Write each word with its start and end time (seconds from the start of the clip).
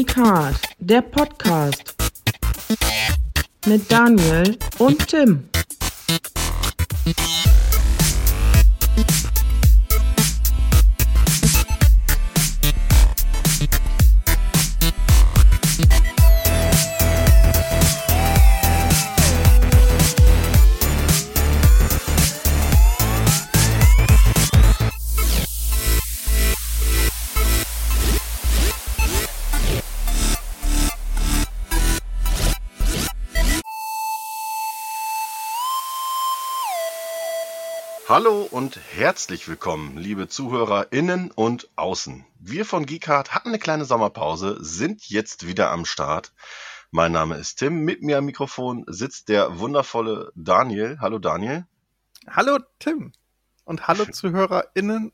Hard, 0.00 0.56
der 0.78 1.02
Podcast 1.02 1.94
mit 3.66 3.92
Daniel 3.92 4.56
und 4.78 5.06
Tim. 5.06 5.44
Hallo 38.14 38.46
und 38.50 38.78
herzlich 38.94 39.48
willkommen, 39.48 39.96
liebe 39.96 40.28
Zuhörer 40.28 40.92
innen 40.92 41.30
und 41.30 41.70
außen. 41.76 42.26
Wir 42.38 42.66
von 42.66 42.84
Geekart 42.84 43.34
hatten 43.34 43.48
eine 43.48 43.58
kleine 43.58 43.86
Sommerpause, 43.86 44.58
sind 44.60 45.08
jetzt 45.08 45.46
wieder 45.46 45.70
am 45.70 45.86
Start. 45.86 46.34
Mein 46.90 47.12
Name 47.12 47.36
ist 47.36 47.54
Tim, 47.54 47.86
mit 47.86 48.02
mir 48.02 48.18
am 48.18 48.26
Mikrofon 48.26 48.84
sitzt 48.86 49.30
der 49.30 49.58
wundervolle 49.60 50.30
Daniel. 50.34 50.98
Hallo 51.00 51.18
Daniel. 51.18 51.64
Hallo 52.28 52.58
Tim 52.78 53.12
und 53.64 53.88
hallo 53.88 54.04
Zuhörer 54.04 54.66
innen 54.74 55.10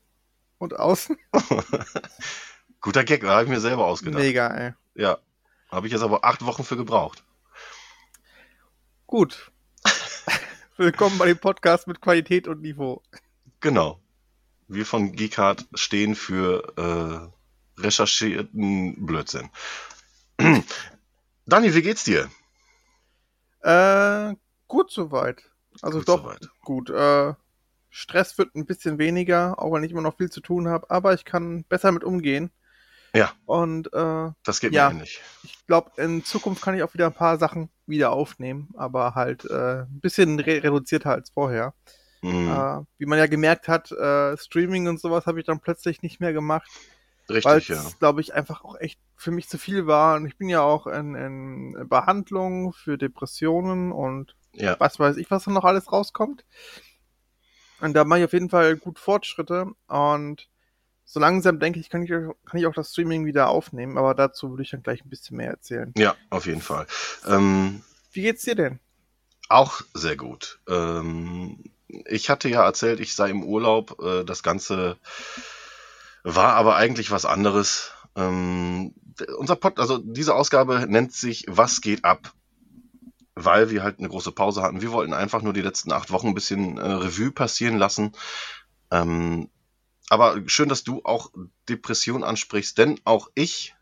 und 0.57 0.77
außen. 0.77 1.17
Guter 2.81 3.05
Gag, 3.05 3.23
habe 3.23 3.43
ich 3.43 3.49
mir 3.49 3.61
selber 3.61 3.85
ausgedacht. 3.85 4.21
Mega, 4.21 4.47
ey. 4.47 4.73
Ja, 4.95 5.19
habe 5.71 5.87
ich 5.87 5.93
jetzt 5.93 6.03
aber 6.03 6.25
acht 6.25 6.45
Wochen 6.45 6.65
für 6.65 6.75
gebraucht. 6.75 7.23
Gut. 9.07 9.53
Willkommen 10.79 11.17
bei 11.17 11.25
dem 11.25 11.37
Podcast 11.37 11.87
mit 11.87 11.99
Qualität 11.99 12.47
und 12.47 12.61
Niveau. 12.61 13.03
Genau. 13.59 13.99
Wir 14.69 14.85
von 14.85 15.11
Geekart 15.11 15.65
stehen 15.73 16.15
für 16.15 17.33
äh, 17.77 17.81
recherchierten 17.81 19.05
Blödsinn. 19.05 19.49
Dani, 21.45 21.75
wie 21.75 21.81
geht's 21.81 22.05
dir? 22.05 22.29
Äh, 23.59 24.35
gut 24.69 24.89
soweit. 24.89 25.43
Also 25.81 25.97
Gut 25.97 26.07
doch 26.07 26.21
soweit. 26.23 26.49
gut. 26.61 26.89
Äh, 26.91 27.33
Stress 27.89 28.37
wird 28.37 28.55
ein 28.55 28.65
bisschen 28.65 28.99
weniger, 28.99 29.61
auch 29.61 29.73
wenn 29.73 29.83
ich 29.83 29.91
immer 29.91 29.99
noch 29.99 30.15
viel 30.15 30.29
zu 30.29 30.39
tun 30.39 30.69
habe, 30.69 30.89
aber 30.89 31.13
ich 31.13 31.25
kann 31.25 31.65
besser 31.65 31.91
mit 31.91 32.05
umgehen. 32.05 32.51
Ja. 33.13 33.31
Und 33.45 33.91
äh, 33.93 34.31
Das 34.43 34.59
geht 34.59 34.73
Ja. 34.73 34.89
mir 34.89 34.95
ähnlich. 34.95 35.21
ich 35.43 35.65
glaube, 35.67 35.91
in 36.01 36.23
Zukunft 36.23 36.61
kann 36.61 36.75
ich 36.75 36.83
auch 36.83 36.93
wieder 36.93 37.07
ein 37.07 37.13
paar 37.13 37.37
Sachen 37.37 37.69
wieder 37.85 38.11
aufnehmen, 38.11 38.69
aber 38.77 39.15
halt 39.15 39.45
äh, 39.45 39.81
ein 39.81 39.99
bisschen 39.99 40.39
re 40.39 40.63
reduzierter 40.63 41.11
als 41.11 41.29
vorher. 41.31 41.73
Mhm. 42.21 42.49
Äh, 42.49 42.81
wie 42.97 43.05
man 43.05 43.17
ja 43.17 43.27
gemerkt 43.27 43.67
hat, 43.67 43.91
äh, 43.91 44.37
Streaming 44.37 44.87
und 44.87 44.99
sowas 44.99 45.25
habe 45.25 45.39
ich 45.39 45.45
dann 45.45 45.59
plötzlich 45.61 46.01
nicht 46.01 46.19
mehr 46.19 46.33
gemacht, 46.33 46.69
weil 47.27 47.37
Richtig, 47.37 47.69
es, 47.69 47.83
ja. 47.83 47.89
glaube 47.99 48.21
ich, 48.21 48.33
einfach 48.33 48.63
auch 48.63 48.75
echt 48.79 48.99
für 49.15 49.31
mich 49.31 49.47
zu 49.47 49.57
viel 49.57 49.87
war. 49.87 50.15
Und 50.17 50.25
ich 50.25 50.37
bin 50.37 50.49
ja 50.49 50.61
auch 50.61 50.85
in, 50.87 51.15
in 51.15 51.87
Behandlung 51.87 52.73
für 52.73 52.97
Depressionen 52.97 53.91
und 53.91 54.35
Ja, 54.53 54.75
was 54.79 54.99
weiß 54.99 55.17
ich, 55.17 55.31
was 55.31 55.45
da 55.45 55.51
noch 55.51 55.63
alles 55.65 55.91
rauskommt. 55.91 56.43
Und 57.81 57.93
da 57.93 58.03
mache 58.03 58.19
ich 58.19 58.25
auf 58.25 58.33
jeden 58.33 58.49
Fall 58.49 58.75
gut 58.75 58.99
Fortschritte. 58.99 59.67
Und 59.87 60.49
so 61.11 61.19
langsam 61.19 61.59
denke 61.59 61.79
ich, 61.79 61.89
kann 61.89 62.03
ich, 62.03 62.09
kann 62.09 62.35
ich 62.53 62.67
auch 62.67 62.73
das 62.75 62.91
Streaming 62.91 63.25
wieder 63.25 63.49
aufnehmen. 63.49 63.97
Aber 63.97 64.13
dazu 64.13 64.51
würde 64.51 64.61
ich 64.61 64.69
dann 64.69 64.83
gleich 64.83 65.03
ein 65.03 65.09
bisschen 65.09 65.37
mehr 65.37 65.49
erzählen. 65.49 65.91
ja, 65.97 66.15
auf 66.29 66.45
jeden 66.45 66.61
Fall. 66.61 66.85
Ähm, 67.27 67.81
Wie 68.11 68.21
geht's 68.21 68.43
dir 68.43 68.53
denn? 68.53 68.79
auch 69.51 69.81
sehr 69.95 70.15
gut. 70.15 70.59
Ähm, 70.69 71.63
ich 71.87 72.29
hatte 72.29 72.47
ja 72.49 72.63
erzählt, 72.63 72.99
ich 72.99 73.15
sei 73.15 73.31
im 73.31 73.43
Urlaub. 73.43 73.99
Äh, 73.99 74.23
das 74.23 74.43
Ganze 74.43 74.97
war 76.21 76.53
aber 76.53 76.75
eigentlich 76.75 77.09
was 77.09 77.25
anderes. 77.25 77.91
Ähm, 78.15 78.93
unser 79.39 79.55
Pod, 79.55 79.79
also 79.79 79.97
diese 79.97 80.35
Ausgabe 80.35 80.85
nennt 80.87 81.13
sich 81.13 81.45
Was 81.47 81.81
geht 81.81 82.05
ab? 82.05 82.33
Weil 83.33 83.71
wir 83.71 83.81
halt 83.81 83.97
eine 83.97 84.09
große 84.09 84.31
Pause 84.31 84.61
hatten. 84.61 84.83
Wir 84.83 84.91
wollten 84.91 85.15
einfach 85.15 85.41
nur 85.41 85.53
die 85.53 85.61
letzten 85.61 85.91
acht 85.91 86.11
Wochen 86.11 86.27
ein 86.27 86.35
bisschen 86.35 86.77
äh, 86.77 86.81
Revue 86.87 87.31
passieren 87.31 87.79
lassen. 87.79 88.11
Ähm, 88.91 89.49
aber 90.09 90.41
schön, 90.47 90.69
dass 90.69 90.83
du 90.83 91.01
auch 91.03 91.31
Depression 91.67 92.23
ansprichst, 92.23 92.77
denn 92.77 92.99
auch 93.05 93.29
ich 93.35 93.75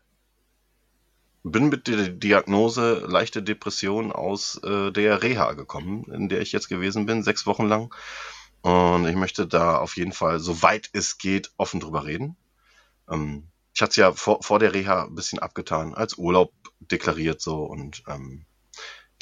bin 1.42 1.68
mit 1.68 1.86
der 1.86 2.08
Diagnose 2.08 3.06
leichte 3.08 3.42
Depression 3.42 4.12
aus 4.12 4.60
äh, 4.62 4.90
der 4.90 5.22
Reha 5.22 5.52
gekommen, 5.54 6.04
in 6.12 6.28
der 6.28 6.40
ich 6.40 6.52
jetzt 6.52 6.68
gewesen 6.68 7.06
bin, 7.06 7.22
sechs 7.22 7.46
Wochen 7.46 7.66
lang. 7.66 7.94
Und 8.60 9.06
ich 9.06 9.14
möchte 9.14 9.46
da 9.46 9.78
auf 9.78 9.96
jeden 9.96 10.12
Fall, 10.12 10.40
soweit 10.40 10.90
es 10.92 11.18
geht, 11.18 11.52
offen 11.56 11.80
drüber 11.80 12.04
reden. 12.04 12.36
Ähm, 13.08 13.48
ich 13.72 13.80
hatte 13.80 13.90
es 13.90 13.96
ja 13.96 14.12
vor, 14.12 14.42
vor 14.42 14.58
der 14.58 14.74
Reha 14.74 15.04
ein 15.04 15.14
bisschen 15.14 15.38
abgetan, 15.38 15.94
als 15.94 16.18
Urlaub 16.18 16.52
deklariert 16.80 17.40
so 17.40 17.62
und 17.62 18.02
ähm, 18.08 18.44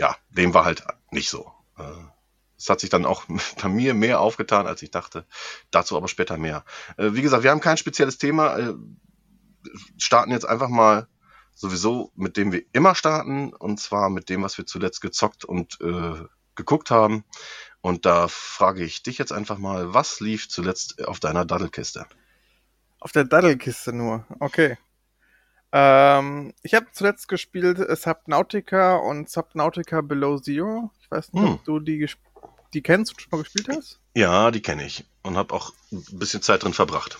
ja, 0.01 0.17
dem 0.31 0.55
war 0.55 0.65
halt 0.65 0.85
nicht 1.11 1.29
so. 1.29 1.53
Äh, 1.79 2.16
es 2.59 2.69
hat 2.69 2.81
sich 2.81 2.91
dann 2.91 3.05
auch 3.07 3.25
bei 3.63 3.69
mir 3.69 3.95
mehr 3.95 4.21
aufgetan, 4.21 4.67
als 4.67 4.83
ich 4.83 4.91
dachte. 4.91 5.27
Dazu 5.71 5.97
aber 5.97 6.09
später 6.09 6.37
mehr. 6.39 6.65
Äh, 6.97 7.11
wie 7.13 7.23
gesagt, 7.23 7.43
wir 7.43 7.51
haben 7.51 7.61
kein 7.61 7.77
spezielles 7.77 8.19
Thema. 8.19 8.59
Äh, 8.59 8.75
starten 9.99 10.31
jetzt 10.31 10.47
einfach 10.49 10.69
mal 10.69 11.09
sowieso 11.55 12.13
mit 12.15 12.37
dem 12.37 12.53
wir 12.53 12.63
immer 12.73 12.95
starten, 12.95 13.53
und 13.53 13.81
zwar 13.81 14.11
mit 14.11 14.29
dem, 14.29 14.43
was 14.43 14.59
wir 14.59 14.67
zuletzt 14.67 15.01
gezockt 15.01 15.45
und 15.45 15.79
äh, 15.81 16.25
geguckt 16.55 16.91
haben. 16.91 17.25
Und 17.81 18.05
da 18.05 18.29
frage 18.29 18.85
ich 18.85 19.03
dich 19.03 19.19
jetzt 19.19 19.33
einfach 19.33 19.59
mal, 19.59 19.95
was 19.95 20.21
lief 20.21 20.49
zuletzt 20.49 21.07
auf 21.07 21.19
deiner 21.21 21.45
Daddelkiste? 21.45 22.07
Auf 23.01 23.13
der 23.13 23.25
Daddelkiste 23.25 23.93
nur. 23.93 24.27
Okay. 24.41 24.77
Ähm, 25.73 26.53
ich 26.63 26.75
habe 26.75 26.87
zuletzt 26.93 27.29
gespielt 27.29 27.79
Subnautica 27.99 28.97
und 28.97 29.29
Subnautica 29.31 30.01
Below 30.01 30.39
Zero. 30.41 30.91
Ich 31.01 31.11
weiß 31.11 31.33
nicht, 31.33 31.43
Hm. 31.43 31.53
ob 31.55 31.65
du 31.65 31.81
die, 31.81 32.05
ges- 32.07 32.17
die 32.75 32.83
kennst 32.83 33.13
und 33.13 33.21
schon 33.23 33.31
mal 33.33 33.43
gespielt 33.43 33.69
hast. 33.69 34.01
Ja, 34.15 34.51
die 34.51 34.63
kenne 34.63 34.85
ich 34.87 35.05
und 35.23 35.37
habe 35.37 35.55
auch 35.55 35.73
ein 35.93 36.05
bisschen 36.19 36.43
Zeit 36.43 36.63
drin 36.65 36.73
verbracht. 36.73 37.19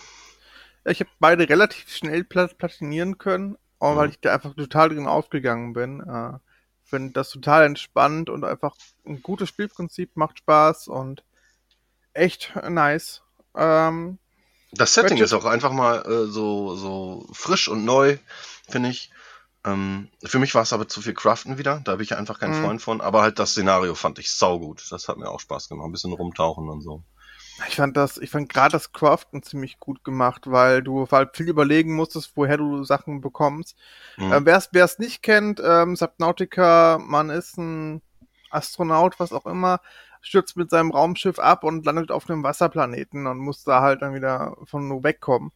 Ich 0.85 0.99
habe 0.99 1.09
beide 1.19 1.47
relativ 1.49 1.89
schnell 1.93 2.23
plat 2.23 2.57
platinieren 2.57 3.17
können, 3.17 3.57
auch 3.79 3.95
weil 3.97 4.07
Mhm. 4.07 4.11
ich 4.13 4.19
da 4.21 4.33
einfach 4.33 4.55
total 4.55 4.89
drin 4.89 5.07
aufgegangen 5.07 5.73
bin. 5.73 6.01
Äh, 6.01 6.39
Finde 6.83 7.11
das 7.11 7.29
total 7.31 7.65
entspannt 7.65 8.29
und 8.29 8.45
einfach 8.45 8.73
ein 9.05 9.21
gutes 9.21 9.49
Spielprinzip, 9.49 10.15
macht 10.15 10.37
Spaß 10.39 10.87
und 10.87 11.23
echt 12.13 12.53
nice. 12.69 13.21
Ähm, 13.55 14.19
Das 14.71 14.93
Setting 14.93 15.17
Ratchet- 15.17 15.25
ist 15.25 15.33
auch 15.33 15.43
einfach 15.45 15.71
mal 15.73 16.05
äh, 16.05 16.27
so, 16.27 16.75
so 16.77 17.27
frisch 17.33 17.67
und 17.67 17.83
neu, 17.83 18.17
finde 18.69 18.89
ich. 18.89 19.11
Ähm, 19.67 20.09
für 20.23 20.39
mich 20.39 20.55
war 20.55 20.61
es 20.63 20.73
aber 20.73 20.87
zu 20.87 21.01
viel 21.01 21.13
Craften 21.13 21.57
wieder, 21.57 21.81
da 21.83 21.95
bin 21.95 22.03
ich 22.03 22.15
einfach 22.15 22.39
kein 22.39 22.51
Mhm. 22.51 22.61
Freund 22.63 22.81
von, 22.81 23.01
aber 23.01 23.21
halt 23.21 23.39
das 23.39 23.51
Szenario 23.51 23.95
fand 23.95 24.19
ich 24.19 24.31
saugut. 24.31 24.85
Das 24.91 25.07
hat 25.09 25.17
mir 25.17 25.29
auch 25.29 25.39
Spaß 25.39 25.67
gemacht, 25.69 25.87
ein 25.87 25.91
bisschen 25.91 26.13
rumtauchen 26.13 26.69
und 26.69 26.81
so. 26.81 27.03
Ich 27.67 27.75
fand 27.75 27.97
das, 27.97 28.17
ich 28.17 28.29
fand 28.29 28.49
gerade 28.49 28.73
das 28.73 28.93
Craften 28.93 29.41
ziemlich 29.41 29.79
gut 29.79 30.03
gemacht, 30.03 30.43
weil 30.45 30.83
du 30.83 31.07
halt 31.11 31.35
viel 31.35 31.49
überlegen 31.49 31.95
musstest, 31.95 32.33
woher 32.35 32.57
du 32.57 32.83
Sachen 32.83 33.19
bekommst. 33.19 33.75
Mhm. 34.17 34.31
Ähm, 34.31 34.45
Wer 34.45 34.85
es 34.85 34.99
nicht 34.99 35.23
kennt, 35.23 35.59
ähm, 35.63 35.95
Subnautica, 35.95 36.99
man 37.01 37.29
ist 37.31 37.57
ein 37.57 38.01
Astronaut, 38.51 39.19
was 39.19 39.33
auch 39.33 39.45
immer, 39.47 39.81
stürzt 40.21 40.55
mit 40.55 40.69
seinem 40.69 40.91
Raumschiff 40.91 41.39
ab 41.39 41.63
und 41.63 41.85
landet 41.85 42.11
auf 42.11 42.29
einem 42.29 42.43
Wasserplaneten 42.43 43.25
und 43.27 43.39
muss 43.39 43.63
da 43.63 43.81
halt 43.81 44.01
dann 44.03 44.13
wieder 44.13 44.55
von 44.65 44.87
nur 44.87 45.03
wegkommen. 45.03 45.51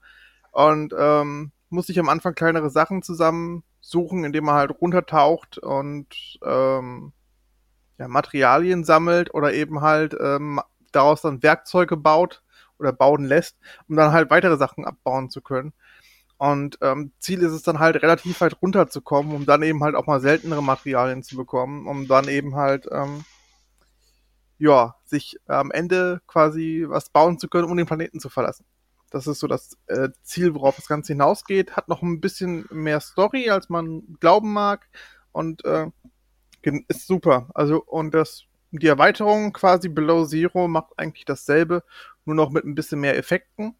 Und 0.52 0.94
ähm, 0.98 1.52
muss 1.70 1.88
sich 1.88 2.00
am 2.00 2.10
Anfang 2.10 2.36
kleinere 2.36 2.70
Sachen 2.70 3.04
zusammensuchen, 3.82 4.24
indem 4.24 4.46
man 4.46 4.56
halt 4.56 4.72
runtertaucht 4.82 5.58
und 5.58 6.40
ähm, 6.44 7.14
ja, 7.98 8.08
Materialien 8.08 8.84
sammelt 8.84 9.34
oder 9.34 9.54
eben 9.54 9.82
halt 9.82 10.16
ähm, 10.20 10.62
daraus 10.92 11.22
dann 11.22 11.44
Werkzeuge 11.44 11.98
baut 11.98 12.44
oder 12.80 12.94
bauen 12.94 13.26
lässt, 13.26 13.58
um 13.88 13.96
dann 13.96 14.14
halt 14.14 14.30
weitere 14.30 14.58
Sachen 14.58 14.86
abbauen 14.86 15.30
zu 15.30 15.42
können. 15.42 15.74
Und 16.38 16.80
ähm, 16.82 17.12
Ziel 17.20 17.44
ist 17.44 17.52
es 17.52 17.62
dann 17.62 17.80
halt 17.80 18.02
relativ 18.02 18.42
weit 18.42 18.60
runterzukommen, 18.62 19.36
um 19.36 19.46
dann 19.46 19.62
eben 19.62 19.84
halt 19.84 19.96
auch 19.96 20.08
mal 20.08 20.22
seltenere 20.22 20.64
Materialien 20.64 21.22
zu 21.22 21.36
bekommen, 21.36 21.88
um 21.88 22.08
dann 22.08 22.28
eben 22.28 22.56
halt 22.56 22.88
ähm, 22.92 23.24
ja 24.58 24.96
sich 25.06 25.38
am 25.48 25.70
Ende 25.72 26.22
quasi 26.26 26.86
was 26.88 27.10
bauen 27.10 27.38
zu 27.38 27.48
können, 27.48 27.70
um 27.70 27.78
den 27.78 27.86
Planeten 27.86 28.20
zu 28.20 28.30
verlassen. 28.30 28.66
Das 29.12 29.28
ist 29.28 29.40
so 29.40 29.48
das 29.48 29.78
äh, 29.88 30.10
Ziel, 30.24 30.56
worauf 30.56 30.78
das 30.78 30.88
Ganze 30.88 31.14
hinausgeht. 31.14 31.76
Hat 31.76 31.88
noch 31.90 32.02
ein 32.02 32.20
bisschen 32.22 32.66
mehr 32.72 33.00
Story, 33.02 33.50
als 33.50 33.70
man 33.70 34.04
glauben 34.20 34.52
mag. 34.54 34.88
Und 35.32 35.64
äh, 35.66 35.88
ist 36.88 37.08
super. 37.08 37.50
Also, 37.54 37.84
und 37.84 38.14
das, 38.14 38.46
die 38.72 38.88
Erweiterung 38.88 39.54
quasi 39.54 39.90
Below 39.90 40.26
Zero 40.26 40.68
macht 40.68 40.94
eigentlich 40.98 41.26
dasselbe, 41.26 41.84
nur 42.26 42.36
noch 42.36 42.52
mit 42.52 42.64
ein 42.66 42.76
bisschen 42.76 43.00
mehr 43.02 43.18
Effekten. 43.18 43.76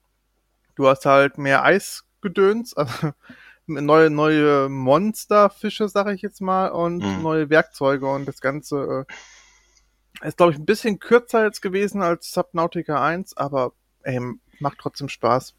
Du 0.76 0.88
hast 0.88 1.06
halt 1.06 1.38
mehr 1.38 1.64
Eisgedöns, 1.64 2.74
also 2.76 3.12
neue, 3.68 4.10
neue 4.10 4.68
Monsterfische, 4.70 5.88
sage 5.88 6.14
ich 6.14 6.22
jetzt 6.22 6.42
mal, 6.42 6.70
und 6.70 7.00
Mhm. 7.04 7.22
neue 7.24 7.50
Werkzeuge 7.50 8.08
und 8.08 8.26
das 8.28 8.42
Ganze 8.42 9.06
äh, 10.22 10.28
ist, 10.28 10.38
glaube 10.38 10.54
ich, 10.54 10.60
ein 10.60 10.66
bisschen 10.66 11.00
kürzer 11.00 11.46
jetzt 11.46 11.62
gewesen 11.62 12.02
als 12.02 12.32
Subnautica 12.32 13.04
1, 13.04 13.38
aber 13.38 13.74
ey, 14.04 14.20
macht 14.62 14.80
trotzdem 14.80 15.10
Spaß. 15.10 15.54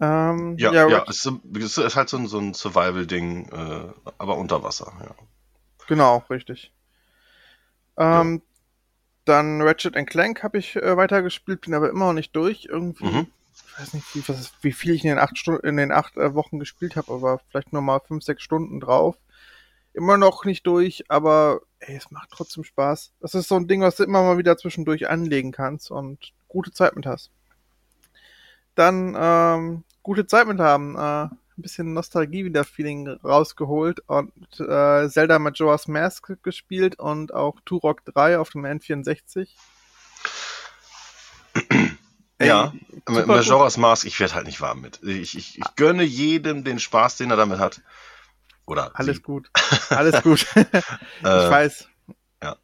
Ähm, 0.00 0.60
Ja, 0.60 0.74
ja, 0.84 0.84
Red- 0.86 1.08
es, 1.08 1.24
ist, 1.24 1.32
es 1.56 1.78
ist 1.78 1.96
halt 1.96 2.08
so 2.10 2.16
ein, 2.18 2.26
so 2.26 2.38
ein 2.38 2.52
Survival-Ding, 2.54 3.48
äh, 3.50 3.92
aber 4.18 4.36
unter 4.36 4.62
Wasser, 4.62 4.92
ja. 5.00 5.14
Genau, 5.88 6.18
richtig. 6.30 6.70
Ähm, 7.96 8.42
Dann 9.26 9.62
Ratchet 9.62 9.94
Clank 10.08 10.42
habe 10.44 10.58
ich 10.58 10.76
äh, 10.76 10.96
weitergespielt, 10.96 11.62
bin 11.62 11.74
aber 11.74 11.90
immer 11.90 12.06
noch 12.08 12.14
nicht 12.14 12.34
durch. 12.36 12.66
Irgendwie, 12.70 13.12
Mhm. 13.12 13.26
ich 13.66 13.78
weiß 13.78 13.94
nicht, 13.94 14.08
wie, 14.14 14.26
was, 14.28 14.52
wie 14.62 14.72
viel 14.72 14.94
ich 14.94 15.04
in 15.04 15.10
den 15.10 15.18
acht, 15.20 15.38
Stunden, 15.38 15.66
in 15.66 15.76
den 15.78 15.92
acht 15.92 16.16
äh, 16.16 16.34
Wochen 16.34 16.58
gespielt 16.60 16.96
habe, 16.96 17.12
aber 17.14 17.40
vielleicht 17.50 17.72
nur 17.72 17.82
mal 17.82 18.00
fünf, 18.00 18.24
sechs 18.24 18.42
Stunden 18.44 18.80
drauf. 18.80 19.16
Immer 19.94 20.18
noch 20.18 20.44
nicht 20.46 20.66
durch, 20.66 21.04
aber 21.10 21.60
ey, 21.80 21.96
es 21.96 22.10
macht 22.12 22.30
trotzdem 22.32 22.64
Spaß. 22.64 23.12
Das 23.20 23.34
ist 23.34 23.48
so 23.48 23.56
ein 23.56 23.68
Ding, 23.68 23.82
was 23.82 23.96
du 23.96 24.04
immer 24.04 24.22
mal 24.24 24.38
wieder 24.38 24.56
zwischendurch 24.58 25.08
anlegen 25.10 25.52
kannst 25.52 25.90
und 25.90 26.32
gute 26.48 26.72
Zeit 26.72 26.96
mit 26.96 27.06
hast. 27.06 27.30
Dann 28.74 29.16
ähm, 29.18 29.84
gute 30.02 30.26
Zeit 30.26 30.46
mit 30.46 30.60
haben. 30.60 30.96
Äh, 30.96 31.28
ein 31.58 31.62
bisschen 31.62 31.92
Nostalgie 31.92 32.44
wieder 32.44 32.64
Feeling 32.64 33.08
rausgeholt 33.08 34.00
und 34.06 34.32
äh, 34.60 35.08
Zelda 35.08 35.38
Majora's 35.38 35.88
Mask 35.88 36.32
gespielt 36.42 36.98
und 36.98 37.34
auch 37.34 37.56
Turok 37.64 38.04
3 38.04 38.38
auf 38.38 38.50
dem 38.50 38.64
N64. 38.64 39.48
Ja, 42.40 42.72
super 43.04 43.26
Majora's 43.26 43.78
Mask, 43.78 44.06
ich 44.06 44.20
werde 44.20 44.36
halt 44.36 44.46
nicht 44.46 44.60
warm 44.60 44.80
mit. 44.80 45.02
Ich, 45.02 45.36
ich, 45.36 45.58
ich 45.58 45.74
gönne 45.74 46.04
jedem 46.04 46.62
den 46.62 46.78
Spaß, 46.78 47.16
den 47.16 47.32
er 47.32 47.36
damit 47.36 47.58
hat. 47.58 47.82
Oder 48.64 48.92
Alles 48.94 49.16
sie. 49.16 49.22
gut. 49.22 49.50
Alles 49.90 50.22
gut. 50.22 50.46
ich 50.54 51.24
Äh, 51.24 51.50
weiß. 51.50 51.88
ja. 52.40 52.56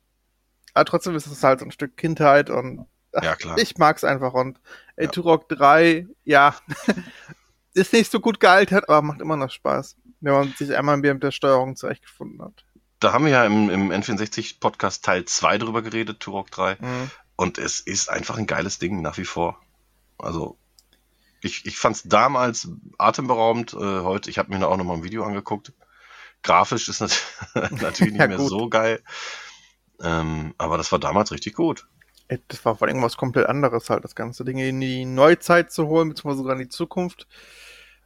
Aber 0.74 0.84
trotzdem 0.84 1.16
ist 1.16 1.26
es 1.26 1.42
halt 1.42 1.58
so 1.58 1.64
ein 1.64 1.72
Stück 1.72 1.96
Kindheit 1.96 2.50
und 2.50 2.86
Ja, 3.22 3.36
klar. 3.36 3.58
ich 3.58 3.76
mag's 3.78 4.04
einfach. 4.04 4.34
Und 4.34 4.60
Ja. 4.96 5.08
Turok 5.08 5.48
3, 5.48 6.06
ja, 6.24 6.54
ist 7.74 7.92
nicht 7.92 8.10
so 8.10 8.20
gut 8.20 8.40
gealtert, 8.40 8.88
aber 8.88 9.02
macht 9.02 9.20
immer 9.20 9.36
noch 9.36 9.50
Spaß. 9.50 9.96
Wenn 10.20 10.32
man 10.32 10.54
sich 10.56 10.76
einmal 10.76 10.96
mit 10.96 11.22
der 11.22 11.30
Steuerung 11.32 11.76
zurechtgefunden 11.76 12.42
hat. 12.42 12.64
Da 13.00 13.12
haben 13.12 13.24
wir 13.24 13.32
ja 13.32 13.44
im, 13.44 13.68
im 13.68 13.92
N64-Podcast 13.92 15.04
Teil 15.04 15.24
2 15.24 15.58
drüber 15.58 15.82
geredet, 15.82 16.20
Turok 16.20 16.50
3. 16.50 16.78
Mhm. 16.80 17.10
Und 17.36 17.58
es 17.58 17.80
ist 17.80 18.08
einfach 18.08 18.38
ein 18.38 18.46
geiles 18.46 18.78
Ding 18.78 19.02
nach 19.02 19.18
wie 19.18 19.24
vor. 19.24 19.60
Also, 20.18 20.58
ich, 21.42 21.66
ich 21.66 21.76
fand 21.76 21.96
es 21.96 22.02
damals 22.04 22.68
atemberaubend. 22.96 23.74
Äh, 23.74 24.00
heute, 24.00 24.30
ich 24.30 24.38
habe 24.38 24.52
mir 24.52 24.60
da 24.60 24.66
auch 24.68 24.76
nochmal 24.76 24.96
ein 24.96 25.04
Video 25.04 25.24
angeguckt. 25.24 25.72
Grafisch 26.42 26.88
ist 26.88 27.00
nat 27.00 27.20
natürlich 27.82 28.14
nicht 28.14 28.28
mehr 28.28 28.38
so 28.38 28.68
geil. 28.68 29.02
Ähm, 30.00 30.54
aber 30.58 30.78
das 30.78 30.92
war 30.92 30.98
damals 30.98 31.32
richtig 31.32 31.54
gut. 31.54 31.86
Ey, 32.34 32.42
Das 32.48 32.64
war 32.64 32.76
vor 32.76 32.88
allem 32.88 33.02
was 33.02 33.16
komplett 33.16 33.46
anderes 33.46 33.90
halt, 33.90 34.04
das 34.04 34.14
ganze 34.14 34.44
Ding 34.44 34.58
in 34.58 34.80
die 34.80 35.04
Neuzeit 35.04 35.72
zu 35.72 35.86
holen, 35.86 36.08
beziehungsweise 36.08 36.38
sogar 36.38 36.54
in 36.54 36.62
die 36.62 36.68
Zukunft. 36.68 37.26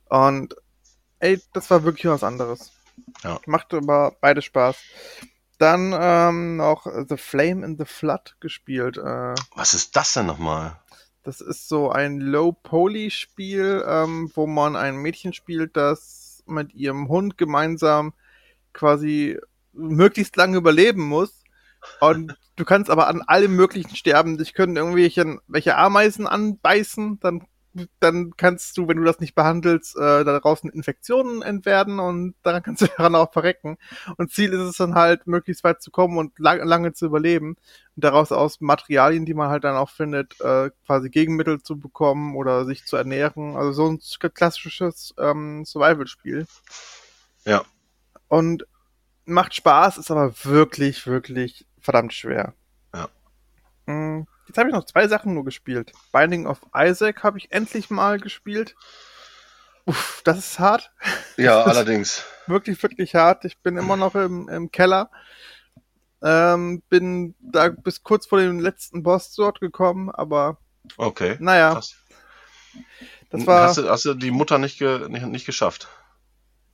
Und 0.06 0.54
ey, 1.18 1.40
das 1.52 1.70
war 1.70 1.84
wirklich 1.84 2.06
was 2.06 2.24
anderes. 2.24 2.72
Ja. 3.22 3.40
Macht 3.46 3.72
aber 3.74 4.16
beide 4.20 4.42
Spaß. 4.42 4.76
Dann 5.58 5.94
ähm, 5.98 6.56
noch 6.56 6.86
The 7.08 7.16
Flame 7.16 7.64
in 7.64 7.76
the 7.78 7.84
Flood 7.84 8.36
gespielt. 8.40 8.96
Äh, 8.96 9.34
Was 9.54 9.74
ist 9.74 9.96
das 9.96 10.12
denn 10.12 10.26
nochmal? 10.26 10.78
das 11.24 11.42
ist 11.42 11.68
so 11.68 11.90
ein 11.90 12.20
Low-Poly-Spiel, 12.20 13.84
ähm, 13.86 14.30
wo 14.34 14.46
man 14.46 14.76
ein 14.76 14.96
Mädchen 14.96 15.34
spielt, 15.34 15.76
das 15.76 16.42
mit 16.46 16.72
ihrem 16.74 17.08
Hund 17.08 17.36
gemeinsam 17.36 18.14
quasi 18.72 19.38
möglichst 19.74 20.36
lange 20.36 20.56
überleben 20.56 21.02
muss. 21.02 21.37
Und 22.00 22.36
du 22.56 22.64
kannst 22.64 22.90
aber 22.90 23.08
an 23.08 23.22
allem 23.22 23.54
Möglichen 23.54 23.96
sterben. 23.96 24.38
Dich 24.38 24.54
können 24.54 24.76
irgendwelche 24.76 25.38
welche 25.46 25.76
Ameisen 25.76 26.26
anbeißen, 26.26 27.20
dann, 27.20 27.46
dann 28.00 28.36
kannst 28.36 28.76
du, 28.76 28.88
wenn 28.88 28.96
du 28.96 29.04
das 29.04 29.20
nicht 29.20 29.34
behandelst, 29.34 29.96
äh, 29.96 30.24
daraus 30.24 30.64
Infektionen 30.64 31.42
entwerden 31.42 32.00
und 32.00 32.34
daran 32.42 32.62
kannst 32.62 32.82
du 32.82 32.86
daran 32.96 33.14
auch 33.14 33.32
verrecken. 33.32 33.78
Und 34.16 34.32
Ziel 34.32 34.52
ist 34.52 34.60
es 34.60 34.76
dann 34.76 34.94
halt, 34.94 35.26
möglichst 35.26 35.64
weit 35.64 35.82
zu 35.82 35.90
kommen 35.90 36.18
und 36.18 36.38
lang, 36.38 36.64
lange 36.66 36.92
zu 36.92 37.06
überleben 37.06 37.56
und 37.96 38.04
daraus 38.04 38.32
aus 38.32 38.60
Materialien, 38.60 39.24
die 39.24 39.34
man 39.34 39.50
halt 39.50 39.64
dann 39.64 39.76
auch 39.76 39.90
findet, 39.90 40.40
äh, 40.40 40.70
quasi 40.86 41.10
Gegenmittel 41.10 41.62
zu 41.62 41.78
bekommen 41.78 42.36
oder 42.36 42.64
sich 42.64 42.84
zu 42.84 42.96
ernähren. 42.96 43.56
Also 43.56 43.72
so 43.72 43.88
ein 43.90 44.00
klassisches 44.34 45.14
ähm, 45.18 45.64
Survival-Spiel. 45.64 46.46
Ja. 47.44 47.62
Und 48.28 48.66
macht 49.28 49.54
Spaß, 49.54 49.98
ist 49.98 50.10
aber 50.10 50.32
wirklich, 50.44 51.06
wirklich 51.06 51.66
verdammt 51.80 52.12
schwer. 52.12 52.54
Ja. 52.94 53.08
Mm, 53.86 54.26
Jetzt 54.46 54.56
habe 54.56 54.70
ich 54.70 54.74
noch 54.74 54.86
zwei 54.86 55.06
Sachen 55.08 55.34
nur 55.34 55.44
gespielt. 55.44 55.92
Binding 56.12 56.46
of 56.46 56.60
Isaac 56.74 57.22
habe 57.22 57.36
ich 57.38 57.52
endlich 57.52 57.90
mal 57.90 58.18
gespielt. 58.18 58.74
Uff, 59.84 60.22
das 60.24 60.38
ist 60.38 60.58
hart. 60.58 60.90
Ja, 61.36 61.62
allerdings. 61.64 62.24
Wirklich, 62.46 62.82
wirklich 62.82 63.14
hart. 63.14 63.44
Ich 63.44 63.58
bin 63.58 63.76
immer 63.76 63.96
noch 63.96 64.14
im, 64.14 64.48
im 64.48 64.70
Keller. 64.70 65.10
Ähm, 66.22 66.82
bin 66.88 67.34
da 67.40 67.68
bis 67.68 68.02
kurz 68.02 68.26
vor 68.26 68.40
dem 68.40 68.58
letzten 68.58 69.02
Boss 69.02 69.34
dort 69.34 69.60
gekommen, 69.60 70.10
aber 70.10 70.58
Okay. 70.96 71.36
naja, 71.38 71.74
Krass. 71.74 71.94
das 73.30 73.46
war. 73.46 73.68
Hast 73.68 73.78
du, 73.78 73.88
hast 73.88 74.04
du 74.06 74.14
die 74.14 74.30
Mutter 74.30 74.58
nicht, 74.58 74.78
ge, 74.78 75.08
nicht, 75.08 75.26
nicht 75.26 75.46
geschafft? 75.46 75.88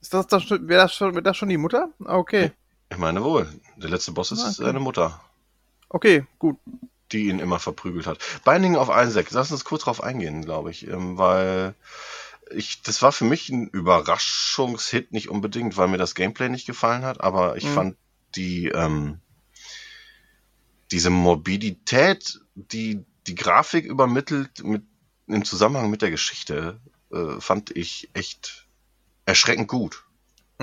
Ist 0.05 0.13
das, 0.13 0.27
das 0.27 0.43
schon, 0.43 0.69
wäre 0.69 0.83
das 0.83 0.95
schon, 0.95 1.15
wäre 1.15 1.23
das 1.23 1.35
schon 1.39 1.49
die 1.49 1.57
Mutter? 1.57 1.89
Ah, 2.05 2.19
Okay. 2.19 2.53
Ich 2.91 2.99
meine 2.99 3.25
wohl. 3.25 3.49
Der 3.77 3.89
letzte 3.89 4.13
Boss 4.13 4.33
ist 4.33 4.41
Ah, 4.45 4.51
okay. 4.51 4.65
seine 4.65 4.81
Mutter, 4.81 5.19
Okay, 5.89 6.27
gut. 6.39 6.59
die 7.11 7.29
ihn 7.29 7.39
immer 7.39 7.59
verprügelt 7.59 8.07
hat. 8.07 8.19
Binding 8.45 8.77
of 8.77 8.91
Isaac, 8.95 9.31
lass 9.31 9.51
uns 9.51 9.65
kurz 9.65 9.85
drauf 9.85 10.03
eingehen, 10.03 10.45
glaube 10.45 10.71
ich, 10.71 10.87
ähm, 10.89 11.17
weil 11.17 11.75
ich, 12.51 12.83
das 12.83 13.01
war 13.01 13.13
für 13.13 13.25
mich 13.25 13.49
ein 13.49 13.67
Überraschungshit, 13.69 15.11
nicht 15.13 15.31
unbedingt, 15.31 15.79
weil 15.79 15.89
mir 15.89 15.97
das 15.97 16.15
Gameplay 16.15 16.51
nicht 16.51 16.67
gefallen 16.67 17.03
hat, 17.07 17.23
aber 17.23 17.57
ich 17.57 17.65
Mhm. 17.65 17.69
fand 17.69 17.97
die, 18.37 18.69
ähm, 18.69 19.21
diese 20.91 21.09
Morbidität, 21.09 22.41
die 22.55 23.07
die 23.27 23.35
Grafik 23.35 23.87
übermittelt 23.87 24.63
mit, 24.65 24.83
im 25.29 25.47
Zusammenhang 25.47 25.89
mit 25.89 26.03
der 26.03 26.11
Geschichte, 26.11 26.79
äh, 27.11 27.41
fand 27.41 27.75
ich 27.75 28.11
echt 28.13 28.64
erschreckend 29.27 29.69
gut. 29.69 30.05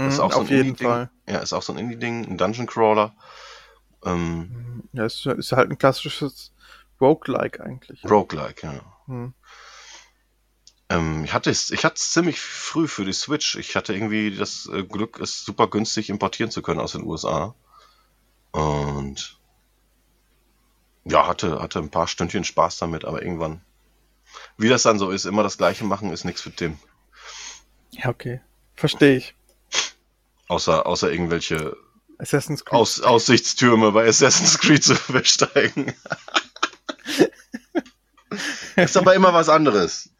Das 0.03 0.15
ist 0.15 0.20
Mhm, 0.20 0.20
auch 0.20 0.32
so 0.32 0.41
auf 0.41 0.48
ein 0.48 0.50
jeden 0.50 0.70
Indie-Ding. 0.70 0.88
Fall. 0.88 1.10
Ja, 1.27 1.39
ist 1.39 1.53
auch 1.53 1.62
so 1.63 1.74
ein 1.74 1.80
Indie-Ding, 1.80 2.25
ein 2.25 2.38
Dungeon 2.38 2.68
Crawler. 2.68 3.15
Ähm, 4.06 4.84
Ja, 4.94 5.06
es 5.06 5.15
ist, 5.18 5.25
ist 5.25 5.51
halt 5.51 5.70
ein 5.70 5.77
klassisches 5.77 6.53
Roguelike 7.01 7.62
eigentlich. 7.63 8.06
Roguelike, 8.06 8.62
ja. 8.68 8.82
Hm. 9.08 9.34
Ähm, 10.89 11.24
ich 11.24 11.34
hatte 11.34 11.50
es, 11.50 11.72
ich 11.72 11.86
hatte 11.86 11.96
es 11.96 12.12
ziemlich 12.12 12.39
früh 12.39 12.88
für 12.88 13.06
die 13.06 13.13
Switch. 13.13 13.56
Ich 13.56 13.75
hatte 13.75 13.94
irgendwie 13.94 14.36
das 14.36 14.68
äh, 14.72 14.84
Glück, 14.84 15.20
es 15.20 15.44
super 15.44 15.68
günstig 15.68 16.10
importieren 16.10 16.51
zu 16.51 16.62
können 16.62 16.80
aus 16.80 16.91
den 16.94 17.03
USA. 17.03 17.56
Und 18.51 19.39
ja, 21.06 21.27
hatte, 21.27 21.62
hatte 21.62 21.77
ein 21.80 21.91
paar 21.91 22.08
Stündchen 22.08 22.44
Spaß 22.44 22.77
damit, 22.80 23.06
aber 23.06 23.22
irgendwann, 23.22 23.62
wie 24.58 24.70
das 24.70 24.84
dann 24.84 25.00
so 25.00 25.12
ist, 25.12 25.25
immer 25.25 25.44
das 25.44 25.58
Gleiche 25.58 25.84
machen, 25.86 26.12
ist 26.13 26.25
nichts 26.25 26.41
für 26.41 26.51
Tim. 26.56 26.80
Ja, 27.91 28.10
okay. 28.10 28.41
Verstehe 28.81 29.17
ich. 29.17 29.35
Außer, 30.47 30.88
außer 30.88 31.11
irgendwelche 31.11 31.77
Assassin's 32.17 32.65
Creed. 32.65 32.73
Aus, 32.73 33.00
Aussichtstürme 33.00 33.91
bei 33.91 34.07
Assassin's 34.07 34.57
Creed 34.57 34.83
zu 34.83 34.95
besteigen. 35.13 35.93
ist 38.75 38.97
aber 38.97 39.13
immer 39.13 39.33
was 39.35 39.50
anderes. 39.50 40.09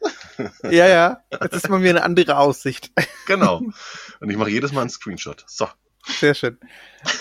Ja, 0.64 0.86
ja. 0.88 1.22
Jetzt 1.42 1.54
ist 1.54 1.68
mal 1.68 1.80
wieder 1.82 1.90
eine 1.90 2.02
andere 2.04 2.38
Aussicht. 2.38 2.90
Genau. 3.26 3.62
Und 4.20 4.30
ich 4.30 4.36
mache 4.36 4.50
jedes 4.50 4.72
Mal 4.72 4.80
einen 4.82 4.90
Screenshot. 4.90 5.44
So. 5.46 5.68
Sehr 6.06 6.34
schön. 6.34 6.58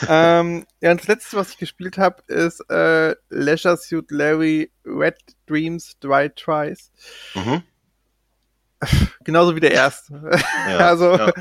ähm, 0.07 0.65
ja, 0.79 0.91
und 0.91 1.01
das 1.01 1.07
letzte, 1.07 1.37
was 1.37 1.49
ich 1.49 1.57
gespielt 1.57 1.97
habe, 1.97 2.21
ist 2.27 2.59
äh, 2.69 3.15
Leisure 3.29 3.77
Suit 3.77 4.09
Larry 4.11 4.71
Red 4.85 5.17
Dreams 5.47 5.97
Dry 5.99 6.29
Tries. 6.29 6.91
Mhm. 7.35 7.63
Genauso 9.23 9.55
wie 9.55 9.59
der 9.59 9.71
erste. 9.71 10.21
Ja, 10.67 10.77
also, 10.89 11.15
ja. 11.15 11.33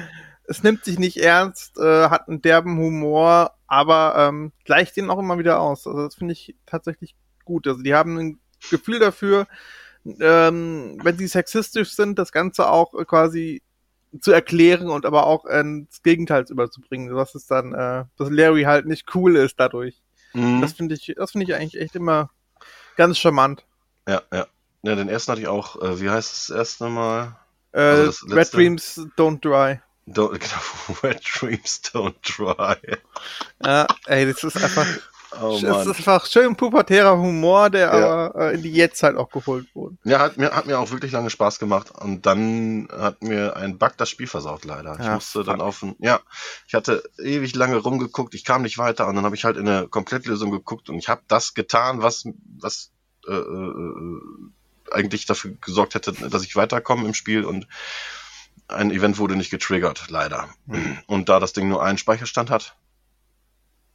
es 0.45 0.63
nimmt 0.63 0.85
sich 0.85 0.99
nicht 0.99 1.19
ernst, 1.19 1.79
äh, 1.79 2.09
hat 2.09 2.29
einen 2.29 2.43
derben 2.43 2.79
Humor, 2.79 3.55
aber 3.67 4.15
ähm, 4.17 4.53
gleicht 4.65 4.97
den 4.97 5.11
auch 5.11 5.19
immer 5.19 5.39
wieder 5.39 5.61
aus. 5.61 5.87
Also, 5.87 6.05
das 6.05 6.15
finde 6.15 6.33
ich 6.33 6.57
tatsächlich 6.67 7.17
gut. 7.45 7.67
Also, 7.67 7.83
die 7.83 7.95
haben 7.95 8.19
ein 8.19 8.41
Gefühl 8.71 8.99
dafür, 8.99 9.47
ähm, 10.05 10.99
wenn 11.03 11.19
sie 11.19 11.27
sexistisch 11.27 11.95
sind, 11.95 12.19
das 12.19 12.33
Ganze 12.33 12.69
auch 12.69 12.95
äh, 12.95 13.05
quasi 13.05 13.63
zu 14.21 14.33
erklären 14.33 14.89
und 14.89 15.07
aber 15.07 15.27
auch 15.27 15.45
ins 15.45 16.03
Gegenteil 16.03 16.45
überzubringen, 16.49 17.15
dass 17.15 17.35
es 17.35 17.47
dann, 17.47 17.73
äh, 17.75 18.05
dass 18.17 18.31
Larry 18.31 18.63
halt 18.63 18.87
nicht 18.87 19.15
cool 19.15 19.37
ist 19.37 19.61
dadurch. 19.61 20.03
Mhm. 20.33 20.61
Das 20.61 20.73
finde 20.73 20.95
ich, 20.95 21.15
das 21.17 21.33
finde 21.33 21.45
ich 21.45 21.55
eigentlich 21.55 21.81
echt 21.81 21.95
immer 21.95 22.31
ganz 22.97 23.19
charmant. 23.19 23.67
ja, 24.09 24.23
ja. 24.33 24.47
Ja, 24.83 24.95
den 24.95 25.09
ersten 25.09 25.33
hatte 25.33 25.41
ich 25.43 25.49
auch, 25.49 25.81
äh, 25.83 26.01
wie 26.01 26.11
heißt 26.11 26.49
das 26.49 26.57
erste 26.57 26.89
Mal? 26.89 27.37
Äh, 27.73 27.81
Also 27.81 28.07
das 28.07 28.23
Red 28.25 28.33
letzte- 28.35 28.57
Dreams 28.57 29.01
Don't 29.17 29.41
Dry. 29.41 29.81
Don't, 30.07 30.31
genau, 30.39 31.03
Wet 31.03 31.23
Dreams 31.41 31.83
Don't 31.85 32.15
Dry. 32.23 32.77
Ja, 33.65 33.87
ey, 34.07 34.27
das 34.33 34.43
ist 34.43 34.57
einfach, 34.63 34.87
Oh 35.41 35.57
Mann. 35.63 35.83
ist 35.83 35.87
einfach 35.87 36.27
schön 36.27 36.57
pubertärer 36.57 37.17
Humor, 37.17 37.71
der 37.71 37.81
Ja. 37.87 37.91
aber 37.93 38.35
äh, 38.51 38.55
in 38.57 38.63
die 38.63 38.73
Jetztzeit 38.73 39.15
auch 39.15 39.31
geholt 39.31 39.69
wurde. 39.75 39.97
Ja, 40.03 40.19
hat 40.19 40.37
mir, 40.39 40.51
hat 40.51 40.67
mir 40.67 40.77
auch 40.81 40.91
wirklich 40.91 41.13
lange 41.13 41.31
Spaß 41.31 41.61
gemacht. 41.61 41.93
Und 41.93 42.27
dann 42.27 42.89
hat 42.91 43.23
mir 43.23 43.55
ein 43.57 43.79
Bug 43.79 43.93
das 43.99 44.09
Spiel 44.11 44.27
versaut, 44.27 44.65
leider. 44.65 44.97
Ich 44.99 45.07
Ja, 45.07 45.15
musste 45.15 45.45
dann 45.45 45.59
fuck. 45.59 45.67
auf 45.69 45.83
ein, 45.85 45.95
ja, 46.01 46.19
ich 46.67 46.75
hatte 46.75 47.05
ewig 47.23 47.55
lange 47.55 47.77
rumgeguckt, 47.77 48.35
ich 48.35 48.45
kam 48.45 48.63
nicht 48.63 48.79
weiter 48.79 49.07
und 49.07 49.15
dann 49.15 49.25
habe 49.25 49.37
ich 49.37 49.45
halt 49.45 49.57
in 49.57 49.69
eine 49.69 49.87
Komplettlösung 49.87 50.51
geguckt 50.51 50.91
und 50.91 50.97
ich 50.99 51.09
habe 51.09 51.23
das 51.29 51.55
getan, 51.55 52.03
was, 52.03 52.25
was 52.59 52.91
äh, 53.29 53.33
äh, 53.33 54.21
eigentlich 54.93 55.27
dafür 55.27 55.53
gesorgt 55.61 55.95
hätte, 55.95 56.13
dass 56.13 56.43
ich 56.45 56.57
weiterkomme 56.57 57.07
im 57.07 57.15
Spiel 57.15 57.45
und 57.45 57.67
ein 58.69 58.91
Event 58.91 59.19
wurde 59.19 59.37
nicht 59.37 59.51
getriggert, 59.51 60.07
leider. 60.11 60.49
Hm. 60.69 60.99
Und 61.07 61.29
da 61.29 61.41
das 61.41 61.53
Ding 61.53 61.69
nur 61.69 61.83
einen 61.83 61.99
Speicherstand 61.99 62.51
hat, 62.51 62.77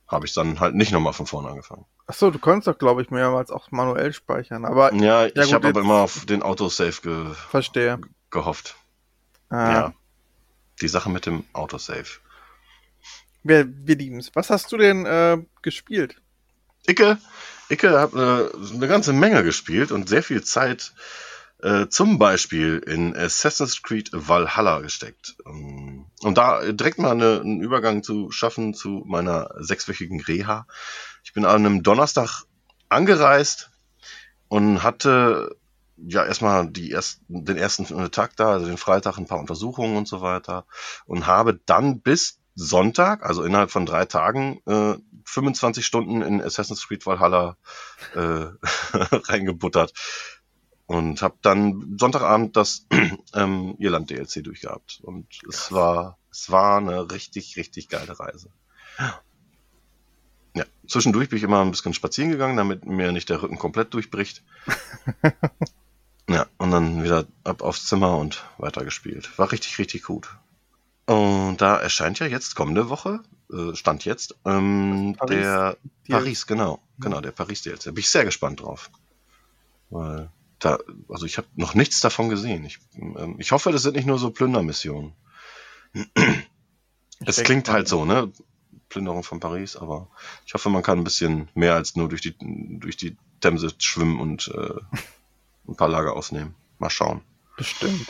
habe 0.08 0.26
ich 0.26 0.34
dann 0.34 0.60
halt 0.60 0.76
nicht 0.76 0.92
nochmal 0.92 1.14
von 1.14 1.26
vorne 1.26 1.50
angefangen. 1.50 1.86
Achso, 2.08 2.30
du 2.30 2.38
konntest 2.40 2.68
doch, 2.68 2.78
glaube 2.78 3.02
ich, 3.02 3.10
mehrmals 3.10 3.50
auch 3.50 3.72
manuell 3.72 4.14
speichern, 4.14 4.66
aber 4.66 4.94
Ja, 4.94 5.26
ich 5.26 5.34
gut, 5.34 5.54
habe 5.54 5.70
aber 5.70 5.82
immer 5.82 6.02
auf 6.02 6.26
den 6.26 6.44
Autosave 6.44 7.02
ge 7.02 7.34
verstehe. 7.50 8.00
gehofft. 8.30 8.76
Ah, 9.50 9.72
Ja. 9.72 9.94
Die 10.82 10.90
Sache 10.90 11.10
mit 11.10 11.26
dem 11.26 11.46
Autosave. 11.54 12.20
Wir, 13.44 13.66
wir 13.68 13.96
lieben's. 13.96 14.32
Was 14.34 14.50
hast 14.50 14.72
du 14.72 14.78
denn 14.78 15.06
äh, 15.06 15.38
gespielt? 15.62 16.22
Icke, 16.88 17.18
Icke 17.70 18.00
hat 18.00 18.14
eine, 18.14 18.52
eine 18.74 18.88
ganze 18.88 19.14
Menge 19.14 19.44
gespielt 19.44 19.92
und 19.92 20.10
sehr 20.10 20.24
viel 20.24 20.44
Zeit 20.44 20.94
äh, 21.62 21.88
zum 21.88 22.20
Beispiel 22.20 22.80
in 22.86 23.16
Assassin's 23.16 23.82
Creed 23.82 24.10
Valhalla 24.14 24.80
gesteckt. 24.80 25.36
Ähm, 25.48 26.06
Und 26.22 26.38
da 26.38 26.72
direkt 26.72 27.00
mal 27.00 27.12
eine, 27.12 27.42
einen 27.42 27.62
Übergang 27.62 28.04
zu 28.04 28.32
schaffen 28.32 28.74
zu 28.74 29.04
meiner 29.06 29.50
sechswöchigen 29.58 30.22
Reha. 30.22 30.68
Ich 31.24 31.34
bin 31.34 31.46
an 31.46 31.66
einem 31.66 31.84
Donnerstag 31.84 32.44
angereist 32.90 33.72
und 34.48 34.84
hatte 34.84 35.56
ja 35.98 36.26
erstmal 36.26 36.68
die 36.68 36.92
ersten, 36.92 37.46
den 37.46 37.58
ersten 37.58 38.12
Tag 38.12 38.36
da, 38.36 38.52
also 38.52 38.68
den 38.68 38.78
Freitag, 38.78 39.18
ein 39.18 39.28
paar 39.28 39.40
Untersuchungen 39.40 39.98
und 39.98 40.08
so 40.08 40.22
weiter 40.22 40.66
und 41.06 41.26
habe 41.26 41.60
dann 41.66 42.02
bis 42.02 42.38
Sonntag, 42.56 43.24
also 43.24 43.44
innerhalb 43.44 43.70
von 43.70 43.86
drei 43.86 44.06
Tagen, 44.06 44.62
äh, 44.66 44.96
25 45.26 45.86
Stunden 45.86 46.22
in 46.22 46.42
Assassin's 46.42 46.88
Creed 46.88 47.06
Valhalla 47.06 47.58
äh, 48.16 48.20
reingebuttert 48.94 49.94
und 50.86 51.22
habe 51.22 51.36
dann 51.42 51.98
Sonntagabend 52.00 52.56
das 52.56 52.88
ähm, 53.34 53.76
Irland 53.80 54.10
DLC 54.10 54.44
durchgehabt 54.44 55.00
und 55.04 55.28
es 55.50 55.72
war 55.72 56.18
es 56.32 56.52
war 56.52 56.78
eine 56.78 57.12
richtig 57.12 57.58
richtig 57.58 57.90
geile 57.90 58.18
Reise. 58.20 58.50
Ja, 60.56 60.66
zwischendurch 60.88 61.30
bin 61.30 61.38
ich 61.38 61.44
immer 61.44 61.62
ein 61.62 61.72
bisschen 61.72 61.94
spazieren 61.94 62.32
gegangen, 62.32 62.56
damit 62.56 62.86
mir 62.86 63.12
nicht 63.12 63.30
der 63.30 63.42
Rücken 63.42 63.58
komplett 63.58 63.94
durchbricht. 63.94 64.42
ja, 66.30 66.46
und 66.58 66.72
dann 66.72 67.04
wieder 67.04 67.26
ab 67.44 67.62
aufs 67.62 67.88
Zimmer 67.88 68.18
und 68.18 68.46
weitergespielt. 68.58 69.38
War 69.38 69.52
richtig, 69.52 69.78
richtig 69.80 70.04
gut. 70.04 70.30
Und 71.06 71.58
da 71.62 71.78
erscheint 71.78 72.20
ja 72.20 72.26
jetzt 72.26 72.56
kommende 72.56 72.90
Woche, 72.90 73.22
äh, 73.52 73.76
Stand 73.76 74.06
jetzt, 74.06 74.36
ähm, 74.44 75.16
Paris 75.18 75.36
der 75.38 75.78
DLC. 76.08 76.10
Paris, 76.10 76.48
genau, 76.48 76.82
genau, 77.00 77.22
der 77.22 77.32
Paris 77.32 77.62
DLC. 77.62 77.86
Bin 77.86 77.98
ich 77.98 78.10
sehr 78.10 78.26
gespannt 78.26 78.62
drauf. 78.62 78.90
Weil 79.92 80.32
da, 80.60 80.80
also 81.10 81.28
ich 81.28 81.38
habe 81.38 81.48
noch 81.56 81.76
nichts 81.76 82.00
davon 82.00 82.30
gesehen. 82.30 82.66
Ich, 82.66 82.80
ähm, 82.96 83.36
ich 83.38 83.52
hoffe, 83.52 83.72
das 83.72 83.84
sind 83.84 83.96
nicht 83.96 84.08
nur 84.08 84.18
so 84.18 84.32
Plündermissionen. 84.32 85.14
Es 87.26 87.42
klingt 87.44 87.70
halt 87.70 87.88
so, 87.88 88.04
ne? 88.04 88.32
Plünderung 88.90 89.24
von 89.24 89.40
Paris, 89.40 89.76
aber 89.76 90.10
ich 90.46 90.54
hoffe, 90.54 90.70
man 90.70 90.84
kann 90.84 91.00
ein 91.00 91.04
bisschen 91.04 91.50
mehr 91.54 91.74
als 91.74 91.96
nur 91.96 92.10
durch 92.10 92.22
die, 92.22 92.36
durch 92.40 92.98
die 92.98 93.18
Themse 93.42 93.74
schwimmen 93.78 94.20
und 94.20 94.52
äh, 94.54 94.74
ein 95.68 95.76
paar 95.76 95.90
Lager 95.90 96.14
ausnehmen. 96.14 96.56
Mal 96.80 96.90
schauen. 96.90 97.22
Bestimmt. 97.58 98.08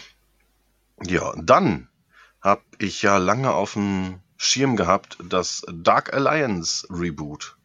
Ja, 1.03 1.33
dann 1.41 1.89
habe 2.45 2.61
ich 2.77 3.01
ja 3.01 3.17
lange 3.17 3.51
auf 3.51 3.73
dem 3.73 4.19
Schirm 4.37 4.75
gehabt, 4.75 5.17
das 5.23 5.65
Dark 5.73 6.13
Alliance 6.13 6.87
Reboot. 6.91 7.57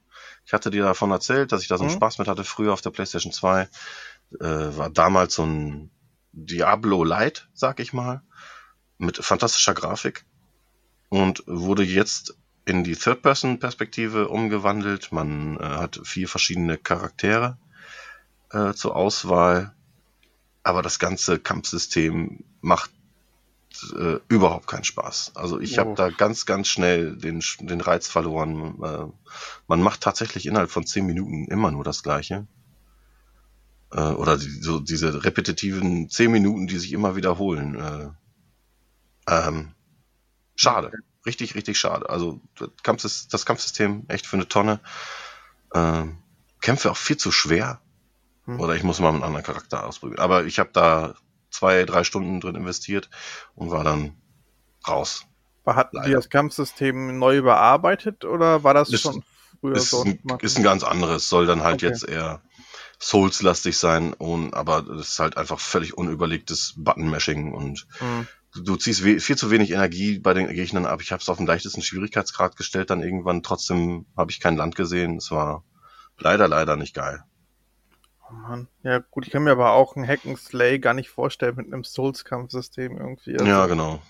Ich 0.47 0.55
hatte 0.55 0.71
dir 0.71 0.85
davon 0.85 1.11
erzählt, 1.11 1.53
dass 1.53 1.61
ich 1.63 1.69
da 1.69 1.77
so 1.77 1.85
einen 1.85 1.93
Mhm. 1.93 1.97
Spaß 1.97 2.19
mit 2.19 2.29
hatte, 2.29 2.45
früher 2.45 2.73
auf 2.73 2.81
der 2.81 2.91
PlayStation 2.91 3.33
2. 3.33 3.63
Äh, 3.63 3.69
war 4.41 4.89
damals 4.89 5.35
so 5.35 5.45
ein 5.45 5.91
Diablo 6.33 7.05
Light, 7.05 7.49
sag 7.53 7.79
ich 7.79 7.93
mal, 7.93 8.23
mit 8.97 9.19
fantastischer 9.19 9.75
Grafik 9.75 10.25
und 11.11 11.43
wurde 11.47 11.83
jetzt 11.83 12.37
in 12.65 12.83
die 12.83 12.97
Third-Person-Perspektive 12.97 14.29
umgewandelt. 14.29 15.13
Man 15.13 15.59
äh, 15.59 15.63
hat 15.63 16.01
vier 16.05 16.29
verschiedene 16.29 16.79
Charaktere 16.79 17.59
äh, 18.51 18.73
zur 18.73 18.97
Auswahl, 18.97 19.75
aber 20.63 20.81
das 20.81 20.99
ganze 20.99 21.39
Kampfsystem 21.39 22.45
macht 22.63 22.91
äh, 23.99 24.21
überhaupt 24.29 24.67
keinen 24.67 24.85
Spaß. 24.85 25.33
Also 25.35 25.61
ich 25.61 25.75
Oh. 25.79 25.81
habe 25.81 25.95
da 25.95 26.11
ganz, 26.11 26.47
ganz 26.47 26.69
schnell 26.69 27.17
den, 27.17 27.43
den 27.61 27.81
Reiz 27.81 28.09
verloren. 28.09 28.83
Äh, 28.83 29.07
man 29.67 29.83
macht 29.83 30.01
tatsächlich 30.01 30.47
innerhalb 30.47 30.71
von 30.71 30.87
zehn 30.87 31.07
Minuten 31.07 31.47
immer 31.49 31.71
nur 31.71 31.85
das 31.85 32.03
Gleiche. 32.03 32.47
Äh, 33.93 34.01
oder 34.01 34.37
die, 34.39 34.49
so 34.49 34.81
diese 34.81 35.25
repetitiven 35.25 36.09
zehn 36.11 36.31
Minuten, 36.31 36.67
die 36.67 36.79
sich 36.79 36.93
immer 36.93 37.17
wiederholen. 37.17 37.75
Äh, 37.77 38.09
ähm, 39.29 39.73
schade. 40.57 40.93
Richtig, 41.27 41.55
richtig 41.55 41.79
schade. 41.79 42.09
Also 42.09 42.41
das, 42.59 42.71
Kampfsys 42.83 43.29
das 43.29 43.45
Kampfsystem 43.45 44.05
echt 44.09 44.27
für 44.27 44.37
eine 44.37 44.49
Tonne. 44.49 44.81
Ähm, 45.75 46.19
Kämpfe 46.61 46.91
auch 46.91 46.97
viel 46.97 47.17
zu 47.17 47.31
schwer. 47.33 47.81
Hm. 48.47 48.59
Oder 48.61 48.75
ich 48.75 48.83
muss 48.83 49.01
mal 49.01 49.09
einen 49.11 49.23
anderen 49.23 49.45
Charakter 49.45 49.87
ausprobieren. 49.87 50.21
Aber 50.21 50.45
ich 50.45 50.59
habe 50.59 50.71
da 50.73 51.15
zwei, 51.51 51.85
drei 51.85 52.05
Stunden 52.05 52.41
drin 52.41 52.55
investiert 52.57 53.11
und 53.55 53.71
war 53.71 53.85
dann 53.85 54.17
raus. 54.87 55.27
War- 55.65 55.77
Hatten 55.77 56.03
die 56.07 56.13
das 56.13 56.31
Kampfsystem 56.31 57.19
neu 57.19 57.37
überarbeitet 57.37 58.25
oder 58.25 58.65
war 58.65 58.75
das 58.75 58.91
Ist- 58.91 59.03
schon 59.03 59.23
früher 59.61 59.77
Ist, 59.77 59.91
so? 59.91 60.03
ein, 60.05 60.19
ist 60.41 60.57
ein 60.57 60.63
ganz 60.63 60.83
anderes, 60.83 61.29
soll 61.29 61.47
dann 61.47 61.63
halt 61.63 61.77
Okay. 61.83 61.87
jetzt 61.89 62.09
eher 62.09 62.41
Souls-lastig 62.99 63.77
sein, 63.79 64.13
und, 64.13 64.53
aber 64.55 64.83
das 64.83 65.09
ist 65.13 65.19
halt 65.19 65.37
einfach 65.37 65.59
völlig 65.59 65.97
unüberlegtes 65.97 66.75
Button-Mashing 66.77 67.53
und 67.53 67.87
Hm. 67.99 68.27
du, 68.55 68.63
du 68.63 68.77
ziehst 68.77 69.01
viel 69.01 69.37
zu 69.37 69.51
wenig 69.51 69.71
Energie 69.71 70.19
bei 70.19 70.35
den 70.35 70.49
Gegnern 70.49 70.85
ab. 70.87 71.01
Ich 71.01 71.11
habe 71.13 71.23
es 71.23 71.29
auf 71.29 71.39
den 71.39 71.47
leichtesten 71.47 71.83
Schwierigkeitsgrad 71.83 72.57
gestellt, 72.57 72.91
dann 72.91 73.03
irgendwann 73.03 73.43
trotzdem 73.43 74.07
habe 74.17 74.31
ich 74.31 74.41
kein 74.41 74.57
Land 74.57 74.77
gesehen. 74.77 75.17
Es 75.17 75.31
war 75.31 75.65
leider, 76.19 76.47
leider 76.49 76.77
nicht 76.77 76.95
geil. 76.95 77.23
Oh 78.31 78.35
Mann. 78.35 78.69
Ja, 78.83 78.99
gut, 78.99 79.27
ich 79.27 79.33
kann 79.33 79.43
mir 79.45 79.51
aber 79.53 79.73
auch 79.73 79.97
ein 79.97 80.07
Hack 80.07 80.25
and 80.25 80.39
Slay 80.39 80.79
gar 80.79 80.95
nicht 80.95 81.11
vorstellen 81.11 81.57
mit 81.57 81.67
einem 81.67 81.85
Souls-Kampfsystem 81.85 82.97
irgendwie. 82.97 83.33
Also, 83.33 83.45
Ja, 83.47 83.67
genau. 83.67 84.01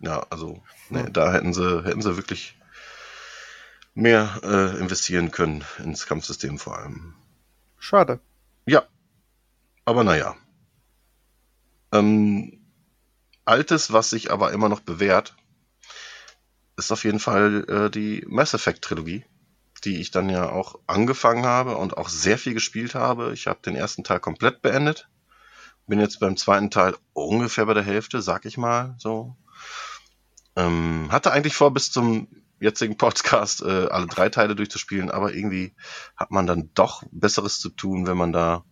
Ja, 0.00 0.26
also 0.30 0.62
Hm. 0.88 1.12
da 1.12 1.32
hätten 1.32 1.54
sie, 1.54 1.82
hätten 1.84 2.02
sie 2.02 2.16
wirklich 2.16 2.58
mehr 3.94 4.40
äh, 4.42 4.78
investieren 4.78 5.30
können 5.30 5.64
ins 5.78 6.06
Kampfsystem 6.06 6.58
vor 6.58 6.78
allem. 6.78 7.14
Schade. 7.78 8.20
Ja, 8.66 8.84
aber 9.84 10.04
naja. 10.04 10.36
Ähm, 11.92 12.60
Altes, 13.44 13.92
was 13.92 14.10
sich 14.10 14.30
aber 14.32 14.52
immer 14.52 14.68
noch 14.68 14.80
bewährt, 14.80 15.36
ist 16.76 16.90
auf 16.90 17.04
jeden 17.04 17.20
Fall 17.20 17.64
äh, 17.68 17.90
die 17.90 18.24
Mass 18.26 18.54
Effect 18.54 18.82
Trilogie, 18.82 19.24
die 19.84 20.00
ich 20.00 20.10
dann 20.10 20.28
ja 20.28 20.50
auch 20.50 20.78
angefangen 20.86 21.46
habe 21.46 21.76
und 21.76 21.96
auch 21.96 22.08
sehr 22.08 22.38
viel 22.38 22.54
gespielt 22.54 22.94
habe. 22.94 23.32
Ich 23.32 23.46
habe 23.46 23.60
den 23.64 23.76
ersten 23.76 24.04
Teil 24.04 24.20
komplett 24.20 24.62
beendet. 24.62 25.08
Bin 25.86 26.00
jetzt 26.00 26.20
beim 26.20 26.36
zweiten 26.36 26.70
Teil 26.70 26.96
ungefähr 27.12 27.66
bei 27.66 27.74
der 27.74 27.82
Hälfte, 27.82 28.22
sag 28.22 28.46
ich 28.46 28.56
mal 28.56 28.94
so. 28.98 29.36
Ähm, 30.56 31.08
hatte 31.10 31.32
eigentlich 31.32 31.54
vor, 31.54 31.72
bis 31.74 31.90
zum 31.90 32.28
jetzigen 32.60 32.96
Podcast 32.96 33.62
äh, 33.62 33.86
alle 33.86 34.06
drei 34.06 34.28
Teile 34.28 34.54
durchzuspielen, 34.56 35.10
aber 35.10 35.34
irgendwie 35.34 35.74
hat 36.16 36.30
man 36.30 36.46
dann 36.46 36.70
doch 36.74 37.02
Besseres 37.10 37.58
zu 37.58 37.68
tun, 37.68 38.06
wenn 38.06 38.16
man 38.16 38.32
da 38.32 38.64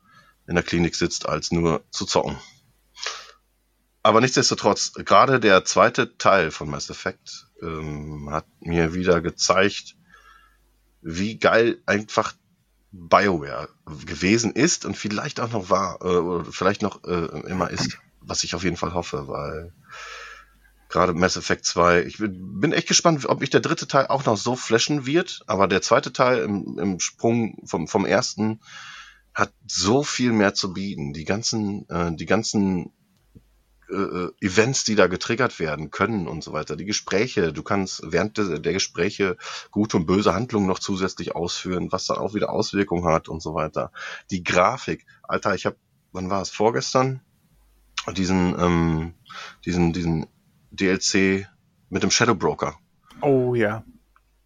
in 0.47 0.54
der 0.54 0.64
Klinik 0.64 0.95
sitzt, 0.95 1.28
als 1.28 1.52
nur 1.52 1.85
zu 1.90 2.07
zocken. 2.07 2.38
Aber 4.02 4.21
nichtsdestotrotz, 4.21 4.92
gerade 4.95 5.38
der 5.38 5.64
zweite 5.64 6.16
Teil 6.16 6.50
von 6.50 6.69
Mass 6.69 6.90
Effect 6.90 7.47
ähm, 7.62 8.28
hat 8.31 8.47
mir 8.61 8.95
wieder 8.95 9.21
gezeigt, 9.21 9.97
wie 11.02 11.38
geil 11.38 11.82
einfach 11.87 12.35
BioWare 12.92 13.68
gewesen 14.06 14.52
ist 14.52 14.85
und 14.85 14.97
vielleicht 14.97 15.40
auch 15.40 15.50
noch 15.50 15.71
war, 15.71 15.99
äh, 16.02 16.16
oder 16.16 16.44
vielleicht 16.44 16.82
noch 16.82 17.04
äh, 17.04 17.40
immer 17.49 17.71
ist, 17.71 17.99
was 18.21 18.44
ich 18.44 18.54
auf 18.54 18.64
jeden 18.64 18.76
Fall 18.76 18.94
hoffe, 18.94 19.28
weil 19.28 19.73
gerade 20.88 21.14
Mass 21.14 21.37
Effect 21.37 21.64
2, 21.64 22.02
ich 22.04 22.18
bin 22.18 22.73
echt 22.73 22.87
gespannt, 22.87 23.25
ob 23.26 23.40
mich 23.40 23.50
der 23.50 23.61
dritte 23.61 23.88
Teil 23.88 24.06
auch 24.09 24.25
noch 24.26 24.37
so 24.37 24.54
flashen 24.54 25.06
wird, 25.06 25.40
aber 25.47 25.66
der 25.66 25.82
zweite 25.82 26.12
Teil 26.12 26.40
im, 26.40 26.78
im 26.78 27.00
Sprung 27.00 27.56
vom, 27.66 27.88
vom 27.88 28.04
ersten 28.04 28.61
hat 29.35 29.52
so 29.66 30.02
viel 30.02 30.32
mehr 30.32 30.52
zu 30.52 30.75
bieten. 30.75 31.14
Die 31.14 31.25
ganzen, 31.25 31.88
äh, 31.88 32.14
die 32.14 32.26
ganzen 32.26 32.92
äh, 33.92 34.30
Events, 34.40 34.84
die 34.84 34.94
da 34.94 35.06
getriggert 35.06 35.58
werden 35.58 35.90
können 35.90 36.26
und 36.26 36.42
so 36.42 36.52
weiter. 36.52 36.76
Die 36.76 36.84
Gespräche, 36.84 37.52
du 37.52 37.62
kannst 37.62 38.02
während 38.04 38.38
der, 38.38 38.58
der 38.58 38.72
Gespräche 38.72 39.37
gute 39.70 39.96
und 39.96 40.06
böse 40.06 40.34
Handlungen 40.34 40.66
noch 40.66 40.78
zusätzlich 40.78 41.34
ausführen, 41.34 41.92
was 41.92 42.06
dann 42.06 42.18
auch 42.18 42.34
wieder 42.34 42.50
Auswirkungen 42.50 43.04
hat 43.04 43.28
und 43.28 43.42
so 43.42 43.54
weiter. 43.54 43.92
Die 44.30 44.42
Grafik, 44.42 45.06
Alter, 45.22 45.54
ich 45.54 45.66
habe, 45.66 45.76
wann 46.12 46.30
war 46.30 46.42
es? 46.42 46.50
Vorgestern 46.50 47.20
diesen 48.16 48.58
ähm, 48.58 49.14
diesen 49.64 49.92
diesen 49.92 50.26
DLC 50.70 51.46
mit 51.88 52.02
dem 52.02 52.11
Shadow 52.11 52.34
Broker. 52.34 52.76
Oh 53.20 53.54
ja. 53.54 53.84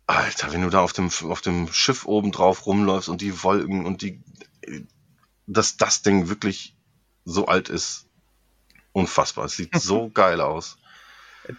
Alter, 0.07 0.53
wenn 0.53 0.63
du 0.63 0.71
da 0.71 0.81
auf 0.81 0.93
dem 0.93 1.11
auf 1.23 1.41
dem 1.41 1.69
Schiff 1.73 2.05
oben 2.07 2.33
drauf 2.33 2.67
rumläufst 2.67 3.09
und 3.09 3.21
die 3.21 3.43
Wolken 3.43 3.87
und 3.87 4.03
die 4.03 4.23
dass 5.47 5.77
das 5.77 6.03
Ding 6.03 6.29
wirklich 6.29 6.77
so 7.25 7.47
alt 7.47 7.69
ist, 7.69 8.06
unfassbar. 8.97 9.47
Es 9.47 9.57
sieht 9.57 9.77
so 9.77 10.11
geil 10.11 10.41
aus. 10.41 10.79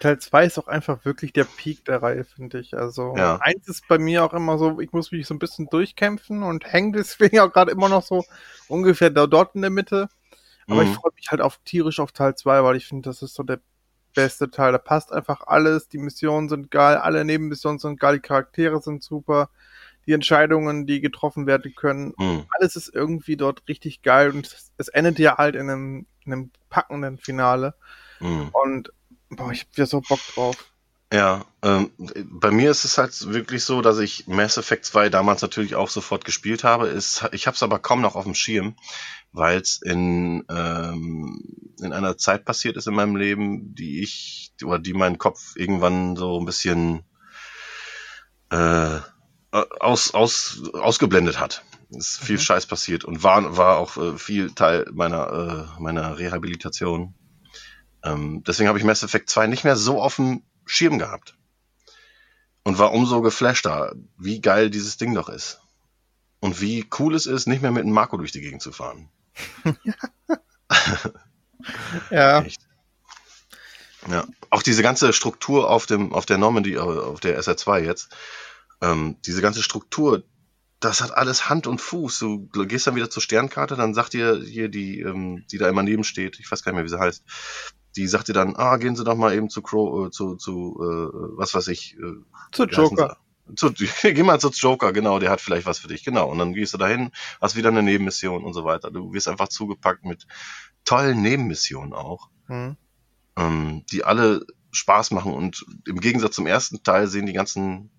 Teil 0.00 0.18
2 0.18 0.44
ist 0.44 0.58
auch 0.58 0.66
einfach 0.68 1.04
wirklich 1.06 1.32
der 1.32 1.44
Peak 1.44 1.84
der 1.86 2.02
Reihe, 2.02 2.24
finde 2.24 2.60
ich. 2.60 2.74
Also 2.76 3.14
Ja. 3.16 3.36
eins 3.38 3.68
ist 3.68 3.88
bei 3.88 3.98
mir 3.98 4.22
auch 4.24 4.34
immer 4.34 4.58
so, 4.58 4.80
ich 4.80 4.92
muss 4.92 5.10
mich 5.12 5.26
so 5.26 5.34
ein 5.34 5.38
bisschen 5.38 5.70
durchkämpfen 5.70 6.42
und 6.42 6.70
hänge 6.70 6.92
deswegen 6.98 7.38
auch 7.40 7.52
gerade 7.52 7.72
immer 7.72 7.88
noch 7.88 8.02
so 8.02 8.26
ungefähr 8.66 9.10
da 9.10 9.26
dort 9.26 9.54
in 9.54 9.62
der 9.62 9.70
Mitte. 9.70 10.10
Aber 10.68 10.82
ich 10.82 10.90
Mhm. 10.90 10.94
freue 10.94 11.12
mich 11.16 11.30
halt 11.30 11.40
auf 11.40 11.58
tierisch 11.64 12.00
auf 12.00 12.12
Teil 12.12 12.34
2, 12.34 12.62
weil 12.64 12.76
ich 12.76 12.86
finde, 12.86 13.08
das 13.08 13.22
ist 13.22 13.34
so 13.34 13.42
der 13.42 13.60
beste 14.14 14.50
Teil. 14.50 14.72
Da 14.72 14.78
passt 14.78 15.12
einfach 15.12 15.42
alles, 15.46 15.88
die 15.88 15.98
Missionen 15.98 16.48
sind 16.50 16.70
geil, 16.70 16.96
alle 16.98 17.24
Nebenmissionen 17.24 17.78
sind 17.78 17.98
geil, 18.00 18.16
die 18.16 18.20
Charaktere 18.22 18.82
sind 18.82 19.02
super, 19.02 19.50
die 20.08 20.14
Entscheidungen, 20.14 20.86
die 20.86 21.00
getroffen 21.02 21.46
werden 21.46 21.74
können, 21.76 22.14
Mhm. 22.16 22.46
alles 22.50 22.76
ist 22.76 22.88
irgendwie 22.92 23.36
dort 23.36 23.62
richtig 23.68 24.00
geil 24.02 24.30
und 24.30 24.46
es, 24.46 24.72
es 24.78 24.88
endet 24.88 25.18
ja 25.18 25.36
halt 25.36 25.54
in 25.54 25.68
einem, 25.68 26.06
in 26.24 26.32
einem 26.32 26.50
packenden 26.70 27.18
Finale. 27.18 27.74
Mhm. 28.18 28.48
Und 28.52 28.92
boah, 29.28 29.52
ich 29.52 29.60
hab 29.60 29.76
wieder 29.76 29.86
so 29.86 30.00
Bock 30.00 30.20
drauf. 30.34 30.72
Ja, 31.12 31.44
ähm, 31.62 31.90
bei 32.24 32.50
mir 32.50 32.70
ist 32.70 32.84
es 32.84 32.96
halt 32.96 33.32
wirklich 33.32 33.64
so, 33.64 33.82
dass 33.82 33.98
ich 33.98 34.26
Mass 34.26 34.56
Effect 34.56 34.86
2 34.86 35.10
damals 35.10 35.42
natürlich 35.42 35.74
auch 35.74 35.90
sofort 35.90 36.24
gespielt 36.24 36.64
habe. 36.64 36.88
Ist, 36.88 37.28
ich 37.32 37.46
habe 37.46 37.54
es 37.54 37.62
aber 37.62 37.78
kaum 37.78 38.00
noch 38.00 38.14
auf 38.14 38.24
dem 38.24 38.34
Schirm, 38.34 38.76
weil 39.32 39.60
es 39.60 39.80
in, 39.82 40.44
ähm, 40.50 41.74
in 41.80 41.92
einer 41.92 42.16
Zeit 42.16 42.46
passiert 42.46 42.76
ist 42.76 42.88
in 42.88 42.94
meinem 42.94 43.16
Leben, 43.16 43.74
die 43.74 44.02
ich, 44.02 44.52
oder 44.64 44.78
die 44.78 44.94
meinen 44.94 45.18
Kopf 45.18 45.52
irgendwann 45.56 46.16
so 46.16 46.38
ein 46.40 46.46
bisschen 46.46 47.04
äh, 48.50 49.00
aus, 49.50 50.12
aus, 50.12 50.62
ausgeblendet 50.74 51.38
hat. 51.40 51.64
Es 51.90 52.10
ist 52.10 52.18
viel 52.18 52.36
Mhm. 52.36 52.40
Scheiß 52.40 52.66
passiert 52.66 53.04
und 53.04 53.22
war, 53.22 53.56
war 53.56 53.78
auch 53.78 53.96
äh, 53.96 54.18
viel 54.18 54.52
Teil 54.52 54.86
meiner, 54.92 55.76
äh, 55.76 55.80
meiner 55.80 56.18
Rehabilitation. 56.18 57.14
Ähm, 58.02 58.42
deswegen 58.46 58.68
habe 58.68 58.78
ich 58.78 58.84
Mass 58.84 59.02
Effect 59.02 59.30
2 59.30 59.46
nicht 59.46 59.64
mehr 59.64 59.76
so 59.76 60.00
auf 60.00 60.16
dem 60.16 60.42
Schirm 60.66 60.98
gehabt. 60.98 61.34
Und 62.62 62.78
war 62.78 62.92
umso 62.92 63.22
geflashter, 63.22 63.94
wie 64.18 64.42
geil 64.42 64.68
dieses 64.68 64.98
Ding 64.98 65.14
doch 65.14 65.30
ist. 65.30 65.60
Und 66.40 66.60
wie 66.60 66.86
cool 66.98 67.14
es 67.14 67.24
ist, 67.26 67.46
nicht 67.46 67.62
mehr 67.62 67.70
mit 67.70 67.84
einem 67.84 67.94
Marco 67.94 68.18
durch 68.18 68.32
die 68.32 68.42
Gegend 68.42 68.62
zu 68.62 68.72
fahren. 68.72 69.08
Ja, 72.10 72.42
Echt. 72.42 72.60
Ja. 74.08 74.26
Auch 74.50 74.62
diese 74.62 74.82
ganze 74.82 75.12
Struktur 75.12 75.68
auf 75.68 75.86
dem, 75.86 76.12
auf 76.12 76.24
der 76.24 76.38
Normandy, 76.38 76.74
äh, 76.74 76.78
auf 76.78 77.20
der 77.20 77.38
SR2 77.38 77.80
jetzt, 77.80 78.14
ähm, 78.80 79.16
diese 79.26 79.42
ganze 79.42 79.62
Struktur, 79.62 80.24
das 80.80 81.00
hat 81.00 81.12
alles 81.12 81.48
Hand 81.48 81.66
und 81.66 81.80
Fuß. 81.80 82.20
Du 82.20 82.48
gehst 82.66 82.86
dann 82.86 82.94
wieder 82.94 83.10
zur 83.10 83.22
Sternkarte, 83.22 83.76
dann 83.76 83.94
sagt 83.94 84.12
dir 84.12 84.40
hier 84.44 84.68
die, 84.68 85.00
ähm, 85.00 85.44
die 85.50 85.58
da 85.58 85.68
immer 85.68 85.82
neben 85.82 86.04
steht, 86.04 86.38
ich 86.38 86.50
weiß 86.50 86.62
gar 86.62 86.72
nicht 86.72 86.76
mehr, 86.76 86.84
wie 86.84 86.88
sie 86.88 87.00
heißt, 87.00 87.24
die 87.96 88.06
sagt 88.06 88.28
dir 88.28 88.32
dann, 88.32 88.54
ah, 88.56 88.76
gehen 88.76 88.94
Sie 88.94 89.02
doch 89.02 89.16
mal 89.16 89.34
eben 89.34 89.50
zu 89.50 89.62
Crow, 89.62 90.06
äh, 90.06 90.10
zu, 90.10 90.36
zu, 90.36 90.78
äh, 90.80 91.36
was 91.36 91.54
weiß 91.54 91.68
ich, 91.68 91.96
äh, 91.96 92.22
zu 92.52 92.64
Joker. 92.64 93.16
Zu, 93.56 93.72
geh 94.02 94.22
mal 94.22 94.38
zu 94.38 94.50
Joker, 94.50 94.92
genau, 94.92 95.18
der 95.18 95.30
hat 95.30 95.40
vielleicht 95.40 95.66
was 95.66 95.78
für 95.78 95.88
dich, 95.88 96.04
genau. 96.04 96.30
Und 96.30 96.38
dann 96.38 96.52
gehst 96.52 96.74
du 96.74 96.78
dahin, 96.78 97.10
hast 97.40 97.56
wieder 97.56 97.70
eine 97.70 97.82
Nebenmission 97.82 98.44
und 98.44 98.52
so 98.52 98.64
weiter. 98.64 98.90
Du 98.90 99.12
wirst 99.14 99.26
einfach 99.26 99.48
zugepackt 99.48 100.04
mit 100.04 100.26
tollen 100.84 101.22
Nebenmissionen 101.22 101.92
auch 101.92 102.28
Hm. 102.48 102.76
ähm, 103.36 103.84
die 103.92 104.04
alle 104.04 104.44
Spaß 104.72 105.10
machen 105.12 105.32
und 105.32 105.64
im 105.86 106.00
Gegensatz 106.00 106.34
zum 106.34 106.46
ersten 106.46 106.82
Teil 106.82 107.06
sehen 107.06 107.26
die 107.26 107.32
ganzen 107.32 107.90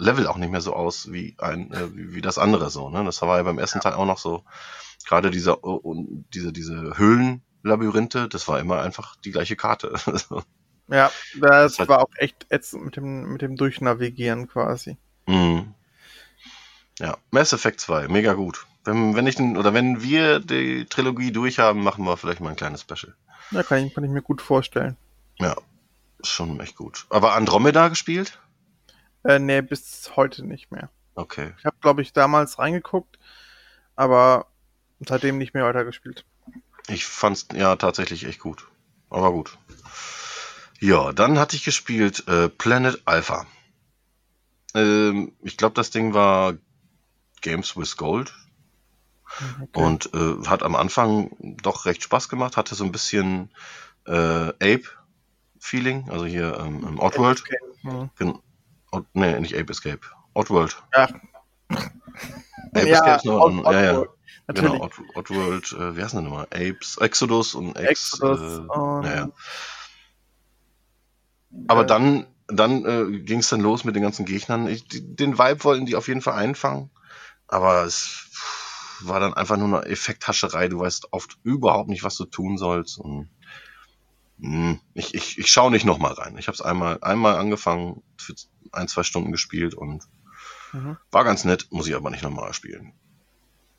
Level 0.00 0.26
auch 0.26 0.36
nicht 0.36 0.50
mehr 0.50 0.60
so 0.60 0.74
aus 0.74 1.12
wie 1.12 1.36
ein 1.38 1.72
äh, 1.72 1.94
wie, 1.94 2.14
wie 2.14 2.20
das 2.20 2.38
andere 2.38 2.70
so. 2.70 2.88
Ne? 2.90 3.04
Das 3.04 3.20
war 3.22 3.36
ja 3.36 3.42
beim 3.42 3.58
ersten 3.58 3.80
Teil 3.80 3.94
auch 3.94 4.06
noch 4.06 4.18
so. 4.18 4.44
Gerade 5.06 5.30
dieser 5.30 5.64
oh, 5.64 5.74
und 5.74 6.26
diese 6.34 6.52
diese 6.52 6.96
Höhlenlabyrinthe, 6.96 8.28
das 8.28 8.48
war 8.48 8.60
immer 8.60 8.80
einfach 8.80 9.16
die 9.16 9.30
gleiche 9.30 9.56
Karte. 9.56 9.94
Ja, 10.92 11.12
das 11.38 11.76
Das 11.76 11.88
war 11.88 12.00
auch 12.00 12.10
echt 12.16 12.46
ätzend 12.48 12.84
mit 12.84 12.96
dem, 12.96 13.32
mit 13.32 13.42
dem 13.42 13.54
Durchnavigieren 13.54 14.48
quasi. 14.48 14.96
Mhm. 15.26 15.74
Ja, 16.98 17.16
Mass 17.30 17.52
Effect 17.52 17.80
2, 17.80 18.08
mega 18.08 18.34
gut. 18.34 18.66
Wenn, 18.84 19.14
wenn 19.14 19.26
ich 19.26 19.36
den, 19.36 19.56
oder 19.56 19.72
wenn 19.72 20.02
wir 20.02 20.40
die 20.40 20.86
Trilogie 20.86 21.30
durchhaben, 21.30 21.82
machen 21.82 22.04
wir 22.04 22.16
vielleicht 22.16 22.40
mal 22.40 22.50
ein 22.50 22.56
kleines 22.56 22.80
Special. 22.80 23.14
Ja, 23.52 23.62
kann 23.62 23.86
ich, 23.86 23.94
kann 23.94 24.04
ich 24.04 24.10
mir 24.10 24.22
gut 24.22 24.42
vorstellen. 24.42 24.96
Ja, 25.38 25.56
schon 26.22 26.58
echt 26.60 26.76
gut. 26.76 27.06
Aber 27.08 27.34
Andromeda 27.34 27.88
gespielt? 27.88 28.38
Äh, 29.24 29.38
nee, 29.38 29.60
bis 29.60 30.12
heute 30.16 30.44
nicht 30.44 30.70
mehr. 30.70 30.90
Okay. 31.14 31.52
Ich 31.58 31.64
habe, 31.64 31.76
glaube 31.80 32.02
ich, 32.02 32.12
damals 32.12 32.58
reingeguckt, 32.58 33.18
aber 33.96 34.46
seitdem 35.00 35.38
nicht 35.38 35.54
mehr 35.54 35.64
weitergespielt. 35.64 36.24
Ich 36.88 37.04
fand's 37.04 37.46
ja 37.52 37.76
tatsächlich 37.76 38.24
echt 38.24 38.40
gut. 38.40 38.68
Aber 39.10 39.32
gut. 39.32 39.58
Ja, 40.80 41.12
dann 41.12 41.38
hatte 41.38 41.56
ich 41.56 41.64
gespielt 41.64 42.26
äh, 42.26 42.48
Planet 42.48 43.02
Alpha. 43.04 43.46
Ähm, 44.74 45.32
ich 45.42 45.56
glaube, 45.56 45.74
das 45.74 45.90
Ding 45.90 46.14
war 46.14 46.54
Games 47.42 47.76
with 47.76 47.96
Gold 47.96 48.32
Okay. 49.62 49.84
und 49.84 50.12
äh, 50.12 50.46
hat 50.46 50.62
am 50.62 50.74
Anfang 50.74 51.36
doch 51.62 51.84
recht 51.86 52.02
Spaß 52.02 52.28
gemacht. 52.28 52.56
Hatte 52.56 52.74
so 52.74 52.84
ein 52.84 52.92
bisschen 52.92 53.50
äh, 54.06 54.12
Ape-Feeling, 54.12 56.10
also 56.10 56.26
hier 56.26 56.58
ähm, 56.58 56.84
im 56.86 56.98
Oddworld. 56.98 57.40
Okay. 57.40 58.10
Hm. 58.18 58.40
Odd, 58.92 59.06
nee, 59.14 59.38
nicht 59.40 59.54
Ape 59.56 59.70
Escape. 59.72 60.00
Oddworld. 60.34 60.82
Ja. 60.94 61.04
Ape 61.70 62.88
Ja, 62.88 62.94
Escape 62.94 63.16
ist 63.16 63.24
noch, 63.24 63.40
Odd- 63.40 63.64
ja, 63.72 63.82
ja. 63.82 63.90
Oddworld. 63.92 64.10
Natürlich. 64.46 64.72
Genau, 64.72 64.84
Odd, 64.84 64.94
Oddworld, 65.14 65.72
äh, 65.72 65.96
wie 65.96 66.02
heißt 66.02 66.14
denn 66.14 66.24
nochmal? 66.24 66.46
Apes, 66.50 66.98
Exodus 66.98 67.54
und 67.54 67.76
Ex, 67.76 68.14
Exodus 68.14 68.40
äh, 68.40 68.60
und 68.62 69.00
naja. 69.02 69.30
Aber 71.68 71.84
dann, 71.84 72.26
dann 72.48 72.84
äh, 72.84 73.18
ging 73.20 73.40
es 73.40 73.48
dann 73.48 73.60
los 73.60 73.84
mit 73.84 73.94
den 73.96 74.02
ganzen 74.02 74.24
Gegnern. 74.24 74.66
Ich, 74.68 74.86
die, 74.88 75.14
den 75.16 75.38
Vibe 75.38 75.64
wollten 75.64 75.86
die 75.86 75.96
auf 75.96 76.08
jeden 76.08 76.20
Fall 76.22 76.34
einfangen, 76.34 76.90
aber 77.48 77.84
es 77.84 78.26
war 79.02 79.20
dann 79.20 79.34
einfach 79.34 79.56
nur 79.56 79.66
eine 79.82 79.90
Effekthascherei. 79.90 80.68
Du 80.68 80.80
weißt 80.80 81.12
oft 81.12 81.38
überhaupt 81.42 81.88
nicht, 81.88 82.02
was 82.04 82.16
du 82.16 82.24
tun 82.24 82.58
sollst. 82.58 82.98
Und, 82.98 83.30
ich, 84.94 85.14
ich, 85.14 85.38
ich 85.38 85.46
schaue 85.50 85.70
nicht 85.70 85.84
nochmal 85.84 86.12
rein. 86.12 86.38
Ich 86.38 86.46
habe 86.48 86.54
es 86.54 86.60
einmal, 86.62 86.98
einmal 87.02 87.36
angefangen, 87.36 88.02
für 88.16 88.34
ein, 88.72 88.88
zwei 88.88 89.02
Stunden 89.02 89.32
gespielt 89.32 89.74
und 89.74 90.04
Mhm. 90.72 90.96
war 91.10 91.24
ganz 91.24 91.44
nett, 91.44 91.66
muss 91.70 91.88
ich 91.88 91.96
aber 91.96 92.10
nicht 92.10 92.22
nochmal 92.22 92.54
spielen. 92.54 92.92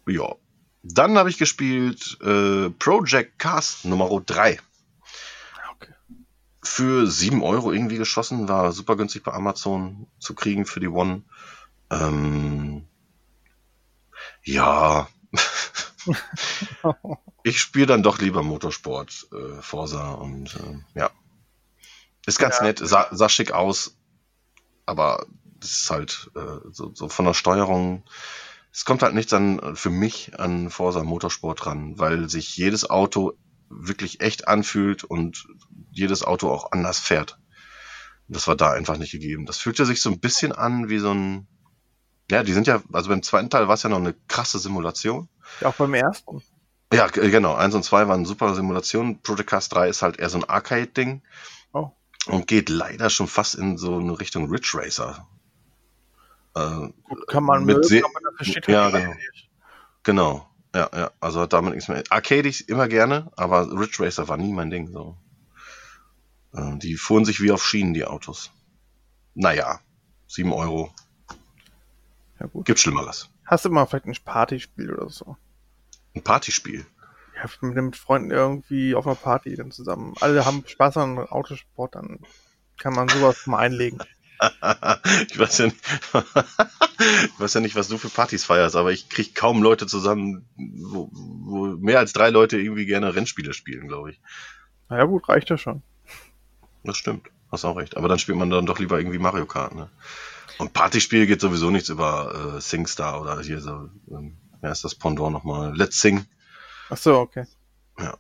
Ja. 0.08 0.36
Dann 0.84 1.18
habe 1.18 1.30
ich 1.30 1.38
gespielt 1.38 2.18
äh, 2.22 2.70
Project 2.70 3.40
Cast 3.40 3.86
Nummer 3.86 4.10
3 4.20 4.60
Okay. 5.76 5.94
für 6.64 7.08
7 7.08 7.44
Euro 7.44 7.72
irgendwie 7.72 7.98
geschossen, 7.98 8.50
war 8.50 8.72
super 8.74 8.98
günstig 8.98 9.24
bei 9.24 9.32
Amazon 9.32 10.08
zu 10.20 10.34
kriegen 10.34 10.66
für 10.66 10.80
die 10.80 10.88
One. 10.88 11.24
Ähm, 11.92 12.88
ja, 14.44 15.08
ich 17.44 17.60
spiele 17.60 17.88
dann 17.88 18.04
doch 18.04 18.20
lieber 18.20 18.44
Motorsport, 18.44 19.28
äh, 19.34 19.62
Forsa 19.62 20.12
und 20.12 20.56
äh, 20.56 21.00
ja. 21.00 21.10
Ist 22.26 22.40
ganz 22.40 22.60
Ja. 22.60 22.66
nett, 22.66 22.80
sah, 22.84 23.08
sah 23.12 23.30
schick 23.30 23.52
aus, 23.52 23.98
aber 24.86 25.26
das 25.44 25.72
ist 25.72 25.90
halt 25.90 26.32
äh, 26.36 26.60
so, 26.72 26.92
so 26.94 27.10
von 27.10 27.26
der 27.26 27.34
Steuerung. 27.34 28.04
Es 28.72 28.86
kommt 28.86 29.04
halt 29.04 29.14
nichts 29.16 29.34
an 29.34 29.76
für 29.76 29.90
mich 29.90 30.40
an 30.40 30.70
Forsa 30.70 31.04
Motorsport 31.04 31.66
ran, 31.66 31.98
weil 32.00 32.30
sich 32.30 32.56
jedes 32.58 32.90
Auto 32.90 33.34
wirklich 33.70 34.22
echt 34.22 34.48
anfühlt 34.48 35.04
und 35.04 35.48
jedes 35.92 36.24
Auto 36.24 36.50
auch 36.50 36.72
anders 36.72 37.00
fährt. 37.00 37.38
Und 38.28 38.36
das 38.36 38.48
war 38.48 38.56
da 38.56 38.72
einfach 38.72 38.98
nicht 38.98 39.12
gegeben. 39.12 39.46
Das 39.46 39.58
fühlte 39.58 39.86
sich 39.86 40.02
so 40.02 40.10
ein 40.10 40.20
bisschen 40.20 40.52
an 40.52 40.90
wie 40.90 41.00
so 41.00 41.12
ein, 41.14 41.48
ja, 42.30 42.44
die 42.44 42.54
sind 42.54 42.68
ja, 42.68 42.82
also 42.94 43.10
beim 43.10 43.24
zweiten 43.24 43.50
Teil 43.50 43.68
war 43.68 43.74
es 43.76 43.84
ja 43.84 43.90
noch 43.90 43.98
eine 43.98 44.14
krasse 44.28 44.60
Simulation. 44.60 45.28
Ja, 45.60 45.70
auch 45.70 45.76
beim 45.76 45.94
ersten. 45.94 46.42
Ja, 46.92 47.08
genau. 47.08 47.56
Eins 47.56 47.74
und 47.74 47.84
zwei 47.84 48.08
waren 48.08 48.26
super 48.26 48.54
Simulationen. 48.54 49.22
Project 49.22 49.50
Cast 49.50 49.74
3 49.74 49.88
ist 49.88 50.02
halt 50.02 50.20
eher 50.20 50.30
so 50.30 50.40
ein 50.40 50.44
Arcade-Ding. 50.44 51.22
Oh. 51.74 51.92
Und 52.28 52.48
geht 52.48 52.70
leider 52.70 53.10
schon 53.10 53.28
fast 53.28 53.56
in 53.56 53.78
so 53.78 53.98
eine 53.98 54.20
Richtung 54.20 54.50
Ridge 54.50 54.72
Racer. 54.74 55.28
Äh, 56.56 56.90
Gut, 57.04 57.28
kann 57.28 57.44
man 57.44 57.64
Mit 57.64 57.78
mögen, 57.78 58.04
aber 58.04 58.32
dafür 58.32 58.46
steht 58.46 58.68
Ja, 58.68 58.92
halt 58.92 58.94
genau. 58.94 59.16
Genau. 60.04 60.48
Ja, 60.76 60.90
ja. 60.94 61.12
Also 61.20 61.42
hat 61.42 61.54
damit 61.54 61.74
nichts 61.74 61.88
mehr. 61.88 62.04
Arcade 62.10 62.48
ich 62.48 62.68
immer 62.70 62.88
gerne, 62.88 63.32
aber 63.36 63.72
Ridge 63.72 64.04
Racer 64.04 64.28
war 64.28 64.38
nie 64.38 64.52
mein 64.52 64.70
Ding. 64.70 64.92
So. 64.92 65.18
Äh, 66.54 66.78
die 66.78 66.96
fuhren 66.96 67.26
sich 67.26 67.42
wie 67.42 67.52
auf 67.52 67.66
Schienen, 67.66 67.94
die 67.94 68.06
Autos. 68.06 68.52
Naja, 69.34 69.80
7 70.28 70.52
Euro. 70.52 70.94
Ja, 72.40 72.48
gut. 72.48 72.66
Gibt 72.66 72.80
Schlimmeres. 72.80 73.30
Hast 73.46 73.66
du 73.66 73.70
mal 73.70 73.86
vielleicht 73.86 74.06
ein 74.06 74.16
Partyspiel 74.26 74.94
oder 74.94 75.10
so? 75.10 75.38
Ein 76.16 76.24
Partyspiel. 76.24 76.86
Ja, 77.36 77.50
mit, 77.62 77.76
mit 77.76 77.96
Freunden 77.96 78.32
irgendwie 78.32 78.96
auf 78.96 79.08
einer 79.08 79.16
Party 79.16 79.56
dann 79.56 79.72
zusammen. 79.72 80.14
Alle 80.20 80.46
haben 80.46 80.64
Spaß 80.66 80.98
an 80.98 81.18
Autosport, 81.18 81.96
dann 81.96 82.20
kann 82.78 82.94
man 82.94 83.08
sowas 83.10 83.48
mal 83.48 83.60
einlegen. 83.60 84.00
ich 85.30 85.40
weiß 85.40 85.60
ja 85.60 85.66
nicht, 85.66 85.78
ich 87.00 87.40
weiß 87.40 87.54
ja 87.54 87.62
nicht, 87.62 87.76
was 87.76 87.88
du 87.88 87.98
für 87.98 88.10
Partys 88.10 88.44
feierst, 88.44 88.76
aber 88.76 88.92
ich 88.92 89.10
krieg 89.10 89.36
kaum 89.36 89.62
Leute 89.62 89.86
zusammen, 89.88 90.46
wo, 90.58 91.10
wo 91.12 91.68
mehr 91.78 92.00
als 92.00 92.14
drei 92.14 92.30
Leute 92.30 92.60
irgendwie 92.60 92.86
gerne 92.86 93.16
Rennspiele 93.16 93.54
spielen, 93.54 93.88
glaube 93.88 94.12
ich. 94.12 94.22
Naja, 94.90 95.06
gut, 95.06 95.30
reicht 95.30 95.50
ja 95.50 95.58
schon. 95.58 95.84
Das 96.84 96.98
stimmt. 96.98 97.30
Hast 97.52 97.66
auch 97.66 97.78
recht. 97.78 97.98
Aber 97.98 98.08
dann 98.08 98.20
spielt 98.20 98.38
man 98.38 98.50
dann 98.50 98.66
doch 98.66 98.80
lieber 98.80 98.98
irgendwie 98.98 99.20
Mario 99.20 99.46
Kart, 99.46 99.76
ne? 99.76 99.90
Und 100.58 100.74
Partyspiel 100.74 101.28
geht 101.28 101.42
sowieso 101.42 101.70
nichts 101.70 101.90
über 101.90 102.56
äh, 102.58 102.62
SingStar 102.62 103.22
oder 103.22 103.42
hier 103.42 103.62
so, 103.62 103.90
ähm, 104.10 104.38
wer 104.62 104.72
ist 104.72 104.84
das 104.84 104.96
Pendant 104.96 105.32
nochmal? 105.34 105.76
Let's 105.76 106.00
Sing. 106.00 106.26
Ach 106.90 106.98
so, 106.98 107.20
okay. 107.20 107.46
Ja. 108.00 108.18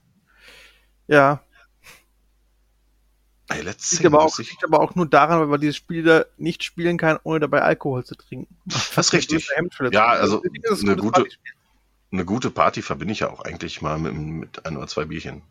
Ja, 1.07 1.43
Hey, 3.51 3.63
Let's 3.63 3.89
Sing. 3.89 3.99
liegt 4.03 4.13
aber, 4.13 4.23
auch, 4.23 4.37
liegt 4.37 4.63
aber 4.63 4.79
auch 4.79 4.95
nur 4.95 5.05
daran, 5.07 5.39
weil 5.41 5.47
man 5.47 5.59
dieses 5.59 5.75
Spiel 5.75 6.03
da 6.03 6.25
nicht 6.37 6.63
spielen 6.63 6.97
kann, 6.97 7.19
ohne 7.23 7.41
dabei 7.41 7.61
Alkohol 7.61 8.05
zu 8.05 8.15
trinken. 8.15 8.55
Das 8.65 8.97
ist 8.97 9.13
richtig. 9.13 9.45
Das 9.77 9.91
Ja, 9.91 10.07
also 10.07 10.41
ist 10.41 10.83
eine 10.83 10.95
gute-. 10.95 11.25
Eine 12.13 12.25
gute 12.25 12.51
Party 12.51 12.81
verbinde 12.81 13.13
ich 13.13 13.21
ja 13.21 13.29
auch 13.29 13.39
eigentlich 13.41 13.81
mal 13.81 13.97
mit, 13.97 14.13
mit 14.13 14.65
ein 14.65 14.75
oder 14.75 14.87
zwei 14.87 15.05
Bierchen. 15.05 15.43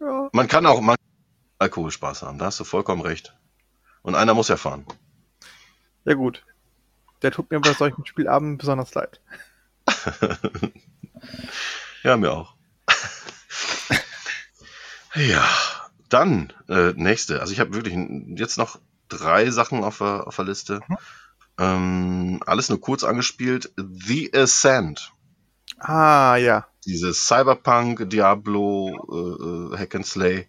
Ja. 0.00 0.28
Man 0.32 0.48
kann 0.48 0.66
auch 0.66 0.80
mal 0.82 0.96
Alkoholspaß 1.58 2.22
haben, 2.22 2.38
da 2.38 2.46
hast 2.46 2.60
du 2.60 2.64
vollkommen 2.64 3.00
recht. 3.02 3.34
Und 4.02 4.14
einer 4.14 4.34
muss 4.34 4.48
ja 4.48 4.56
fahren. 4.56 4.86
ja, 6.04 6.14
gut. 6.14 6.44
Der 7.22 7.30
tut 7.30 7.50
mir 7.50 7.60
bei 7.60 7.72
solchen 7.72 8.06
Spielabenden 8.06 8.58
besonders 8.58 8.94
leid. 8.94 9.20
Ja, 12.02 12.16
mir 12.16 12.32
auch. 12.32 12.54
ja, 15.14 15.46
dann 16.08 16.52
äh, 16.68 16.92
nächste. 16.96 17.40
Also 17.40 17.52
ich 17.52 17.60
habe 17.60 17.74
wirklich 17.74 17.94
jetzt 18.38 18.56
noch 18.56 18.80
drei 19.08 19.50
Sachen 19.50 19.84
auf 19.84 19.98
der, 19.98 20.26
auf 20.26 20.36
der 20.36 20.46
Liste. 20.46 20.80
Ähm, 21.58 22.42
alles 22.46 22.70
nur 22.70 22.80
kurz 22.80 23.04
angespielt. 23.04 23.72
The 23.76 24.32
Ascent. 24.34 25.12
Ah, 25.78 26.36
ja. 26.36 26.66
Dieses 26.86 27.26
Cyberpunk, 27.26 28.08
Diablo, 28.08 29.70
äh, 29.70 29.74
äh, 29.74 29.78
Hack 29.78 29.94
and 29.94 30.06
Slay. 30.06 30.48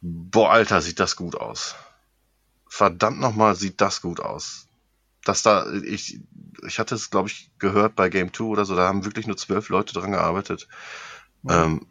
Boah, 0.00 0.52
Alter, 0.52 0.80
sieht 0.80 1.00
das 1.00 1.16
gut 1.16 1.34
aus. 1.36 1.74
Verdammt 2.68 3.20
nochmal, 3.20 3.54
sieht 3.54 3.80
das 3.80 4.00
gut 4.00 4.20
aus. 4.20 4.65
Dass 5.26 5.42
da, 5.42 5.66
ich, 5.72 6.20
ich 6.66 6.78
hatte 6.78 6.94
es, 6.94 7.10
glaube 7.10 7.28
ich, 7.28 7.50
gehört 7.58 7.96
bei 7.96 8.08
Game 8.08 8.32
2 8.32 8.44
oder 8.44 8.64
so, 8.64 8.76
da 8.76 8.86
haben 8.86 9.04
wirklich 9.04 9.26
nur 9.26 9.36
zwölf 9.36 9.68
Leute 9.68 9.92
dran 9.92 10.12
gearbeitet. 10.12 10.68
Ähm, 11.48 11.86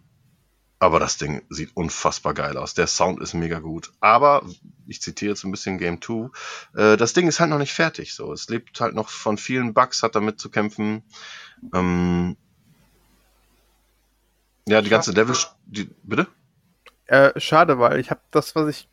aber 0.79 0.99
das 0.99 1.17
Ding 1.17 1.41
sieht 1.49 1.75
unfassbar 1.75 2.33
geil 2.33 2.57
aus. 2.57 2.73
Der 2.73 2.87
Sound 2.87 3.21
ist 3.21 3.33
mega 3.33 3.59
gut. 3.59 3.91
Aber, 3.99 4.45
ich 4.87 5.01
zitiere 5.01 5.31
jetzt 5.31 5.43
ein 5.43 5.51
bisschen 5.51 5.77
Game 5.77 6.01
2, 6.01 6.29
äh, 6.75 6.95
das 6.95 7.13
Ding 7.13 7.27
ist 7.27 7.39
halt 7.41 7.49
noch 7.49 7.57
nicht 7.57 7.73
fertig. 7.73 8.13
So, 8.13 8.31
es 8.31 8.47
lebt 8.47 8.79
halt 8.79 8.95
noch 8.95 9.09
von 9.09 9.37
vielen 9.37 9.73
Bugs, 9.73 10.01
hat 10.01 10.15
damit 10.15 10.39
zu 10.39 10.49
kämpfen. 10.49 11.03
Ähm, 11.73 12.37
ja, 14.67 14.81
die 14.81 14.89
ganze 14.89 15.11
Level, 15.11 15.35
die, 15.65 15.89
bitte? 16.03 16.27
Äh, 17.07 17.39
schade, 17.39 17.79
weil 17.79 17.99
ich 17.99 18.09
habe 18.09 18.21
das, 18.31 18.55
was 18.55 18.67
ich 18.69 18.89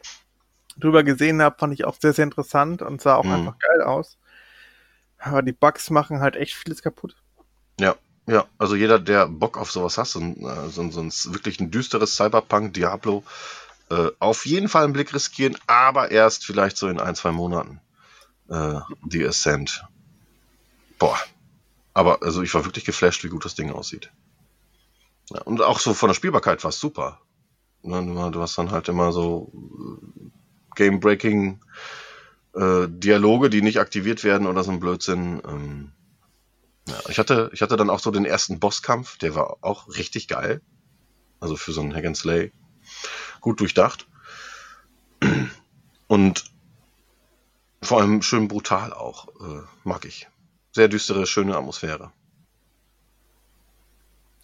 drüber 0.77 1.03
gesehen 1.03 1.43
habe, 1.43 1.57
fand 1.59 1.75
ich 1.75 1.85
auch 1.85 1.97
sehr, 2.01 2.13
sehr 2.13 2.25
interessant 2.25 2.83
und 2.83 3.01
sah 3.01 3.17
auch 3.17 3.25
Mhm. 3.25 3.33
einfach 3.33 3.59
geil 3.59 3.83
aus. 3.83 4.19
Aber 5.23 5.43
die 5.43 5.53
Bugs 5.53 5.91
machen 5.91 6.21
halt 6.21 6.37
echt 6.37 6.55
vieles 6.55 6.83
kaputt. 6.83 7.17
Ja, 7.79 7.95
ja, 8.27 8.47
also 8.59 8.75
jeder, 8.75 8.99
der 8.99 9.27
Bock 9.29 9.57
auf 9.57 9.71
sowas 9.71 9.99
hat, 9.99 10.09
so 10.09 10.21
ein, 10.21 10.45
äh, 10.45 10.69
so 10.69 10.83
ein, 10.83 10.91
so 10.91 11.01
ein 11.01 11.11
wirklich 11.33 11.61
ein 11.61 11.71
düsteres 11.71 12.17
Cyberpunk 12.17 12.75
Diablo, 12.75 13.25
äh, 13.91 14.11
auf 14.19 14.47
jeden 14.47 14.69
Fall 14.69 14.85
einen 14.85 14.93
Blick 14.93 15.15
riskieren, 15.15 15.57
aber 15.67 16.11
erst 16.11 16.45
vielleicht 16.45 16.77
so 16.77 16.89
in 16.89 17.01
ein, 17.01 17.15
zwei 17.15 17.33
Monaten. 17.33 17.81
Äh, 18.49 18.81
The 19.09 19.27
Ascent. 19.27 19.85
Boah. 20.99 21.19
Aber 21.95 22.23
also 22.23 22.43
ich 22.43 22.55
war 22.55 22.65
wirklich 22.65 22.85
geflasht, 22.85 23.23
wie 23.23 23.29
gut 23.29 23.45
das 23.45 23.55
Ding 23.55 23.71
aussieht. 23.71 24.11
Ja, 25.31 25.43
und 25.43 25.63
auch 25.63 25.79
so 25.79 25.95
von 25.95 26.09
der 26.09 26.15
Spielbarkeit 26.15 26.65
war 26.65 26.71
es 26.71 26.81
super. 26.81 27.21
Ne, 27.83 28.31
Du 28.31 28.41
hast 28.41 28.57
dann 28.57 28.71
halt 28.71 28.89
immer 28.89 29.13
so 29.13 29.53
äh, 29.55 30.31
Game-Breaking 30.77 31.61
äh, 32.55 32.87
Dialoge, 32.89 33.51
die 33.51 33.63
nicht 33.63 33.79
aktiviert 33.81 34.25
werden 34.25 34.47
oder 34.47 34.65
so 34.65 34.71
ein 34.71 34.81
Blödsinn. 34.81 35.43
Ähm, 35.47 35.93
ja, 36.89 36.99
ich 37.09 37.19
hatte, 37.19 37.51
ich 37.53 37.63
hatte 37.63 37.77
dann 37.77 37.91
auch 37.91 38.01
so 38.01 38.11
den 38.11 38.25
ersten 38.25 38.61
Bosskampf, 38.61 39.19
der 39.19 39.35
war 39.35 39.59
auch 39.63 39.89
richtig 39.89 40.29
geil. 40.29 40.61
Also 41.41 41.57
für 41.57 41.73
so 41.73 41.81
einen 41.81 41.95
Hack 41.95 42.05
and 42.05 42.17
Slay. 42.17 42.53
Gut 43.41 43.61
durchdacht. 43.61 44.07
Und 46.07 46.45
vor 47.83 48.01
allem 48.01 48.23
schön 48.23 48.49
brutal 48.49 48.93
auch. 48.93 49.29
Äh, 49.41 49.63
mag 49.85 50.05
ich. 50.05 50.29
Sehr 50.73 50.89
düstere, 50.89 51.27
schöne 51.27 51.57
Atmosphäre. 51.57 52.13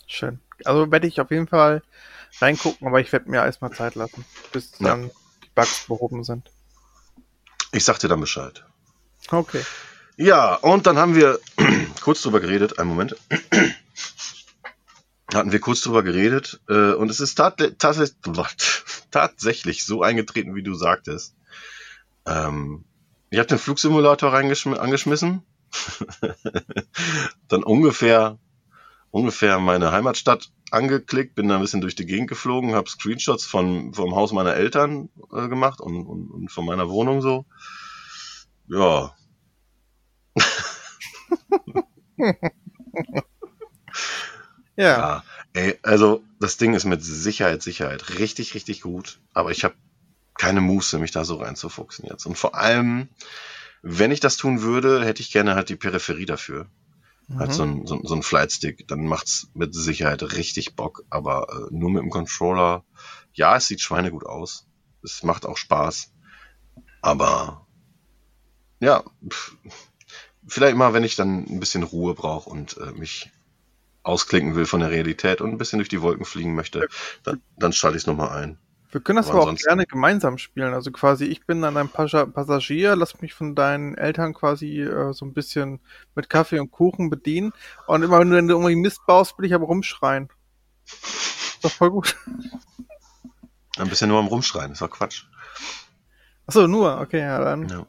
Schön. 0.07 0.41
Also 0.65 0.91
werde 0.91 1.07
ich 1.07 1.21
auf 1.21 1.31
jeden 1.31 1.47
Fall 1.47 1.83
reingucken, 2.41 2.87
aber 2.87 3.01
ich 3.01 3.13
werde 3.13 3.31
mir 3.31 3.45
erstmal 3.45 3.73
Zeit 3.73 3.95
lassen, 3.95 4.25
bis 4.53 4.73
Ja. 4.79 4.89
dann 4.89 5.11
die 5.45 5.49
Bugs 5.55 5.87
behoben 5.87 6.25
sind. 6.25 6.51
Ich 7.73 7.85
sag 7.85 7.99
dir 7.99 8.09
dann 8.09 8.21
Bescheid. 8.21 8.65
Okay. 9.31 9.63
Ja, 10.17 10.55
und 10.55 10.87
dann 10.87 10.99
haben 10.99 11.15
wir 11.15 11.39
kurz 12.01 12.23
drüber 12.23 12.41
geredet. 12.41 12.79
Einen 12.79 12.89
Moment. 12.89 13.17
Hatten 15.33 15.53
wir 15.53 15.61
kurz 15.61 15.83
drüber 15.83 16.03
geredet. 16.03 16.61
Äh, 16.69 16.93
und 16.93 17.11
es 17.11 17.21
ist 17.21 17.35
tat 17.35 17.79
tats 17.79 18.17
tatsächlich 19.11 19.85
so 19.85 20.03
eingetreten, 20.03 20.55
wie 20.55 20.63
du 20.63 20.75
sagtest. 20.75 21.35
Ähm, 22.27 22.85
ich 23.31 23.39
habe 23.39 23.49
den 23.49 23.59
Flugsimulator 23.59 24.33
angeschmissen. 24.33 25.43
dann 27.49 27.63
ungefähr, 27.63 28.39
ungefähr 29.11 29.59
meine 29.59 29.93
Heimatstadt 29.93 30.51
angeklickt, 30.73 31.35
bin 31.35 31.49
da 31.49 31.57
ein 31.57 31.61
bisschen 31.61 31.81
durch 31.81 31.95
die 31.95 32.07
Gegend 32.07 32.29
geflogen, 32.29 32.75
habe 32.75 32.89
Screenshots 32.91 33.45
von, 33.45 33.95
vom 33.95 34.15
Haus 34.15 34.33
meiner 34.33 34.55
Eltern 34.55 35.09
äh, 35.33 35.49
gemacht 35.49 35.81
und, 35.81 36.07
und, 36.07 36.31
und 36.31 36.53
von 36.53 36.65
meiner 36.67 36.89
Wohnung 36.91 37.23
so. 37.23 37.47
Ja, 38.69 39.15
Ja. 44.77 44.85
Ja, 44.85 45.25
ey, 45.55 45.79
also 45.83 46.23
das 46.41 46.57
Ding 46.57 46.75
ist 46.75 46.85
mit 46.85 47.03
Sicherheit, 47.03 47.63
Sicherheit 47.63 48.19
richtig, 48.19 48.55
richtig 48.55 48.81
gut, 48.83 49.21
aber 49.33 49.51
ich 49.51 49.65
habe 49.65 49.75
keine 50.39 50.61
Muße, 50.61 50.99
mich 51.01 51.11
da 51.11 51.25
so 51.25 51.37
reinzufuchsen 51.37 52.07
jetzt. 52.09 52.27
Und 52.27 52.39
vor 52.39 52.55
allem, 52.55 53.09
wenn 53.83 54.13
ich 54.13 54.21
das 54.21 54.37
tun 54.37 54.63
würde, 54.63 55.05
hätte 55.05 55.23
ich 55.23 55.33
gerne 55.33 55.57
halt 55.57 55.69
die 55.69 55.77
Peripherie 55.77 56.27
dafür. 56.27 56.69
Halt 57.37 57.51
Mhm. 57.51 57.55
so 57.55 57.63
ein, 57.65 57.87
so, 57.87 58.01
so 58.05 58.15
ein 58.15 58.23
Flightstick, 58.23 58.87
dann 58.89 59.07
macht's 59.07 59.49
mit 59.55 59.75
Sicherheit 59.75 60.23
richtig 60.37 60.77
Bock, 60.77 61.05
aber 61.11 61.47
äh, 61.51 61.75
nur 61.75 61.91
mit 61.91 62.03
dem 62.03 62.11
Controller, 62.11 62.85
ja, 63.35 63.57
es 63.57 63.67
sieht 63.69 63.81
schweinegut 63.81 64.25
aus. 64.27 64.67
Es 65.03 65.23
macht 65.23 65.47
auch 65.47 65.57
Spaß. 65.57 66.13
Aber 67.03 67.67
ja, 68.81 69.05
pff, 69.29 69.57
vielleicht 70.47 70.77
mal, 70.77 70.95
wenn 70.95 71.05
ich 71.05 71.17
dann 71.17 71.45
ein 71.49 71.61
bisschen 71.61 71.83
Ruhe 71.85 72.15
brauche 72.15 72.51
und 72.51 72.77
äh, 72.79 72.93
mich 72.93 73.31
ausklinken 74.05 74.57
will 74.57 74.67
von 74.67 74.81
der 74.81 74.91
Realität 74.91 75.41
und 75.43 75.51
ein 75.51 75.59
bisschen 75.59 75.81
durch 75.81 75.89
die 75.91 76.03
Wolken 76.03 76.27
fliegen 76.27 76.55
möchte, 76.55 76.89
dann, 77.25 77.43
dann 77.59 77.73
schalte 77.75 77.97
ich 77.99 78.05
es 78.05 78.09
nochmal 78.09 78.31
ein. 78.31 78.59
Wir 78.91 79.03
können 79.03 79.19
das 79.19 79.29
Aber 79.29 79.43
aber 79.43 79.53
auch 79.53 79.57
gerne 79.57 79.85
gemeinsam 79.87 80.39
spielen. 80.39 80.73
Also 80.73 80.91
quasi, 80.91 81.27
ich 81.27 81.45
bin 81.45 81.61
dann 81.61 81.77
ein 81.77 81.91
Passagier, 81.91 82.97
lass 82.97 83.21
mich 83.21 83.35
von 83.35 83.55
deinen 83.55 83.97
Eltern 83.97 84.33
quasi 84.33 84.81
äh, 84.81 85.13
so 85.13 85.27
ein 85.27 85.35
bisschen 85.35 85.81
mit 86.15 86.31
Kaffee 86.31 86.59
und 86.59 86.71
Kuchen 86.71 87.11
bedienen. 87.11 87.53
Und 87.87 88.03
immer 88.03 88.21
wenn 88.21 88.31
du 88.31 88.55
irgendwie 88.55 88.77
Mist 88.77 89.05
baust, 89.07 89.39
will 89.39 89.45
ich 89.45 89.55
aber 89.55 89.67
rumschreien. 89.67 90.31
Ist 90.87 91.59
doch 91.63 91.71
voll 91.71 91.91
gut. 91.91 92.17
Ein 93.79 93.89
bisschen 93.89 94.09
nur 94.09 94.19
am 94.19 94.27
Rumschreien, 94.27 94.73
ist 94.73 94.81
doch 94.81 94.91
Quatsch. 94.91 95.25
Achso, 96.47 96.67
nur, 96.67 96.99
okay, 97.01 97.21
ja, 97.21 97.39
dann. 97.45 97.69
Ja. 97.69 97.87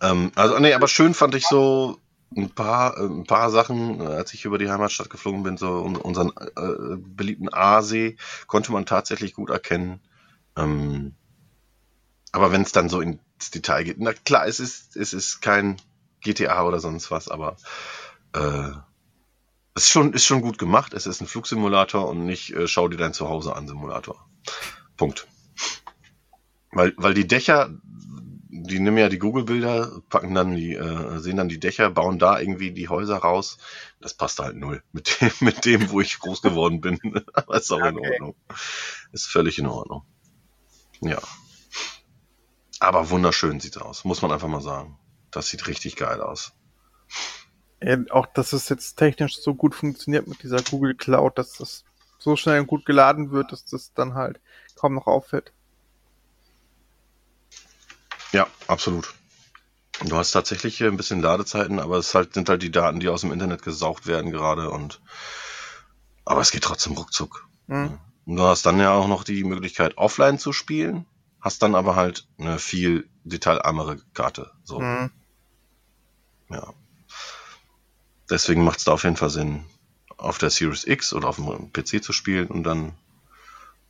Ähm, 0.00 0.32
also, 0.34 0.58
nee, 0.58 0.72
aber 0.72 0.88
schön 0.88 1.12
fand 1.12 1.34
ich 1.34 1.46
so 1.46 1.98
ein 2.36 2.50
paar, 2.50 2.98
äh, 2.98 3.04
ein 3.04 3.24
paar 3.24 3.50
Sachen, 3.50 4.00
äh, 4.00 4.04
als 4.04 4.34
ich 4.34 4.44
über 4.44 4.58
die 4.58 4.70
Heimatstadt 4.70 5.10
geflogen 5.10 5.42
bin, 5.42 5.56
so 5.56 5.82
un 5.82 5.96
unseren 5.96 6.32
äh, 6.56 6.96
beliebten 6.96 7.52
Aasee, 7.52 8.16
konnte 8.46 8.72
man 8.72 8.86
tatsächlich 8.86 9.34
gut 9.34 9.50
erkennen. 9.50 10.00
Ähm, 10.56 11.14
aber 12.32 12.52
wenn 12.52 12.62
es 12.62 12.72
dann 12.72 12.88
so 12.88 13.00
ins 13.00 13.50
Detail 13.54 13.84
geht, 13.84 13.98
na 13.98 14.12
klar, 14.12 14.46
es 14.46 14.60
ist, 14.60 14.96
es 14.96 15.12
ist 15.12 15.40
kein 15.40 15.76
GTA 16.20 16.64
oder 16.64 16.80
sonst 16.80 17.10
was, 17.10 17.28
aber 17.28 17.56
äh, 18.34 18.70
es 19.74 19.84
ist 19.84 19.90
schon, 19.90 20.12
ist 20.14 20.24
schon 20.24 20.40
gut 20.40 20.58
gemacht. 20.58 20.94
Es 20.94 21.06
ist 21.06 21.20
ein 21.20 21.26
Flugsimulator 21.26 22.08
und 22.08 22.24
nicht 22.24 22.54
äh, 22.54 22.66
schau 22.66 22.88
dir 22.88 22.96
dein 22.96 23.12
Zuhause 23.12 23.54
an 23.54 23.68
Simulator. 23.68 24.26
Punkt. 24.96 25.26
Weil, 26.72 26.94
weil 26.96 27.14
die 27.14 27.26
Dächer, 27.26 27.70
die 28.66 28.80
nehmen 28.80 28.98
ja 28.98 29.08
die 29.08 29.18
Google-Bilder, 29.18 30.00
packen 30.08 30.34
dann 30.34 30.54
die, 30.54 30.74
äh, 30.74 31.18
sehen 31.18 31.36
dann 31.36 31.48
die 31.48 31.60
Dächer, 31.60 31.90
bauen 31.90 32.18
da 32.18 32.38
irgendwie 32.38 32.72
die 32.72 32.88
Häuser 32.88 33.18
raus. 33.18 33.58
Das 34.00 34.14
passt 34.14 34.38
halt 34.38 34.56
null 34.56 34.82
mit 34.92 35.20
dem, 35.20 35.30
mit 35.40 35.64
dem, 35.64 35.90
wo 35.90 36.00
ich 36.00 36.18
groß 36.18 36.42
geworden 36.42 36.80
bin. 36.80 36.98
Aber 37.34 37.56
ist 37.56 37.72
auch 37.72 37.84
in 37.84 37.98
Okay. 37.98 38.12
Ordnung. 38.12 38.36
Ist 39.12 39.26
völlig 39.26 39.58
in 39.58 39.66
Ordnung. 39.66 40.04
Ja. 41.00 41.20
Aber 42.80 43.10
wunderschön 43.10 43.60
sieht's 43.60 43.78
aus, 43.78 44.04
muss 44.04 44.22
man 44.22 44.32
einfach 44.32 44.48
mal 44.48 44.60
sagen. 44.60 44.98
Das 45.30 45.48
sieht 45.48 45.66
richtig 45.66 45.96
geil 45.96 46.20
aus. 46.20 46.52
Ja, 47.82 47.98
auch, 48.10 48.26
dass 48.26 48.52
es 48.52 48.68
jetzt 48.68 48.96
technisch 48.96 49.38
so 49.38 49.54
gut 49.54 49.74
funktioniert 49.74 50.26
mit 50.26 50.42
dieser 50.42 50.62
Google 50.62 50.94
Cloud, 50.94 51.38
dass 51.38 51.54
das 51.54 51.84
so 52.18 52.36
schnell 52.36 52.60
und 52.60 52.66
gut 52.66 52.86
geladen 52.86 53.30
wird, 53.30 53.52
dass 53.52 53.64
das 53.64 53.92
dann 53.92 54.14
halt 54.14 54.40
kaum 54.74 54.94
noch 54.94 55.06
auffällt. 55.06 55.52
Ja, 58.36 58.46
absolut. 58.66 59.14
Du 60.04 60.14
hast 60.14 60.32
tatsächlich 60.32 60.76
hier 60.76 60.88
ein 60.88 60.98
bisschen 60.98 61.22
Ladezeiten, 61.22 61.80
aber 61.80 61.96
es 61.96 62.14
halt, 62.14 62.34
sind 62.34 62.50
halt 62.50 62.62
die 62.62 62.70
Daten, 62.70 63.00
die 63.00 63.08
aus 63.08 63.22
dem 63.22 63.32
Internet 63.32 63.62
gesaugt 63.62 64.06
werden 64.06 64.30
gerade 64.30 64.68
und 64.68 65.00
aber 66.26 66.42
es 66.42 66.50
geht 66.50 66.64
trotzdem 66.64 66.92
ruckzuck. 66.92 67.48
Hm. 67.68 67.98
Und 68.26 68.36
du 68.36 68.42
hast 68.42 68.66
dann 68.66 68.78
ja 68.78 68.92
auch 68.92 69.08
noch 69.08 69.24
die 69.24 69.42
Möglichkeit, 69.42 69.96
offline 69.96 70.38
zu 70.38 70.52
spielen, 70.52 71.06
hast 71.40 71.62
dann 71.62 71.74
aber 71.74 71.96
halt 71.96 72.28
eine 72.36 72.58
viel 72.58 73.08
detailarmere 73.24 74.02
Karte. 74.12 74.50
So, 74.64 74.80
Hm. 74.80 75.10
ja. 76.50 76.74
Deswegen 78.28 78.64
macht 78.64 78.80
es 78.80 78.84
da 78.84 78.92
auf 78.92 79.04
jeden 79.04 79.16
Fall 79.16 79.30
Sinn, 79.30 79.64
auf 80.18 80.36
der 80.36 80.50
Series 80.50 80.86
X 80.86 81.14
oder 81.14 81.28
auf 81.28 81.36
dem 81.36 81.72
PC 81.72 82.04
zu 82.04 82.12
spielen 82.12 82.48
und 82.48 82.64
dann 82.64 82.98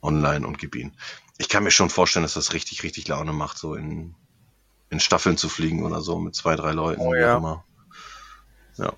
online 0.01 0.47
und 0.47 0.57
gib 0.57 0.73
ihn. 0.75 0.95
Ich 1.37 1.49
kann 1.49 1.63
mir 1.63 1.71
schon 1.71 1.89
vorstellen, 1.89 2.23
dass 2.23 2.33
das 2.33 2.53
richtig, 2.53 2.83
richtig 2.83 3.07
Laune 3.07 3.31
macht, 3.33 3.57
so 3.57 3.75
in, 3.75 4.15
in 4.89 4.99
Staffeln 4.99 5.37
zu 5.37 5.49
fliegen 5.49 5.83
oder 5.83 6.01
so 6.01 6.19
mit 6.19 6.35
zwei, 6.35 6.55
drei 6.55 6.71
Leuten. 6.71 7.01
Oh 7.01 7.13
ja. 7.13 7.63
ja. 8.77 8.93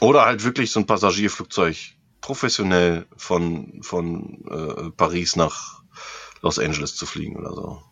Oder 0.00 0.24
halt 0.24 0.44
wirklich 0.44 0.70
so 0.70 0.80
ein 0.80 0.86
Passagierflugzeug 0.86 1.76
professionell 2.20 3.06
von, 3.16 3.82
von 3.82 4.44
äh, 4.48 4.90
Paris 4.90 5.36
nach 5.36 5.82
Los 6.40 6.58
Angeles 6.58 6.96
zu 6.96 7.06
fliegen 7.06 7.36
oder 7.36 7.54
so. 7.54 7.82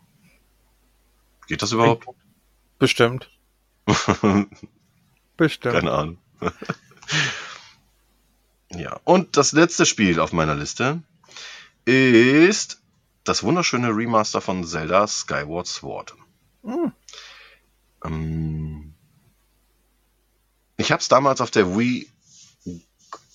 Geht 1.48 1.62
das 1.62 1.72
überhaupt? 1.72 2.07
Bestimmt. 2.78 3.31
Bestimmt. 5.37 5.74
Keine 5.74 5.92
Ahnung. 5.92 6.18
ja, 8.70 8.98
und 9.05 9.37
das 9.37 9.52
letzte 9.52 9.87
Spiel 9.87 10.18
auf 10.20 10.33
meiner 10.33 10.55
Liste 10.55 11.02
ist 11.85 12.83
das 13.24 13.42
wunderschöne 13.42 13.88
Remaster 13.88 14.40
von 14.40 14.64
Zelda 14.64 15.07
Skyward 15.07 15.66
Sword. 15.66 16.14
Hm. 16.62 16.92
Ich 20.77 20.90
habe 20.90 21.01
es 21.01 21.09
damals 21.09 21.40
auf 21.40 21.51
der 21.51 21.77
Wii 21.77 22.11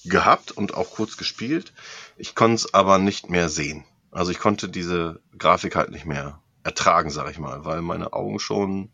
gehabt 0.05 0.51
und 0.51 0.73
auch 0.73 0.91
kurz 0.91 1.17
gespielt. 1.17 1.73
Ich 2.17 2.35
konnte 2.35 2.55
es 2.55 2.73
aber 2.73 2.97
nicht 2.97 3.29
mehr 3.29 3.49
sehen. 3.49 3.85
Also 4.11 4.31
ich 4.31 4.39
konnte 4.39 4.69
diese 4.69 5.21
Grafik 5.37 5.75
halt 5.75 5.91
nicht 5.91 6.05
mehr 6.05 6.41
ertragen, 6.63 7.09
sag 7.09 7.29
ich 7.29 7.39
mal, 7.39 7.65
weil 7.65 7.81
meine 7.81 8.13
Augen 8.13 8.39
schon 8.39 8.91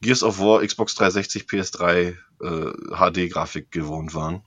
Gears 0.00 0.22
of 0.22 0.38
War, 0.38 0.64
Xbox 0.64 0.94
360, 0.94 1.44
PS3 1.44 2.16
äh, 2.40 2.72
HD-Grafik 2.94 3.70
gewohnt 3.70 4.14
waren. 4.14 4.42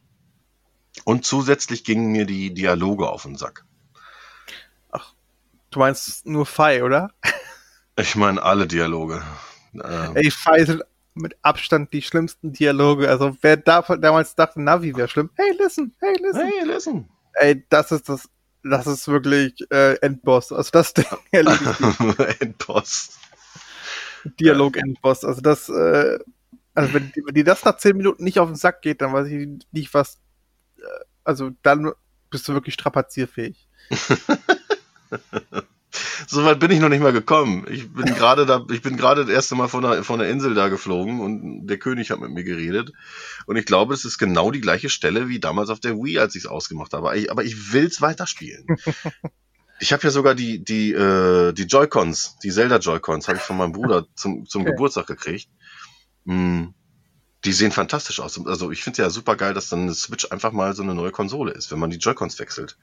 Und 1.04 1.26
zusätzlich 1.26 1.84
gingen 1.84 2.12
mir 2.12 2.26
die 2.26 2.54
Dialoge 2.54 3.10
auf 3.10 3.24
den 3.24 3.36
Sack. 3.36 3.66
Du 5.72 5.80
meinst 5.80 6.26
nur 6.26 6.46
Fi, 6.46 6.82
oder? 6.82 7.12
Ich 7.98 8.16
meine 8.16 8.42
alle 8.42 8.68
Dialoge. 8.68 9.22
Ähm, 9.74 10.16
Ey, 10.16 10.32
Fi 10.32 10.66
sind 10.66 10.84
mit 11.14 11.36
Abstand 11.42 11.92
die 11.94 12.02
schlimmsten 12.02 12.54
Dialoge. 12.54 13.10
Also 13.10 13.36
wer 13.42 13.58
da, 13.58 13.82
damals 13.82 14.36
dachte, 14.36 14.62
Navi 14.62 14.96
wäre 14.96 15.08
schlimm. 15.08 15.30
Hey, 15.36 15.54
listen, 15.58 15.94
hey, 16.00 16.16
listen. 16.22 16.42
hey, 16.42 16.66
listen. 16.66 17.10
Ey, 17.34 17.66
das 17.70 17.92
ist 17.92 18.08
das, 18.10 18.30
das 18.64 18.88
ist 18.88 19.08
wirklich 19.08 19.56
äh, 19.72 19.96
Endboss. 20.02 20.52
Also 20.52 20.72
das 20.72 20.94
Ding 20.96 21.06
erledigt 21.32 21.62
die 24.40 24.48
Endboss. 24.50 25.26
Also 25.26 25.42
das, 25.42 25.70
äh, 25.70 26.20
also 26.74 26.94
wenn, 26.94 27.12
wenn 27.26 27.34
dir 27.34 27.44
das 27.44 27.66
nach 27.66 27.78
10 27.78 27.98
Minuten 27.98 28.24
nicht 28.24 28.40
auf 28.40 28.48
den 28.48 28.56
Sack 28.56 28.82
geht, 28.82 29.02
dann 29.02 29.14
weiß 29.14 29.28
ich 29.28 29.50
nicht, 29.72 29.94
was, 29.94 30.20
äh, 30.78 30.84
also 31.24 31.52
dann 31.64 31.92
bist 32.30 32.48
du 32.48 32.54
wirklich 32.54 32.76
strapazierfähig. 32.76 33.68
So 36.28 36.46
weit 36.46 36.60
bin 36.60 36.72
ich 36.72 36.80
noch 36.80 36.90
nicht 36.90 37.02
mal 37.02 37.12
gekommen. 37.12 37.66
Ich 37.70 37.92
bin 37.92 38.06
gerade 38.06 38.46
da, 38.46 38.66
ich 38.72 38.82
bin 38.82 38.96
gerade 38.96 39.26
das 39.26 39.34
erste 39.34 39.56
Mal 39.56 39.68
von 39.68 39.84
der, 39.84 40.04
von 40.04 40.20
der 40.20 40.30
Insel 40.30 40.54
da 40.54 40.70
geflogen 40.70 41.20
und 41.20 41.68
der 41.68 41.78
König 41.78 42.12
hat 42.12 42.20
mit 42.20 42.32
mir 42.32 42.44
geredet. 42.44 42.94
Und 43.46 43.58
ich 43.58 43.66
glaube, 43.66 43.94
es 43.94 44.06
ist 44.06 44.18
genau 44.18 44.52
die 44.52 44.62
gleiche 44.62 44.90
Stelle 44.90 45.28
wie 45.28 45.40
damals 45.40 45.70
auf 45.70 45.80
der 45.80 45.96
Wii, 45.96 46.20
als 46.20 46.36
ich 46.36 46.44
es 46.44 46.50
ausgemacht 46.50 46.94
habe. 46.94 47.08
Aber 47.08 47.18
ich, 47.18 47.32
aber 47.32 47.44
ich 47.44 47.74
will's 47.74 48.02
weiterspielen. 48.02 48.66
Ich 49.84 49.92
habe 49.92 50.04
ja 50.04 50.12
sogar 50.12 50.36
die, 50.36 50.64
die, 50.64 50.94
äh, 50.94 51.54
die 51.54 51.64
Joy-Cons, 51.64 52.38
die 52.44 52.52
Zelda 52.52 52.78
Joy-Cons, 52.78 53.28
habe 53.28 53.40
ich 53.40 53.44
von 53.44 53.58
meinem 53.58 53.72
Bruder 53.72 54.06
zum, 54.14 54.46
zum 54.46 54.62
Okay. 54.62 54.70
Geburtstag 54.70 55.08
gekriegt. 55.08 55.50
Mm, 56.24 56.66
die 57.44 57.52
sehen 57.52 57.72
fantastisch 57.72 58.20
aus. 58.20 58.46
Also 58.46 58.70
ich 58.70 58.84
finde 58.84 59.02
ja 59.02 59.10
super 59.10 59.36
geil, 59.36 59.56
dass 59.56 59.70
dann 59.70 59.82
eine 59.82 59.96
Switch 59.96 60.32
einfach 60.32 60.52
mal 60.52 60.76
so 60.76 60.84
eine 60.84 60.94
neue 60.94 61.10
Konsole 61.10 61.54
ist, 61.54 61.72
wenn 61.72 61.80
man 61.80 61.90
die 61.90 61.98
Joy-Cons 61.98 62.38
wechselt. 62.38 62.78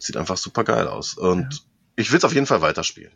Sieht 0.00 0.16
einfach 0.16 0.36
super 0.36 0.64
geil 0.64 0.88
aus. 0.88 1.14
Und 1.14 1.64
ich 1.96 2.10
will 2.10 2.18
es 2.18 2.24
auf 2.24 2.34
jeden 2.34 2.46
Fall 2.46 2.62
weiterspielen. 2.62 3.12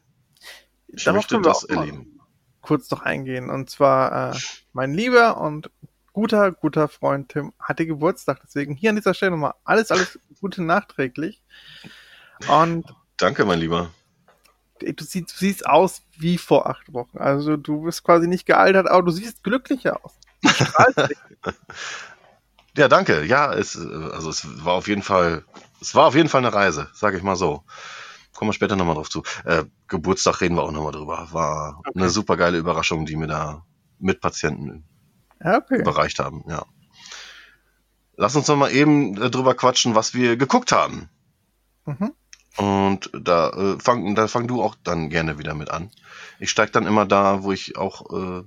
Ich 0.88 1.04
Darauf 1.04 1.16
möchte 1.16 1.40
das 1.40 1.64
erleben. 1.64 2.20
kurz 2.60 2.90
noch 2.90 3.02
eingehen. 3.02 3.50
Und 3.50 3.70
zwar, 3.70 4.34
äh, 4.34 4.38
mein 4.72 4.94
lieber 4.94 5.40
und 5.40 5.70
guter, 6.12 6.52
guter 6.52 6.88
Freund 6.88 7.30
Tim 7.30 7.52
hatte 7.58 7.86
Geburtstag. 7.86 8.40
Deswegen 8.44 8.74
hier 8.74 8.90
an 8.90 8.96
dieser 8.96 9.14
Stelle 9.14 9.32
nochmal 9.32 9.54
alles, 9.64 9.90
alles 9.90 10.18
Gute 10.40 10.62
nachträglich. 10.62 11.42
Und 12.48 12.84
Danke, 13.16 13.44
mein 13.44 13.60
Lieber. 13.60 13.90
du, 14.80 15.04
siehst, 15.04 15.32
du 15.32 15.36
siehst 15.36 15.66
aus 15.66 16.02
wie 16.18 16.36
vor 16.38 16.68
acht 16.68 16.92
Wochen. 16.92 17.18
Also 17.18 17.56
du 17.56 17.82
bist 17.82 18.04
quasi 18.04 18.26
nicht 18.28 18.44
gealtert, 18.46 18.88
aber 18.88 19.02
du 19.02 19.10
siehst 19.10 19.42
glücklicher 19.42 20.04
aus. 20.04 20.18
Ja, 22.76 22.88
danke. 22.88 23.24
Ja, 23.24 23.52
es, 23.52 23.76
äh, 23.76 24.10
also 24.12 24.30
es 24.30 24.64
war 24.64 24.74
auf 24.74 24.88
jeden 24.88 25.02
Fall, 25.02 25.44
es 25.80 25.94
war 25.94 26.06
auf 26.06 26.14
jeden 26.14 26.28
Fall 26.28 26.44
eine 26.44 26.54
Reise, 26.54 26.88
sage 26.94 27.16
ich 27.16 27.22
mal 27.22 27.36
so. 27.36 27.62
Kommen 28.34 28.48
wir 28.48 28.54
später 28.54 28.74
nochmal 28.74 28.96
drauf 28.96 29.10
zu. 29.10 29.22
Äh, 29.44 29.64
Geburtstag 29.86 30.40
reden 30.40 30.56
wir 30.56 30.62
auch 30.64 30.72
nochmal 30.72 30.92
drüber. 30.92 31.28
War 31.30 31.78
Okay. 31.86 32.00
eine 32.00 32.10
super 32.10 32.36
geile 32.36 32.58
Überraschung, 32.58 33.06
die 33.06 33.14
mir 33.16 33.28
da 33.28 33.64
mit 34.00 34.20
Patienten 34.20 34.84
okay. 35.40 35.78
überreicht 35.80 36.18
haben. 36.18 36.44
Ja. 36.48 36.64
Lass 38.16 38.34
uns 38.34 38.48
noch 38.48 38.56
mal 38.56 38.72
eben 38.72 39.20
äh, 39.22 39.30
drüber 39.30 39.54
quatschen, 39.54 39.94
was 39.94 40.14
wir 40.14 40.36
geguckt 40.36 40.72
haben. 40.72 41.08
Mhm. 41.84 42.12
Und 42.56 43.10
da 43.12 43.50
äh, 43.50 43.78
fang, 43.80 44.14
da 44.14 44.28
fang 44.28 44.46
du 44.46 44.62
auch 44.62 44.76
dann 44.82 45.10
gerne 45.10 45.38
wieder 45.38 45.54
mit 45.54 45.70
an. 45.70 45.90
Ich 46.38 46.50
steig 46.50 46.72
dann 46.72 46.86
immer 46.86 47.06
da, 47.06 47.42
wo 47.42 47.52
ich 47.52 47.76
auch 47.76 48.10
äh, 48.12 48.42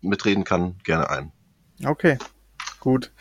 mitreden 0.00 0.44
kann, 0.44 0.78
gerne 0.84 1.10
ein. 1.10 1.32
Okay, 1.84 2.18
gut. 2.80 3.12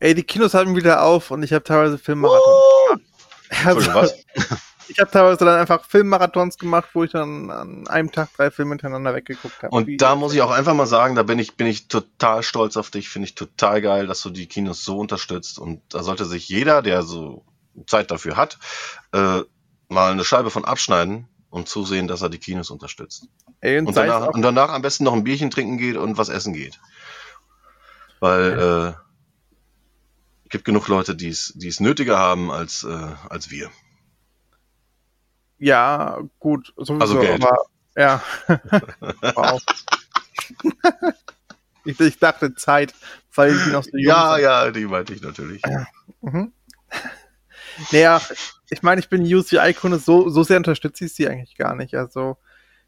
Ey, 0.00 0.14
die 0.14 0.22
Kinos 0.22 0.54
hatten 0.54 0.74
wieder 0.74 1.02
auf 1.02 1.30
und 1.30 1.42
ich 1.42 1.52
habe 1.52 1.62
teilweise 1.62 1.98
Filmmarathons 1.98 2.56
gemacht. 2.88 3.02
Entschuldigung, 3.50 3.94
Also, 3.94 4.14
was? 4.34 4.60
ich 4.88 4.98
habe 4.98 5.10
teilweise 5.10 5.44
dann 5.44 5.60
einfach 5.60 5.84
Filmmarathons 5.84 6.56
gemacht, 6.56 6.88
wo 6.94 7.04
ich 7.04 7.12
dann 7.12 7.50
an 7.50 7.86
einem 7.86 8.10
Tag 8.10 8.30
drei 8.34 8.50
Filme 8.50 8.70
hintereinander 8.72 9.14
weggeguckt 9.14 9.62
habe. 9.62 9.74
Und 9.74 10.00
da 10.00 10.14
muss 10.16 10.32
ich 10.32 10.40
auch 10.40 10.50
einfach 10.50 10.72
mal 10.72 10.86
sagen, 10.86 11.16
da 11.16 11.22
bin 11.22 11.38
ich, 11.38 11.56
bin 11.56 11.66
ich 11.66 11.88
total 11.88 12.42
stolz 12.42 12.78
auf 12.78 12.90
dich, 12.90 13.10
finde 13.10 13.26
ich 13.28 13.34
total 13.34 13.82
geil, 13.82 14.06
dass 14.06 14.22
du 14.22 14.30
die 14.30 14.46
Kinos 14.46 14.84
so 14.84 14.98
unterstützt. 14.98 15.58
Und 15.58 15.82
da 15.90 16.02
sollte 16.02 16.24
sich 16.24 16.48
jeder, 16.48 16.80
der 16.80 17.02
so 17.02 17.44
Zeit 17.86 18.10
dafür 18.10 18.36
hat, 18.36 18.58
äh, 19.12 19.42
mal 19.88 20.12
eine 20.12 20.24
Scheibe 20.24 20.50
von 20.50 20.64
abschneiden 20.64 21.28
und 21.50 21.68
zusehen, 21.68 22.08
dass 22.08 22.22
er 22.22 22.30
die 22.30 22.38
Kinos 22.38 22.70
unterstützt. 22.70 23.26
Ey, 23.60 23.78
und 23.78 23.88
Und 23.88 23.96
danach, 23.96 24.28
und 24.28 24.40
danach 24.40 24.70
am 24.70 24.80
besten 24.80 25.04
noch 25.04 25.12
ein 25.12 25.24
Bierchen 25.24 25.50
trinken 25.50 25.76
geht 25.76 25.96
und 25.96 26.16
was 26.16 26.30
essen 26.30 26.54
geht. 26.54 26.80
Weil 28.20 28.96
äh, 28.96 29.09
gibt 30.50 30.64
genug 30.64 30.88
Leute, 30.88 31.14
die 31.16 31.28
es 31.28 31.52
die 31.56 31.68
es 31.68 31.80
nötiger 31.80 32.18
haben 32.18 32.50
als, 32.50 32.84
äh, 32.84 33.08
als 33.28 33.50
wir. 33.50 33.70
ja, 35.58 36.18
gut, 36.38 36.72
sowieso, 36.76 37.00
Also 37.00 37.20
Geld. 37.20 37.42
aber 37.42 37.56
ja. 37.96 38.22
ich, 41.84 41.98
ich 42.00 42.18
dachte 42.18 42.54
Zeit, 42.54 42.94
weil 43.34 43.52
die 43.58 43.70
noch 43.70 43.82
so 43.84 43.90
jung 43.96 44.08
Ja, 44.08 44.34
sind. 44.34 44.42
ja, 44.44 44.70
die 44.70 44.86
meinte 44.86 45.12
ich 45.14 45.22
natürlich. 45.22 45.62
Mhm. 46.20 46.52
Naja, 47.92 48.20
ich 48.70 48.82
meine, 48.82 49.00
ich 49.00 49.08
bin 49.08 49.22
UCI-Kunde, 49.22 49.98
so, 49.98 50.28
so 50.28 50.42
sehr 50.42 50.56
unterstütze 50.58 51.04
ich 51.06 51.14
sie 51.14 51.28
eigentlich 51.28 51.56
gar 51.56 51.74
nicht. 51.74 51.94
Also, 51.94 52.36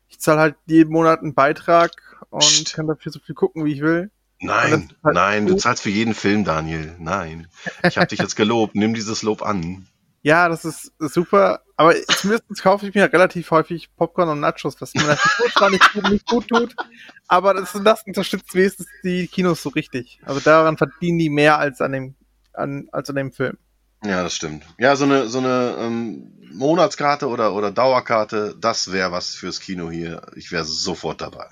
ich 0.09 0.19
zahle 0.21 0.41
halt 0.41 0.57
jeden 0.67 0.93
Monat 0.93 1.21
einen 1.21 1.35
Beitrag 1.35 1.93
und 2.31 2.41
Psst. 2.43 2.75
kann 2.75 2.87
dafür 2.87 3.13
so 3.13 3.21
viel 3.21 3.35
gucken, 3.35 3.65
wie 3.65 3.73
ich 3.73 3.81
will. 3.81 4.11
Nein, 4.43 4.93
halt 5.05 5.15
nein, 5.15 5.47
du 5.47 5.57
zahlst 5.57 5.83
für 5.83 5.91
jeden 5.91 6.15
Film, 6.15 6.45
Daniel. 6.45 6.95
Nein. 6.99 7.47
Ich 7.87 7.97
habe 7.97 8.07
dich 8.09 8.19
jetzt 8.19 8.37
gelobt. 8.37 8.75
Nimm 8.75 8.93
dieses 8.95 9.23
Lob 9.23 9.43
an. 9.43 9.87
Ja, 10.25 10.49
das 10.49 10.65
ist 10.65 10.93
super, 11.01 11.63
aber 11.77 11.95
zumindest 12.07 12.63
kaufe 12.63 12.87
ich 12.87 12.95
mir 12.95 13.13
relativ 13.13 13.51
häufig 13.51 13.89
Popcorn 13.97 14.29
und 14.29 14.39
Nachos, 14.39 14.81
was 14.81 14.95
mir 14.95 15.03
natürlich 15.03 15.55
zwar 15.59 15.71
nicht, 15.71 15.93
gut- 15.93 16.11
nicht 16.11 16.27
gut 16.27 16.47
tut, 16.49 16.77
aber 17.27 17.55
das, 17.55 17.73
das 17.85 18.05
unterstützt 18.07 18.55
wenigstens 18.55 18.87
die 19.03 19.27
Kinos 19.27 19.63
so 19.63 19.71
richtig. 19.71 20.21
Also 20.25 20.39
daran 20.39 20.77
verdienen 20.77 21.19
die 21.19 21.29
mehr 21.29 21.59
als 21.59 21.81
an 21.81 21.91
dem, 21.91 22.15
an, 22.53 22.89
als 22.93 23.11
an 23.11 23.17
dem 23.17 23.33
Film. 23.33 23.59
Ja, 24.05 24.23
das 24.23 24.35
stimmt. 24.35 24.65
Ja, 24.79 24.95
so 24.95 25.05
eine, 25.07 25.27
so 25.27 25.39
eine 25.39 25.77
ähm, 25.81 26.33
Monatskarte 26.53 27.27
oder, 27.29 27.53
oder 27.55 27.73
Dauerkarte, 27.73 28.55
das 28.61 28.93
wäre 28.93 29.11
was 29.11 29.35
fürs 29.35 29.59
Kino 29.59 29.91
hier. 29.91 30.23
Ich 30.37 30.53
wäre 30.53 30.65
sofort 30.65 31.21
dabei. 31.21 31.49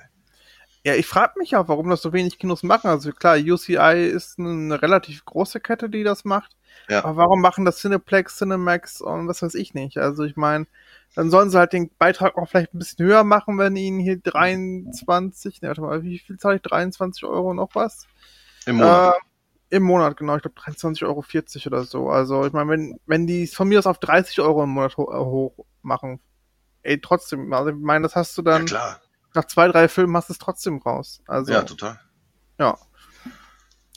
Ja, 0.84 0.94
ich 0.94 1.06
frage 1.06 1.38
mich 1.38 1.56
auch, 1.56 1.68
warum 1.68 1.90
das 1.90 2.00
so 2.00 2.12
wenig 2.12 2.38
Kinos 2.38 2.62
machen. 2.62 2.88
Also 2.88 3.12
klar, 3.12 3.36
UCI 3.36 4.08
ist 4.10 4.38
eine 4.38 4.80
relativ 4.80 5.24
große 5.26 5.60
Kette, 5.60 5.90
die 5.90 6.04
das 6.04 6.24
macht. 6.24 6.56
Ja. 6.88 7.04
Aber 7.04 7.16
warum 7.16 7.40
machen 7.42 7.66
das 7.66 7.78
Cineplex, 7.78 8.38
Cinemax 8.38 9.02
und 9.02 9.28
was 9.28 9.42
weiß 9.42 9.54
ich 9.54 9.74
nicht? 9.74 9.98
Also 9.98 10.24
ich 10.24 10.36
meine, 10.36 10.66
dann 11.14 11.30
sollen 11.30 11.50
sie 11.50 11.58
halt 11.58 11.72
den 11.72 11.90
Beitrag 11.98 12.38
auch 12.38 12.48
vielleicht 12.48 12.72
ein 12.72 12.78
bisschen 12.78 13.04
höher 13.04 13.24
machen, 13.24 13.58
wenn 13.58 13.76
ihnen 13.76 14.00
hier 14.00 14.18
23, 14.18 15.60
ne, 15.60 15.68
warte 15.68 15.82
mal, 15.82 16.02
wie 16.02 16.18
viel 16.18 16.38
zahle 16.38 16.56
ich? 16.56 16.62
23 16.62 17.24
Euro 17.24 17.52
noch 17.52 17.74
was? 17.74 18.06
Im 18.64 18.76
Monat. 18.76 19.14
Äh, 19.70 19.76
Im 19.76 19.82
Monat, 19.82 20.16
genau. 20.16 20.36
Ich 20.36 20.42
glaube 20.42 20.58
23,40 20.60 21.04
Euro 21.04 21.24
oder 21.66 21.84
so. 21.84 22.08
Also 22.08 22.46
ich 22.46 22.52
meine, 22.52 22.70
wenn, 22.70 23.00
wenn 23.06 23.26
die 23.26 23.42
es 23.42 23.54
von 23.54 23.68
mir 23.68 23.80
aus 23.80 23.86
auf 23.86 23.98
30 23.98 24.40
Euro 24.40 24.64
im 24.64 24.70
Monat 24.70 24.96
ho 24.96 25.12
äh, 25.12 25.18
hoch 25.18 25.66
machen, 25.82 26.20
ey, 26.82 27.00
trotzdem, 27.00 27.52
also 27.52 27.70
ich 27.70 27.76
meine, 27.76 28.04
das 28.04 28.16
hast 28.16 28.38
du 28.38 28.42
ja, 28.42 28.52
dann, 28.52 28.64
klar. 28.66 29.00
Nach 29.34 29.44
zwei, 29.46 29.68
drei 29.68 29.88
Filmen 29.88 30.16
hast 30.16 30.28
du 30.28 30.32
es 30.32 30.38
trotzdem 30.38 30.78
raus. 30.78 31.22
Also, 31.26 31.52
Ja, 31.52 31.62
total. 31.62 32.00
ja. 32.58 32.76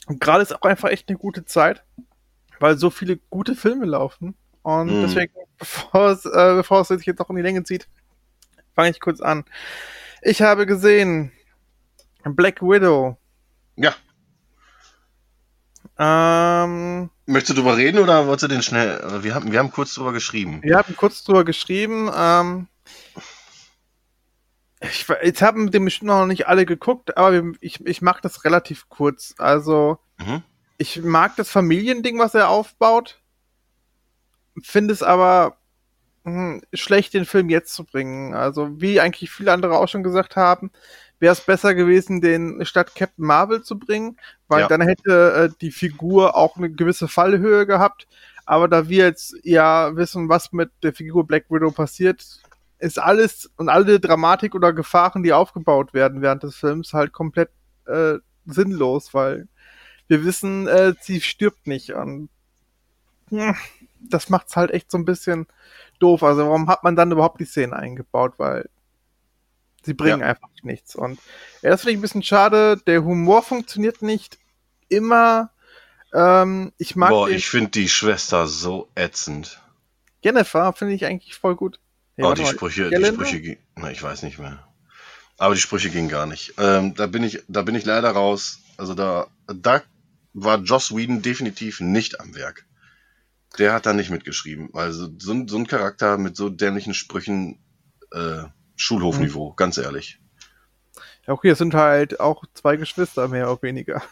Und 0.06 0.20
gerade 0.20 0.42
ist 0.42 0.54
auch 0.54 0.62
einfach 0.68 0.90
echt 0.90 1.08
eine 1.08 1.16
gute 1.18 1.44
Zeit, 1.44 1.82
weil 2.60 2.76
so 2.78 2.90
viele 2.90 3.16
gute 3.30 3.54
Filme 3.56 3.86
laufen. 3.86 4.34
Und 4.62 4.86
Mhm. 4.98 5.02
deswegen, 5.02 5.32
bevor 5.58 6.06
es, 6.10 6.24
äh, 6.26 6.54
bevor 6.54 6.80
es 6.82 6.88
sich 6.88 7.06
jetzt 7.06 7.18
noch 7.18 7.30
in 7.30 7.36
die 7.36 7.42
Länge 7.42 7.64
zieht, 7.64 7.88
fange 8.74 8.90
ich 8.90 9.00
kurz 9.00 9.20
an. 9.20 9.44
Ich 10.22 10.42
habe 10.42 10.66
gesehen 10.66 11.32
Black 12.24 12.62
Widow. 12.62 13.16
Ja. 13.76 13.94
Ähm, 15.98 17.10
Möchtest 17.26 17.50
du 17.50 17.54
drüber 17.62 17.76
reden 17.76 17.98
oder 17.98 18.26
wolltest 18.26 18.44
du 18.44 18.48
den 18.48 18.62
schnell? 18.62 19.00
äh, 19.00 19.22
Wir 19.22 19.34
haben, 19.34 19.52
wir 19.52 19.58
haben 19.58 19.70
kurz 19.70 19.94
drüber 19.94 20.12
geschrieben. 20.12 20.60
wir 20.62 20.76
haben 20.76 20.96
kurz 20.96 21.22
drüber 21.24 21.44
geschrieben. 21.44 22.10
Ähm, 22.14 22.66
ich, 24.80 25.06
jetzt 25.22 25.42
haben 25.42 25.70
dem 25.70 25.84
bestimmt 25.86 26.08
noch 26.08 26.26
nicht 26.26 26.46
alle 26.48 26.66
geguckt, 26.66 27.16
aber 27.16 27.52
ich, 27.60 27.84
ich 27.86 28.02
mache 28.02 28.20
das 28.22 28.44
relativ 28.44 28.88
kurz. 28.88 29.34
Also, 29.38 29.98
Mhm. 30.18 30.42
ich 30.78 31.02
mag 31.02 31.36
das 31.36 31.50
Familiending, 31.50 32.18
was 32.18 32.34
er 32.34 32.48
aufbaut, 32.50 33.22
finde 34.62 34.92
es 34.92 35.02
aber 35.02 35.56
hm, 36.24 36.62
schlecht, 36.74 37.14
den 37.14 37.26
Film 37.26 37.50
jetzt 37.50 37.74
zu 37.74 37.84
bringen. 37.84 38.34
Also, 38.34 38.80
wie 38.80 39.00
eigentlich 39.00 39.30
viele 39.30 39.52
andere 39.52 39.78
auch 39.78 39.88
schon 39.88 40.02
gesagt 40.04 40.36
haben, 40.36 40.72
wäre 41.20 41.32
es 41.34 41.42
besser 41.42 41.74
gewesen, 41.74 42.20
den 42.22 42.64
statt 42.66 42.94
Captain 42.96 43.26
Marvel 43.26 43.62
zu 43.62 43.78
bringen, 43.78 44.18
weil 44.48 44.62
Ja. 44.62 44.68
dann 44.68 44.82
hätte 44.82 45.50
äh, 45.54 45.58
die 45.60 45.72
Figur 45.72 46.36
auch 46.36 46.56
eine 46.58 46.70
gewisse 46.72 47.08
Fallhöhe 47.08 47.66
gehabt. 47.66 48.08
Aber 48.46 48.68
da 48.68 48.88
wir 48.88 49.06
jetzt 49.06 49.36
ja 49.44 49.96
wissen, 49.96 50.28
was 50.28 50.52
mit 50.52 50.70
der 50.82 50.94
Figur 50.94 51.26
Black 51.26 51.46
Widow 51.50 51.72
passiert, 51.72 52.43
ist 52.78 52.98
alles 52.98 53.50
und 53.56 53.68
alle 53.68 54.00
Dramatik 54.00 54.54
oder 54.54 54.72
Gefahren, 54.72 55.22
die 55.22 55.32
aufgebaut 55.32 55.94
werden 55.94 56.22
während 56.22 56.42
des 56.42 56.56
Films, 56.56 56.92
halt 56.92 57.12
komplett 57.12 57.50
äh, 57.86 58.14
sinnlos, 58.46 59.14
weil 59.14 59.48
wir 60.08 60.24
wissen, 60.24 60.66
äh, 60.68 60.94
sie 61.00 61.20
stirbt 61.20 61.66
nicht. 61.66 61.92
Und 61.92 62.28
das 64.00 64.28
macht's 64.28 64.56
halt 64.56 64.70
echt 64.70 64.90
so 64.90 64.98
ein 64.98 65.04
bisschen 65.04 65.46
doof. 65.98 66.22
Also 66.22 66.46
warum 66.46 66.68
hat 66.68 66.84
man 66.84 66.96
dann 66.96 67.12
überhaupt 67.12 67.40
die 67.40 67.46
Szenen 67.46 67.72
eingebaut? 67.72 68.34
Weil 68.36 68.68
sie 69.82 69.94
bringen 69.94 70.20
Ja. 70.20 70.26
einfach 70.26 70.48
nichts. 70.62 70.94
Und 70.94 71.18
ja, 71.62 71.70
das 71.70 71.80
finde 71.80 71.92
ich 71.92 71.98
ein 71.98 72.02
bisschen 72.02 72.22
schade. 72.22 72.76
Der 72.86 73.04
Humor 73.04 73.42
funktioniert 73.42 74.02
nicht 74.02 74.38
immer. 74.88 75.50
Ähm, 76.12 76.72
ich 76.78 76.96
mag 76.96 77.10
Boah, 77.10 77.28
ich 77.28 77.48
finde 77.48 77.70
die 77.70 77.88
Schwester 77.88 78.46
so 78.46 78.88
ätzend. 78.94 79.60
Jennifer, 80.22 80.72
finde 80.72 80.94
ich 80.94 81.04
eigentlich 81.04 81.34
voll 81.34 81.56
gut. 81.56 81.80
Nee, 82.16 82.24
oh, 82.24 82.34
die. 82.34 82.46
Sprüche, 82.46 82.90
die? 82.90 83.04
Sprüche, 83.04 83.58
na, 83.76 83.90
ich 83.90 84.02
weiß 84.02 84.22
nicht 84.22 84.38
mehr. 84.38 84.66
Aber 85.36 85.54
die 85.54 85.60
Sprüche 85.60 85.90
gingen 85.90 86.08
gar 86.08 86.26
nicht. 86.26 86.54
Ähm, 86.58 86.94
da 86.94 87.06
bin 87.06 87.24
ich, 87.24 87.42
da 87.48 87.62
bin 87.62 87.74
ich 87.74 87.84
leider 87.84 88.10
raus. 88.10 88.60
Also 88.76 88.94
da, 88.94 89.26
da 89.46 89.82
war 90.32 90.58
Joss 90.58 90.94
Whedon 90.94 91.22
definitiv 91.22 91.80
nicht 91.80 92.20
am 92.20 92.34
Werk. 92.34 92.66
Der 93.58 93.72
hat 93.72 93.86
da 93.86 93.92
nicht 93.92 94.10
mitgeschrieben. 94.10 94.70
Also 94.74 95.08
so, 95.18 95.32
ein- 95.32 95.48
so 95.48 95.56
ein 95.56 95.66
Charakter 95.66 96.18
mit 96.18 96.36
so 96.36 96.48
dämlichen 96.50 96.94
Sprüchen, 96.94 97.58
äh, 98.12 98.44
Schulhofniveau, 98.76 99.50
Mhm. 99.50 99.56
ganz 99.56 99.78
ehrlich. 99.78 100.20
Ja, 101.26 101.32
okay, 101.34 101.50
es 101.50 101.58
sind 101.58 101.74
halt 101.74 102.20
auch 102.20 102.44
zwei 102.54 102.76
Geschwister, 102.76 103.28
mehr 103.28 103.50
oder 103.50 103.62
weniger. 103.62 104.02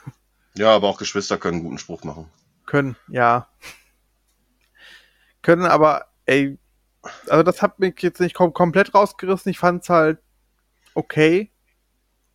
Ja, 0.55 0.75
aber 0.75 0.89
auch 0.89 0.99
Geschwister 0.99 1.39
können 1.39 1.63
guten 1.63 1.79
Spruch 1.79 2.05
machen. 2.05 2.29
Können, 2.67 2.97
ja. 3.09 3.49
Können, 5.43 5.65
aber, 5.67 6.07
ey, 6.27 6.59
also 7.29 7.43
das 7.43 7.63
hat 7.63 7.79
mich 7.79 7.95
jetzt 8.01 8.21
nicht 8.21 8.35
kom 8.35 8.53
komplett 8.53 8.95
rausgerissen. 8.95 9.51
Ich 9.51 9.59
fand's 9.59 9.89
halt 9.89 10.19
okay. 10.95 11.51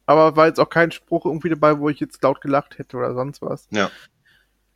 Aber 0.06 0.36
war 0.36 0.47
jetzt 0.47 0.60
auch 0.60 0.69
kein 0.69 0.91
Spruch 0.91 1.25
irgendwie 1.25 1.49
dabei, 1.49 1.80
wo 1.80 1.89
ich 1.89 1.99
jetzt 1.99 2.21
laut 2.23 2.41
gelacht 2.41 2.77
hätte 2.77 2.97
oder 2.97 3.13
sonst 3.13 3.41
was. 3.41 3.67
Ja. 3.71 3.91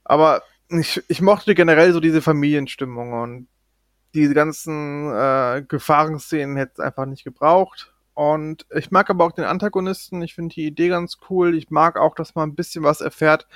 Aber 0.03 0.43
ich, 0.69 1.01
ich 1.07 1.21
mochte 1.21 1.55
generell 1.55 1.93
so 1.93 1.99
diese 1.99 2.21
Familienstimmung 2.21 3.13
und 3.13 3.47
diese 4.13 4.33
ganzen 4.33 5.09
äh, 5.13 5.63
Gefahrenszenen 5.67 6.57
hätte 6.57 6.73
es 6.73 6.79
einfach 6.79 7.05
nicht 7.05 7.23
gebraucht. 7.23 7.93
Und 8.13 8.65
ich 8.75 8.91
mag 8.91 9.09
aber 9.09 9.25
auch 9.25 9.31
den 9.31 9.45
Antagonisten. 9.45 10.21
Ich 10.21 10.35
finde 10.35 10.53
die 10.53 10.65
Idee 10.65 10.89
ganz 10.89 11.17
cool. 11.29 11.55
Ich 11.55 11.69
mag 11.69 11.97
auch, 11.97 12.13
dass 12.13 12.35
man 12.35 12.49
ein 12.49 12.55
bisschen 12.55 12.83
was 12.83 12.99
erfährt, 12.99 13.47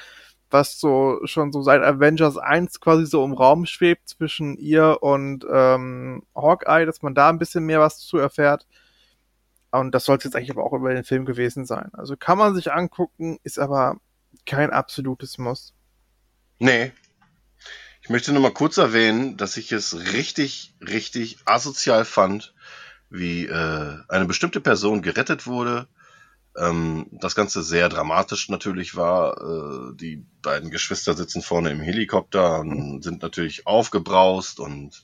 was 0.50 0.80
so 0.80 1.20
schon 1.26 1.52
so 1.52 1.62
seit 1.62 1.82
Avengers 1.82 2.38
1 2.38 2.80
quasi 2.80 3.06
so 3.06 3.24
im 3.26 3.34
Raum 3.34 3.66
schwebt 3.66 4.10
zwischen 4.10 4.58
ihr 4.58 5.00
und 5.02 5.46
ähm, 5.52 6.24
Hawkeye, 6.36 6.86
dass 6.86 7.02
man 7.02 7.16
da 7.16 7.30
ein 7.30 7.40
bisschen 7.40 7.66
mehr 7.66 7.80
was 7.80 8.00
zu 8.00 8.18
erfährt. 8.18 8.66
Und 9.72 9.92
das 9.92 10.06
soll 10.06 10.18
es 10.18 10.24
jetzt 10.24 10.36
eigentlich 10.36 10.52
aber 10.52 10.64
auch 10.64 10.74
über 10.74 10.94
den 10.94 11.04
Film 11.04 11.26
gewesen 11.26 11.66
sein. 11.66 11.90
Also 11.94 12.16
kann 12.16 12.38
man 12.38 12.56
sich 12.56 12.72
angucken, 12.72 13.40
ist 13.44 13.60
aber 13.60 13.98
kein 14.46 14.72
absolutes 14.72 15.38
Muss. 15.38 15.74
Nee. 16.60 16.94
Ich 18.02 18.10
möchte 18.10 18.32
nur 18.32 18.42
mal 18.42 18.54
kurz 18.54 18.78
erwähnen, 18.78 19.36
dass 19.36 19.58
ich 19.58 19.72
es 19.72 20.14
richtig, 20.14 20.76
richtig 20.80 21.40
asozial 21.46 22.06
fand, 22.06 22.54
wie 23.10 23.48
äh, 23.48 23.98
eine 24.08 24.26
bestimmte 24.26 24.62
Person 24.62 25.02
gerettet 25.02 25.48
wurde. 25.48 25.88
Ähm, 26.58 27.08
das 27.12 27.36
Ganze 27.36 27.64
sehr 27.64 27.90
dramatisch 27.90 28.50
natürlich 28.50 28.96
war. 28.96 29.38
Äh, 29.42 29.96
die 29.96 30.26
beiden 30.42 30.72
Geschwister 30.72 31.14
sitzen 31.16 31.42
vorne 31.42 31.72
im 31.72 31.82
Helikopter 31.82 32.60
und 32.60 33.04
sind 33.04 33.22
natürlich 33.22 33.68
aufgebraust 33.68 34.60
und 34.60 35.04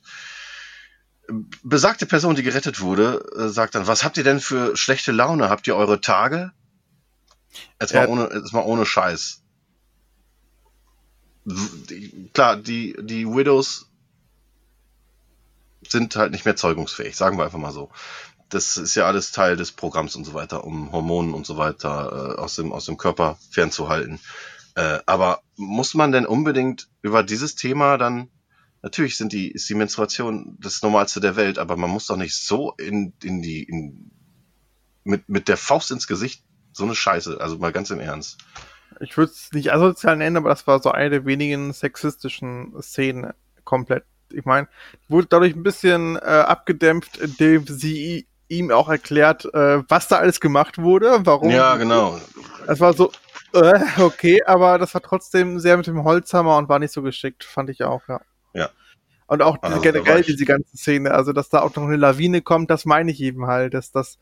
äh, 1.27 1.33
besagte 1.63 2.05
Person, 2.05 2.35
die 2.35 2.43
gerettet 2.43 2.79
wurde, 2.79 3.23
äh, 3.37 3.49
sagt 3.49 3.75
dann, 3.75 3.87
was 3.87 4.03
habt 4.03 4.17
ihr 4.17 4.23
denn 4.23 4.39
für 4.39 4.77
schlechte 4.77 5.11
Laune? 5.11 5.49
Habt 5.49 5.67
ihr 5.67 5.75
eure 5.75 6.01
Tage? 6.01 6.51
Jetzt 7.79 7.93
mal 7.93 8.03
Ja. 8.03 8.07
ohne, 8.07 8.29
jetzt 8.33 8.53
mal 8.53 8.63
ohne 8.63 8.85
Scheiß 8.85 9.41
die, 11.45 12.29
klar, 12.33 12.55
die, 12.55 12.95
die 12.99 13.25
Widows 13.25 13.87
sind 15.87 16.15
halt 16.15 16.31
nicht 16.31 16.45
mehr 16.45 16.55
zeugungsfähig, 16.55 17.15
sagen 17.15 17.37
wir 17.37 17.45
einfach 17.45 17.57
mal 17.57 17.71
so. 17.71 17.89
Das 18.51 18.77
ist 18.77 18.95
ja 18.95 19.05
alles 19.05 19.31
Teil 19.31 19.55
des 19.55 19.71
Programms 19.71 20.15
und 20.15 20.25
so 20.25 20.33
weiter, 20.33 20.63
um 20.65 20.91
Hormonen 20.91 21.33
und 21.33 21.45
so 21.45 21.57
weiter 21.57 22.35
äh, 22.35 22.39
aus, 22.39 22.55
dem, 22.55 22.71
aus 22.71 22.85
dem 22.85 22.97
Körper 22.97 23.39
fernzuhalten. 23.49 24.19
Äh, 24.75 24.99
aber 25.05 25.41
muss 25.55 25.93
man 25.93 26.11
denn 26.11 26.25
unbedingt 26.25 26.89
über 27.01 27.23
dieses 27.23 27.55
Thema 27.55 27.97
dann, 27.97 28.29
natürlich 28.81 29.17
sind 29.17 29.33
die, 29.33 29.51
ist 29.51 29.69
die 29.69 29.75
Menstruation 29.75 30.57
das 30.59 30.81
Normalste 30.81 31.19
der 31.19 31.35
Welt, 31.35 31.59
aber 31.59 31.77
man 31.77 31.89
muss 31.89 32.07
doch 32.07 32.17
nicht 32.17 32.35
so 32.35 32.73
in, 32.77 33.13
in 33.23 33.41
die, 33.41 33.63
in, 33.63 34.11
mit, 35.03 35.29
mit 35.29 35.47
der 35.47 35.57
Faust 35.57 35.91
ins 35.91 36.07
Gesicht 36.07 36.43
so 36.73 36.83
eine 36.83 36.95
Scheiße, 36.95 37.39
also 37.39 37.57
mal 37.57 37.71
ganz 37.71 37.89
im 37.89 37.99
Ernst. 37.99 38.37
Ich 38.99 39.17
würde 39.17 39.31
es 39.31 39.51
nicht 39.51 39.73
asozial 39.73 40.17
nennen, 40.17 40.37
aber 40.37 40.49
das 40.49 40.67
war 40.67 40.81
so 40.81 40.91
eine 40.91 41.09
der 41.09 41.25
wenigen 41.25 41.73
sexistischen 41.73 42.73
Szenen 42.81 43.33
komplett. 43.63 44.05
Ich 44.29 44.45
meine, 44.45 44.67
wurde 45.09 45.27
dadurch 45.27 45.55
ein 45.55 45.63
bisschen 45.63 46.15
äh, 46.15 46.19
abgedämpft, 46.19 47.17
indem 47.17 47.65
sie 47.67 48.27
ihm 48.51 48.71
auch 48.71 48.89
erklärt, 48.89 49.45
äh, 49.53 49.83
was 49.87 50.07
da 50.07 50.17
alles 50.17 50.39
gemacht 50.39 50.77
wurde, 50.77 51.19
warum. 51.23 51.49
Ja, 51.49 51.75
genau. 51.77 52.19
Es 52.67 52.79
war 52.79 52.93
so, 52.93 53.11
äh, 53.53 53.79
okay, 53.99 54.43
aber 54.43 54.77
das 54.77 54.93
war 54.93 55.01
trotzdem 55.01 55.59
sehr 55.59 55.77
mit 55.77 55.87
dem 55.87 56.03
Holzhammer 56.03 56.57
und 56.57 56.69
war 56.69 56.79
nicht 56.79 56.93
so 56.93 57.01
geschickt, 57.01 57.43
fand 57.43 57.69
ich 57.69 57.83
auch, 57.83 58.01
ja. 58.07 58.21
Ja. 58.53 58.69
Und 59.27 59.41
auch 59.41 59.57
Also, 59.61 59.79
generell 59.79 60.21
diese 60.21 60.45
ganze 60.45 60.75
Szene, 60.75 61.11
also 61.11 61.31
dass 61.31 61.49
da 61.49 61.61
auch 61.61 61.75
noch 61.75 61.83
eine 61.83 61.95
Lawine 61.95 62.41
kommt, 62.41 62.69
das 62.69 62.85
meine 62.85 63.11
ich 63.11 63.21
eben 63.21 63.47
halt, 63.47 63.73
dass 63.73 63.91
das 63.91 64.19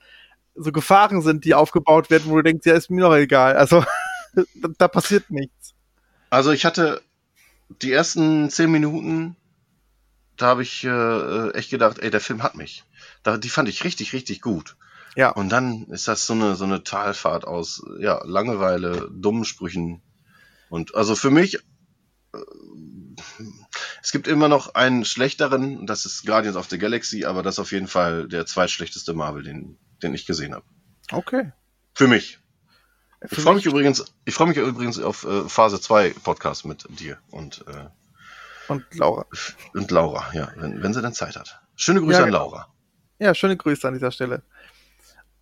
so 0.56 0.72
Gefahren 0.72 1.22
sind, 1.22 1.46
die 1.46 1.56
aufgebaut 1.56 2.10
werden, 2.10 2.30
wo 2.30 2.36
du 2.36 2.44
denkst, 2.44 2.66
ja, 2.66 2.76
ist 2.76 2.90
mir 2.90 3.02
doch 3.02 3.16
egal. 3.16 3.56
Also 3.56 3.84
da, 4.34 4.70
da 4.78 4.88
passiert 4.88 5.32
nichts. 5.32 5.74
Also 6.30 6.52
ich 6.52 6.66
hatte 6.66 7.02
die 7.82 7.92
ersten 7.92 8.50
zehn 8.50 8.72
Minuten 8.72 9.36
da 10.40 10.48
habe 10.48 10.64
ich 10.64 10.84
äh, 10.86 11.50
echt 11.52 11.70
gedacht, 11.70 12.00
ey, 12.00 12.10
der 12.10 12.22
Film 12.22 12.44
hat 12.44 12.56
mich. 12.56 12.84
Die 13.26 13.50
fand 13.50 13.70
ich 13.70 13.84
richtig, 13.84 14.14
richtig 14.14 14.42
gut. 14.42 14.78
Ja. 15.16 15.32
Und 15.32 15.50
dann 15.50 15.86
ist 15.88 16.08
das 16.08 16.26
so 16.26 16.34
eine, 16.34 16.56
so 16.56 16.64
eine 16.66 16.84
Talfahrt 16.84 17.46
aus 17.46 17.84
ja, 18.00 18.24
Langeweile, 18.26 19.10
dummen 19.12 19.46
Sprüchen. 19.46 20.02
Und 20.70 20.96
also 20.96 21.16
für 21.16 21.32
mich, 21.32 21.56
äh, 22.34 22.40
es 24.02 24.12
gibt 24.12 24.28
immer 24.28 24.48
noch 24.48 24.76
einen 24.76 25.04
schlechteren, 25.06 25.86
das 25.88 26.06
ist 26.06 26.26
Guardians 26.26 26.56
of 26.58 26.70
the 26.70 26.78
Galaxy, 26.78 27.26
aber 27.26 27.44
das 27.44 27.56
ist 27.56 27.60
auf 27.60 27.72
jeden 27.72 27.88
Fall 27.88 28.28
der 28.28 28.46
zweitschlechteste 28.46 29.14
Marvel, 29.14 29.44
den, 29.44 29.78
den 30.04 30.14
ich 30.14 30.26
gesehen 30.26 30.54
habe. 30.54 30.66
Okay. 31.12 31.52
Für 31.94 32.08
mich. 32.08 32.40
Für 33.22 33.36
Ich 33.36 33.42
freue 33.42 33.56
mich 33.56 33.66
übrigens, 33.66 34.06
ich 34.26 34.34
freue 34.34 34.48
mich 34.48 34.58
übrigens 34.58 35.00
auf 35.00 35.26
äh, 35.26 35.50
Phase 35.50 35.82
2 35.82 36.12
Podcast 36.24 36.66
mit 36.66 36.86
dir 37.00 37.18
und, 37.32 37.66
äh, 37.68 37.88
Und 38.70 38.86
Laura. 38.94 39.26
und 39.74 39.92
Laura, 39.92 40.32
ja, 40.34 40.52
wenn, 40.56 40.82
wenn 40.82 40.94
sie 40.94 41.02
dann 41.02 41.14
Zeit 41.14 41.36
hat. 41.36 41.62
Schöne 41.76 42.00
Grüße 42.00 42.20
Ja, 42.20 42.26
an. 42.26 42.32
Laura. 42.32 42.74
Ja, 43.20 43.36
schöne 43.36 43.58
Grüße 43.58 43.88
an 43.88 43.94
dieser 43.94 44.12
Stelle. 44.12 44.42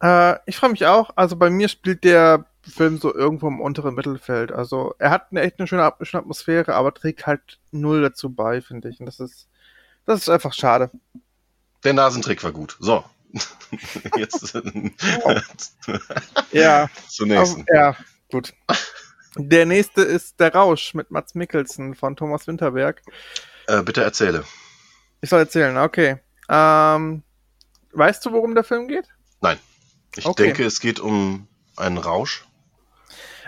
Äh, 0.01 0.35
ich 0.45 0.57
freue 0.57 0.71
mich 0.71 0.85
auch. 0.85 1.11
Also 1.15 1.35
bei 1.35 1.49
mir 1.49 1.69
spielt 1.69 2.03
der 2.03 2.45
Film 2.67 2.97
so 2.97 3.13
irgendwo 3.13 3.47
im 3.47 3.61
unteren 3.61 3.95
Mittelfeld. 3.95 4.51
Also 4.51 4.95
er 4.99 5.11
hat 5.11 5.27
eine 5.31 5.41
echt 5.41 5.59
eine 5.59 5.67
schöne, 5.67 5.91
schöne 6.01 6.21
Atmosphäre, 6.21 6.75
aber 6.75 6.93
trägt 6.93 7.25
halt 7.25 7.59
null 7.71 8.01
dazu 8.01 8.29
bei, 8.29 8.61
finde 8.61 8.89
ich. 8.89 8.99
Und 8.99 9.05
das 9.05 9.19
ist, 9.19 9.47
das 10.05 10.21
ist 10.21 10.29
einfach 10.29 10.53
schade. 10.53 10.91
Der 11.83 11.93
Nasentrick 11.93 12.43
war 12.43 12.51
gut. 12.51 12.77
So. 12.79 13.03
Jetzt 14.17 14.53
Ja, 16.51 16.89
nächsten. 17.19 17.61
aber, 17.61 17.75
ja, 17.75 17.95
gut. 18.31 18.53
Der 19.35 19.65
nächste 19.65 20.01
ist 20.01 20.39
Der 20.39 20.53
Rausch 20.53 20.93
mit 20.93 21.11
Mats 21.11 21.35
Mikkelsen 21.35 21.93
von 21.93 22.15
Thomas 22.15 22.47
Winterberg. 22.47 23.01
Äh, 23.67 23.83
bitte 23.83 24.03
erzähle. 24.03 24.43
Ich 25.21 25.29
soll 25.29 25.39
erzählen, 25.39 25.77
okay. 25.77 26.17
Ähm, 26.49 27.23
weißt 27.93 28.25
du, 28.25 28.31
worum 28.31 28.55
der 28.55 28.63
Film 28.63 28.87
geht? 28.87 29.07
Nein. 29.41 29.57
Ich 30.15 30.25
Okay. 30.25 30.45
denke, 30.45 30.65
es 30.65 30.79
geht 30.79 30.99
um 30.99 31.47
einen 31.75 31.97
Rausch. 31.97 32.45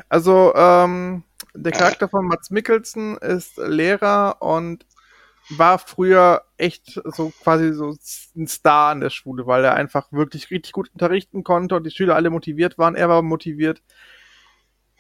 Also, 0.08 0.54
ähm, 0.56 1.24
der 1.54 1.72
Charakter 1.72 2.10
von 2.10 2.26
Mats 2.26 2.52
Mikkelsen 2.52 3.18
ist 3.18 3.58
Lehrer 3.58 4.42
und 4.42 4.86
war 5.50 5.80
früher 5.80 6.44
echt 6.58 7.02
so 7.06 7.32
quasi 7.42 7.74
so 7.74 7.96
ein 8.36 8.48
Star 8.48 8.92
an 8.92 9.02
der 9.02 9.10
Schule, 9.10 9.48
weil 9.48 9.64
er 9.64 9.74
einfach 9.74 10.12
wirklich 10.12 10.52
richtig 10.52 10.74
gut 10.74 10.92
unterrichten 10.94 11.44
konnte 11.44 11.76
und 11.76 11.84
die 11.84 11.92
Schüler 11.92 12.16
alle 12.16 12.30
motiviert 12.30 12.78
waren. 12.78 12.96
Er 12.96 13.10
war 13.10 13.22
motiviert. 13.22 13.82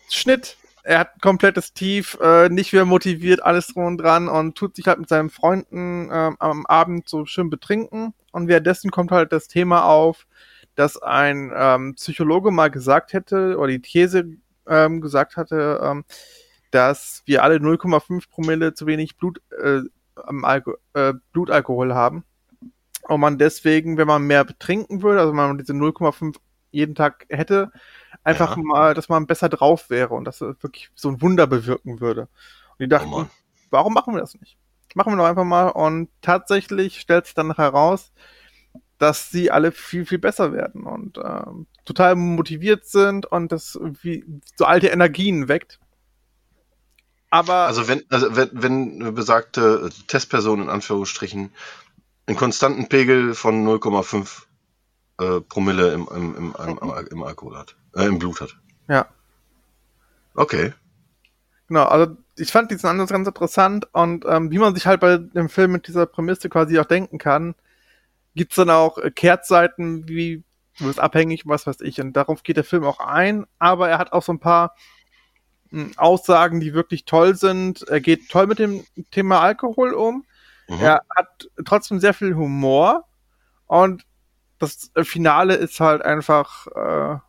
Schnitt. 0.10 0.58
Er 0.84 1.00
hat 1.00 1.16
ein 1.16 1.22
komplettes 1.22 1.74
Tief, 1.74 2.18
äh, 2.20 2.50
nicht 2.50 2.74
mehr 2.74 2.86
motiviert, 2.86 3.44
alles 3.44 3.68
drum 3.68 3.86
und 3.86 3.98
dran 3.98 4.28
und 4.28 4.58
tut 4.58 4.76
sich 4.76 4.88
halt 4.88 4.98
mit 4.98 5.10
seinen 5.10 5.30
Freunden 5.30 6.10
ähm, 6.12 6.36
am 6.40 6.66
Abend 6.66 7.08
so 7.08 7.26
schön 7.26 7.50
betrinken. 7.52 8.16
Und 8.32 8.48
währenddessen 8.48 8.92
kommt 8.92 9.12
halt 9.12 9.32
das 9.32 9.48
Thema 9.48 9.86
auf, 9.86 10.28
dass 10.76 11.02
ein 11.02 11.52
ähm, 11.56 11.96
Psychologe 11.96 12.52
mal 12.52 12.70
gesagt 12.70 13.14
hätte, 13.14 13.58
oder 13.58 13.68
die 13.70 13.82
These 13.82 14.26
ähm, 14.68 15.02
gesagt 15.02 15.36
hatte, 15.38 15.80
ähm, 15.84 16.06
dass 16.72 17.24
wir 17.26 17.44
alle 17.44 17.60
0,5 17.60 18.30
Promille 18.30 18.74
zu 18.76 18.86
wenig 18.86 19.18
Blut, 19.18 19.42
äh, 19.62 19.82
Alko 20.44 20.76
äh, 20.94 21.14
Blutalkohol 21.34 21.94
haben. 21.96 22.24
Und 23.08 23.22
man 23.22 23.40
deswegen, 23.40 23.98
wenn 23.98 24.08
man 24.08 24.24
mehr 24.28 24.46
trinken 24.60 25.02
würde, 25.02 25.22
also 25.22 25.32
wenn 25.32 25.38
man 25.38 25.58
diese 25.58 25.74
0,5 25.74 26.38
jeden 26.72 26.94
Tag 26.94 27.26
hätte, 27.30 27.72
einfach 28.24 28.56
Ja. 28.58 28.64
mal, 28.64 28.94
dass 28.94 29.10
man 29.10 29.26
besser 29.26 29.50
drauf 29.50 29.90
wäre 29.90 30.14
und 30.14 30.26
dass 30.26 30.42
es 30.42 30.62
wirklich 30.62 30.92
so 30.96 31.10
ein 31.10 31.22
Wunder 31.22 31.48
bewirken 31.48 32.00
würde. 32.02 32.24
Und 32.24 32.80
die 32.82 32.86
Oh 32.86 32.88
dachten, 32.90 33.10
Mann. 33.10 33.32
warum 33.72 33.94
machen 33.96 34.14
wir 34.14 34.22
das 34.22 34.36
nicht? 34.40 34.59
Machen 34.96 35.14
wir 35.14 35.18
doch 35.18 35.30
einfach 35.30 35.44
mal. 35.44 35.70
Und 35.70 36.10
tatsächlich 36.22 37.00
stellt 37.00 37.26
sich 37.26 37.36
dann 37.36 37.56
heraus, 37.56 38.12
dass 38.98 39.32
sie 39.32 39.50
alle 39.50 39.72
viel, 39.72 40.06
viel 40.06 40.20
besser 40.20 40.52
werden 40.52 40.84
und 40.84 41.18
ähm, 41.24 41.68
total 41.86 42.16
motiviert 42.16 42.86
sind 42.86 43.26
und 43.26 43.52
das 43.52 43.80
wie 44.02 44.26
so 44.56 44.66
alte 44.66 44.88
Energien 44.88 45.48
weckt. 45.48 45.80
Aber 47.30 47.68
Also 47.68 47.88
wenn, 47.88 48.04
also 48.10 48.36
wenn, 48.36 48.50
wenn 48.52 49.14
besagte 49.14 49.90
Testperson 50.08 50.64
in 50.64 50.70
Anführungsstrichen 50.70 51.52
einen 52.28 52.38
konstanten 52.38 52.90
Pegel 52.90 53.36
von 53.36 53.66
0,5 53.66 54.44
äh, 55.20 55.42
Promille 55.42 55.94
im, 55.94 56.08
im, 56.14 56.36
im, 56.36 56.56
im, 56.60 57.08
im 57.12 57.24
Alkohol 57.24 57.58
hat, 57.58 57.76
äh, 57.96 58.06
im 58.06 58.20
Blut 58.20 58.42
hat. 58.42 58.58
ja, 58.88 59.08
Okay. 60.40 60.74
Genau, 61.70 61.86
also 61.86 62.18
ich 62.38 62.52
fand 62.52 62.70
diesen 62.72 62.90
Ansatz 62.90 63.10
ganz 63.10 63.28
interessant 63.28 63.88
und 63.94 64.26
ähm, 64.28 64.52
wie 64.52 64.58
man 64.58 64.76
sich 64.76 64.86
halt 64.86 65.00
bei 65.00 65.18
dem 65.18 65.48
Film 65.48 65.72
mit 65.72 65.88
dieser 65.88 66.06
Prämisse 66.06 66.50
quasi 66.50 66.78
auch 66.80 66.86
denken 66.86 67.18
kann, 67.18 67.56
gibt's 68.36 68.56
dann 68.56 68.70
auch 68.70 68.98
äh, 68.98 69.12
Kehrtseiten, 69.12 70.08
wie 70.08 70.44
du 70.78 70.88
bist 70.88 71.00
abhängig, 71.00 71.44
was 71.46 71.68
weiß 71.68 71.82
ich. 71.82 72.02
Und 72.02 72.14
darauf 72.14 72.44
geht 72.44 72.58
der 72.58 72.64
Film 72.64 72.84
auch 72.84 73.00
ein, 73.00 73.46
aber 73.60 73.90
er 73.90 73.98
hat 73.98 74.14
auch 74.14 74.24
so 74.24 74.34
ein 74.34 74.40
paar 74.40 74.76
mh, 75.72 75.92
Aussagen, 75.98 76.60
die 76.60 76.74
wirklich 76.74 77.06
toll 77.06 77.36
sind. 77.36 77.88
Er 77.88 78.02
geht 78.02 78.30
toll 78.30 78.48
mit 78.48 78.60
dem 78.60 78.86
Thema 79.12 79.42
Alkohol 79.42 79.94
um. 79.94 80.26
Mhm. 80.68 80.80
Er 80.80 81.02
hat 81.16 81.50
trotzdem 81.66 82.00
sehr 82.00 82.14
viel 82.14 82.36
Humor 82.36 83.06
und 83.68 84.04
das 84.58 84.92
äh, 84.96 85.04
Finale 85.04 85.56
ist 85.56 85.80
halt 85.80 86.02
einfach, 86.02 86.68
äh, 86.68 87.20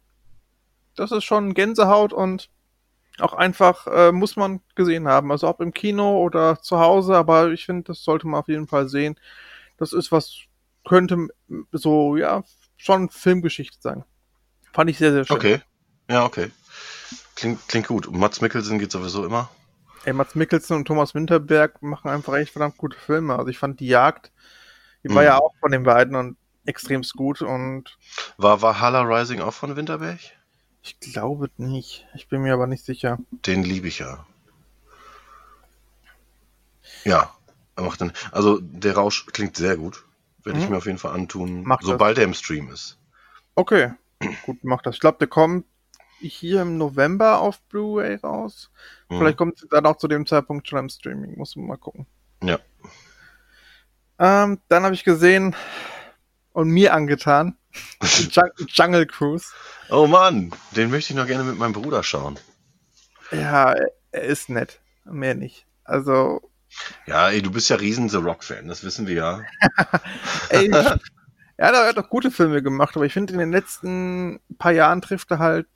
das 0.96 1.12
ist 1.12 1.24
schon 1.24 1.54
Gänsehaut 1.54 2.12
und 2.12 2.50
auch 3.18 3.34
einfach 3.34 3.86
äh, 3.86 4.12
muss 4.12 4.36
man 4.36 4.60
gesehen 4.74 5.08
haben. 5.08 5.30
Also 5.30 5.48
ob 5.48 5.60
im 5.60 5.72
Kino 5.74 6.18
oder 6.22 6.60
zu 6.62 6.78
Hause, 6.78 7.16
aber 7.16 7.50
ich 7.50 7.66
finde, 7.66 7.84
das 7.84 8.02
sollte 8.02 8.26
man 8.26 8.40
auf 8.40 8.48
jeden 8.48 8.66
Fall 8.68 8.88
sehen. 8.88 9.18
Das 9.76 9.92
ist 9.92 10.12
was, 10.12 10.34
könnte 10.86 11.28
so, 11.72 12.16
ja, 12.16 12.44
schon 12.76 13.10
Filmgeschichte 13.10 13.78
sein. 13.80 14.04
Fand 14.72 14.88
ich 14.90 14.98
sehr, 14.98 15.12
sehr 15.12 15.24
schön. 15.24 15.36
Okay. 15.36 15.60
Ja, 16.08 16.24
okay. 16.24 16.50
Klingt, 17.36 17.66
klingt 17.68 17.88
gut. 17.88 18.06
Um 18.06 18.18
Mats 18.18 18.40
Mikkelsen 18.40 18.78
geht 18.78 18.92
sowieso 18.92 19.24
immer. 19.24 19.50
Ey, 20.04 20.12
Mats 20.12 20.34
Mikkelsen 20.34 20.76
und 20.76 20.86
Thomas 20.86 21.14
Winterberg 21.14 21.82
machen 21.82 22.10
einfach 22.10 22.34
echt 22.34 22.52
verdammt 22.52 22.78
gute 22.78 22.96
Filme. 22.98 23.36
Also 23.38 23.48
ich 23.48 23.58
fand 23.58 23.80
die 23.80 23.86
Jagd, 23.88 24.32
die 25.04 25.10
war 25.10 25.22
Mhm. 25.22 25.26
ja 25.26 25.38
auch 25.38 25.54
von 25.60 25.72
den 25.72 25.82
beiden 25.82 26.14
und 26.16 26.36
extremst 26.64 27.14
gut 27.14 27.42
und 27.42 27.96
War 28.38 28.62
Valhalla 28.62 29.02
Rising 29.02 29.40
auch 29.40 29.52
von 29.52 29.76
Winterberg? 29.76 30.20
Ich 30.82 30.98
glaube 31.00 31.50
nicht. 31.56 32.06
Ich 32.14 32.28
bin 32.28 32.42
mir 32.42 32.54
aber 32.54 32.66
nicht 32.66 32.84
sicher. 32.84 33.18
Den 33.30 33.62
liebe 33.62 33.88
ich 33.88 33.98
ja. 33.98 34.24
Ja, 37.04 37.34
er 37.76 37.82
macht 37.84 38.00
den. 38.00 38.12
Also 38.32 38.58
der 38.60 38.94
Rausch 38.94 39.26
klingt 39.26 39.56
sehr 39.56 39.76
gut. 39.76 40.04
Werde 40.42 40.58
ich 40.58 40.64
Mhm. 40.64 40.70
mir 40.72 40.78
auf 40.78 40.86
jeden 40.86 40.98
Fall 40.98 41.14
antun, 41.14 41.62
Mach 41.64 41.78
das. 41.80 41.88
sobald 41.88 42.18
er 42.18 42.24
im 42.24 42.34
Stream 42.34 42.70
ist. 42.70 42.98
Okay, 43.54 43.92
gut, 44.46 44.58
mach 44.62 44.82
das. 44.82 44.94
Ich 44.96 45.00
glaube, 45.00 45.18
der 45.18 45.28
kommt 45.28 45.66
hier 46.20 46.62
im 46.62 46.76
November 46.78 47.40
auf 47.40 47.60
Blu-ray 47.62 48.16
raus. 48.16 48.70
Mhm. 49.08 49.18
Vielleicht 49.18 49.38
kommt 49.38 49.62
es 49.62 49.68
dann 49.68 49.86
auch 49.86 49.96
zu 49.96 50.08
dem 50.08 50.26
Zeitpunkt 50.26 50.68
schon 50.68 50.78
im 50.78 50.88
Streaming. 50.88 51.36
Muss 51.36 51.56
man 51.56 51.66
mal 51.66 51.76
gucken. 51.76 52.06
Ja. 52.42 52.58
Ähm, 54.18 54.60
dann 54.68 54.82
habe 54.84 54.94
ich 54.94 55.04
gesehen 55.04 55.54
und 56.52 56.68
mir 56.68 56.94
angetan 56.94 57.56
Jung 58.32 58.50
Jungle 58.68 59.06
Cruise. 59.06 59.46
Oh 59.90 60.06
Mann, 60.06 60.50
den 60.76 60.90
möchte 60.90 61.12
ich 61.12 61.16
noch 61.16 61.26
gerne 61.26 61.44
mit 61.44 61.58
meinem 61.58 61.72
Bruder 61.72 62.02
schauen. 62.02 62.38
Ja, 63.30 63.72
er- 63.72 63.90
ist 64.22 64.48
nett. 64.48 64.80
Mehr 65.04 65.34
nicht. 65.36 65.66
Also, 65.84 66.40
Ja, 67.06 67.30
ey, 67.30 67.42
du 67.42 67.50
bist 67.52 67.70
ja 67.70 67.76
riesen 67.76 68.08
The 68.08 68.16
Rock-Fan, 68.16 68.66
das 68.66 68.82
wissen 68.84 69.06
wir 69.06 69.14
ja. 69.14 69.40
ey, 70.50 70.68
er 70.70 70.84
hat, 70.84 71.00
er 71.56 71.88
hat 71.88 71.98
auch 71.98 72.08
gute 72.08 72.30
Filme 72.32 72.62
gemacht, 72.62 72.96
aber 72.96 73.06
ich 73.06 73.12
finde, 73.12 73.32
in 73.34 73.38
den 73.38 73.52
letzten 73.52 74.40
paar 74.58 74.72
Jahren 74.72 75.00
trifft 75.00 75.30
er 75.30 75.38
halt, 75.38 75.66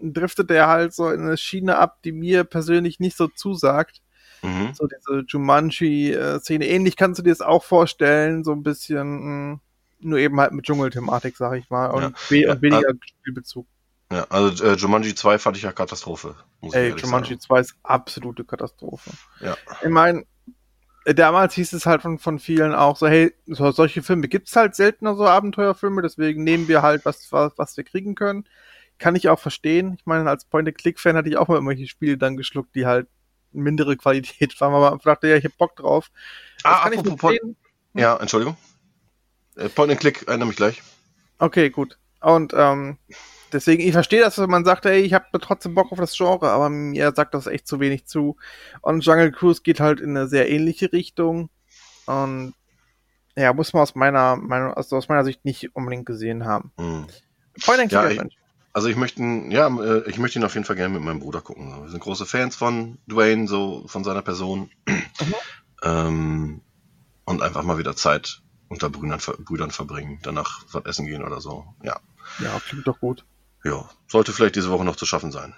driftet 0.00 0.50
er 0.52 0.68
halt 0.68 0.94
so 0.94 1.10
in 1.10 1.22
eine 1.22 1.36
Schiene 1.36 1.76
ab, 1.78 1.98
die 2.04 2.12
mir 2.12 2.44
persönlich 2.44 3.00
nicht 3.00 3.16
so 3.16 3.26
zusagt. 3.28 4.00
Mhm. 4.42 4.74
So 4.74 4.86
diese 4.86 5.24
Jumanji-Szene. 5.28 6.66
Ähnlich 6.66 6.96
kannst 6.96 7.18
du 7.18 7.22
dir 7.22 7.30
das 7.30 7.40
auch 7.40 7.62
vorstellen, 7.64 8.42
so 8.44 8.52
ein 8.52 8.62
bisschen, 8.62 9.52
mh, 9.52 9.60
nur 10.04 10.18
eben 10.18 10.38
halt 10.40 10.52
mit 10.52 10.64
Dschungelthematik, 10.64 11.36
sag 11.36 11.54
ich 11.56 11.70
mal, 11.70 11.86
und, 11.86 12.02
Ja. 12.30 12.36
Ja, 12.36 12.52
und 12.52 12.62
weniger 12.62 12.92
Spielbezug. 13.20 13.66
Ja, 14.12 14.26
also 14.28 14.64
äh, 14.64 14.74
Jumanji 14.74 15.14
2 15.14 15.38
fand 15.38 15.56
ich 15.56 15.62
ja 15.62 15.72
Katastrophe. 15.72 16.34
Ich 16.60 16.74
Ey, 16.74 16.90
Jumanji 16.90 17.30
sagen. 17.30 17.40
2 17.40 17.60
ist 17.60 17.74
absolute 17.82 18.44
Katastrophe. 18.44 19.10
Ja. 19.40 19.56
Ich 19.82 19.88
meine, 19.88 20.24
damals 21.06 21.54
hieß 21.54 21.72
es 21.72 21.86
halt 21.86 22.02
von, 22.02 22.18
von 22.18 22.38
vielen 22.38 22.74
auch 22.74 22.96
so, 22.96 23.08
hey, 23.08 23.34
so, 23.46 23.70
solche 23.70 24.02
Filme 24.02 24.28
gibt's 24.28 24.54
halt 24.54 24.74
seltener, 24.74 25.16
so 25.16 25.26
Abenteuerfilme, 25.26 26.02
deswegen 26.02 26.44
nehmen 26.44 26.68
wir 26.68 26.82
halt, 26.82 27.04
was, 27.06 27.30
was, 27.32 27.52
was 27.56 27.76
wir 27.76 27.84
kriegen 27.84 28.14
können. 28.14 28.44
Kann 28.98 29.16
ich 29.16 29.28
auch 29.30 29.38
verstehen. 29.40 29.94
Ich 29.98 30.06
meine, 30.06 30.28
als 30.28 30.44
Point-and-Click-Fan 30.44 31.16
hatte 31.16 31.28
ich 31.30 31.36
auch 31.38 31.48
mal 31.48 31.54
irgendwelche 31.54 31.88
Spiele 31.88 32.18
dann 32.18 32.36
geschluckt, 32.36 32.74
die 32.74 32.86
halt 32.86 33.08
mindere 33.52 33.96
Qualität 33.96 34.58
waren, 34.60 34.74
aber 34.74 34.94
ich 34.96 35.02
dachte, 35.02 35.28
ja, 35.28 35.36
ich 35.36 35.44
hab 35.44 35.56
Bock 35.56 35.74
drauf. 35.76 36.10
Das 36.62 36.72
Ah, 36.72 36.82
kann 36.84 36.92
ich 36.92 36.98
apropos 37.00 37.20
verstehen. 37.20 37.56
ja, 37.94 38.16
Entschuldigung. 38.18 38.56
Äh, 39.56 39.68
Point 39.68 39.90
and 39.92 40.00
Click, 40.00 40.26
erinnere 40.26 40.48
mich 40.48 40.56
gleich. 40.56 40.82
Okay, 41.38 41.70
gut. 41.70 41.98
Und 42.20 42.52
ähm, 42.56 42.98
deswegen, 43.52 43.82
ich 43.82 43.92
verstehe 43.92 44.20
das, 44.20 44.38
wenn 44.38 44.48
man 44.50 44.64
sagt, 44.64 44.86
ey, 44.86 45.00
ich 45.00 45.12
habe 45.12 45.26
trotzdem 45.40 45.74
Bock 45.74 45.90
auf 45.92 45.98
das 45.98 46.16
Genre, 46.16 46.50
aber 46.50 46.68
mir 46.68 47.12
sagt 47.14 47.34
das 47.34 47.46
echt 47.46 47.66
zu 47.66 47.80
wenig 47.80 48.06
zu. 48.06 48.36
Und 48.80 49.04
Jungle 49.04 49.32
Cruise 49.32 49.62
geht 49.62 49.80
halt 49.80 50.00
in 50.00 50.10
eine 50.16 50.28
sehr 50.28 50.48
ähnliche 50.50 50.92
Richtung. 50.92 51.50
Und 52.06 52.54
ja, 53.36 53.52
muss 53.52 53.72
man 53.72 53.82
aus 53.82 53.94
meiner 53.94 54.36
Meinung, 54.36 54.74
also 54.74 54.96
aus 54.96 55.08
meiner 55.08 55.24
Sicht 55.24 55.44
nicht 55.44 55.74
unbedingt 55.74 56.06
gesehen 56.06 56.44
haben. 56.44 56.70
Hm. 56.78 57.06
Point 57.64 57.80
and 57.80 57.92
Ja, 57.92 58.02
Click 58.02 58.12
ich- 58.12 58.18
Adventure. 58.18 58.42
Also 58.74 58.88
ich 58.88 58.96
möchte, 58.96 59.20
ihn- 59.20 59.50
ja, 59.50 59.68
äh, 59.68 60.08
ich 60.08 60.18
möchte 60.18 60.38
ihn 60.38 60.44
auf 60.44 60.54
jeden 60.54 60.64
Fall 60.64 60.76
gerne 60.76 60.94
mit 60.94 61.02
meinem 61.02 61.20
Bruder 61.20 61.42
gucken. 61.42 61.82
Wir 61.82 61.90
sind 61.90 62.00
große 62.00 62.24
Fans 62.24 62.56
von 62.56 62.96
Dwayne, 63.06 63.46
so 63.46 63.86
von 63.86 64.02
seiner 64.04 64.22
Person. 64.22 64.70
ähm, 65.82 66.60
und 67.24 67.42
einfach 67.42 67.62
mal 67.62 67.78
wieder 67.78 67.96
Zeit 67.96 68.41
unter 68.72 68.90
Brüdern, 68.90 69.20
Brüdern 69.44 69.70
verbringen, 69.70 70.18
danach 70.22 70.62
was 70.72 70.84
essen 70.86 71.06
gehen 71.06 71.22
oder 71.22 71.40
so. 71.40 71.64
Ja. 71.82 72.00
Ja, 72.40 72.60
klingt 72.60 72.86
doch 72.86 72.98
gut. 73.00 73.24
Ja, 73.64 73.88
sollte 74.08 74.32
vielleicht 74.32 74.56
diese 74.56 74.70
Woche 74.70 74.84
noch 74.84 74.96
zu 74.96 75.06
schaffen 75.06 75.30
sein. 75.30 75.54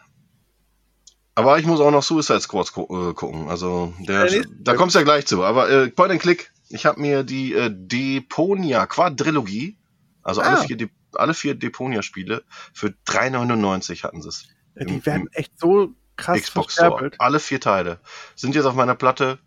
Aber 1.35 1.59
ich 1.59 1.67
muss 1.67 1.81
auch 1.81 1.91
noch 1.91 2.03
Suicide 2.03 2.41
Squad 2.41 2.73
gu 2.73 3.11
äh, 3.11 3.15
gucken. 3.15 3.49
Also 3.49 3.93
der, 4.01 4.25
nächste 4.25 4.49
da 4.61 4.75
kommst 4.75 4.95
du 4.95 5.01
ja 5.01 5.05
gleich 5.05 5.27
zu. 5.27 5.43
Aber 5.45 5.69
äh, 5.71 5.89
Point 5.91 6.13
and 6.13 6.21
Click, 6.21 6.53
ich 6.69 6.87
habe 6.87 7.01
mir 7.01 7.25
die 7.25 7.55
äh, 7.55 7.71
Deponia 7.73 8.87
Quadrilogie, 8.87 9.77
also 10.23 10.43
Ah. 10.43 10.45
alle 10.55 10.67
vier, 10.67 10.77
De 10.77 10.89
alle 11.15 11.35
vier 11.35 11.55
Deponia-Spiele 11.55 12.45
für 12.73 12.89
3,99 13.07 14.03
hatten 14.05 14.21
sie 14.23 14.29
es. 14.29 14.49
Ja, 14.77 14.85
die 14.85 14.95
Im- 14.95 15.07
werden 15.07 15.29
echt 15.33 15.59
so 15.59 15.95
krass 16.17 16.41
Xbox 16.43 16.75
Store. 16.75 17.11
Alle 17.19 17.41
vier 17.41 17.61
Teile 17.61 18.01
sind 18.37 18.55
jetzt 18.55 18.65
auf 18.65 18.75
meiner 18.75 18.95
Platte. 18.95 19.39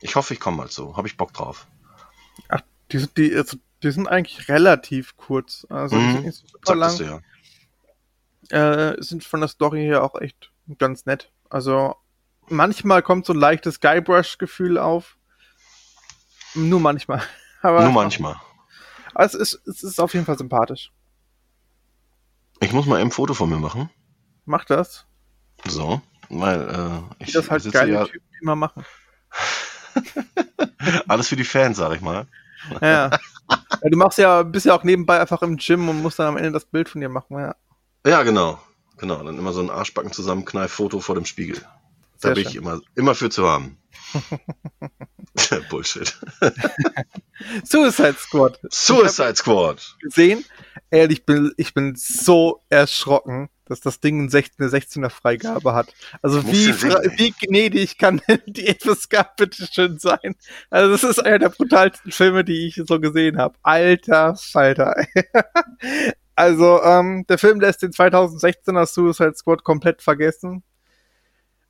Ich 0.00 0.16
hoffe, 0.16 0.34
ich 0.34 0.40
komme 0.40 0.56
mal 0.58 0.68
zu. 0.70 0.96
Habe 0.96 1.06
ich 1.08 1.16
Bock 1.16 1.32
drauf. 1.32 1.66
Die 2.92 2.98
sind, 2.98 3.16
die, 3.16 3.34
also, 3.34 3.56
die 3.82 3.90
sind 3.90 4.06
eigentlich 4.08 4.48
relativ 4.48 5.16
kurz. 5.16 5.66
Also 5.70 5.98
die 5.98 6.04
Mhm, 6.04 6.12
sind 6.12 6.24
nicht 6.24 6.36
so 6.38 6.46
super 6.46 6.74
lang. 6.76 6.96
Du 6.98 7.04
ja. 7.04 8.92
äh, 8.92 9.02
sind 9.02 9.24
von 9.24 9.40
der 9.40 9.48
Story 9.48 9.82
her 9.84 10.02
auch 10.04 10.20
echt 10.20 10.52
ganz 10.78 11.06
nett. 11.06 11.32
Also 11.50 11.96
manchmal 12.48 13.02
kommt 13.02 13.26
so 13.26 13.32
ein 13.32 13.38
leichtes 13.38 13.80
Guybrush-Gefühl 13.80 14.78
auf. 14.78 15.16
Nur 16.54 16.80
manchmal. 16.80 17.22
Aber 17.62 17.84
Nur 17.84 17.92
manchmal. 17.92 18.36
aber 19.14 19.24
es 19.24 19.34
ist, 19.34 19.60
es 19.66 19.82
ist 19.84 20.00
auf 20.00 20.14
jeden 20.14 20.26
Fall 20.26 20.36
sympathisch. 20.36 20.90
Ich 22.60 22.72
muss 22.72 22.86
mal 22.86 23.00
ein 23.00 23.10
Foto 23.12 23.34
von 23.34 23.48
mir 23.48 23.58
machen. 23.58 23.88
Mach 24.44 24.64
das. 24.64 25.06
So, 25.64 26.00
weil 26.28 26.60
äh, 26.68 27.24
ich 27.24 27.32
das 27.32 27.50
halt 27.50 27.70
geile 27.72 27.92
ja 27.92 28.04
Typen 28.04 28.26
immer 28.40 28.56
machen. 28.56 28.84
alles 31.08 31.28
für 31.28 31.36
die 31.36 31.44
Fans, 31.44 31.76
sag 31.76 31.94
ich 31.94 32.00
mal. 32.00 32.26
Ja. 32.80 33.10
ja. 33.10 33.10
Du 33.82 33.98
machst 33.98 34.18
ja, 34.18 34.42
bist 34.42 34.66
ja 34.66 34.74
auch 34.74 34.84
nebenbei 34.84 35.20
einfach 35.20 35.42
im 35.42 35.56
Gym 35.56 35.88
und 35.88 36.02
musst 36.02 36.18
dann 36.18 36.28
am 36.28 36.36
Ende 36.36 36.52
das 36.52 36.64
Bild 36.64 36.88
von 36.88 37.00
dir 37.00 37.08
machen. 37.08 37.38
Ja. 37.38 37.56
Ja, 38.06 38.22
genau. 38.22 38.60
Genau, 38.98 39.22
dann 39.22 39.38
immer 39.38 39.52
so 39.52 39.60
ein 39.60 39.70
Arschbacken 39.70 40.12
zusammenkneif-Foto 40.12 41.00
vor 41.00 41.16
dem 41.16 41.24
Spiegel. 41.24 41.56
Da 42.20 42.28
Sehr 42.28 42.34
bin 42.34 42.44
ich 42.44 42.52
schön. 42.52 42.62
immer, 42.62 42.80
immer 42.94 43.14
für 43.14 43.30
zu 43.30 43.48
haben. 43.48 43.78
Bullshit. 45.70 46.16
Suicide 47.64 48.16
Squad. 48.18 48.60
Suicide 48.70 49.34
Squad. 49.34 49.96
gesehen. 50.00 50.44
Ehrlich, 50.90 51.18
ich 51.18 51.26
bin, 51.26 51.52
ich 51.56 51.74
bin 51.74 51.94
so 51.96 52.62
erschrocken, 52.68 53.48
dass 53.64 53.80
das 53.80 54.00
Ding 54.00 54.20
eine 54.20 54.30
16, 54.30 54.64
eine 54.64 54.72
16er 54.72 55.10
Freigabe 55.10 55.74
hat. 55.74 55.92
Also 56.20 56.44
wie, 56.46 56.68
wie 57.16 57.30
gnädig 57.30 57.98
kann 57.98 58.20
die 58.46 58.66
FSK 58.66 59.36
bitte 59.36 59.66
schön 59.70 59.98
sein? 59.98 60.34
Also 60.70 60.92
das 60.92 61.04
ist 61.04 61.24
einer 61.24 61.38
der 61.38 61.48
brutalsten 61.50 62.12
Filme, 62.12 62.44
die 62.44 62.66
ich 62.66 62.80
so 62.86 63.00
gesehen 63.00 63.38
habe. 63.38 63.56
Alter 63.62 64.36
Falter. 64.36 64.94
also 66.34 66.82
ähm, 66.82 67.24
der 67.28 67.38
Film 67.38 67.60
lässt 67.60 67.82
den 67.82 67.92
2016er 67.92 68.86
Suicide 68.86 69.34
Squad 69.34 69.64
komplett 69.64 70.02
vergessen. 70.02 70.62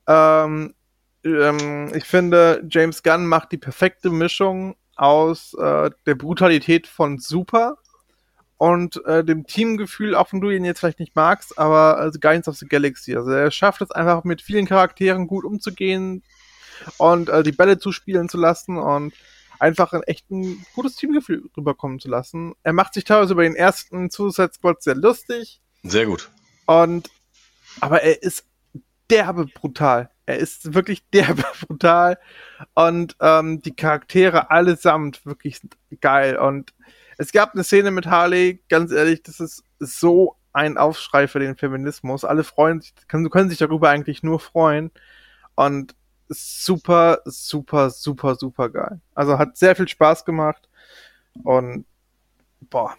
Ähm, 0.06 0.74
ähm, 1.24 1.92
ich 1.94 2.04
finde, 2.04 2.64
James 2.68 3.02
Gunn 3.02 3.26
macht 3.26 3.52
die 3.52 3.58
perfekte 3.58 4.10
Mischung 4.10 4.76
aus 4.96 5.54
äh, 5.54 5.90
der 6.06 6.14
Brutalität 6.14 6.86
von 6.86 7.18
Super 7.18 7.78
und 8.62 9.04
äh, 9.06 9.24
dem 9.24 9.44
Teamgefühl, 9.44 10.14
auch 10.14 10.32
wenn 10.32 10.40
du 10.40 10.48
ihn 10.50 10.64
jetzt 10.64 10.78
vielleicht 10.78 11.00
nicht 11.00 11.16
magst, 11.16 11.58
aber 11.58 11.98
also 11.98 12.20
Guardians 12.20 12.46
of 12.46 12.54
the 12.54 12.68
Galaxy. 12.68 13.16
Also 13.16 13.32
er 13.32 13.50
schafft 13.50 13.82
es 13.82 13.90
einfach 13.90 14.22
mit 14.22 14.40
vielen 14.40 14.66
Charakteren 14.66 15.26
gut 15.26 15.44
umzugehen 15.44 16.22
und 16.96 17.28
äh, 17.28 17.42
die 17.42 17.50
Bälle 17.50 17.80
zuspielen 17.80 18.28
zu 18.28 18.38
lassen 18.38 18.78
und 18.78 19.14
einfach 19.58 19.92
ein 19.92 20.04
echt 20.04 20.30
ein 20.30 20.64
gutes 20.76 20.94
Teamgefühl 20.94 21.50
rüberkommen 21.56 21.98
zu 21.98 22.08
lassen. 22.08 22.54
Er 22.62 22.72
macht 22.72 22.94
sich 22.94 23.02
teilweise 23.02 23.32
über 23.32 23.42
den 23.42 23.56
ersten 23.56 24.10
Suicide 24.10 24.52
Squad 24.54 24.80
sehr 24.80 24.94
lustig 24.94 25.60
Sehr 25.82 26.06
gut. 26.06 26.30
und 26.66 27.10
aber 27.80 28.02
er 28.04 28.22
ist 28.22 28.46
derbe 29.10 29.46
brutal. 29.46 30.08
Er 30.24 30.38
ist 30.38 30.72
wirklich 30.72 31.02
derbe 31.12 31.46
brutal 31.66 32.16
und 32.74 33.16
ähm, 33.20 33.60
die 33.60 33.74
Charaktere 33.74 34.52
allesamt 34.52 35.26
wirklich 35.26 35.58
sind 35.58 35.76
geil 36.00 36.36
und 36.36 36.72
es 37.18 37.32
gab 37.32 37.54
eine 37.54 37.64
Szene 37.64 37.90
mit 37.90 38.06
Harley, 38.06 38.62
ganz 38.68 38.92
ehrlich, 38.92 39.22
das 39.22 39.40
ist 39.40 39.64
so 39.78 40.36
ein 40.52 40.76
Aufschrei 40.76 41.28
für 41.28 41.38
den 41.38 41.56
Feminismus. 41.56 42.24
Alle 42.24 42.44
freuen 42.44 42.80
sich, 42.80 42.94
können, 43.08 43.28
können 43.30 43.48
sich 43.50 43.58
darüber 43.58 43.90
eigentlich 43.90 44.22
nur 44.22 44.40
freuen 44.40 44.90
und 45.54 45.94
super, 46.28 47.20
super, 47.24 47.90
super, 47.90 48.34
super 48.36 48.68
geil. 48.68 49.00
Also 49.14 49.38
hat 49.38 49.56
sehr 49.56 49.76
viel 49.76 49.88
Spaß 49.88 50.24
gemacht 50.24 50.68
und 51.44 51.84
boah, 52.60 52.96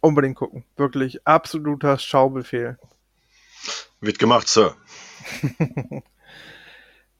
unbedingt 0.00 0.36
gucken. 0.36 0.64
Wirklich 0.76 1.26
absoluter 1.26 1.98
Schaubefehl. 1.98 2.78
Wird 4.00 4.18
gemacht, 4.18 4.48
Sir. 4.48 4.76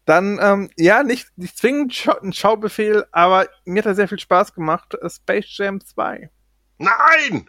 Dann, 0.04 0.38
ähm, 0.40 0.70
ja, 0.76 1.02
nicht, 1.02 1.28
nicht 1.36 1.56
zwingend 1.56 1.94
Schau 1.94 2.18
ein 2.20 2.32
Schaubefehl, 2.32 3.06
aber 3.10 3.48
mir 3.64 3.80
hat 3.80 3.86
er 3.86 3.94
sehr 3.94 4.08
viel 4.08 4.18
Spaß 4.18 4.52
gemacht. 4.52 4.96
Space 5.08 5.56
Jam 5.56 5.80
2. 5.80 6.30
Nein! 6.78 7.48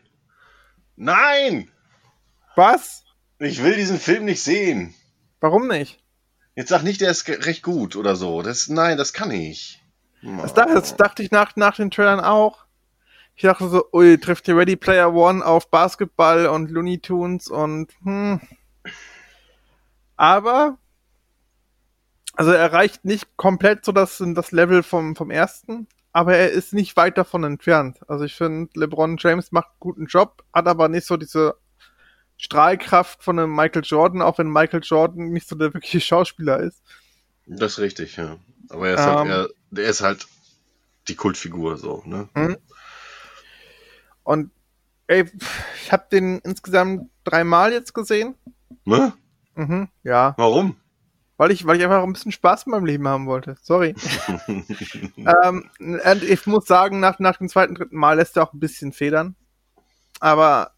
Nein! 0.96 1.72
Was? 2.56 3.04
Ich 3.40 3.62
will 3.62 3.76
diesen 3.76 4.00
Film 4.00 4.26
nicht 4.26 4.42
sehen. 4.42 4.94
Warum 5.42 5.68
nicht? 5.68 6.02
Jetzt 6.56 6.70
sag 6.70 6.84
nicht, 6.84 7.02
der 7.02 7.12
ist 7.12 7.28
recht 7.28 7.64
gut 7.64 7.98
oder 7.98 8.16
so. 8.16 8.42
Das, 8.42 8.70
nein, 8.70 8.98
das 8.98 9.12
kann 9.12 9.32
ich. 9.32 9.84
Das, 10.22 10.54
dachte, 10.54 10.74
das 10.74 10.96
dachte 10.96 11.22
ich 11.22 11.32
nach, 11.32 11.56
nach 11.58 11.76
den 11.76 11.92
Trailern 11.92 12.22
auch. 12.22 12.66
Ich 13.36 13.44
dachte 13.44 13.68
so, 13.68 13.86
ui, 13.92 14.18
trifft 14.18 14.46
hier 14.46 14.56
Ready 14.56 14.78
Player 14.78 15.14
One 15.14 15.46
auf 15.46 15.70
Basketball 15.70 16.48
und 16.48 16.72
Looney 16.72 17.00
Tunes 17.00 17.50
und 17.50 17.92
hm. 18.04 18.40
Aber, 20.16 20.78
also 22.36 22.52
er 22.52 22.60
erreicht 22.60 23.06
nicht 23.06 23.38
komplett 23.38 23.86
so 23.86 23.92
das, 23.92 24.22
das 24.26 24.52
Level 24.52 24.84
vom, 24.84 25.16
vom 25.16 25.32
ersten, 25.32 25.88
aber 26.12 26.36
er 26.36 26.52
ist 26.52 26.74
nicht 26.74 26.96
weit 26.98 27.18
davon 27.18 27.44
entfernt. 27.44 28.00
Also 28.08 28.26
ich 28.26 28.36
finde, 28.36 28.70
LeBron 28.80 29.18
James 29.20 29.52
macht 29.52 29.68
einen 29.70 29.80
guten 29.80 30.06
Job, 30.06 30.44
hat 30.54 30.68
aber 30.68 30.88
nicht 30.88 31.06
so 31.06 31.18
diese 31.18 31.56
Strahlkraft 32.38 33.24
von 33.24 33.40
einem 33.40 33.56
Michael 33.56 33.84
Jordan, 33.84 34.22
auch 34.22 34.38
wenn 34.38 34.50
Michael 34.50 34.82
Jordan 34.84 35.30
nicht 35.30 35.48
so 35.48 35.56
der 35.56 35.74
wirkliche 35.74 36.02
Schauspieler 36.02 36.60
ist. 36.60 36.82
Das 37.46 37.74
ist 37.74 37.80
richtig, 37.80 38.18
ja. 38.18 38.38
Aber 38.70 38.90
er 38.90 38.96
ist, 38.96 39.02
Ähm. 39.02 39.08
halt, 39.16 39.28
er, 39.30 39.50
der 39.72 39.86
ist 39.90 40.02
halt 40.02 40.28
die 41.08 41.16
Kultfigur 41.16 41.78
so, 41.78 42.02
ne? 42.06 42.28
Und 44.24 44.52
ey, 45.08 45.26
ich 45.84 45.92
habe 45.92 46.06
den 46.12 46.40
insgesamt 46.40 47.10
dreimal 47.24 47.72
jetzt 47.72 47.94
gesehen. 47.94 48.36
ne? 48.86 49.14
Mhm, 49.56 49.88
ja, 50.04 50.34
Warum? 50.38 50.76
Weil 51.38 51.52
ich, 51.52 51.66
weil 51.66 51.78
ich 51.78 51.84
einfach 51.84 52.04
ein 52.04 52.14
bisschen 52.14 52.32
Spaß 52.32 52.64
in 52.64 52.72
meinem 52.72 52.86
Leben 52.86 53.08
haben 53.08 53.26
wollte. 53.26 53.58
Sorry. 53.62 53.96
ähm, 55.18 55.70
und 55.80 56.24
ich 56.24 56.46
muss 56.46 56.66
sagen, 56.66 57.00
nach, 57.00 57.20
nach 57.20 57.38
dem 57.38 57.50
zweiten, 57.50 57.76
dritten 57.76 57.98
Mal 57.98 58.14
lässt 58.14 58.38
er 58.38 58.44
auch 58.44 58.54
ein 58.54 58.60
bisschen 58.60 58.94
federn. 58.94 59.36
Aber 60.20 60.75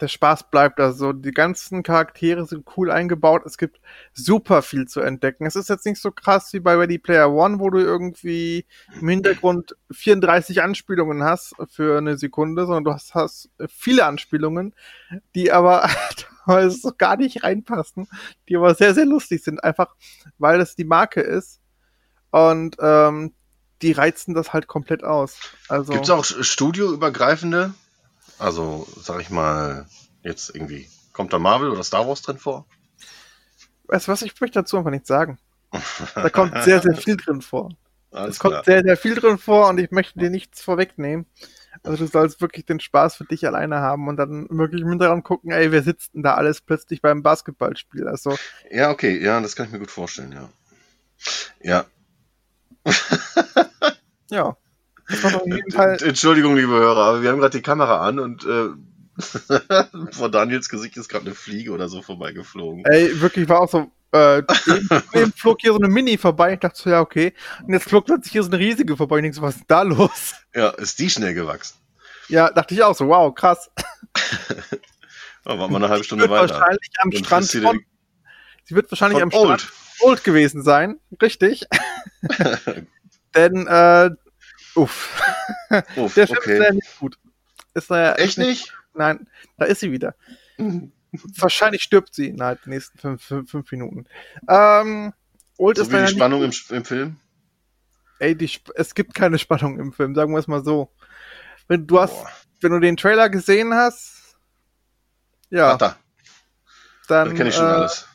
der 0.00 0.08
Spaß 0.08 0.50
bleibt 0.50 0.80
also. 0.80 1.12
Die 1.12 1.30
ganzen 1.30 1.82
Charaktere 1.82 2.44
sind 2.46 2.66
cool 2.76 2.90
eingebaut. 2.90 3.42
Es 3.46 3.56
gibt 3.56 3.80
super 4.12 4.62
viel 4.62 4.86
zu 4.86 5.00
entdecken. 5.00 5.46
Es 5.46 5.56
ist 5.56 5.68
jetzt 5.68 5.86
nicht 5.86 6.00
so 6.00 6.10
krass 6.10 6.52
wie 6.52 6.60
bei 6.60 6.74
Ready 6.74 6.98
Player 6.98 7.32
One, 7.32 7.58
wo 7.58 7.70
du 7.70 7.78
irgendwie 7.78 8.66
im 9.00 9.08
Hintergrund 9.08 9.76
34 9.90 10.62
Anspielungen 10.62 11.22
hast 11.22 11.54
für 11.70 11.98
eine 11.98 12.18
Sekunde, 12.18 12.66
sondern 12.66 12.84
du 12.84 12.92
hast, 12.92 13.14
hast 13.14 13.50
viele 13.68 14.04
Anspielungen, 14.04 14.74
die 15.34 15.50
aber 15.50 15.88
teilweise 16.44 16.76
so 16.76 16.92
gar 16.96 17.16
nicht 17.16 17.42
reinpassen, 17.42 18.08
die 18.48 18.56
aber 18.56 18.74
sehr, 18.74 18.94
sehr 18.94 19.06
lustig 19.06 19.42
sind, 19.42 19.64
einfach 19.64 19.94
weil 20.38 20.60
es 20.60 20.76
die 20.76 20.84
Marke 20.84 21.20
ist. 21.20 21.60
Und 22.30 22.76
ähm, 22.80 23.32
die 23.82 23.92
reizen 23.92 24.34
das 24.34 24.52
halt 24.52 24.66
komplett 24.66 25.04
aus. 25.04 25.38
Also, 25.68 25.92
Gibt 25.92 26.04
es 26.04 26.10
auch 26.10 26.24
studioübergreifende? 26.24 27.74
Also, 28.38 28.86
sag 29.00 29.20
ich 29.20 29.30
mal, 29.30 29.86
jetzt 30.22 30.54
irgendwie, 30.54 30.88
kommt 31.12 31.32
da 31.32 31.38
Marvel 31.38 31.70
oder 31.70 31.82
Star 31.82 32.06
Wars 32.06 32.22
drin 32.22 32.38
vor? 32.38 32.66
weißt 33.88 34.08
du 34.08 34.12
was, 34.12 34.22
ich 34.22 34.38
möchte 34.40 34.58
dazu 34.58 34.76
einfach 34.76 34.90
nichts 34.90 35.08
sagen. 35.08 35.38
Da 36.14 36.28
kommt 36.30 36.62
sehr, 36.62 36.80
sehr 36.80 36.96
viel 36.96 37.16
drin 37.16 37.40
vor. 37.42 37.70
Alles 38.10 38.36
Es 38.36 38.38
kommt 38.38 38.64
sehr, 38.64 38.82
sehr 38.82 38.96
viel 38.96 39.14
drin 39.14 39.38
vor 39.38 39.68
und 39.68 39.78
ich 39.78 39.90
möchte 39.90 40.18
dir 40.18 40.30
nichts 40.30 40.62
vorwegnehmen. 40.62 41.26
Also 41.82 42.04
du 42.04 42.10
sollst 42.10 42.40
wirklich 42.40 42.64
den 42.64 42.80
Spaß 42.80 43.16
für 43.16 43.24
dich 43.24 43.46
alleine 43.46 43.80
haben 43.80 44.08
und 44.08 44.16
dann 44.16 44.48
wirklich 44.48 44.80
im 44.80 44.88
Hintergrund 44.88 45.24
gucken, 45.24 45.50
ey, 45.50 45.70
wer 45.70 45.82
sitzt 45.82 46.14
denn 46.14 46.22
da 46.22 46.34
alles 46.34 46.62
plötzlich 46.62 47.02
beim 47.02 47.22
Basketballspiel? 47.22 48.08
Also, 48.08 48.36
Ja, 48.70 48.90
okay, 48.90 49.22
ja, 49.22 49.40
das 49.40 49.54
kann 49.54 49.66
ich 49.66 49.72
mir 49.72 49.80
gut 49.80 49.90
vorstellen, 49.90 50.32
ja. 50.32 50.48
Ja, 51.60 51.86
ja. 54.30 54.56
War. 55.08 56.02
Entschuldigung, 56.02 56.56
liebe 56.56 56.72
Hörer, 56.72 57.04
aber 57.04 57.22
wir 57.22 57.30
haben 57.30 57.38
gerade 57.38 57.56
die 57.56 57.62
Kamera 57.62 58.06
an 58.06 58.18
und 58.18 58.44
äh, 58.44 58.70
vor 60.12 60.30
Daniels 60.30 60.68
Gesicht 60.68 60.96
ist 60.96 61.08
gerade 61.08 61.26
eine 61.26 61.34
Fliege 61.34 61.72
oder 61.72 61.88
so 61.88 62.02
vorbeigeflogen. 62.02 62.84
Ey, 62.84 63.20
wirklich 63.20 63.48
war 63.48 63.60
auch 63.60 63.70
so. 63.70 63.90
Äh, 64.12 64.38
eben, 64.66 64.88
eben 65.14 65.32
flog 65.32 65.58
hier 65.60 65.72
so 65.72 65.78
eine 65.78 65.88
Mini 65.88 66.16
vorbei. 66.16 66.54
Ich 66.54 66.60
dachte 66.60 66.80
so, 66.80 66.90
ja, 66.90 67.00
okay. 67.00 67.34
Und 67.66 67.72
jetzt 67.72 67.88
flog 67.88 68.06
plötzlich 68.06 68.32
hier 68.32 68.42
so 68.42 68.50
eine 68.50 68.58
riesige 68.58 68.96
vorbei. 68.96 69.20
Ich 69.20 69.34
so, 69.34 69.42
was 69.42 69.56
ist 69.56 69.64
da 69.68 69.82
los? 69.82 70.34
Ja, 70.54 70.70
ist 70.70 70.98
die 70.98 71.10
schnell 71.10 71.34
gewachsen. 71.34 71.76
Ja, 72.28 72.50
dachte 72.50 72.74
ich 72.74 72.82
auch 72.82 72.94
so, 72.94 73.08
wow, 73.08 73.34
krass. 73.34 73.70
Da 75.44 75.58
waren 75.58 75.70
wir 75.70 75.76
eine 75.76 75.88
halbe 75.88 76.02
Sie 76.02 76.06
Stunde 76.06 76.28
wird 76.28 76.40
weiter. 76.40 76.54
wahrscheinlich 76.54 76.90
am 76.98 77.12
Strand 77.12 77.46
sie 77.46 77.60
von, 77.60 77.80
sie 78.64 78.74
wird 78.74 78.90
wahrscheinlich 78.90 79.22
am 79.22 79.30
Strand 79.30 79.46
Old. 79.46 79.72
Old 80.00 80.24
gewesen 80.24 80.62
sein. 80.62 80.98
Richtig. 81.22 81.66
Denn, 83.34 83.66
äh, 83.68 84.10
uff. 84.76 85.22
Uff, 85.96 86.14
Der 86.14 86.26
Film 86.26 86.38
ist 86.38 86.38
okay. 86.38 86.58
leider 86.58 86.74
nicht 86.74 86.98
gut. 86.98 87.18
Ist 87.74 87.90
leider 87.90 88.18
Echt 88.18 88.38
nicht? 88.38 88.72
Nein, 88.94 89.28
da 89.58 89.66
ist 89.66 89.80
sie 89.80 89.92
wieder. 89.92 90.14
Wahrscheinlich 91.38 91.82
stirbt 91.82 92.14
sie 92.14 92.28
innerhalb 92.28 92.62
der 92.62 92.70
nächsten 92.74 92.98
fünf, 92.98 93.22
fünf, 93.22 93.50
fünf 93.50 93.70
Minuten. 93.72 94.06
Ähm, 94.48 95.12
Old 95.58 95.76
So 95.76 95.82
ist 95.84 95.92
wie 95.92 96.00
die 96.04 96.08
Spannung 96.08 96.42
im, 96.42 96.48
nicht, 96.48 96.70
im 96.70 96.84
Film? 96.84 97.16
ey, 98.18 98.34
die, 98.36 98.50
es 98.74 98.94
gibt 98.94 99.14
keine 99.14 99.38
Spannung 99.38 99.78
im 99.78 99.92
Film, 99.92 100.14
sagen 100.14 100.32
wir 100.32 100.38
es 100.38 100.46
mal 100.48 100.64
so. 100.64 100.90
Wenn 101.68 101.86
du 101.86 102.00
hast, 102.00 102.12
Boah. 102.12 102.30
wenn 102.60 102.72
du 102.72 102.80
den 102.80 102.96
Trailer 102.96 103.28
gesehen 103.28 103.74
hast, 103.74 104.36
ja, 105.50 105.72
Ach, 105.74 105.78
da, 105.78 105.96
dann 107.08 107.28
das 107.28 107.36
kenne 107.36 107.48
ich 107.50 107.54
schon 107.54 107.66
äh, 107.66 107.68
alles. 107.68 108.08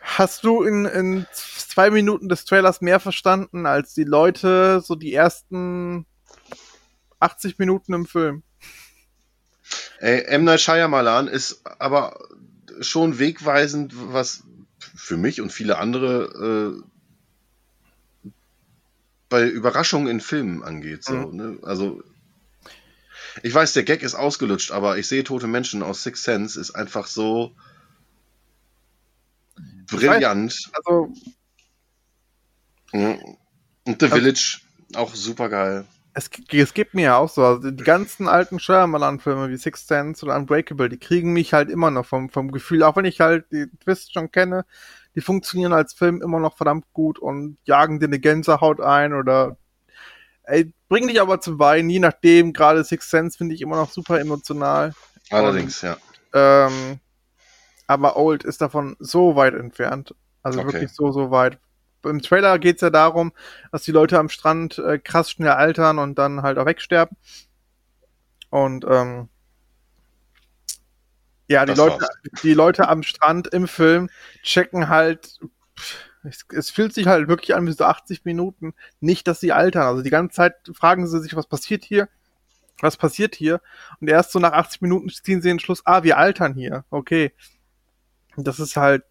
hast 0.00 0.44
du 0.44 0.62
in, 0.62 0.84
in 0.86 1.26
zwei 1.70 1.90
Minuten 1.90 2.28
des 2.28 2.44
Trailers 2.44 2.80
mehr 2.80 3.00
verstanden 3.00 3.64
als 3.64 3.94
die 3.94 4.04
Leute 4.04 4.82
so 4.84 4.96
die 4.96 5.14
ersten 5.14 6.04
80 7.20 7.58
Minuten 7.58 7.94
im 7.94 8.06
Film. 8.06 8.42
Ey, 10.00 10.22
M. 10.24 10.44
Night 10.44 10.60
Shyamalan 10.60 11.28
ist 11.28 11.62
aber 11.78 12.18
schon 12.80 13.18
wegweisend, 13.18 13.92
was 14.12 14.42
für 14.78 15.16
mich 15.16 15.40
und 15.40 15.52
viele 15.52 15.78
andere 15.78 16.82
äh, 18.24 18.30
bei 19.28 19.46
Überraschungen 19.48 20.08
in 20.08 20.20
Filmen 20.20 20.64
angeht. 20.64 21.04
So, 21.04 21.14
Mhm. 21.14 21.36
ne? 21.36 21.58
Also 21.62 22.02
ich 23.42 23.54
weiß, 23.54 23.74
der 23.74 23.84
Gag 23.84 24.02
ist 24.02 24.14
ausgelutscht, 24.14 24.72
aber 24.72 24.98
ich 24.98 25.06
sehe 25.06 25.22
tote 25.22 25.46
Menschen 25.46 25.82
aus 25.82 26.02
Six 26.02 26.24
Sense 26.24 26.58
ist 26.58 26.72
einfach 26.72 27.06
so 27.06 27.54
brillant. 29.86 30.70
Also 30.72 31.12
Und 32.92 33.20
The 33.86 34.06
Also- 34.06 34.16
Village 34.16 34.60
auch 34.94 35.14
super 35.14 35.48
geil. 35.48 35.84
es, 36.14 36.28
es 36.50 36.74
gibt 36.74 36.94
mir 36.94 37.02
ja 37.02 37.16
auch 37.16 37.28
so, 37.28 37.44
also 37.44 37.70
die 37.70 37.84
ganzen 37.84 38.26
alten 38.28 38.58
Shyamalan-Filme 38.58 39.48
wie 39.48 39.56
Sixth 39.56 39.86
Sense 39.86 40.24
oder 40.24 40.36
Unbreakable, 40.36 40.88
die 40.88 40.98
kriegen 40.98 41.32
mich 41.32 41.52
halt 41.52 41.70
immer 41.70 41.90
noch 41.92 42.04
vom, 42.06 42.28
vom 42.30 42.50
Gefühl, 42.50 42.82
auch 42.82 42.96
wenn 42.96 43.04
ich 43.04 43.20
halt 43.20 43.46
die 43.52 43.66
Twists 43.84 44.12
schon 44.12 44.30
kenne, 44.32 44.64
die 45.14 45.20
funktionieren 45.20 45.72
als 45.72 45.92
Film 45.92 46.20
immer 46.22 46.40
noch 46.40 46.56
verdammt 46.56 46.84
gut 46.92 47.18
und 47.18 47.56
jagen 47.64 48.00
dir 48.00 48.06
eine 48.06 48.18
Gänsehaut 48.18 48.80
ein 48.80 49.12
oder 49.14 49.56
ey, 50.44 50.72
bringen 50.88 51.06
dich 51.08 51.20
aber 51.20 51.40
zum 51.40 51.60
Weinen, 51.60 51.88
je 51.90 52.00
nachdem, 52.00 52.52
gerade 52.52 52.82
Sixth 52.84 53.10
Sense 53.10 53.38
finde 53.38 53.54
ich 53.54 53.60
immer 53.60 53.76
noch 53.76 53.90
super 53.92 54.18
emotional. 54.18 54.92
Allerdings, 55.30 55.80
ja. 55.82 55.96
Ähm, 56.34 56.98
aber 57.86 58.16
Old 58.16 58.42
ist 58.44 58.60
davon 58.60 58.96
so 58.98 59.36
weit 59.36 59.54
entfernt. 59.54 60.14
Also 60.42 60.60
Okay. 60.60 60.72
wirklich 60.72 60.90
so, 60.92 61.12
so 61.12 61.30
weit. 61.30 61.58
Im 62.04 62.22
Trailer 62.22 62.58
geht's 62.58 62.82
ja 62.82 62.90
darum, 62.90 63.32
dass 63.72 63.82
die 63.82 63.92
Leute 63.92 64.18
am 64.18 64.28
Strand 64.28 64.78
äh, 64.78 64.98
krass 64.98 65.30
schnell 65.30 65.50
altern 65.50 65.98
und 65.98 66.18
dann 66.18 66.42
halt 66.42 66.58
auch 66.58 66.66
wegsterben. 66.66 67.16
Und 68.50 68.84
ähm, 68.88 69.28
ja, 71.48 71.66
die 71.66 71.74
Das 71.74 71.78
Leute, 71.78 72.00
war's. 72.00 72.10
die 72.42 72.54
Leute 72.54 72.88
am 72.88 73.02
Strand 73.02 73.48
im 73.48 73.68
Film 73.68 74.08
checken 74.42 74.88
halt, 74.88 75.38
pff, 75.78 76.10
es, 76.22 76.44
es 76.52 76.70
fühlt 76.70 76.92
sich 76.94 77.06
halt 77.06 77.28
wirklich 77.28 77.54
an 77.54 77.66
wie 77.66 77.72
so 77.72 77.84
80 77.84 78.24
Minuten, 78.24 78.74
nicht, 79.00 79.26
dass 79.26 79.40
sie 79.40 79.52
altern. 79.52 79.82
Also 79.84 80.02
die 80.02 80.10
ganze 80.10 80.36
Zeit 80.36 80.54
fragen 80.74 81.06
sie 81.06 81.20
sich, 81.20 81.34
was 81.36 81.46
passiert 81.46 81.84
hier? 81.84 82.08
Was 82.80 82.96
passiert 82.96 83.34
hier? 83.34 83.60
Und 84.00 84.08
erst 84.08 84.32
so 84.32 84.38
nach 84.38 84.52
80 84.52 84.80
Minuten 84.82 85.08
ziehen 85.10 85.42
sie 85.42 85.48
den 85.48 85.60
Schluss, 85.60 85.82
ah, 85.84 86.02
wir 86.02 86.18
altern 86.18 86.54
hier. 86.54 86.84
Okay. 86.90 87.32
Und 88.36 88.46
das 88.46 88.60
ist 88.60 88.76
halt. 88.76 89.04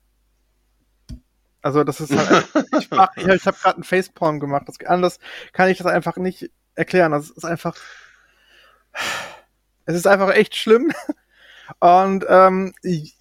Also, 1.61 1.83
das 1.83 1.99
ist 1.99 2.15
halt. 2.15 2.47
ich 2.79 2.89
mach, 2.91 3.15
ich, 3.17 3.27
ich 3.27 3.45
habe 3.45 3.57
gerade 3.57 3.75
einen 3.75 3.83
Facepalm 3.83 4.39
gemacht. 4.39 4.63
Das, 4.67 4.79
anders 4.85 5.19
kann 5.53 5.69
ich 5.69 5.77
das 5.77 5.87
einfach 5.87 6.17
nicht 6.17 6.49
erklären. 6.75 7.11
Das 7.11 7.29
ist 7.29 7.45
einfach. 7.45 7.75
Es 9.85 9.95
ist 9.95 10.07
einfach 10.07 10.29
echt 10.31 10.55
schlimm. 10.55 10.91
Und 11.79 12.25
ähm, 12.27 12.73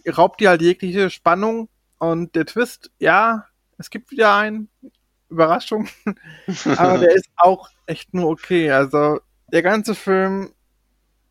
raubt 0.06 0.40
dir 0.40 0.50
halt 0.50 0.62
jegliche 0.62 1.10
Spannung. 1.10 1.68
Und 1.98 2.34
der 2.34 2.46
Twist, 2.46 2.90
ja, 2.98 3.46
es 3.76 3.90
gibt 3.90 4.10
wieder 4.10 4.34
einen. 4.34 4.68
Überraschung. 5.30 5.88
Aber 6.76 6.98
der 6.98 7.14
ist 7.14 7.28
auch 7.36 7.68
echt 7.86 8.14
nur 8.14 8.30
okay. 8.30 8.70
Also, 8.70 9.20
der 9.52 9.62
ganze 9.62 9.94
Film 9.94 10.52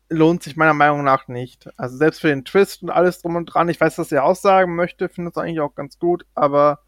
lohnt 0.08 0.42
sich 0.42 0.56
meiner 0.56 0.74
Meinung 0.74 1.04
nach 1.04 1.28
nicht. 1.28 1.68
Also 1.76 1.96
selbst 1.96 2.20
für 2.20 2.28
den 2.28 2.44
Twist 2.44 2.82
und 2.82 2.90
alles 2.90 3.20
drum 3.20 3.36
und 3.36 3.46
dran. 3.46 3.68
Ich 3.68 3.80
weiß, 3.80 3.98
was 3.98 4.12
er 4.12 4.24
aussagen 4.24 4.74
möchte, 4.74 5.08
finde 5.08 5.30
es 5.30 5.36
eigentlich 5.36 5.60
auch 5.60 5.74
ganz 5.74 5.98
gut, 5.98 6.24
aber 6.34 6.80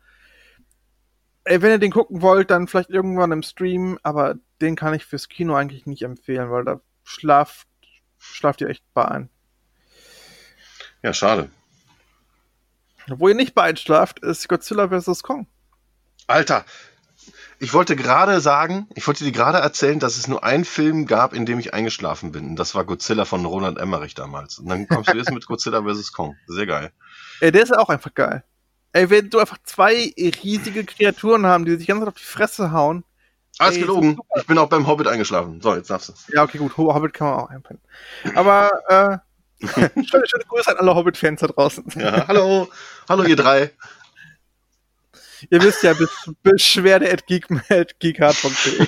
wenn 1.51 1.71
ihr 1.71 1.79
den 1.79 1.91
gucken 1.91 2.23
wollt, 2.23 2.51
dann 2.51 2.69
vielleicht 2.69 2.91
irgendwann 2.91 3.33
im 3.33 3.43
Stream, 3.43 3.99
aber 4.03 4.37
den 4.61 4.77
kann 4.77 4.95
ich 4.95 5.05
fürs 5.05 5.29
Kino 5.29 5.55
eigentlich 5.55 5.87
nicht 5.87 6.03
empfehlen, 6.03 6.51
weil 6.51 6.65
da 6.65 6.81
schlaft, 7.03 7.67
schlaft 8.19 8.61
ihr 8.61 8.69
echt 8.69 8.85
bei 8.95 9.05
ein. 9.07 9.31
Ja, 11.03 11.13
schade. 11.13 11.51
Wo 13.09 13.29
ihr 13.29 13.35
nicht 13.35 13.55
bei 13.55 13.63
einschlaft, 13.63 14.21
ist 14.21 14.49
Godzilla 14.49 14.89
vs. 14.89 15.23
Kong. 15.23 15.47
Alter, 16.27 16.65
ich 17.59 17.75
wollte 17.75 17.97
gerade 17.97 18.41
sagen, 18.41 18.89
ich 18.95 19.07
wollte 19.07 19.25
dir 19.25 19.33
gerade 19.33 19.59
erzählen, 19.59 19.99
dass 19.99 20.17
es 20.17 20.29
nur 20.29 20.45
einen 20.45 20.65
Film 20.65 21.07
gab, 21.07 21.35
in 21.35 21.47
dem 21.47 21.59
ich 21.59 21.75
eingeschlafen 21.75 22.33
bin. 22.33 22.51
Und 22.51 22.57
das 22.57 22.75
war 22.75 22.85
Godzilla 22.85 23.25
von 23.25 23.45
Roland 23.45 23.79
Emmerich 23.79 24.15
damals. 24.15 24.59
Und 24.59 24.69
dann 24.69 24.87
kommst 24.87 25.13
du 25.13 25.17
jetzt 25.17 25.33
mit 25.33 25.47
Godzilla 25.47 25.83
vs. 25.83 26.13
Kong. 26.13 26.37
Sehr 26.47 26.67
geil. 26.67 26.93
Ey, 27.41 27.51
der 27.51 27.63
ist 27.63 27.77
auch 27.77 27.89
einfach 27.89 28.15
geil. 28.15 28.45
Ey, 28.93 29.09
wenn 29.09 29.31
du 29.31 29.39
einfach 29.39 29.59
zwei 29.65 30.13
riesige 30.43 30.85
Kreaturen 30.85 31.47
haben, 31.47 31.65
die 31.65 31.77
sich 31.77 31.87
ganz 31.87 32.05
auf 32.05 32.15
die 32.15 32.25
Fresse 32.25 32.73
hauen. 32.73 33.05
Alles 33.59 33.77
Ey, 33.77 33.83
gelogen. 33.83 34.19
Ich 34.37 34.47
bin 34.47 34.59
auch 34.59 34.69
beim 34.69 34.87
Hobbit 34.87 35.07
eingeschlafen. 35.07 35.61
So, 35.61 35.75
jetzt 35.75 35.91
darfst 35.91 36.09
du. 36.09 36.13
Ja, 36.35 36.43
okay, 36.43 36.59
gut, 36.59 36.77
Hobbit 36.77 37.15
kann 37.15 37.29
man 37.29 37.41
auch 37.41 37.51
einpennen. 37.51 37.83
Aber, 38.35 38.71
äh, 38.89 39.67
schöne, 39.67 40.27
schöne 40.27 40.45
Grüße 40.49 40.71
an 40.71 40.79
alle 40.79 40.95
Hobbit-Fans 40.95 41.41
da 41.41 41.47
draußen. 41.47 41.85
Ja, 41.97 42.27
hallo. 42.27 42.69
Hallo, 43.09 43.25
ihr 43.25 43.37
drei. 43.37 43.73
Ihr 45.49 45.63
wisst 45.63 45.83
ja, 45.83 45.95
besch 45.95 46.31
beschwerde 46.43 47.11
at 47.11 47.27
geekhard.de. 47.27 48.87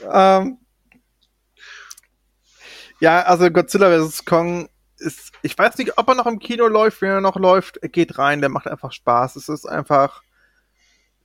ähm, 0.12 0.58
ja, 2.98 3.22
also 3.22 3.50
Godzilla 3.50 3.88
vs. 4.04 4.24
Kong 4.24 4.68
ist, 5.00 5.32
ich 5.42 5.56
weiß 5.56 5.78
nicht, 5.78 5.98
ob 5.98 6.08
er 6.08 6.14
noch 6.14 6.26
im 6.26 6.38
Kino 6.38 6.68
läuft, 6.68 7.00
wenn 7.02 7.10
er 7.10 7.20
noch 7.20 7.36
läuft, 7.36 7.78
er 7.78 7.88
geht 7.88 8.18
rein, 8.18 8.40
der 8.40 8.50
macht 8.50 8.68
einfach 8.68 8.92
Spaß. 8.92 9.36
Es 9.36 9.48
ist 9.48 9.66
einfach, 9.66 10.22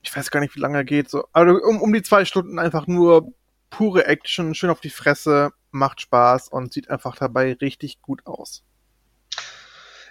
ich 0.02 0.16
weiß 0.16 0.32
gar 0.32 0.40
nicht, 0.40 0.56
wie 0.56 0.60
lange 0.60 0.78
er 0.78 0.84
geht, 0.84 1.10
so, 1.10 1.28
also 1.34 1.56
um, 1.64 1.82
um 1.82 1.94
die 1.94 2.04
zwei 2.04 2.26
Stunden 2.26 2.60
einfach 2.60 2.88
nur 2.88 3.34
pure 3.70 4.06
Action, 4.06 4.56
schön 4.56 4.70
auf 4.70 4.82
die 4.82 4.90
Fresse, 4.90 5.52
macht 5.72 6.02
Spaß 6.02 6.48
und 6.48 6.74
sieht 6.74 6.90
einfach 6.90 7.16
dabei 7.18 7.54
richtig 7.54 8.02
gut 8.02 8.26
aus. 8.26 8.64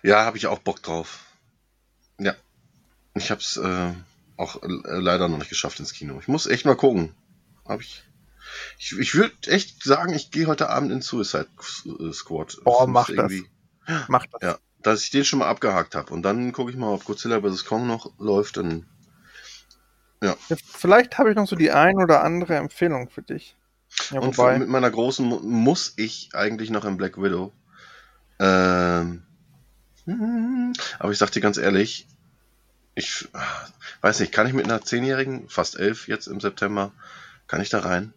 Ja, 0.03 0.25
habe 0.25 0.37
ich 0.37 0.47
auch 0.47 0.59
Bock 0.59 0.83
drauf. 0.83 1.21
Ja. 2.19 2.35
Ich 3.15 3.31
habe 3.31 3.41
es 3.41 3.57
äh, 3.57 3.93
auch 4.37 4.62
äh, 4.62 4.67
leider 4.67 5.29
noch 5.29 5.39
nicht 5.39 5.49
geschafft 5.49 5.81
ins 5.81 5.93
Kino. 5.93 6.19
Ich 6.21 6.29
muss 6.29 6.47
echt 6.47 6.67
mal 6.67 6.77
gucken. 6.77 7.15
Hab 7.65 7.81
ich. 7.81 8.03
Ich, 8.79 8.99
ich 8.99 9.15
würde 9.15 9.35
echt 9.47 9.83
sagen, 9.83 10.12
ich 10.12 10.31
gehe 10.31 10.47
heute 10.47 10.69
Abend 10.69 10.93
in 10.93 11.01
Suicide 11.01 11.49
Squad. 12.12 12.59
Boah, 12.65 12.87
mach 12.87 13.09
das. 13.15 13.33
Macht 14.09 14.30
das. 14.32 14.43
Ja, 14.43 14.59
dass 14.82 15.03
ich 15.05 15.11
den 15.11 15.24
schon 15.24 15.39
mal 15.41 15.49
abgehakt 15.49 15.95
habe. 15.95 16.12
Und 16.12 16.22
dann 16.22 16.53
gucke 16.53 16.70
ich 16.70 16.76
mal, 16.76 16.93
ob 16.93 17.05
Godzilla 17.05 17.41
vs. 17.41 17.64
Kong 17.64 17.87
noch 17.87 18.12
läuft. 18.18 18.57
Dann 18.57 18.87
Ja, 20.22 20.37
Vielleicht 20.49 21.18
habe 21.18 21.30
ich 21.30 21.37
noch 21.37 21.49
so 21.49 21.57
die 21.57 21.70
ein 21.70 21.97
oder 21.97 22.22
andere 22.22 22.57
Empfehlung 22.57 23.09
für 23.09 23.22
dich. 23.22 23.57
Ja, 24.11 24.20
Und 24.20 24.37
wobei, 24.37 24.59
mit 24.59 24.68
meiner 24.68 24.91
großen 24.91 25.24
Mu 25.24 25.39
muss 25.41 25.95
ich 25.97 26.30
eigentlich 26.35 26.70
noch 26.70 26.85
in 26.85 26.97
Black 26.97 27.16
Widow. 27.20 27.53
Ähm, 28.41 29.22
aber 30.99 31.12
ich 31.12 31.18
sag 31.18 31.30
dir 31.30 31.41
ganz 31.41 31.57
ehrlich, 31.57 32.07
ich 32.95 33.28
weiß 34.01 34.20
nicht, 34.20 34.32
kann 34.32 34.47
ich 34.47 34.53
mit 34.53 34.64
einer 34.64 34.82
Zehnjährigen, 34.82 35.49
fast 35.49 35.78
elf 35.78 36.09
jetzt 36.09 36.26
im 36.26 36.41
September, 36.41 36.93
kann 37.47 37.61
ich 37.61 37.70
da 37.70 37.80
rein? 37.80 38.12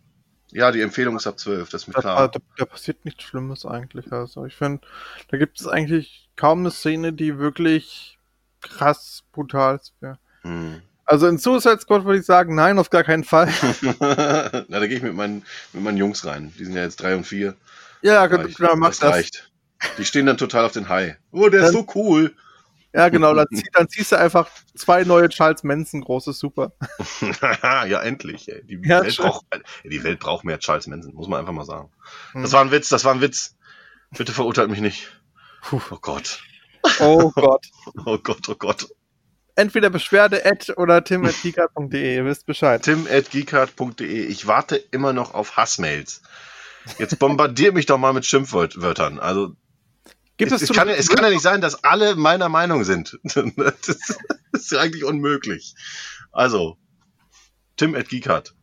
Ja, 0.52 0.72
die 0.72 0.82
Empfehlung 0.82 1.16
ist 1.18 1.28
ab 1.28 1.38
zwölf, 1.40 1.70
das 1.70 1.82
ist 1.84 1.88
mir 1.88 1.94
da, 1.96 2.00
klar. 2.02 2.28
da, 2.30 2.40
da 2.58 2.66
passiert 2.66 3.04
nichts 3.06 3.24
Schlimmes 3.24 3.66
eigentlich. 3.66 4.12
Also 4.14 4.46
ich 4.46 4.56
finde, 4.56 4.86
da 5.30 5.38
gibt 5.38 5.60
es 5.60 5.68
eigentlich 5.68 6.30
kaum 6.36 6.60
eine 6.60 6.72
Szene, 6.72 7.12
die 7.14 7.38
wirklich 7.38 8.18
krass 8.62 9.24
brutal 9.34 9.80
wäre. 10.00 10.20
Hm. 10.44 10.82
Also 11.06 11.28
in 11.28 11.38
Suicide 11.38 11.80
Squad 11.80 12.06
würde 12.06 12.20
ich 12.20 12.26
sagen, 12.26 12.56
nein, 12.56 12.80
auf 12.80 12.90
gar 12.90 13.04
keinen 13.04 13.24
Fall. 13.24 13.52
Na, 14.00 14.50
da 14.68 14.88
gehe 14.88 14.98
ich 14.98 15.04
mit 15.04 15.16
meinen, 15.16 15.44
mit 15.74 15.84
meinen 15.84 15.98
Jungs 15.98 16.26
rein. 16.26 16.54
Die 16.58 16.66
sind 16.66 16.76
ja 16.76 16.84
jetzt 16.84 16.98
drei 16.98 17.16
und 17.16 17.26
vier. 17.26 17.56
Ja, 18.02 18.24
Reicht. 18.24 18.58
genau, 18.58 18.76
mach 18.76 18.90
das 18.90 19.00
das. 19.00 19.12
reicht. 19.14 19.52
Die 19.98 20.06
stehen 20.06 20.26
dann 20.26 20.38
total 20.38 20.66
auf 20.66 20.72
den 20.74 20.90
Hai. 20.90 21.18
Oh, 21.32 21.50
der 21.50 21.62
ist 21.62 21.66
Dann- 21.68 21.86
so 21.86 21.88
cool. 21.96 22.34
Ja, 22.94 23.10
genau, 23.10 23.34
dann, 23.34 23.48
zieh, 23.54 23.68
dann 23.74 23.90
ziehst 23.90 24.12
du 24.12 24.18
einfach 24.18 24.50
zwei 24.76 25.04
neue 25.04 25.30
Charles 25.30 25.64
Manson, 25.64 26.02
großes 26.02 26.40
Super. 26.40 26.74
ja, 27.62 28.02
endlich. 28.02 28.50
Ey. 28.50 28.64
Die, 28.66 28.80
Ja, 28.84 29.04
Welt 29.04 29.18
braucht, 29.18 29.46
ey, 29.52 29.90
die 29.90 30.04
Welt 30.04 30.20
braucht 30.20 30.46
mehr 30.46 30.60
Charles 30.60 30.88
Manson, 30.88 31.14
muss 31.14 31.28
man 31.28 31.40
einfach 31.40 31.54
mal 31.54 31.66
sagen. 31.66 31.92
Hm. 32.32 32.42
Das 32.44 32.52
war 32.54 32.62
ein 32.62 32.72
Witz, 32.72 32.90
das 32.90 33.06
war 33.06 33.14
ein 33.14 33.22
Witz. 33.22 33.56
Bitte 34.18 34.32
verurteilt 34.32 34.70
mich 34.70 34.80
nicht. 34.80 35.08
Puh. 35.62 35.82
Oh 35.92 35.98
Gott. 36.02 36.42
Oh 37.00 37.32
Gott. 37.36 37.66
Oh 38.06 38.18
Gott, 38.18 38.48
oh 38.50 38.56
Gott. 38.56 38.88
Entweder 39.56 39.90
Beschwerde 39.90 40.46
at 40.46 40.72
oder 40.78 41.04
tim.kika.de, 41.04 42.16
ihr 42.16 42.26
wisst 42.26 42.46
Bescheid. 42.46 42.84
tim.geekart.de. 42.84 44.26
Ich 44.26 44.46
warte 44.46 44.76
immer 44.76 45.14
noch 45.14 45.34
auf 45.34 45.58
Hassmails. 45.58 46.22
Jetzt 47.00 47.18
bombardiert 47.20 47.74
mich 47.74 47.86
doch 47.88 47.98
mal 47.98 48.14
mit 48.14 48.26
Schimpfwörtern. 48.26 49.20
Also, 49.20 49.56
Gibt 50.38 50.52
es, 50.52 50.62
es, 50.62 50.72
kann, 50.72 50.88
ja- 50.88 50.96
es 50.96 51.10
kann 51.10 51.24
ja 51.24 51.30
nicht 51.30 51.42
sein, 51.42 51.62
dass 51.62 51.84
alle 51.84 52.16
meiner 52.16 52.50
Meinung 52.50 52.84
sind. 52.84 53.20
Das 54.54 54.72
ist, 54.72 54.76
eigentlich 54.76 55.04
unmöglich. 55.04 55.76
Also, 56.32 56.78
tim.geekart. 57.76 58.54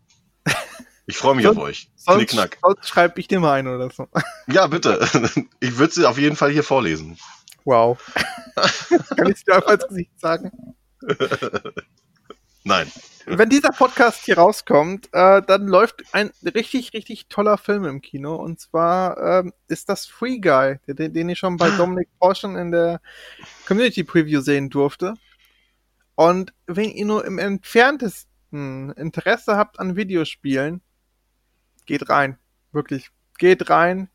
Ich 1.07 1.17
freue 1.19 1.35
mich 1.35 1.47
auf 1.47 1.59
euch. 1.59 1.91
sonst, 1.97 2.17
Knickknack. 2.19 2.59
sonst 2.63 2.89
schreibe 2.89 3.21
ich 3.21 3.29
dir 3.29 3.39
mal 3.41 3.53
ein 3.55 3.69
oder 3.69 3.91
so. 3.91 4.09
Ja, 4.47 4.67
bitte. 4.67 5.07
Ich 5.61 5.77
würde 5.79 5.93
sie 5.93 6.07
auf 6.07 6.19
jeden 6.19 6.37
Fall 6.37 6.51
hier 6.51 6.65
vorlesen. 6.65 7.19
Wow. 7.65 7.99
kann 9.17 9.31
ich 9.31 9.45
dir 9.45 9.57
einfach 9.57 9.73
ins 9.73 9.89
Gesicht 9.89 10.19
sagen. 10.21 10.51
Nein. 12.65 12.91
Wenn 13.27 13.49
dieser 13.49 13.71
Podcast 13.71 14.25
hier 14.25 14.37
rauskommt, 14.37 15.09
äh, 15.13 15.43
dann 15.43 15.67
läuft 15.67 16.03
ein 16.13 16.31
richtig, 16.43 16.93
richtig 16.93 17.29
toller 17.29 17.57
Film 17.57 17.85
im 17.85 18.01
Kino. 18.03 18.35
Und 18.37 18.61
zwar 18.61 19.19
ähm, 19.19 19.53
ist 19.69 19.89
das 19.89 20.07
Free 20.07 20.39
Guy, 20.39 20.79
den, 20.87 21.13
den 21.13 21.29
ich 21.29 21.39
schon 21.39 21.57
bei 21.57 21.71
Dominic 21.71 22.09
Porschen 22.19 22.57
in 22.57 22.71
der 22.71 23.01
Community 23.67 24.05
Preview 24.05 24.41
sehen 24.41 24.69
durfte. 24.69 25.15
Und 26.15 26.53
wenn 26.67 26.91
ihr 26.91 27.07
nur 27.07 27.25
im 27.25 27.39
entferntesten 27.39 28.93
Interesse 28.93 29.57
habt 29.57 29.79
an 29.79 29.97
Videospielen, 29.97 30.83
geht 31.87 32.09
rein. 32.09 32.39
Wirklich, 32.73 33.11
geht 33.39 33.71
rein. 33.71 34.09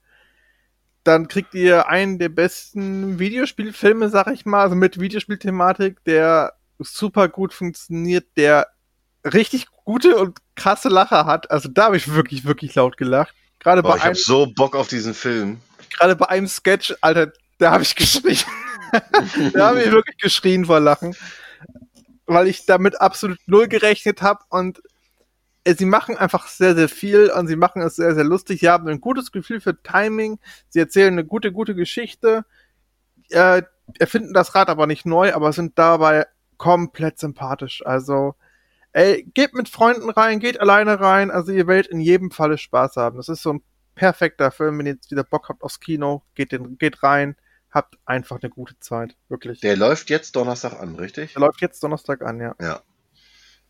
Dann 1.03 1.27
kriegt 1.27 1.53
ihr 1.55 1.87
einen 1.87 2.19
der 2.19 2.29
besten 2.29 3.19
Videospielfilme, 3.19 4.09
sag 4.09 4.27
ich 4.27 4.45
mal, 4.45 4.61
also 4.61 4.75
mit 4.75 4.99
Videospielthematik, 4.99 6.03
der 6.03 6.58
super 6.79 7.27
gut 7.27 7.53
funktioniert, 7.53 8.25
der 8.37 8.67
richtig 9.25 9.67
gute 9.83 10.17
und 10.17 10.39
krasse 10.55 10.89
Lacher 10.89 11.25
hat. 11.25 11.51
Also 11.51 11.69
da 11.69 11.85
habe 11.85 11.97
ich 11.97 12.13
wirklich, 12.13 12.45
wirklich 12.45 12.75
laut 12.75 12.97
gelacht. 12.97 13.33
Gerade 13.59 13.83
Boah, 13.83 13.91
bei, 13.91 13.97
ich 13.97 14.03
habe 14.03 14.15
so 14.15 14.47
Bock 14.55 14.75
auf 14.75 14.87
diesen 14.87 15.13
Film. 15.13 15.59
gerade 15.97 16.15
bei 16.15 16.27
einem 16.29 16.47
Sketch, 16.47 16.95
Alter, 17.01 17.33
da 17.57 17.71
habe 17.71 17.83
ich 17.83 17.95
geschrien. 17.95 18.39
da 19.53 19.67
habe 19.67 19.83
ich 19.83 19.91
wirklich 19.91 20.17
geschrien 20.17 20.65
vor 20.65 20.79
Lachen. 20.79 21.15
Weil 22.25 22.47
ich 22.47 22.65
damit 22.65 23.01
absolut 23.01 23.39
null 23.47 23.67
gerechnet 23.67 24.21
habe 24.21 24.43
und 24.49 24.81
äh, 25.63 25.75
sie 25.75 25.85
machen 25.85 26.17
einfach 26.17 26.47
sehr, 26.47 26.75
sehr 26.75 26.89
viel 26.89 27.31
und 27.31 27.47
sie 27.47 27.55
machen 27.55 27.81
es 27.81 27.95
sehr, 27.95 28.15
sehr 28.15 28.23
lustig. 28.23 28.61
Sie 28.61 28.69
haben 28.69 28.87
ein 28.87 29.01
gutes 29.01 29.31
Gefühl 29.31 29.59
für 29.59 29.81
Timing. 29.81 30.39
Sie 30.69 30.79
erzählen 30.79 31.13
eine 31.13 31.25
gute, 31.25 31.51
gute 31.51 31.75
Geschichte. 31.75 32.45
Äh, 33.29 33.63
erfinden 33.97 34.33
das 34.33 34.55
Rad 34.55 34.69
aber 34.69 34.87
nicht 34.87 35.05
neu, 35.05 35.33
aber 35.33 35.51
sind 35.51 35.77
dabei 35.77 36.27
komplett 36.59 37.17
sympathisch. 37.17 37.83
Also, 37.83 38.35
ey, 38.91 39.23
geht 39.33 39.55
mit 39.55 39.67
Freunden 39.67 40.11
rein, 40.11 40.39
geht 40.39 40.59
alleine 40.59 40.99
rein. 40.99 41.31
Also, 41.31 41.51
ihr 41.51 41.65
werdet 41.65 41.91
in 41.91 41.99
jedem 41.99 42.29
Falle 42.29 42.59
Spaß 42.59 42.97
haben. 42.97 43.17
Das 43.17 43.29
ist 43.29 43.41
so 43.41 43.53
ein 43.53 43.63
perfekter 43.95 44.51
Film. 44.51 44.77
Wenn 44.77 44.85
ihr 44.85 44.93
jetzt 44.93 45.09
wieder 45.09 45.23
Bock 45.23 45.49
habt 45.49 45.63
aufs 45.63 45.79
Kino, 45.79 46.23
geht, 46.35 46.51
den, 46.51 46.77
geht 46.77 47.01
rein. 47.01 47.35
Habt 47.71 47.97
einfach 48.05 48.39
eine 48.41 48.51
gute 48.51 48.79
Zeit. 48.79 49.15
Wirklich. 49.27 49.61
Der 49.61 49.75
läuft 49.75 50.11
jetzt 50.11 50.35
Donnerstag 50.35 50.79
an, 50.79 50.95
richtig? 50.95 51.33
Der 51.33 51.41
läuft 51.41 51.61
jetzt 51.61 51.83
Donnerstag 51.83 52.21
an, 52.21 52.39
ja. 52.39 52.55
Ja. 52.59 52.81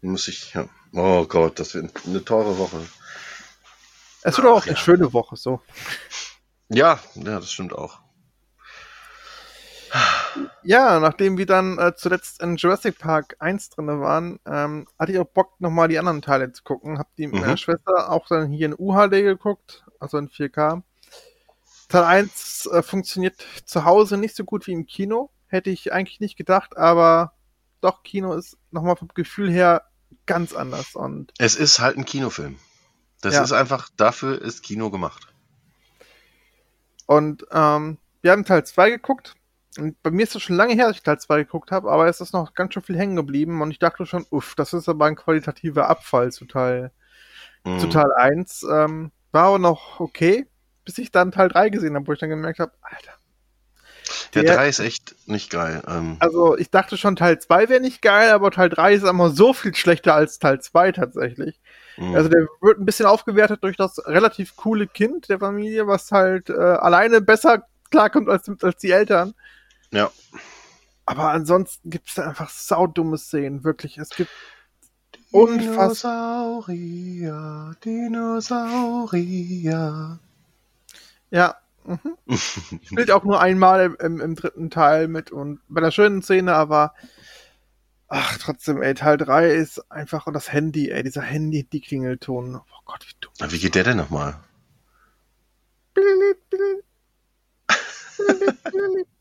Muss 0.01 0.27
ich, 0.27 0.53
ja. 0.53 0.67
Oh 0.93 1.25
Gott, 1.25 1.59
das 1.59 1.75
wird 1.75 1.91
eine 2.05 2.23
teure 2.23 2.57
Woche. 2.57 2.79
Es 4.21 4.37
wird 4.37 4.47
auch 4.47 4.61
Ach, 4.61 4.67
eine 4.67 4.75
ja. 4.75 4.77
schöne 4.77 5.13
Woche, 5.13 5.35
so. 5.35 5.61
Ja, 6.69 6.99
ja, 7.15 7.39
das 7.39 7.51
stimmt 7.51 7.73
auch. 7.73 7.99
Ja, 10.63 10.99
nachdem 10.99 11.37
wir 11.37 11.45
dann 11.45 11.77
äh, 11.79 11.93
zuletzt 11.95 12.41
in 12.41 12.55
Jurassic 12.57 12.99
Park 12.99 13.35
1 13.39 13.69
drinne 13.71 13.99
waren, 13.99 14.39
ähm, 14.45 14.87
hatte 14.97 15.11
ich 15.11 15.19
auch 15.19 15.25
Bock, 15.27 15.59
nochmal 15.59 15.87
die 15.87 15.97
anderen 15.99 16.21
Teile 16.21 16.51
zu 16.51 16.63
gucken. 16.63 16.99
Hab 16.99 17.13
die 17.15 17.27
mit 17.27 17.35
Mhm. 17.35 17.41
meiner 17.41 17.57
Schwester 17.57 18.11
auch 18.11 18.27
dann 18.27 18.51
hier 18.51 18.67
in 18.67 18.75
UHD 18.77 19.23
geguckt, 19.23 19.85
also 19.99 20.17
in 20.17 20.29
4K. 20.29 20.83
Teil 21.87 22.03
1 22.03 22.67
äh, 22.71 22.83
funktioniert 22.83 23.35
zu 23.65 23.85
Hause 23.85 24.17
nicht 24.17 24.35
so 24.35 24.43
gut 24.43 24.67
wie 24.67 24.73
im 24.73 24.85
Kino. 24.85 25.31
Hätte 25.47 25.69
ich 25.71 25.91
eigentlich 25.91 26.19
nicht 26.19 26.37
gedacht, 26.37 26.77
aber 26.77 27.33
doch, 27.81 28.03
Kino 28.03 28.33
ist 28.33 28.57
nochmal 28.71 28.95
vom 28.97 29.07
Gefühl 29.15 29.49
her 29.49 29.83
ganz 30.27 30.53
anders. 30.53 30.95
Und 30.95 31.33
Es 31.39 31.55
ist 31.55 31.79
halt 31.79 31.97
ein 31.97 32.05
Kinofilm. 32.05 32.59
Das 33.21 33.33
Ja. 33.33 33.43
ist 33.43 33.51
einfach, 33.53 33.89
dafür 33.97 34.39
ist 34.41 34.61
Kino 34.63 34.91
gemacht. 34.91 35.27
Und 37.07 37.45
ähm, 37.51 37.97
wir 38.21 38.31
haben 38.31 38.45
Teil 38.45 38.63
2 38.65 38.91
geguckt. 38.91 39.33
Und 39.77 40.01
bei 40.01 40.09
mir 40.11 40.23
ist 40.23 40.35
es 40.35 40.41
schon 40.41 40.55
lange 40.55 40.73
her, 40.73 40.87
dass 40.87 40.97
ich 40.97 41.03
Teil 41.03 41.19
2 41.19 41.43
geguckt 41.43 41.71
habe, 41.71 41.91
aber 41.91 42.07
es 42.07 42.21
ist 42.21 42.33
noch 42.33 42.53
ganz 42.55 42.73
schön 42.73 42.83
viel 42.83 42.97
hängen 42.97 43.15
geblieben. 43.15 43.61
Und 43.61 43.71
ich 43.71 43.79
dachte 43.79 44.05
schon, 44.05 44.25
uff, 44.31 44.55
das 44.55 44.73
ist 44.73 44.89
aber 44.89 45.05
ein 45.05 45.15
qualitativer 45.15 45.87
Abfall 45.89 46.31
zu 46.31 46.45
Teil, 46.45 46.91
Mhm. 47.65 47.79
zu 47.79 47.87
Teil 47.87 48.11
1. 48.15 48.63
Ähm, 48.69 49.11
war 49.31 49.45
aber 49.45 49.59
noch 49.59 49.99
okay, 49.99 50.47
bis 50.85 50.97
ich 50.97 51.11
dann 51.11 51.31
Teil 51.31 51.49
3 51.49 51.69
gesehen 51.69 51.95
habe, 51.95 52.07
wo 52.07 52.13
ich 52.13 52.19
dann 52.19 52.29
gemerkt 52.29 52.59
habe, 52.59 52.71
Alter. 52.81 53.13
Der 54.33 54.43
der- 54.43 54.55
3 54.55 54.69
ist 54.69 54.79
echt 54.79 55.15
nicht 55.27 55.51
geil. 55.51 55.83
Ähm, 55.87 56.17
Also 56.19 56.57
ich 56.57 56.71
dachte 56.71 56.97
schon, 56.97 57.15
Teil 57.15 57.37
2 57.39 57.69
wäre 57.69 57.79
nicht 57.81 58.01
geil, 58.01 58.31
aber 58.31 58.49
Teil 58.49 58.69
3 58.69 58.93
ist 58.93 59.03
immer 59.03 59.29
so 59.29 59.53
viel 59.53 59.75
schlechter 59.75 60.15
als 60.15 60.39
Teil 60.39 60.59
2 60.61 60.91
tatsächlich. 60.91 61.59
mh. 61.97 62.15
Also 62.17 62.29
der 62.29 62.47
wird 62.61 62.79
ein 62.79 62.85
bisschen 62.85 63.05
aufgewertet 63.05 63.63
durch 63.63 63.77
das 63.77 63.99
relativ 64.07 64.55
coole 64.55 64.87
Kind 64.87 65.29
der 65.29 65.37
Familie, 65.39 65.85
was 65.85 66.11
halt 66.11 66.49
äh, 66.49 66.53
alleine 66.53 67.21
besser 67.21 67.63
klarkommt 67.91 68.29
als, 68.29 68.49
als 68.63 68.77
die 68.77 68.91
Eltern. 68.91 69.33
Ja. 69.91 70.11
Aber 71.05 71.31
ansonsten 71.31 71.89
gibt 71.89 72.09
es 72.09 72.15
da 72.15 72.27
einfach 72.27 72.49
saudumme 72.49 73.17
Szenen, 73.17 73.63
wirklich. 73.63 73.97
Es 73.97 74.09
gibt 74.11 74.29
unfassbar. 75.31 76.65
Dinosaurier, 76.67 77.75
Dinosaurier. 77.83 80.19
Ja. 81.31 81.55
Mhm. 81.85 82.17
Spielt 82.83 83.09
auch 83.09 83.23
nur 83.23 83.41
einmal 83.41 83.85
im, 83.85 83.95
im, 83.95 84.21
im 84.21 84.35
dritten 84.35 84.69
Teil 84.69 85.07
mit 85.07 85.31
und 85.31 85.61
bei 85.67 85.81
der 85.81 85.89
schönen 85.89 86.21
Szene, 86.21 86.53
aber 86.53 86.93
ach, 88.07 88.37
trotzdem, 88.37 88.83
ey, 88.83 88.93
Teil 88.93 89.17
3 89.17 89.49
ist 89.49 89.91
einfach 89.91 90.27
und 90.27 90.33
das 90.33 90.53
Handy, 90.53 90.91
ey, 90.91 91.01
dieser 91.01 91.23
Handy-Die-Klingelton. 91.23 92.55
Oh 92.55 92.81
Gott, 92.85 93.07
wie 93.07 93.15
dumm. 93.19 93.33
Na, 93.39 93.51
wie 93.51 93.57
geht 93.57 93.73
der 93.73 93.83
denn 93.83 93.97
nochmal? 93.97 94.39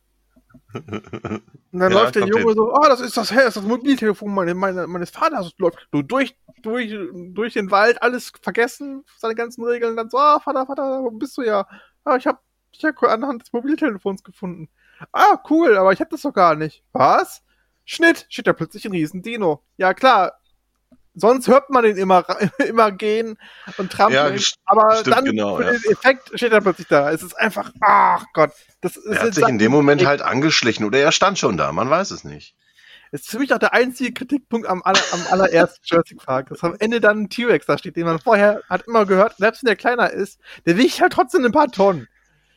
Und 1.73 1.81
dann 1.81 1.93
Ja, 1.93 1.93
läuft 1.93 2.15
der 2.15 2.23
Junge 2.25 2.53
so, 2.55 2.73
ah, 2.75 2.89
das 2.89 3.01
ist 3.01 3.17
das, 3.17 3.29
das 3.29 3.45
ist 3.49 3.57
das 3.57 3.65
Mobiltelefon 3.65 4.33
meine, 4.35 4.55
meine, 4.55 4.87
meines 4.87 5.11
Vaters. 5.11 5.47
Das 5.51 5.59
läuft 5.59 5.79
so 5.93 6.03
durch, 6.03 6.37
durch, 6.63 6.95
durch 7.35 7.55
den 7.55 7.71
Wald, 7.71 8.03
alles 8.03 8.33
vergessen, 8.43 9.05
seine 9.19 9.35
ganzen 9.35 9.65
Regeln. 9.65 9.97
Dann 9.97 10.11
so, 10.11 10.19
ah, 10.19 10.41
Vater, 10.41 10.67
Vater, 10.67 11.03
wo 11.03 11.11
bist 11.11 11.37
du 11.37 11.43
ja? 11.43 11.67
Ah, 12.05 12.17
ich 12.17 12.27
hab, 12.27 12.43
ich 12.73 12.85
hab 12.85 13.03
anhand 13.03 13.43
des 13.43 13.53
Mobiltelefons 13.53 14.23
gefunden. 14.23 14.69
Ah, 15.13 15.43
cool, 15.51 15.77
aber 15.77 15.93
ich 15.93 16.01
hab 16.01 16.11
das 16.11 16.23
doch 16.23 16.33
gar 16.35 16.55
nicht. 16.55 16.83
Was? 16.93 17.43
Schnitt, 17.85 18.27
steht 18.29 18.47
da 18.47 18.53
plötzlich 18.53 18.85
ein 18.87 18.93
riesen 18.93 19.23
Dino. 19.23 19.63
Ja, 19.77 19.95
klar. 19.95 20.33
Sonst 21.19 21.49
hört 21.49 21.71
man 21.71 21.83
den 21.85 21.97
immer, 21.97 22.25
immer 22.67 22.93
gehen 22.93 23.39
und 23.77 23.93
trampeln. 23.93 24.37
Ja, 24.37 24.43
aber 24.65 24.97
stimmt, 24.97 25.17
dann 25.17 25.25
genau, 25.25 25.57
für 25.57 25.65
ja. 25.65 25.73
den 25.73 25.91
Effekt 25.91 26.31
steht 26.35 26.53
er 26.53 26.61
plötzlich 26.61 26.87
da. 26.89 27.11
Es 27.11 27.23
ist 27.23 27.39
einfach, 27.39 27.73
ach 27.81 28.25
Gott. 28.33 28.53
Das 28.81 28.97
ist 28.97 29.07
Er 29.07 29.23
hat 29.23 29.35
sich 29.35 29.49
in 29.49 29.59
dem 29.59 29.73
Moment 29.73 30.07
halt 30.07 30.23
angeschlichen 30.23 30.85
oder 30.85 30.99
er 30.99 31.13
stand 31.13 31.39
schon 31.39 31.57
da, 31.57 31.73
man 31.73 31.91
weiß 31.91 32.13
es 32.13 32.25
nicht. 32.25 32.55
Das 33.11 33.23
ist 33.23 33.31
für 33.31 33.39
mich 33.39 33.53
auch 33.55 33.59
der 33.59 33.73
einzige 33.73 34.13
Kritikpunkt 34.13 34.69
am, 34.69 34.83
aller, 34.83 35.01
am 35.13 35.21
allerersten 35.31 35.81
Jurassic 35.85 36.19
Park. 36.19 36.51
Dass 36.51 36.63
am 36.63 36.77
Ende 36.79 37.01
dann 37.01 37.23
ein 37.23 37.31
T-Rex 37.31 37.67
da 37.67 37.79
steht, 37.79 37.97
den 37.97 38.05
man 38.05 38.19
vorher 38.19 38.63
hat 38.69 38.87
immer 38.87 39.07
gehört, 39.07 39.37
selbst 39.39 39.63
wenn 39.63 39.69
der 39.69 39.77
kleiner 39.77 40.11
ist, 40.11 40.39
der 40.67 40.77
wiegt 40.77 41.01
halt 41.01 41.13
trotzdem 41.13 41.45
ein 41.45 41.53
paar 41.53 41.71
Tonnen. 41.71 42.09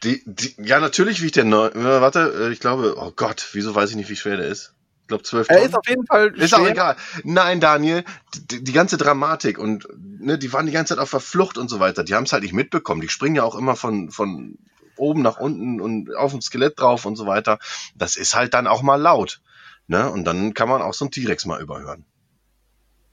Die, 0.03 0.21
die, 0.25 0.55
ja, 0.57 0.79
natürlich 0.79 1.21
wiegt 1.21 1.35
der 1.35 1.45
neun. 1.45 1.71
äh, 1.71 2.01
Warte, 2.01 2.47
äh, 2.47 2.51
ich 2.51 2.59
glaube, 2.59 2.95
oh 2.97 3.11
Gott, 3.15 3.49
wieso 3.53 3.75
weiß 3.75 3.91
ich 3.91 3.95
nicht, 3.95 4.09
wie 4.09 4.15
schwer 4.15 4.37
der 4.37 4.47
ist? 4.47 4.73
Ich 5.11 5.23
glaube, 5.31 5.45
12 5.45 5.49
Er 5.49 5.61
ist 5.63 5.75
auf 5.75 5.87
jeden 5.87 6.05
Fall 6.05 6.33
Ist 6.37 6.53
auch 6.53 6.65
egal. 6.65 6.95
Nein, 7.23 7.59
Daniel, 7.59 8.05
die, 8.33 8.63
die 8.63 8.71
ganze 8.71 8.97
Dramatik 8.97 9.57
und 9.57 9.87
ne, 9.97 10.37
die 10.37 10.53
waren 10.53 10.65
die 10.65 10.71
ganze 10.71 10.95
Zeit 10.95 11.03
auf 11.03 11.11
der 11.11 11.19
Flucht 11.19 11.57
und 11.57 11.69
so 11.69 11.79
weiter. 11.79 12.03
Die 12.03 12.15
haben 12.15 12.23
es 12.23 12.33
halt 12.33 12.43
nicht 12.43 12.53
mitbekommen. 12.53 13.01
Die 13.01 13.09
springen 13.09 13.35
ja 13.35 13.43
auch 13.43 13.55
immer 13.55 13.75
von, 13.75 14.09
von 14.09 14.57
oben 14.95 15.21
nach 15.21 15.37
unten 15.37 15.81
und 15.81 16.15
auf 16.15 16.31
dem 16.31 16.41
Skelett 16.41 16.79
drauf 16.79 17.05
und 17.05 17.17
so 17.17 17.25
weiter. 17.25 17.59
Das 17.95 18.15
ist 18.15 18.35
halt 18.35 18.53
dann 18.53 18.67
auch 18.67 18.83
mal 18.83 18.95
laut. 18.95 19.41
Ne? 19.87 20.09
Und 20.09 20.23
dann 20.23 20.53
kann 20.53 20.69
man 20.69 20.81
auch 20.81 20.93
so 20.93 21.05
einen 21.05 21.11
T-Rex 21.11 21.45
mal 21.45 21.61
überhören. 21.61 22.05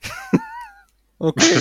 Okay. 1.20 1.60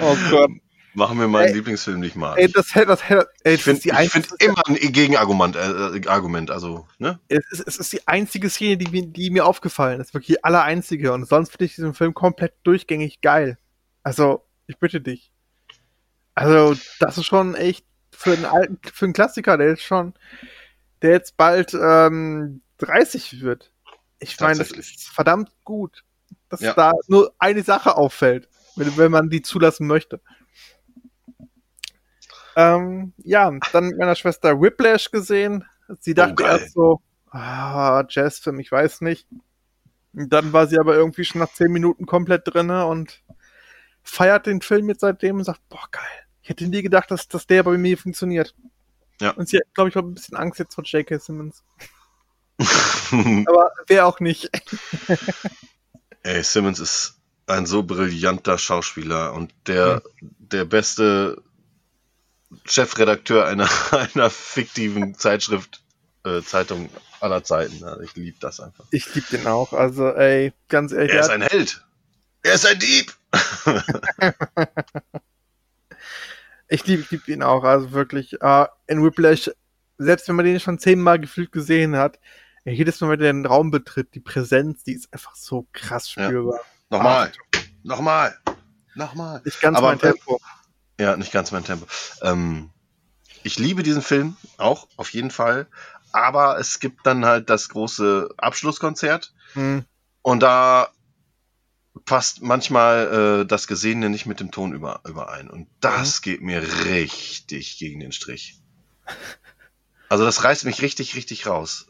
oh 0.00 0.16
Gott. 0.30 0.50
Machen 0.96 1.20
wir 1.20 1.28
meinen 1.28 1.48
Ey, 1.48 1.52
Lieblingsfilm 1.52 2.00
nicht 2.00 2.16
mal. 2.16 2.36
Ey, 2.38 2.50
das 2.50 2.68
das 2.72 3.08
hätte, 3.08 3.28
ey, 3.44 3.54
ich 3.54 3.64
das 3.64 3.80
finde 3.82 4.08
find 4.08 4.32
immer 4.42 4.62
ein 4.66 4.76
Gegenargument, 4.76 5.54
äh, 5.54 6.08
Argument, 6.08 6.50
also, 6.50 6.88
ne? 6.98 7.20
es 7.28 7.44
ist, 7.52 7.68
es 7.68 7.76
ist 7.76 7.92
die 7.92 8.08
einzige 8.08 8.48
Szene, 8.48 8.78
die, 8.78 8.88
mir- 8.90 9.06
die 9.06 9.28
mir 9.28 9.44
aufgefallen 9.44 10.00
ist. 10.00 10.14
Wirklich 10.14 10.38
die 10.38 10.44
aller 10.44 10.62
einzige. 10.62 11.12
Und 11.12 11.28
sonst 11.28 11.50
finde 11.50 11.66
ich 11.66 11.74
diesen 11.74 11.92
Film 11.92 12.14
komplett 12.14 12.54
durchgängig 12.62 13.20
geil. 13.20 13.58
Also, 14.04 14.46
ich 14.68 14.78
bitte 14.78 15.02
dich. 15.02 15.30
Also, 16.34 16.74
das 16.98 17.18
ist 17.18 17.26
schon 17.26 17.54
echt 17.54 17.84
für 18.10 18.32
einen 18.32 18.46
alten, 18.46 18.78
für 18.92 19.04
einen 19.04 19.12
Klassiker, 19.12 19.58
der 19.58 19.68
jetzt 19.68 19.82
schon, 19.82 20.14
der 21.02 21.10
jetzt 21.10 21.36
bald 21.36 21.74
ähm, 21.74 22.62
30 22.78 23.42
wird. 23.42 23.70
Ich 24.18 24.40
meine, 24.40 24.56
das 24.58 24.70
ist 24.70 25.08
verdammt 25.10 25.50
gut, 25.62 26.04
dass 26.48 26.60
Ja. 26.62 26.72
da 26.72 26.92
nur 27.06 27.34
eine 27.38 27.62
Sache 27.62 27.96
auffällt, 27.98 28.48
wenn, 28.76 28.96
wenn 28.96 29.10
man 29.12 29.28
die 29.28 29.42
zulassen 29.42 29.86
möchte. 29.86 30.22
Ähm, 32.56 33.12
ja, 33.18 33.52
dann 33.72 33.88
mit 33.88 33.98
meiner 33.98 34.14
Schwester 34.14 34.60
Whiplash 34.60 35.10
gesehen. 35.10 35.64
Sie 36.00 36.14
dachte 36.14 36.42
Oh, 36.42 36.46
erst 36.46 36.72
so, 36.72 37.00
ah, 37.30 38.02
Jazzfilm, 38.08 38.58
ich 38.58 38.72
weiß 38.72 39.02
nicht. 39.02 39.28
Und 40.14 40.32
dann 40.32 40.54
war 40.54 40.66
sie 40.66 40.78
aber 40.78 40.96
irgendwie 40.96 41.24
schon 41.24 41.40
nach 41.40 41.52
10 41.52 41.70
Minuten 41.70 42.06
komplett 42.06 42.42
drinne 42.46 42.86
und 42.86 43.22
feiert 44.02 44.46
den 44.46 44.62
Film 44.62 44.88
jetzt 44.88 45.00
seitdem 45.00 45.36
und 45.36 45.44
sagt, 45.44 45.60
boah, 45.68 45.86
geil. 45.90 46.02
Ich 46.42 46.48
hätte 46.48 46.66
nie 46.66 46.82
gedacht, 46.82 47.10
dass, 47.10 47.28
dass 47.28 47.46
der 47.46 47.62
bei 47.62 47.76
mir 47.76 47.98
funktioniert. 47.98 48.54
Ja. 49.20 49.32
Und 49.32 49.48
sie 49.48 49.58
hat, 49.58 49.74
glaube 49.74 49.90
ich, 49.90 49.96
auch 49.96 50.02
ein 50.02 50.14
bisschen 50.14 50.36
Angst 50.36 50.58
jetzt 50.58 50.74
vor 50.74 50.84
J.K. 50.84 51.18
Simmons. 51.18 51.62
Aber 53.46 53.70
wer 53.86 54.06
auch 54.06 54.20
nicht. 54.20 54.50
Ey, 56.22 56.42
Simmons 56.42 56.80
ist 56.80 57.20
ein 57.46 57.66
so 57.66 57.82
brillanter 57.82 58.56
Schauspieler 58.56 59.34
und 59.34 59.52
der, 59.66 60.02
der 60.20 60.64
beste 60.64 61.42
Chefredakteur 62.64 63.46
einer, 63.46 63.68
einer 64.14 64.30
fiktiven 64.30 65.14
Zeitschrift, 65.14 65.82
äh, 66.24 66.42
Zeitung 66.42 66.90
aller 67.20 67.42
Zeiten. 67.44 67.82
Also 67.84 68.00
ich 68.02 68.14
liebe 68.14 68.36
das 68.40 68.60
einfach. 68.60 68.84
Ich 68.90 69.14
liebe 69.14 69.26
den 69.30 69.46
auch. 69.46 69.72
Also, 69.72 70.08
ey, 70.08 70.52
ganz 70.68 70.92
ehrlich. 70.92 71.12
Er 71.12 71.20
ist 71.20 71.30
ein 71.30 71.42
Held. 71.42 71.84
Er 72.42 72.54
ist 72.54 72.66
ein 72.66 72.78
Dieb. 72.78 73.14
Ich 76.68 76.86
liebe 76.86 77.04
lieb 77.10 77.28
ihn 77.28 77.42
auch, 77.42 77.62
also 77.64 77.92
wirklich. 77.92 78.40
Äh, 78.40 78.66
in 78.88 79.02
Whiplash, 79.02 79.50
selbst 79.98 80.28
wenn 80.28 80.36
man 80.36 80.44
den 80.44 80.58
schon 80.60 80.78
zehnmal 80.78 81.20
gefühlt 81.20 81.52
gesehen 81.52 81.96
hat, 81.96 82.18
ja, 82.64 82.72
jedes 82.72 83.00
Mal, 83.00 83.10
wenn 83.10 83.20
er 83.20 83.32
den 83.32 83.46
Raum 83.46 83.70
betritt, 83.70 84.14
die 84.14 84.20
Präsenz, 84.20 84.82
die 84.82 84.94
ist 84.94 85.12
einfach 85.12 85.36
so 85.36 85.68
krass 85.72 86.12
Ja. 86.16 86.24
spürbar. 86.26 86.60
Nochmal. 86.90 87.32
Nochmal. 87.84 88.36
Nochmal. 88.94 89.42
Nicht 89.44 89.60
ganz 89.60 89.78
Aber, 89.78 89.88
mein 89.88 89.98
Tempo. 90.00 90.40
Ja, 90.98 91.16
nicht 91.16 91.32
ganz 91.32 91.52
mein 91.52 91.64
Tempo. 91.64 91.86
Ähm, 92.22 92.70
ich 93.42 93.58
liebe 93.58 93.82
diesen 93.82 94.02
Film 94.02 94.36
auch, 94.56 94.88
auf 94.96 95.10
jeden 95.10 95.30
Fall. 95.30 95.66
Aber 96.12 96.58
es 96.58 96.80
gibt 96.80 97.06
dann 97.06 97.26
halt 97.26 97.50
das 97.50 97.68
große 97.68 98.30
Abschlusskonzert. 98.38 99.34
Hm. 99.52 99.84
Und 100.22 100.40
da 100.42 100.88
passt 102.04 102.42
manchmal 102.42 103.42
äh, 103.42 103.46
das 103.46 103.66
Gesehene 103.66 104.10
nicht 104.10 104.26
mit 104.26 104.40
dem 104.40 104.50
Ton 104.50 104.72
über, 104.72 105.00
überein. 105.06 105.50
Und 105.50 105.68
das 105.80 106.22
geht 106.22 106.40
mir 106.42 106.62
richtig 106.84 107.78
gegen 107.78 108.00
den 108.00 108.12
Strich. 108.12 108.60
Also 110.08 110.24
das 110.24 110.44
reißt 110.44 110.64
mich 110.64 110.82
richtig, 110.82 111.14
richtig 111.16 111.46
raus. 111.46 111.86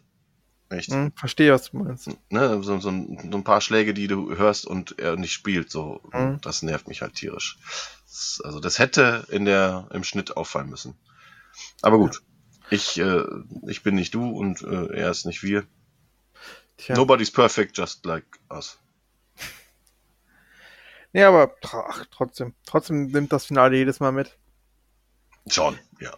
Echt. 0.68 0.90
Hm, 0.90 1.12
verstehe, 1.14 1.52
was 1.52 1.70
du 1.70 1.78
meinst. 1.78 2.08
Ne? 2.30 2.62
So, 2.62 2.80
so, 2.80 2.88
ein, 2.88 3.30
so 3.30 3.38
ein 3.38 3.44
paar 3.44 3.60
Schläge, 3.60 3.94
die 3.94 4.08
du 4.08 4.36
hörst 4.36 4.66
und 4.66 4.98
er 4.98 5.16
nicht 5.16 5.32
spielt. 5.32 5.70
So, 5.70 6.00
Mhm. 6.12 6.40
Das 6.40 6.62
nervt 6.62 6.88
mich 6.88 7.02
halt 7.02 7.14
tierisch. 7.14 7.58
Also 8.44 8.60
das 8.60 8.78
hätte 8.78 9.26
in 9.30 9.44
der, 9.44 9.88
im 9.92 10.04
Schnitt 10.04 10.36
auffallen 10.36 10.70
müssen. 10.70 10.96
Aber 11.82 11.98
gut. 11.98 12.22
Ich, 12.70 12.98
äh, 12.98 13.24
ich 13.66 13.82
bin 13.82 13.94
nicht 13.94 14.14
du 14.14 14.28
und 14.30 14.62
äh, 14.62 14.92
er 14.94 15.10
ist 15.10 15.26
nicht 15.26 15.42
wir. 15.42 15.66
Tja. 16.76 16.96
Nobody's 16.96 17.30
perfect, 17.30 17.76
just 17.76 18.04
like 18.04 18.26
us. 18.50 18.78
Nee, 21.12 21.22
aber 21.22 21.54
ach, 21.64 22.04
trotzdem. 22.10 22.54
Trotzdem 22.66 23.06
nimmt 23.06 23.32
das 23.32 23.46
Finale 23.46 23.76
jedes 23.76 24.00
Mal 24.00 24.12
mit. 24.12 24.36
Schon, 25.48 25.78
ja. 26.00 26.12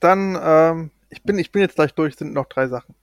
Dann, 0.00 0.38
ähm, 0.40 0.90
ich 1.10 1.22
bin, 1.22 1.38
ich 1.38 1.50
bin 1.50 1.62
jetzt 1.62 1.74
gleich 1.74 1.94
durch, 1.94 2.14
sind 2.16 2.34
noch 2.34 2.46
drei 2.46 2.68
Sachen. 2.68 2.94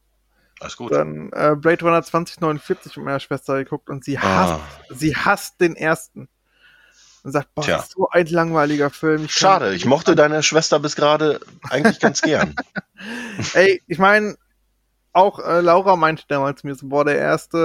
Alles 0.60 0.78
gut. 0.78 0.94
Dann 0.94 1.32
äh, 1.34 1.56
Blade 1.58 1.84
Runner 1.84 2.02
2049 2.02 2.96
mit 2.96 3.06
meiner 3.06 3.20
Schwester 3.20 3.58
geguckt 3.58 3.90
und 3.90 4.06
sie 4.06 4.18
hasst, 4.18 4.54
Ah, 4.54 4.94
sie 4.94 5.16
hasst 5.16 5.60
den 5.60 5.76
ersten. 5.76 6.30
Und 7.26 7.32
sagt, 7.32 7.56
boah, 7.56 7.64
Tja. 7.66 7.84
so 7.90 8.08
ein 8.12 8.28
langweiliger 8.28 8.92
Film. 8.92 9.26
Ich 9.26 9.34
schade, 9.34 9.74
ich 9.74 9.86
mochte 9.88 10.14
deine 10.16 10.44
Schwester 10.44 10.80
bis 10.80 10.96
gerade 10.96 11.40
eigentlich 11.72 12.00
ganz 12.00 12.22
gern. 12.22 12.54
Ey, 13.56 13.82
ich 13.88 13.98
meine, 13.98 14.36
auch 15.12 15.40
äh, 15.40 15.60
Laura 15.62 15.96
meinte 15.96 16.24
damals 16.28 16.64
mir 16.64 16.76
so, 16.76 16.88
boah, 16.88 17.04
der 17.04 17.18
erste 17.18 17.58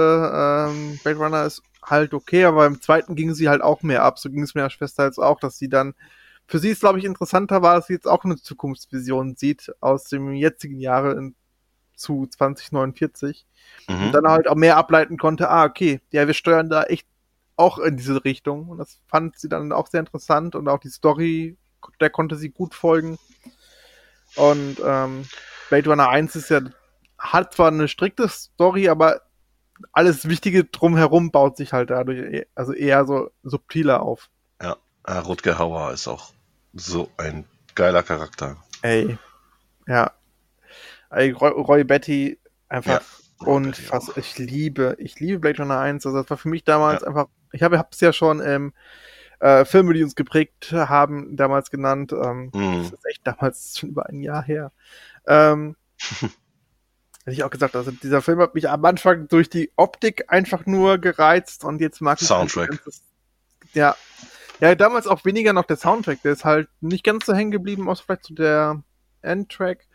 ähm, 0.73 0.99
Blade 1.03 1.19
Runner 1.19 1.45
ist 1.45 1.61
halt 1.83 2.15
okay, 2.15 2.45
aber 2.45 2.65
im 2.65 2.81
zweiten 2.81 3.13
ging 3.15 3.35
sie 3.35 3.49
halt 3.49 3.61
auch 3.61 3.83
mehr 3.83 4.03
ab. 4.03 4.17
So 4.17 4.31
ging 4.31 4.41
es 4.41 4.55
meiner 4.55 4.71
Schwester 4.71 5.05
jetzt 5.05 5.19
auch, 5.19 5.39
dass 5.39 5.59
sie 5.59 5.69
dann, 5.69 5.93
für 6.47 6.57
sie 6.57 6.69
ist, 6.69 6.79
glaube 6.79 6.97
ich, 6.97 7.05
interessanter 7.05 7.61
war, 7.61 7.75
dass 7.75 7.85
sie 7.85 7.93
jetzt 7.93 8.07
auch 8.07 8.23
eine 8.23 8.37
Zukunftsvision 8.37 9.35
sieht 9.35 9.71
aus 9.79 10.05
dem 10.05 10.33
jetzigen 10.33 10.79
Jahre 10.79 11.11
in, 11.13 11.35
zu 11.95 12.25
2049 12.25 13.45
und 13.87 14.07
Mhm. 14.07 14.11
dann 14.11 14.27
halt 14.27 14.47
auch 14.47 14.55
mehr 14.55 14.77
ableiten 14.77 15.17
konnte, 15.19 15.51
ah, 15.51 15.65
okay, 15.65 16.01
ja, 16.09 16.25
wir 16.25 16.33
steuern 16.33 16.67
da 16.69 16.81
echt 16.83 17.05
auch 17.61 17.77
in 17.77 17.97
diese 17.97 18.23
Richtung. 18.25 18.67
Und 18.69 18.77
das 18.79 18.99
fand 19.07 19.37
sie 19.37 19.47
dann 19.49 19.71
auch 19.71 19.87
sehr 19.87 19.99
interessant 20.01 20.55
und 20.55 20.67
auch 20.67 20.79
die 20.79 20.89
Story, 20.89 21.57
der 21.99 22.09
konnte 22.09 22.35
sie 22.35 22.49
gut 22.49 22.73
folgen. 22.73 23.17
Und 24.35 24.77
ähm, 24.83 25.25
Blade 25.69 25.89
Runner 25.89 26.09
1 26.09 26.35
ist 26.35 26.49
ja, 26.49 26.61
hat 27.17 27.53
zwar 27.53 27.67
eine 27.67 27.87
strikte 27.87 28.27
Story, 28.27 28.89
aber 28.89 29.21
alles 29.93 30.27
Wichtige 30.27 30.63
drumherum 30.65 31.31
baut 31.31 31.57
sich 31.57 31.73
halt 31.73 31.89
dadurch, 31.89 32.19
eh- 32.19 32.45
also 32.55 32.73
eher 32.73 33.05
so 33.05 33.31
subtiler 33.43 34.01
auf. 34.01 34.29
Ah, 35.03 35.19
Rutger 35.19 35.57
Hauer 35.57 35.91
ist 35.91 36.07
auch 36.07 36.31
so 36.73 37.09
ein 37.17 37.45
geiler 37.73 38.03
Charakter. 38.03 38.57
Ey, 38.83 39.17
ja. 39.87 40.11
Ey, 41.09 41.31
Roy, 41.31 41.49
Roy 41.49 41.83
Betty, 41.83 42.39
einfach 42.69 43.01
Und 43.45 43.81
auch. 43.91 44.17
ich 44.17 44.37
liebe, 44.37 44.95
ich 44.99 45.19
liebe 45.19 45.39
Blade 45.39 45.59
Runner 45.63 45.79
1. 45.79 46.05
Also 46.05 46.19
das 46.21 46.29
war 46.29 46.37
für 46.37 46.49
mich 46.49 46.63
damals 46.63 47.03
einfach, 47.03 47.27
ich 47.51 47.63
habe 47.63 47.79
es 47.91 47.99
ja 47.99 48.13
schon 48.13 48.41
ähm, 48.45 48.73
äh, 49.39 49.65
Filme, 49.65 49.93
die 49.93 50.03
uns 50.03 50.15
geprägt 50.15 50.71
haben, 50.71 51.35
damals 51.35 51.71
genannt. 51.71 52.11
Ähm, 52.13 52.51
Mhm. 52.53 52.83
Das 52.83 52.91
ist 52.93 53.05
echt 53.09 53.25
damals 53.27 53.75
schon 53.79 53.89
über 53.89 54.07
ein 54.07 54.21
Jahr 54.21 54.43
her. 54.43 54.71
Ähm, 55.27 55.75
hätte 57.23 57.31
ich 57.33 57.43
auch 57.43 57.49
gesagt, 57.49 57.75
also 57.75 57.91
dieser 57.91 58.21
Film 58.21 58.39
hat 58.39 58.55
mich 58.55 58.69
am 58.69 58.83
Anfang 58.85 59.27
durch 59.27 59.49
die 59.49 59.71
Optik 59.75 60.25
einfach 60.31 60.65
nur 60.65 60.97
gereizt 60.97 61.63
und 61.63 61.81
jetzt 61.81 62.01
mag 62.01 62.21
ich 62.21 62.27
Soundtrack. 62.27 62.69
halt 62.69 62.81
das- 62.85 63.01
ja. 63.73 63.95
Ja, 64.59 64.75
damals 64.75 65.07
auch 65.07 65.25
weniger 65.25 65.53
noch 65.53 65.65
der 65.65 65.77
Soundtrack. 65.77 66.21
Der 66.21 66.33
ist 66.33 66.45
halt 66.45 66.69
nicht 66.81 67.03
ganz 67.03 67.25
so 67.25 67.33
hängen 67.33 67.49
geblieben, 67.51 67.89
außer 67.89 68.03
vielleicht 68.05 68.25
so 68.25 68.33
der 68.35 68.83
Endtrack. 69.23 69.87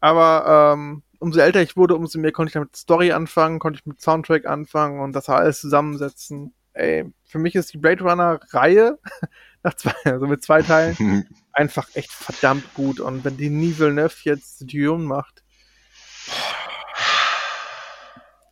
Aber 0.00 0.74
ähm, 0.76 1.02
umso 1.18 1.40
älter 1.40 1.62
ich 1.62 1.76
wurde, 1.76 1.96
umso 1.96 2.18
mehr 2.18 2.32
konnte 2.32 2.48
ich 2.50 2.54
damit 2.54 2.76
Story 2.76 3.12
anfangen, 3.12 3.58
konnte 3.58 3.78
ich 3.78 3.86
mit 3.86 4.00
Soundtrack 4.00 4.46
anfangen 4.46 5.00
und 5.00 5.12
das 5.12 5.28
alles 5.28 5.60
zusammensetzen. 5.60 6.54
Ey, 6.72 7.12
für 7.24 7.38
mich 7.38 7.54
ist 7.54 7.72
die 7.72 7.78
Blade 7.78 8.04
Runner 8.04 8.40
Reihe 8.50 8.98
nach 9.62 9.74
zwei, 9.74 9.94
also 10.04 10.26
mit 10.26 10.42
zwei 10.44 10.62
Teilen 10.62 11.28
einfach 11.52 11.88
echt 11.94 12.12
verdammt 12.12 12.72
gut. 12.74 13.00
Und 13.00 13.24
wenn 13.24 13.36
die 13.36 13.50
Villeneuve 13.78 14.14
jetzt 14.22 14.60
Dune 14.72 15.04
macht, 15.04 15.42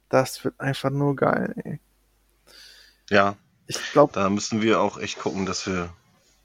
das 0.09 0.45
wird 0.45 0.59
einfach 0.61 0.91
nur 0.91 1.17
geil, 1.17 1.55
ey. 1.65 1.81
ja, 3.11 3.37
Ich 3.67 3.93
glaube, 3.93 4.13
da 4.13 4.31
müssen 4.31 4.63
wir 4.63 4.81
auch 4.81 4.99
echt 4.99 5.19
gucken, 5.19 5.47
dass 5.47 5.67
wir 5.67 5.91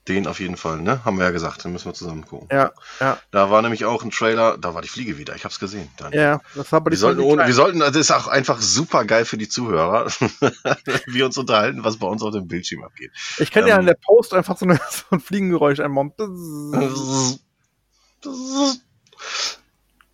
den 0.07 0.25
auf 0.25 0.39
jeden 0.39 0.57
Fall, 0.57 0.81
ne? 0.81 1.03
Haben 1.05 1.17
wir 1.17 1.25
ja 1.25 1.31
gesagt, 1.31 1.63
den 1.63 1.73
müssen 1.73 1.85
wir 1.85 1.93
zusammen 1.93 2.25
gucken. 2.25 2.47
ja, 2.51 2.71
ja, 2.99 3.19
Da 3.29 3.51
war 3.51 3.61
nämlich 3.61 3.85
auch 3.85 4.03
ein 4.03 4.09
Trailer, 4.09 4.57
da 4.57 4.73
war 4.73 4.81
die 4.81 4.87
Fliege 4.87 5.17
wieder, 5.17 5.35
ich 5.35 5.45
hab's 5.45 5.59
gesehen. 5.59 5.89
Daniel. 5.97 6.21
ja, 6.21 6.41
das 6.55 6.71
war 6.71 6.77
aber 6.77 6.87
Wir 6.87 6.91
die 6.91 6.97
sollten, 6.97 7.21
ohne, 7.21 7.45
wir 7.45 7.53
sollten, 7.53 7.79
das 7.79 7.95
ist 7.95 8.11
auch 8.11 8.27
einfach 8.27 8.61
super 8.61 9.05
geil 9.05 9.25
für 9.25 9.37
die 9.37 9.47
Zuhörer, 9.47 10.07
wir 11.05 11.25
uns 11.25 11.37
unterhalten, 11.37 11.83
was 11.83 11.97
bei 11.97 12.07
uns 12.07 12.23
auf 12.23 12.31
dem 12.31 12.47
Bildschirm 12.47 12.83
abgeht. 12.83 13.11
Ich 13.37 13.51
kann 13.51 13.67
ja 13.67 13.75
ähm, 13.75 13.81
in 13.81 13.85
der 13.87 13.97
Post 14.01 14.33
einfach 14.33 14.57
so, 14.57 14.65
eine, 14.65 14.79
so 14.89 15.03
ein 15.11 15.19
Fliegengeräusch 15.19 15.79
einbauen. 15.79 16.13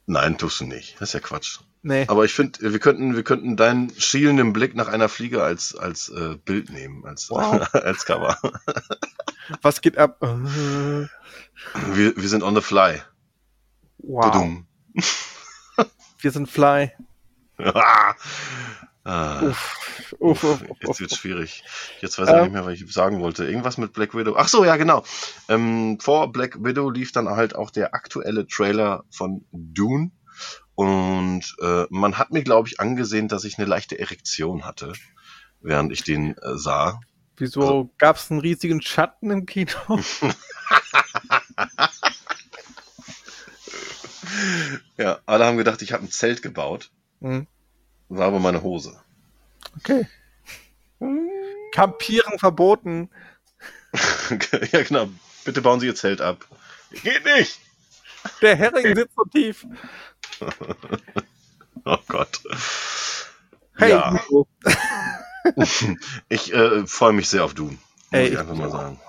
Nein, 0.08 0.38
tust 0.38 0.62
du 0.62 0.66
nicht. 0.66 0.96
Das 1.00 1.10
ist 1.10 1.14
ja 1.14 1.20
Quatsch. 1.20 1.60
Nee. 1.84 2.06
Aber 2.08 2.26
ich 2.26 2.34
finde, 2.34 2.72
wir 2.72 2.80
könnten, 2.80 3.16
wir 3.16 3.24
könnten 3.24 3.56
deinen 3.58 3.92
schielenden 4.00 4.54
Blick 4.54 4.74
nach 4.74 4.88
einer 4.88 5.10
Fliege 5.10 5.44
als, 5.44 5.76
als 5.76 6.10
äh, 6.10 6.38
Bild 6.44 6.70
nehmen, 6.70 7.06
als, 7.06 7.30
Wow. 7.30 7.68
als 7.74 8.06
Cover. 8.06 8.38
Was 9.62 9.82
geht 9.82 9.98
ab? 9.98 10.18
Wir, 10.22 11.10
wir 12.18 12.30
sind 12.30 12.42
on 12.44 12.56
the 12.56 12.62
fly. 12.62 13.02
Wow. 14.00 14.64
Wir 16.20 16.32
sind 16.32 16.50
Fly. 16.50 16.92
ah, 19.08 19.42
Uff, 19.42 20.16
uff, 20.20 20.44
uff, 20.44 20.64
jetzt 20.82 21.00
wird 21.00 21.16
schwierig. 21.16 21.64
Jetzt 22.02 22.20
weiß 22.20 22.28
ich 22.30 22.36
Ähm. 22.36 22.44
nicht 22.44 22.54
mehr, 22.54 22.66
was 22.66 22.74
ich 22.74 22.94
sagen 22.94 23.20
wollte. 23.20 23.46
Irgendwas 23.46 23.78
mit 23.78 23.94
Black 23.94 24.14
Widow. 24.16 24.36
Ach 24.38 24.48
so, 24.48 24.64
ja, 24.66 24.76
genau. 24.78 25.04
Ähm, 25.50 25.98
vor 26.00 26.32
Black 26.32 26.64
Widow 26.64 26.90
lief 26.90 27.12
dann 27.12 27.30
halt 27.30 27.56
auch 27.56 27.72
der 27.72 27.94
aktuelle 27.96 28.48
Trailer 28.48 29.04
von 29.10 29.46
Dune. 29.52 30.12
Und 30.76 31.56
äh, 31.62 31.86
man 31.90 32.18
hat 32.20 32.32
mir, 32.32 32.44
glaube 32.44 32.68
ich, 32.68 32.80
angesehen, 32.80 33.28
dass 33.28 33.44
ich 33.46 33.58
eine 33.58 33.68
leichte 33.68 33.98
Erektion 33.98 34.66
hatte, 34.66 34.94
während 35.62 35.92
ich 35.92 36.04
den 36.04 36.38
äh, 36.38 36.58
sah. 36.58 37.00
Wieso 37.38 37.62
Also- 37.62 37.94
gab's 37.98 38.30
einen 38.30 38.42
riesigen 38.42 38.82
Schatten 38.82 39.32
im 39.32 39.46
Kino? 39.46 39.72
Ja, 44.98 45.20
alle 45.26 45.46
haben 45.46 45.58
gedacht, 45.58 45.82
ich 45.82 45.94
habe 45.94 46.04
ein 46.04 46.12
Zelt 46.12 46.42
gebaut. 46.42 46.92
Hm, 47.22 47.48
War 48.10 48.28
aber 48.28 48.40
meine 48.40 48.64
Hose. 48.64 49.00
Okay. 49.78 50.08
Campieren 51.72 52.40
verboten. 52.40 53.10
ja, 54.72 54.84
genau. 54.84 55.10
Bitte 55.46 55.62
bauen 55.62 55.80
Sie 55.80 55.88
Ihr 55.88 55.96
Zelt 55.96 56.22
ab. 56.22 56.46
Geht 56.92 57.26
nicht! 57.26 57.60
Der 58.42 58.56
Hering 58.56 58.96
sitzt 58.96 59.16
so 59.16 59.24
tief. 59.26 59.66
Oh 61.86 61.98
Gott. 62.10 62.42
Hey, 63.78 63.92
Ja. 63.92 64.20
Ich 66.28 66.54
äh, 66.54 66.86
freue 66.86 67.14
mich 67.14 67.30
sehr 67.30 67.46
auf 67.46 67.54
Doom. 67.54 67.70
Muss 67.70 67.80
Ey, 68.12 68.28
ich 68.28 68.38
einfach 68.38 68.56
mal 68.56 68.70
sagen. 68.70 69.00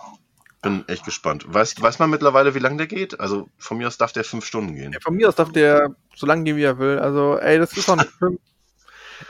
Bin 0.62 0.86
echt 0.86 1.05
gespannt. 1.05 1.44
Weiß, 1.49 1.80
weiß 1.80 1.99
man 1.99 2.11
mittlerweile, 2.11 2.55
wie 2.55 2.61
lange 2.61 2.76
der 2.76 2.86
geht? 2.86 3.18
Also 3.18 3.49
von 3.59 3.78
mir 3.78 3.88
aus 3.88 3.99
darf 3.99 4.12
der 4.12 4.22
fünf 4.22 4.44
Stunden 4.44 4.76
gehen. 4.76 4.96
Von 5.03 5.16
mir 5.16 5.28
aus 5.28 5.34
darf 5.34 5.51
der 5.51 5.96
so 6.14 6.26
lange 6.26 6.44
gehen, 6.44 6.57
wie 6.57 6.62
er 6.62 6.78
will. 6.78 7.01
Also, 7.01 7.38
ey, 7.38 7.59
das 7.59 7.76
ist 7.76 7.88
doch 7.88 7.99
ein 7.99 8.07
Film. 8.18 8.38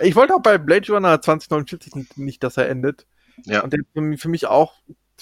Ich 0.01 0.15
wollte 0.17 0.35
auch 0.35 0.43
bei 0.43 0.59
Blade 0.59 0.93
Runner 0.93 1.21
2049 1.21 1.95
nicht, 1.95 2.19
nicht, 2.19 2.43
dass 2.43 2.57
er 2.57 2.69
endet. 2.69 3.07
Ja. 3.45 3.63
Und 3.63 3.73
der 3.73 3.81
hätte 3.81 4.19
für 4.19 4.29
mich- 4.29 4.47
auch 4.47 4.75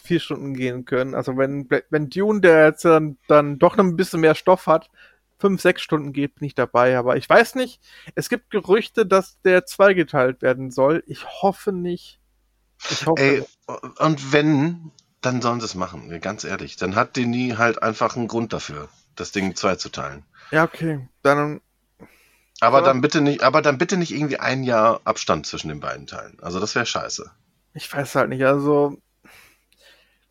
vier 0.03 0.21
Stunden 0.21 0.55
gehen 0.55 0.85
können. 0.85 1.15
Also 1.15 1.37
wenn, 1.37 1.69
wenn 1.91 2.11
Dune, 2.11 2.41
der 2.41 2.67
jetzt 2.67 2.85
dann, 2.85 3.17
dann 3.29 3.59
doch 3.59 3.77
noch 3.77 3.85
ein 3.85 3.97
bisschen 3.97 4.21
mehr 4.21 4.35
Stoff 4.35 4.67
hat, 4.67 4.91
fünf, 5.39 5.61
sechs 5.61 5.83
Stunden 5.83 6.13
geht, 6.13 6.37
bin 6.37 6.47
ich 6.47 6.55
dabei. 6.55 6.97
Aber 6.99 7.17
ich 7.17 7.29
weiß 7.29 7.55
nicht, 7.57 7.81
es 8.15 8.29
gibt 8.29 8.51
Gerüchte, 8.51 9.07
dass 9.07 9.41
der 9.43 9.67
zweigeteilt 9.67 10.43
werden 10.43 10.71
soll. 10.71 11.03
Ich 11.07 11.27
hoffe 11.27 11.73
nicht. 11.73 12.21
Ich 12.91 13.07
hoffe 13.07 13.23
Ey, 13.23 13.45
und 13.99 14.33
wenn, 14.33 14.93
dann 15.23 15.41
sollen 15.43 15.61
sie 15.61 15.67
es 15.67 15.75
machen. 15.75 16.21
Ganz 16.21 16.45
ehrlich. 16.45 16.77
Dann 16.77 16.95
hat 16.95 17.17
Denis 17.17 17.57
halt 17.59 17.83
einfach 17.83 18.17
einen 18.17 18.29
Grund 18.29 18.53
dafür, 18.53 18.89
das 19.15 19.33
Ding 19.33 19.57
zweizuteilen. 19.57 20.25
Ja, 20.51 20.65
okay. 20.65 21.09
Dann, 21.23 21.61
Aber 22.61 22.81
dann 22.83 23.01
bitte 23.01 23.21
nicht, 23.21 23.43
aber 23.43 23.61
dann 23.63 23.79
bitte 23.79 23.97
nicht 23.97 24.13
irgendwie 24.13 24.39
ein 24.39 24.63
Jahr 24.65 25.01
Abstand 25.05 25.47
zwischen 25.47 25.69
den 25.69 25.81
beiden 25.81 26.07
Teilen. 26.07 26.39
Also 26.41 26.59
das 26.61 26.75
wäre 26.75 26.87
scheiße. 26.87 27.31
ich 27.75 27.93
weiß 27.93 28.15
halt 28.15 28.31
nicht. 28.31 28.45
Also, 28.45 28.97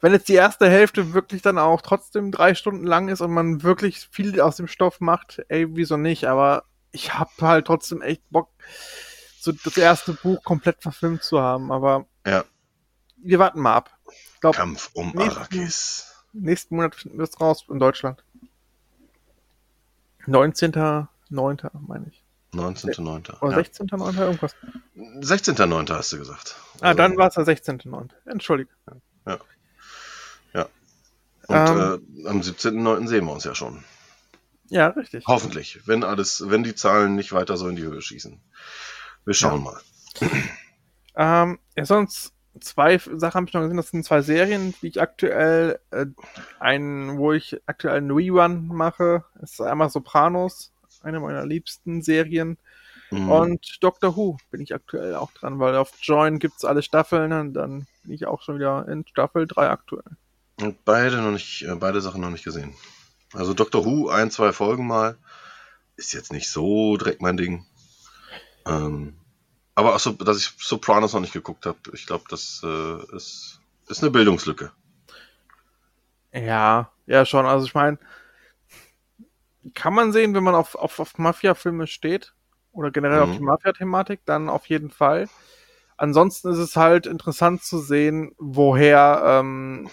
wenn 0.02 0.12
jetzt 0.14 0.28
die 0.28 0.34
erste 0.34 0.70
Hälfte 0.70 1.14
wirklich 1.14 1.42
dann 1.44 1.58
auch 1.60 1.82
trotzdem 1.82 2.32
drei 2.32 2.56
Stunden 2.56 2.86
lang 2.86 3.10
ist 3.10 3.22
und 3.22 3.32
man 3.32 3.62
wirklich 3.64 4.08
viel 4.12 4.42
aus 4.42 4.56
dem 4.58 4.68
Stoff 4.68 5.00
macht, 5.02 5.42
ey, 5.50 5.68
wieso 5.76 5.98
nicht? 5.98 6.26
Aber 6.26 6.64
ich 6.92 7.14
hab 7.14 7.30
halt 7.42 7.68
trotzdem 7.68 8.02
echt 8.02 8.22
Bock, 8.32 8.50
so 9.40 9.52
das 9.52 9.78
erste 9.78 10.14
Buch 10.14 10.44
komplett 10.44 10.82
verfilmt 10.82 11.22
zu 11.24 11.40
haben. 11.40 11.72
Aber 11.72 12.08
Ja. 12.26 12.44
wir 13.18 13.38
warten 13.40 13.60
mal 13.62 13.76
ab. 13.76 13.92
Ich 14.34 14.40
glaube, 14.42 14.58
Kampf 14.58 14.90
um 14.94 15.12
nächsten- 15.12 15.38
Arrakis. 15.38 16.24
nächsten 16.34 16.76
Monat 16.76 16.96
finden 16.96 17.18
wir 17.20 17.24
es 17.26 17.40
raus 17.40 17.66
in 17.70 17.78
Deutschland. 17.80 18.24
19.09. 21.36 21.70
meine 21.88 22.08
ich. 22.10 22.24
19.09. 22.54 23.42
Oder 23.42 23.52
Ja. 23.58 23.64
16.09. 23.64 24.18
irgendwas. 24.20 24.56
16.09. 24.96 25.94
hast 25.94 26.14
du 26.14 26.18
gesagt. 26.18 26.56
Ah, 26.80 26.88
Also- 26.90 26.98
dann 26.98 27.18
war 27.18 27.28
es 27.28 27.34
der 27.36 27.46
16.09. 27.46 28.10
Entschuldige. 28.26 28.72
Und 31.48 31.56
Ähm. 31.56 32.02
äh, 32.26 32.28
am 32.28 32.42
17.09. 32.42 33.08
sehen 33.08 33.26
wir 33.26 33.32
uns 33.34 33.44
ja 33.44 33.54
schon. 33.54 33.84
Ja, 34.70 34.88
richtig. 34.88 35.26
Hoffentlich. 35.28 35.80
Wenn 35.88 36.04
alles, 36.04 36.44
wenn 36.50 36.64
die 36.64 36.74
Zahlen 36.74 37.16
nicht 37.16 37.34
weiter 37.34 37.56
so 37.56 37.68
in 37.68 37.76
die 37.76 37.84
Höhe 37.84 38.02
schießen. 38.02 38.42
Wir 39.26 39.34
schauen 39.36 39.62
mal. 39.64 39.80
Ähm, 41.16 41.60
ja, 41.78 41.86
sonst 41.86 42.34
zwei 42.60 42.98
Sachen 42.98 43.36
habe 43.42 43.46
ich 43.48 43.54
noch 43.54 43.62
gesehen. 43.62 43.78
Das 43.78 43.90
sind 43.92 44.04
zwei 44.06 44.22
Serien, 44.24 44.74
die 44.82 44.88
ich 44.88 45.00
aktuell, 45.02 45.80
äh, 45.92 46.08
ein, 46.60 47.18
wo 47.20 47.32
ich 47.32 47.62
aktuell 47.68 47.98
einen 47.98 48.10
Rerun 48.12 48.68
mache. 48.68 49.24
Das 49.40 49.52
ist 49.52 49.62
einmal 49.62 49.90
Sopranos, 49.92 50.74
eine 51.06 51.20
meiner 51.20 51.46
liebsten 51.46 52.02
Serien. 52.02 52.58
Mhm. 53.12 53.32
Und 53.32 53.78
Doctor 53.82 54.16
Who 54.16 54.38
bin 54.52 54.62
ich 54.62 54.74
aktuell 54.74 55.16
auch 55.16 55.32
dran, 55.32 55.60
weil 55.60 55.76
auf 55.76 55.92
Join 56.02 56.40
gibt's 56.40 56.66
alle 56.66 56.82
Staffeln 56.82 57.32
und 57.32 57.54
dann 57.54 57.88
bin 58.04 58.14
ich 58.14 58.26
auch 58.26 58.42
schon 58.42 58.56
wieder 58.56 58.88
in 58.88 59.06
Staffel 59.08 59.48
3 59.48 59.70
aktuell. 59.70 60.18
Und 60.60 60.84
beide 60.86 61.18
noch 61.18 61.32
nicht, 61.32 61.64
äh, 61.64 61.76
beide 61.76 62.02
Sachen 62.02 62.22
noch 62.22 62.30
nicht 62.30 62.44
gesehen. 62.44 62.74
Also 63.34 63.54
Doctor 63.54 63.86
Who, 63.86 64.10
ein, 64.10 64.32
zwei 64.32 64.52
Folgen 64.52 64.88
mal. 64.88 65.18
Ist 65.98 66.14
jetzt 66.14 66.34
nicht 66.34 66.50
so 66.50 66.98
direkt 66.98 67.22
mein 67.22 67.38
Ding. 67.38 67.66
Ähm, 68.66 69.16
aber 69.76 69.96
auch 69.96 70.00
so, 70.00 70.12
dass 70.12 70.38
ich 70.38 70.54
Sopranos 70.58 71.14
noch 71.14 71.22
nicht 71.22 71.34
geguckt 71.34 71.66
habe. 71.66 71.78
Ich 71.94 72.06
glaube, 72.06 72.26
das 72.30 72.62
äh, 72.64 73.16
ist, 73.16 73.60
ist 73.88 74.02
eine 74.02 74.12
Bildungslücke. 74.12 74.72
Ja, 76.34 76.92
ja 77.06 77.26
schon. 77.26 77.46
Also 77.46 77.66
ich 77.66 77.74
meine, 77.74 77.98
kann 79.74 79.94
man 79.94 80.12
sehen, 80.14 80.34
wenn 80.36 80.44
man 80.44 80.56
auf, 80.56 80.76
auf, 80.76 81.00
auf 81.00 81.18
Mafia-Filme 81.18 81.88
steht 81.88 82.34
oder 82.72 82.92
generell 82.92 83.22
auf 83.22 83.30
Mhm. 83.30 83.34
die 83.38 83.44
Mafia-Thematik, 83.44 84.22
dann 84.26 84.50
auf 84.50 84.68
jeden 84.68 84.90
Fall. 84.90 85.28
Ansonsten 85.98 86.50
ist 86.52 86.58
es 86.58 86.76
halt 86.76 87.06
interessant 87.08 87.64
zu 87.64 87.78
sehen, 87.80 88.34
woher, 88.38 89.22
ähm, 89.26 89.90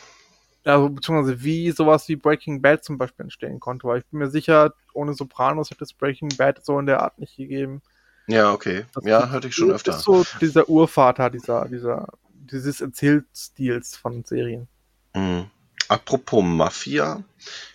also 0.64 0.88
beziehungsweise 0.90 1.42
wie 1.42 1.70
sowas 1.70 2.08
wie 2.08 2.16
Breaking 2.16 2.60
Bad 2.60 2.84
zum 2.84 2.98
Beispiel 2.98 3.24
entstehen 3.24 3.60
konnte. 3.60 3.86
Weil 3.86 3.98
ich 4.00 4.06
bin 4.06 4.18
mir 4.18 4.30
sicher, 4.30 4.74
ohne 4.94 5.14
Sopranos 5.14 5.70
hätte 5.70 5.84
es 5.84 5.92
Breaking 5.92 6.30
Bad 6.36 6.64
so 6.64 6.78
in 6.78 6.86
der 6.86 7.02
Art 7.02 7.18
nicht 7.18 7.36
gegeben. 7.36 7.82
Ja, 8.26 8.52
okay. 8.52 8.84
Das 8.94 9.04
Ja, 9.04 9.20
ist- 9.24 9.30
hörte 9.30 9.48
ich 9.48 9.54
schon 9.54 9.68
das 9.68 9.76
öfter. 9.76 9.96
ist 9.96 10.02
so 10.02 10.24
dieser 10.40 10.68
Urvater 10.68 11.30
dieser, 11.30 11.68
dieser, 11.68 12.08
dieses 12.30 12.80
Erzählstils 12.80 13.96
von 13.96 14.24
Serien. 14.24 14.68
Mhm. 15.14 15.50
Apropos 15.92 16.42
Mafia. 16.42 17.22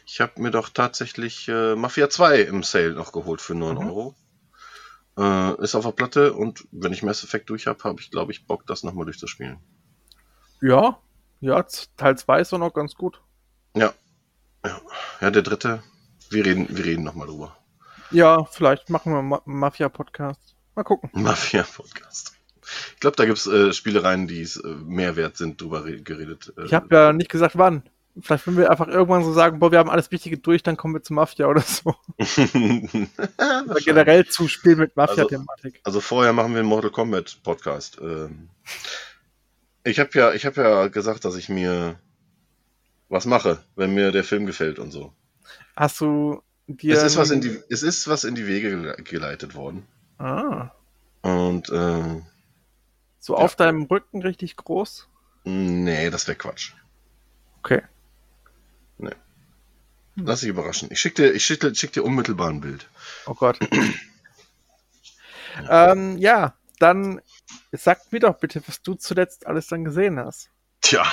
Ich 0.06 0.22
habe 0.22 0.42
mir 0.42 0.50
doch 0.52 0.70
tatsächlich 0.70 1.48
äh, 1.50 1.76
Mafia 1.76 2.10
2 2.10 2.42
im 2.42 2.64
Sale 2.64 2.94
noch 2.94 3.12
geholt 3.12 3.42
für 3.42 3.54
9 3.54 3.76
Mhm. 3.78 3.88
Euro. 3.88 4.16
Äh, 5.18 5.62
ist 5.64 5.76
auf 5.76 5.84
der 5.86 5.92
Platte 5.92 6.34
und 6.34 6.68
wenn 6.72 6.94
ich 6.94 7.04
Mass 7.04 7.24
Effect 7.24 7.50
durch 7.50 7.68
habe, 7.68 7.84
habe 7.84 8.00
ich, 8.02 8.10
glaube 8.12 8.32
ich, 8.32 8.46
Bock, 8.46 8.66
das 8.68 8.84
nochmal 8.84 9.06
durchzuspielen. 9.06 9.58
Ja, 10.62 10.98
ja, 11.42 11.64
Teil 11.98 12.18
2 12.18 12.42
ist 12.42 12.52
doch 12.54 12.58
noch 12.58 12.74
ganz 12.74 12.96
gut. 12.96 13.22
Ja. 13.76 13.94
Ja, 14.66 14.82
ja 15.22 15.32
der 15.32 15.44
dritte. 15.44 15.84
Wir 16.30 16.46
reden, 16.46 16.68
wir 16.76 16.86
reden 16.86 17.04
nochmal 17.04 17.28
drüber. 17.28 17.56
Ja, 18.12 18.46
vielleicht 18.46 18.90
machen 18.90 19.14
wir 19.14 19.22
Ma 19.22 19.42
Mafia-Podcast. 19.46 20.56
Mal 20.76 20.84
gucken. 20.84 21.10
Mafia-Podcast. 21.22 22.34
Ich 22.96 23.00
glaube, 23.00 23.16
da 23.16 23.26
gibt 23.26 23.38
es 23.38 23.48
äh, 23.48 23.74
Spielereien, 23.74 24.28
die 24.28 24.42
es 24.42 24.58
äh, 24.58 24.68
mehr 24.68 25.16
wert 25.16 25.38
sind, 25.38 25.62
drüber 25.62 25.86
re- 25.86 26.02
geredet. 26.02 26.54
Äh, 26.58 26.66
Ich 26.66 26.74
habe 26.74 26.94
ja 26.96 27.14
nicht 27.14 27.30
gesagt, 27.30 27.58
wann. 27.58 27.84
Vielleicht, 28.22 28.48
wenn 28.48 28.58
wir 28.58 28.72
einfach 28.72 28.88
irgendwann 28.88 29.24
so 29.24 29.32
sagen, 29.34 29.60
boah, 29.60 29.72
wir 29.72 29.80
haben 29.80 29.90
alles 29.90 30.10
Wichtige 30.12 30.38
durch, 30.38 30.64
dann 30.64 30.76
kommen 30.78 30.94
wir 30.96 31.04
zu 31.04 31.14
Mafia 31.14 31.46
oder 31.48 31.62
so. 31.62 31.96
Oder 33.38 33.80
generell 33.84 34.26
zu 34.28 34.48
Spielen 34.48 34.80
mit 34.80 34.96
Mafia-Thematik. 34.96 35.80
Also 35.84 36.02
vorher 36.02 36.34
machen 36.34 36.54
wir 36.54 36.60
einen 36.60 36.68
Mortal 36.70 36.90
Kombat 36.92 37.40
Podcast. 37.44 37.98
Ähm, 38.02 38.50
ich 39.84 40.00
habe 40.00 40.10
ja, 40.14 40.34
ich 40.34 40.46
habe 40.46 40.62
ja 40.62 40.88
gesagt, 40.88 41.26
dass 41.26 41.36
ich 41.36 41.50
mir 41.50 42.00
was 43.10 43.26
mache, 43.26 43.60
wenn 43.76 43.94
mir 43.94 44.12
der 44.12 44.24
Film 44.24 44.46
gefällt 44.46 44.80
und 44.80 44.92
so. 44.92 45.14
Hast 45.76 46.02
du 46.02 46.42
dir. 46.68 46.96
Es 46.98 47.04
ist 47.04 47.18
was 47.18 47.30
in 47.32 47.42
die, 47.42 47.60
es 47.70 47.84
ist 47.84 48.08
was 48.08 48.24
in 48.24 48.36
die 48.36 48.48
Wege 48.48 48.70
gele- 48.70 49.02
geleitet 49.04 49.56
worden. 49.56 49.86
Ah, 50.18 50.72
Und 51.22 51.70
äh, 51.70 52.22
so 53.20 53.34
Ja. 53.34 53.40
auf 53.44 53.56
deinem 53.56 53.84
Rücken 53.84 54.22
richtig 54.22 54.56
groß? 54.56 55.08
nee, 55.46 56.10
das 56.10 56.28
wäre 56.28 56.38
Quatsch. 56.38 56.74
Okay. 57.60 57.82
Lass 60.20 60.40
dich 60.40 60.50
überraschen. 60.50 60.90
Ich 60.92 61.00
schick 61.00 61.14
dir, 61.16 61.32
ich 61.32 61.46
schick, 61.46 61.60
dir- 61.60 61.76
schick 61.76 61.92
dir 61.94 62.04
unmittelbar 62.04 62.50
ein 62.50 62.62
Bild. 62.62 62.90
Oh 63.28 63.36
Gott. 63.36 63.60
ähm, 65.70 66.18
ja, 66.18 66.54
dann 66.80 67.22
sag 67.72 68.12
mir 68.12 68.20
doch 68.20 68.38
bitte, 68.40 68.62
was 68.68 68.82
du 68.82 68.96
zuletzt 68.96 69.48
alles 69.48 69.68
dann 69.68 69.84
gesehen 69.86 70.20
hast. 70.20 70.50
Tja, 70.82 71.06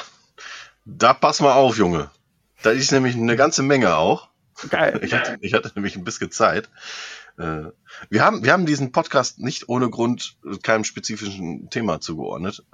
da 0.85 1.15
pass 1.15 1.41
mal 1.41 1.53
auf, 1.53 1.77
Junge. 1.77 2.11
Da 2.63 2.71
ist 2.71 2.93
nämlich 2.93 3.15
eine 3.15 3.37
ganze 3.37 3.63
Menge 3.63 3.97
auch. 3.97 4.29
Geil. 4.71 5.01
Ich 5.03 5.13
hatte, 5.13 5.37
ich 5.41 5.55
hatte 5.55 5.73
nämlich 5.75 5.97
ein 5.97 6.05
bisschen 6.05 6.31
Zeit. 6.31 6.71
Äh, 7.39 7.65
Wir 8.09 8.25
haben, 8.25 8.45
wir 8.45 8.53
haben 8.53 8.67
diesen 8.67 8.93
Podcast 8.93 9.39
nicht 9.39 9.69
ohne 9.69 9.91
Grund 9.91 10.37
keinem 10.63 10.85
spezifischen 10.85 11.69
Thema 11.71 12.01
zugeordnet. 12.01 12.65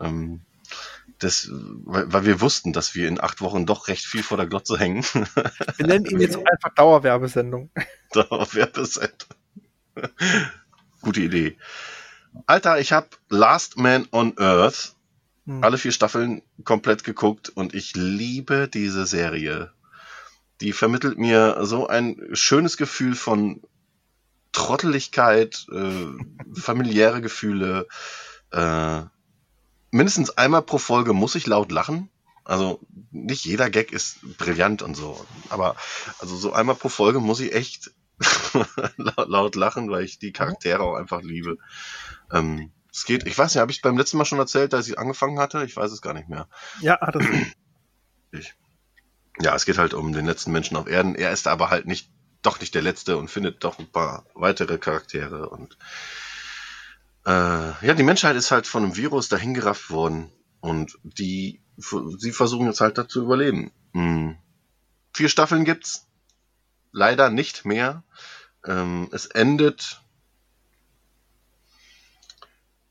Das, 1.21 1.49
weil, 1.53 2.25
wir 2.25 2.41
wussten, 2.41 2.73
dass 2.73 2.95
wir 2.95 3.07
in 3.07 3.21
acht 3.21 3.41
Wochen 3.41 3.67
doch 3.67 3.89
recht 3.89 4.05
viel 4.05 4.23
vor 4.23 4.37
der 4.37 4.47
Glotze 4.47 4.79
hängen. 4.79 5.05
Wir 5.77 5.87
nennen 5.87 6.07
ihn 6.07 6.19
jetzt 6.19 6.37
einfach 6.37 6.75
Dauerwerbesendung. 6.75 7.71
da 8.13 8.23
auf 8.23 8.55
Werbesendung. 8.55 9.29
Gute 11.03 11.21
Idee. 11.21 11.59
Alter, 12.47 12.81
ich 12.81 12.93
habe 12.93 13.09
Last 13.29 13.77
Man 13.77 14.09
on 14.13 14.39
Earth 14.39 14.95
Hm. 15.51 15.65
alle 15.65 15.79
vier 15.79 15.93
Staffeln 15.93 16.43
komplett 16.65 17.03
geguckt 17.03 17.49
und 17.49 17.75
ich 17.75 17.97
liebe 17.97 18.69
diese 18.73 19.05
Serie. 19.05 19.73
Die 20.61 20.73
vermittelt 20.73 21.19
mir 21.19 21.59
so 21.63 21.89
ein 21.89 22.21
schönes 22.35 22.77
Gefühl 22.77 23.15
von 23.15 23.63
Trotteligkeit, 24.53 25.67
äh, 25.73 26.61
familiäre 26.61 27.21
Gefühle. 27.21 27.87
Äh, 28.53 29.03
mindestens 29.91 30.31
einmal 30.31 30.63
pro 30.63 30.79
Folge 30.79 31.13
muss 31.13 31.35
ich 31.35 31.47
laut 31.47 31.73
lachen. 31.73 32.11
Also 32.45 32.81
nicht 33.11 33.45
jeder 33.45 33.71
Gag 33.71 33.93
ist 33.93 34.19
brillant 34.39 34.83
und 34.83 34.95
so, 34.95 35.25
aber 35.51 35.77
also 36.19 36.37
so 36.37 36.53
einmal 36.53 36.75
pro 36.75 36.89
Folge 36.89 37.21
muss 37.21 37.41
ich 37.41 37.55
echt 37.55 37.93
laut, 38.97 39.29
laut 39.29 39.57
lachen, 39.57 39.91
weil 39.91 40.05
ich 40.05 40.19
die 40.19 40.33
Charaktere 40.33 40.83
auch 40.83 40.95
einfach 40.95 41.23
liebe. 41.23 41.59
Ähm, 42.33 42.73
es 42.93 43.05
geht, 43.05 43.27
ich 43.27 43.39
weiß 43.39 43.55
nicht, 43.55 43.61
habe 43.61 43.71
ich 43.71 43.83
beim 43.83 43.97
letzten 43.97 44.17
Mal 44.19 44.25
schon 44.25 44.39
erzählt, 44.39 44.73
dass 44.73 44.89
ich 44.89 44.99
angefangen 44.99 45.39
hatte? 45.39 45.65
Ich 45.65 45.77
weiß 45.77 45.93
es 45.93 46.03
gar 46.03 46.15
nicht 46.15 46.29
mehr. 46.29 46.49
Ja, 46.81 46.99
hat 47.01 47.17
es. 47.17 47.27
Ja, 49.43 49.55
es 49.55 49.65
geht 49.65 49.79
halt 49.79 49.95
um 49.95 50.13
den 50.13 50.27
letzten 50.27 50.53
Menschen 50.53 50.77
auf 50.77 50.87
Erden. 50.87 51.15
Er 51.15 51.33
ist 51.33 51.49
aber 51.49 51.71
halt 51.71 51.87
nicht, 51.87 52.11
doch 52.43 52.61
nicht 52.61 52.75
der 52.75 52.83
letzte 52.83 53.17
und 53.17 53.31
findet 53.31 53.65
doch 53.65 53.79
ein 53.79 53.91
paar 53.91 54.27
weitere 54.35 54.77
Charaktere 54.77 55.49
und 55.49 55.79
äh, 57.27 57.87
ja, 57.87 57.95
die 57.95 58.03
Menschheit 58.03 58.37
ist 58.37 58.51
halt 58.51 58.67
von 58.67 58.85
einem 58.85 58.97
Virus 58.97 59.29
dahingerafft 59.29 59.91
worden 59.91 60.33
und 60.61 60.99
die, 61.03 61.63
sie 61.77 62.33
versuchen 62.33 62.67
jetzt 62.67 62.81
halt 62.81 62.99
da 62.99 63.09
zu 63.09 63.23
überleben. 63.23 63.73
Hm. 63.93 64.37
Vier 65.13 65.29
Staffeln 65.29 65.65
gibt's, 65.65 66.07
leider 66.93 67.31
nicht 67.31 67.65
mehr. 67.65 68.05
Ähm, 68.65 69.09
es 69.13 69.27
endet. 69.27 70.01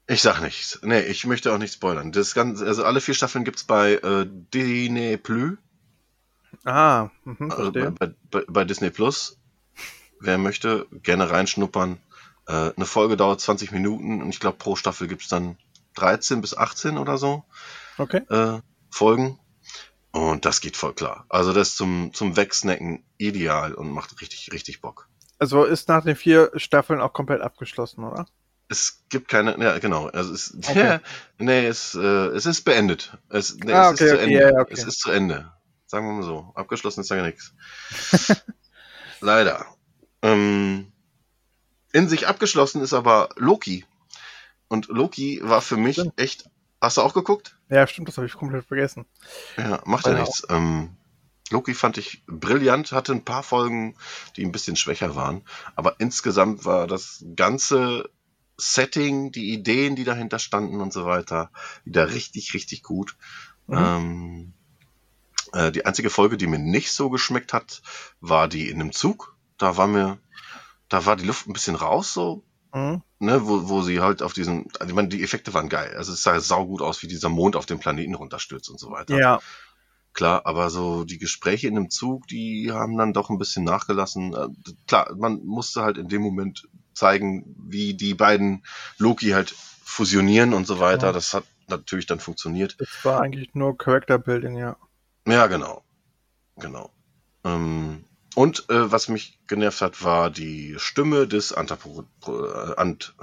Ich 0.08 0.22
sag 0.24 0.42
nichts. 0.42 0.80
Nee, 0.82 1.02
ich 1.02 1.26
möchte 1.26 1.54
auch 1.54 1.60
nicht 1.60 1.74
spoilern. 1.76 2.12
Das 2.12 2.34
Ganze, 2.34 2.66
also 2.66 2.84
alle 2.84 3.02
vier 3.02 3.14
Staffeln 3.14 3.44
gibt's 3.46 3.64
bei 3.64 3.94
äh, 3.94 4.26
Disney 4.28 5.18
Plus. 5.18 5.58
Ah, 6.66 7.10
mhm, 7.26 7.52
Also 7.52 7.72
verstehe. 7.72 7.92
bei, 7.92 8.14
bei, 8.32 8.44
bei 8.48 8.64
Disney 8.66 8.90
Plus. 8.90 9.38
Wer 10.20 10.38
möchte, 10.38 10.88
gerne 10.92 11.30
reinschnuppern. 11.30 12.00
Äh, 12.50 12.74
eine 12.76 12.86
Folge 12.86 13.16
dauert 13.16 13.40
20 13.40 13.72
Minuten 13.72 14.22
und 14.24 14.30
ich 14.30 14.40
glaube, 14.40 14.58
pro 14.58 14.76
Staffel 14.76 15.08
gibt's 15.08 15.28
dann 15.28 15.58
13 15.96 16.42
bis 16.42 16.58
18 16.58 16.98
oder 16.98 17.18
so 17.20 17.44
Okay. 17.98 18.22
äh, 18.30 18.60
Folgen. 18.90 19.40
Und 20.12 20.46
das 20.46 20.60
geht 20.60 20.76
voll 20.76 20.94
klar. 20.96 21.26
Also 21.30 21.54
das 21.54 21.70
ist 21.70 21.78
zum, 21.78 22.12
zum 22.14 22.36
Wegsnacken 22.36 23.06
ideal 23.20 23.76
und 23.76 23.92
macht 23.92 24.20
richtig, 24.20 24.50
richtig 24.52 24.82
Bock. 24.82 25.08
Also 25.38 25.64
ist 25.64 25.88
nach 25.88 26.04
den 26.04 26.16
vier 26.16 26.52
Staffeln 26.56 27.00
auch 27.02 27.14
komplett 27.14 27.42
abgeschlossen, 27.42 28.04
oder? 28.04 28.26
Es 28.68 29.04
gibt 29.10 29.28
keine, 29.30 29.58
ja 29.64 29.78
genau, 29.78 30.08
also 30.08 30.34
es, 30.34 30.56
Okay. 30.68 31.00
nee, 31.38 31.68
es, 31.68 31.94
äh, 31.94 32.00
es 32.00 32.48
ist 32.48 32.64
beendet. 32.64 33.16
Es, 33.30 33.56
nee, 33.58 33.72
Ah, 33.72 33.92
es 33.92 34.02
ist 34.02 34.02
okay, 34.02 34.10
zu 34.10 34.16
okay, 34.16 34.24
Ende. 34.26 34.40
ja, 34.42 34.50
ja, 34.54 34.60
okay. 34.62 34.74
Es 34.74 34.84
ist 34.84 35.00
zu 35.02 35.12
Ende. 35.12 35.52
Sagen 35.86 36.08
wir 36.08 36.14
mal 36.14 36.24
so. 36.24 36.52
Abgeschlossen 36.56 37.02
ist 37.02 37.10
ja 37.10 37.22
nichts. 37.22 37.54
Leider. 39.22 39.66
Ähm, 40.22 40.92
in 41.92 42.08
sich 42.08 42.28
abgeschlossen 42.28 42.82
ist 42.82 42.94
aber 42.94 43.30
Loki. 43.36 43.86
Und 44.68 44.88
Loki 44.88 45.40
war 45.44 45.62
für 45.62 45.78
mich 45.78 45.96
Stimmt. 45.96 46.20
echt. 46.20 46.50
Hast 46.82 46.98
du 46.98 47.02
auch 47.02 47.14
geguckt? 47.14 47.58
Ja, 47.70 47.86
stimmt, 47.88 48.08
das 48.08 48.18
habe 48.18 48.28
ich 48.28 48.34
komplett 48.34 48.66
vergessen. 48.66 49.06
Ja, 49.58 49.82
macht 49.86 50.06
ja 50.06 50.14
nichts. 50.14 50.46
Ähm, 50.50 50.96
Loki 51.50 51.74
fand 51.74 51.98
ich 51.98 52.24
brillant, 52.28 52.92
hatte 52.92 53.12
ein 53.12 53.26
paar 53.26 53.44
Folgen, 53.44 53.96
die 54.38 54.46
ein 54.46 54.52
bisschen 54.52 54.76
schwächer 54.76 55.16
waren. 55.16 55.44
Aber 55.76 55.96
insgesamt 56.00 56.66
war 56.66 56.88
das 56.88 57.26
ganze 57.36 58.10
Setting, 58.58 59.32
die 59.32 59.54
Ideen, 59.54 59.96
die 59.96 60.04
dahinter 60.04 60.40
standen 60.40 60.82
und 60.82 60.94
so 60.94 61.06
weiter, 61.06 61.52
wieder 61.86 62.14
richtig, 62.14 62.54
richtig 62.54 62.84
gut. 62.84 63.16
Mhm. 63.68 63.78
Ähm, 63.78 64.54
äh, 65.54 65.72
die 65.72 65.86
einzige 65.86 66.10
Folge, 66.10 66.38
die 66.38 66.48
mir 66.48 66.60
nicht 66.60 66.92
so 66.92 67.10
geschmeckt 67.10 67.54
hat, 67.54 67.82
war 68.20 68.48
die 68.48 68.70
in 68.70 68.82
einem 68.82 68.92
Zug. 68.92 69.36
Da 69.58 69.78
war 69.78 69.88
mir, 69.88 70.20
da 70.90 71.06
war 71.06 71.16
die 71.16 71.26
Luft 71.26 71.48
ein 71.48 71.54
bisschen 71.54 71.76
raus, 71.76 72.14
so, 72.14 72.44
Mhm. 72.74 73.02
ne, 73.20 73.48
wo, 73.48 73.68
wo 73.68 73.82
sie 73.82 74.00
halt 74.00 74.22
auf 74.22 74.34
diesen, 74.34 74.68
also 74.80 74.90
ich 74.90 74.96
meine, 74.96 75.08
die 75.08 75.24
Effekte 75.24 75.54
waren 75.56 75.70
geil. 75.70 75.96
Also 75.98 76.14
es 76.14 76.22
sah 76.22 76.40
saugut 76.40 76.82
aus, 76.84 77.02
wie 77.02 77.08
dieser 77.08 77.30
Mond 77.30 77.56
auf 77.56 77.66
den 77.66 77.80
Planeten 77.80 78.14
runterstürzt 78.16 78.70
und 78.70 78.80
so 78.80 78.92
weiter. 78.92 79.18
Ja, 79.18 79.40
Klar, 80.14 80.42
aber 80.46 80.70
so 80.72 81.06
die 81.06 81.20
Gespräche 81.20 81.68
in 81.68 81.78
einem 81.78 81.90
Zug, 81.92 82.28
die 82.28 82.72
haben 82.72 82.98
dann 82.98 83.14
doch 83.14 83.30
ein 83.30 83.38
bisschen 83.38 83.64
nachgelassen. 83.64 84.34
Äh, 84.34 84.48
Klar, 84.88 85.16
man 85.16 85.46
musste 85.46 85.84
halt 85.84 85.98
in 85.98 86.10
dem 86.10 86.22
Moment 86.24 86.68
zeigen, 86.94 87.56
wie 87.58 87.94
die 87.94 88.16
beiden 88.16 88.64
Loki 88.98 89.30
halt 89.30 89.52
fusionieren 89.84 90.54
und 90.54 90.66
so 90.68 90.80
weiter. 90.80 91.08
Ja. 91.08 91.14
Das 91.14 91.34
hat 91.36 91.44
natürlich 91.68 92.08
dann 92.08 92.20
funktioniert. 92.20 92.76
das 92.80 92.90
war 93.04 93.22
eigentlich 93.22 93.54
nur 93.54 93.78
Character 93.78 94.18
Building, 94.18 94.58
ja. 94.58 94.76
Ja, 95.28 95.46
genau. 95.48 95.84
Genau. 96.58 96.92
Ähm, 97.44 98.04
und 98.40 98.70
äh, 98.70 98.90
was 98.90 99.10
mich 99.10 99.38
genervt 99.48 99.82
hat, 99.82 100.02
war 100.02 100.30
die 100.30 100.76
Stimme 100.78 101.28
des 101.28 101.52
Antapro 101.52 102.06
äh, 102.26 102.74
Ant, 102.78 103.14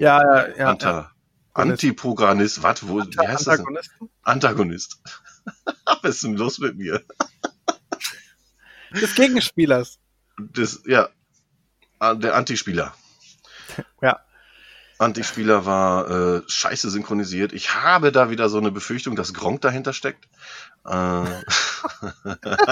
Ja, 0.00 0.22
Gott, 0.22 0.56
ja, 0.56 0.56
ja. 0.56 0.70
Anta, 0.70 0.90
ja. 0.90 1.10
Antiprogrammist, 1.52 2.62
was, 2.62 2.88
wo, 2.88 3.02
wie 3.02 3.28
heißt 3.28 3.46
das? 3.46 3.58
denn? 3.58 3.78
Antagonist. 4.22 5.02
Was 6.02 6.14
ist 6.14 6.24
denn 6.24 6.38
los 6.38 6.58
mit 6.60 6.78
mir? 6.78 7.02
Des 8.90 9.14
Gegenspielers. 9.14 9.98
Das, 10.38 10.80
ja, 10.86 11.10
ah, 11.98 12.14
der 12.14 12.34
Antispieler. 12.34 12.94
Ja. 14.00 14.20
Antispieler 14.98 15.66
war 15.66 16.10
äh, 16.10 16.42
scheiße 16.46 16.88
synchronisiert. 16.88 17.52
Ich 17.52 17.74
habe 17.74 18.12
da 18.12 18.30
wieder 18.30 18.48
so 18.48 18.56
eine 18.56 18.70
Befürchtung, 18.70 19.14
dass 19.14 19.34
Gronk 19.34 19.60
dahinter 19.60 19.92
steckt. 19.92 20.26
Äh, 20.86 21.24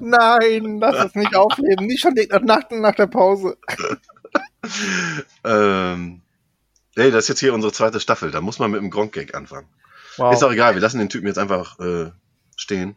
Nein, 0.00 0.78
lass 0.80 1.06
es 1.06 1.14
nicht 1.14 1.34
aufleben. 1.34 1.86
Nicht 1.86 2.00
schon 2.00 2.14
nach, 2.14 2.40
nach, 2.42 2.70
nach 2.70 2.94
der 2.94 3.06
Pause. 3.06 3.56
ähm, 5.44 6.22
ey, 6.94 7.10
das 7.10 7.24
ist 7.24 7.28
jetzt 7.28 7.40
hier 7.40 7.54
unsere 7.54 7.72
zweite 7.72 8.00
Staffel. 8.00 8.30
Da 8.30 8.40
muss 8.40 8.58
man 8.58 8.70
mit 8.70 8.80
dem 8.80 8.90
Gronk-Gag 8.90 9.34
anfangen. 9.34 9.68
Wow. 10.16 10.32
Ist 10.32 10.42
auch 10.42 10.52
egal, 10.52 10.74
wir 10.74 10.82
lassen 10.82 10.98
den 10.98 11.08
Typen 11.08 11.26
jetzt 11.26 11.38
einfach 11.38 11.78
äh, 11.78 12.10
stehen. 12.56 12.96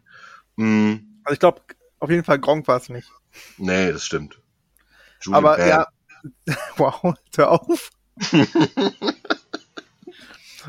Mm, 0.56 0.94
Also 1.24 1.34
ich 1.34 1.40
glaube, 1.40 1.62
auf 2.00 2.10
jeden 2.10 2.24
Fall 2.24 2.38
Gronk 2.38 2.66
war 2.68 2.76
es 2.76 2.88
nicht. 2.88 3.10
nee, 3.56 3.92
das 3.92 4.04
stimmt. 4.04 4.40
Julian 5.20 5.44
Aber 5.44 5.56
Bam. 5.56 5.68
ja, 5.68 5.86
wow, 6.76 7.14
hör 7.36 7.50
auf. 7.50 7.90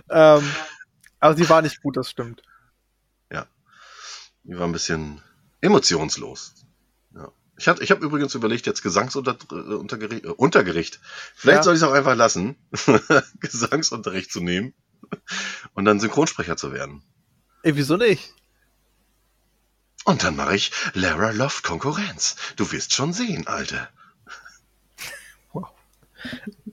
ähm, 0.09 0.51
aber 1.19 1.35
sie 1.35 1.49
war 1.49 1.61
nicht 1.61 1.81
gut, 1.81 1.97
das 1.97 2.09
stimmt. 2.09 2.41
Die 4.47 4.55
war 4.59 4.67
ein 4.67 4.71
bisschen 4.71 5.21
emotionslos. 5.65 6.53
Ja. 7.15 7.31
Ich, 7.57 7.67
hatte- 7.67 7.83
ich 7.83 7.91
habe 7.91 8.05
übrigens 8.05 8.35
überlegt, 8.35 8.65
jetzt 8.65 8.81
Gesangsunterricht, 8.81 9.51
äh, 9.51 10.27
Untergericht. 10.29 10.99
Vielleicht 11.35 11.57
Ja. 11.57 11.63
soll 11.63 11.75
ich 11.75 11.81
es 11.81 11.87
auch 11.87 11.93
einfach 11.93 12.15
lassen, 12.15 12.55
Gesangsunterricht 13.39 14.31
zu 14.31 14.41
nehmen 14.41 14.73
und 15.73 15.85
dann 15.85 15.99
Synchronsprecher 15.99 16.57
zu 16.57 16.71
werden. 16.73 17.03
Ey, 17.63 17.75
wieso 17.75 17.97
nicht? 17.97 18.33
Und 20.03 20.23
dann 20.23 20.35
mache 20.35 20.55
ich 20.55 20.71
Lara 20.93 21.31
Loft 21.31 21.63
Konkurrenz. 21.63 22.35
Du 22.57 22.71
wirst 22.71 22.93
schon 22.93 23.11
sehen, 23.13 23.47
Alter. 23.47 23.89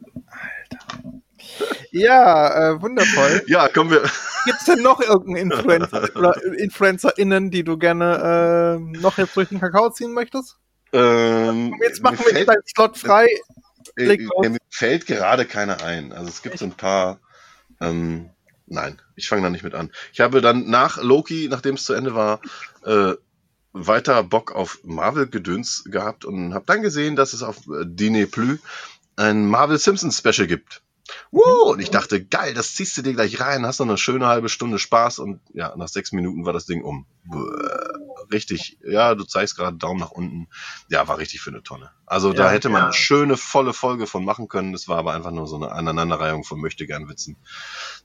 Ja, 1.91 2.71
äh, 2.73 2.83
wundervoll. 2.83 3.43
Ja, 3.47 3.69
kommen 3.69 3.91
wir. 3.91 4.03
Gibt's 4.45 4.65
denn 4.65 4.83
noch 4.83 5.01
irgendeinen 5.01 5.51
Influencer 5.53 6.09
oder 6.17 6.35
InfluencerInnen, 6.59 7.51
die 7.51 7.65
du 7.65 7.77
gerne 7.79 8.79
äh, 8.81 8.99
noch 8.99 9.19
jetzt 9.19 9.37
durch 9.37 9.49
den 9.51 9.61
Kakao 9.61 9.91
ziehen 9.91 10.13
möchtest? 10.13 10.57
Ähm, 10.93 11.75
Jetzt 11.83 12.03
machen 12.03 12.19
wir 12.19 12.33
fällt- 12.35 12.49
deinen 12.49 12.63
Slot 12.67 12.99
frei. 12.99 13.27
Äh, 13.97 14.15
los. 14.17 14.49
Mir 14.49 14.59
fällt 14.71 15.07
gerade 15.07 15.45
keiner 15.45 15.83
ein. 15.83 16.13
Also 16.13 16.29
es 16.29 16.43
gibt 16.43 16.59
so 16.59 16.65
ein 16.65 16.73
paar. 16.73 17.19
Ähm, 17.81 18.31
nein, 18.67 19.01
ich 19.17 19.29
fange 19.29 19.43
da 19.43 19.51
nicht 19.51 19.65
mit 19.65 19.75
an. 19.75 19.91
Ich 20.13 20.21
habe 20.21 20.41
dann 20.41 20.69
nach 20.71 21.03
Loki, 21.03 21.49
nachdem 21.51 21.75
es 21.75 21.85
zu 21.85 21.93
Ende 21.95 22.15
war, 22.15 22.41
äh, 22.85 23.15
weiter 23.73 24.23
Bock 24.23 24.53
auf 24.53 24.79
Marvel-Gedöns 24.85 25.85
gehabt 25.87 26.25
und 26.25 26.53
habe 26.55 26.65
dann 26.67 26.83
gesehen, 26.83 27.17
dass 27.17 27.33
es 27.33 27.43
auf 27.43 27.59
äh, 27.69 27.85
Disney 27.87 28.27
Plus 28.27 28.59
ein 29.17 29.47
Marvel 29.47 29.79
Simpsons 29.79 30.19
Special 30.19 30.47
gibt. 30.47 30.82
Wow, 31.31 31.73
und 31.73 31.81
ich 31.81 31.91
dachte, 31.91 32.25
geil, 32.25 32.55
das 32.55 32.75
ziehst 32.75 32.97
du 32.97 33.03
dir 33.03 33.15
gleich 33.15 33.41
rein, 33.41 33.67
hast 33.67 33.81
noch 33.81 33.89
eine 33.89 33.99
schöne 33.99 34.27
halbe 34.27 34.49
Stunde 34.49 34.79
Spaß 34.79 35.19
und 35.19 35.41
ja, 35.53 35.75
nach 35.77 35.89
sechs 35.89 36.13
Minuten 36.13 36.47
war 36.47 36.53
das 36.53 36.67
Ding 36.67 36.83
um. 36.85 37.07
Richtig, 38.33 38.79
ja, 38.85 39.15
du 39.15 39.25
zeigst 39.25 39.57
gerade 39.57 39.77
Daumen 39.77 39.99
nach 40.01 40.11
unten. 40.13 40.49
Ja, 40.89 41.09
war 41.09 41.19
richtig 41.19 41.41
für 41.41 41.51
eine 41.51 41.63
Tonne. 41.63 41.91
Also 42.07 42.33
da 42.33 42.45
Ja, 42.45 42.51
hätte 42.51 42.69
man 42.69 42.81
ja. 42.81 42.85
eine 42.87 42.93
schöne, 42.95 43.37
volle 43.37 43.73
Folge 43.73 44.07
von 44.07 44.25
machen 44.25 44.49
können. 44.49 44.73
Das 44.73 44.89
war 44.89 44.97
aber 44.99 45.13
einfach 45.13 45.33
nur 45.33 45.47
so 45.47 45.57
eine 45.57 45.73
Aneinanderreihung 45.73 46.45
von 46.45 46.61
Möchtegern-Witzen 46.61 47.37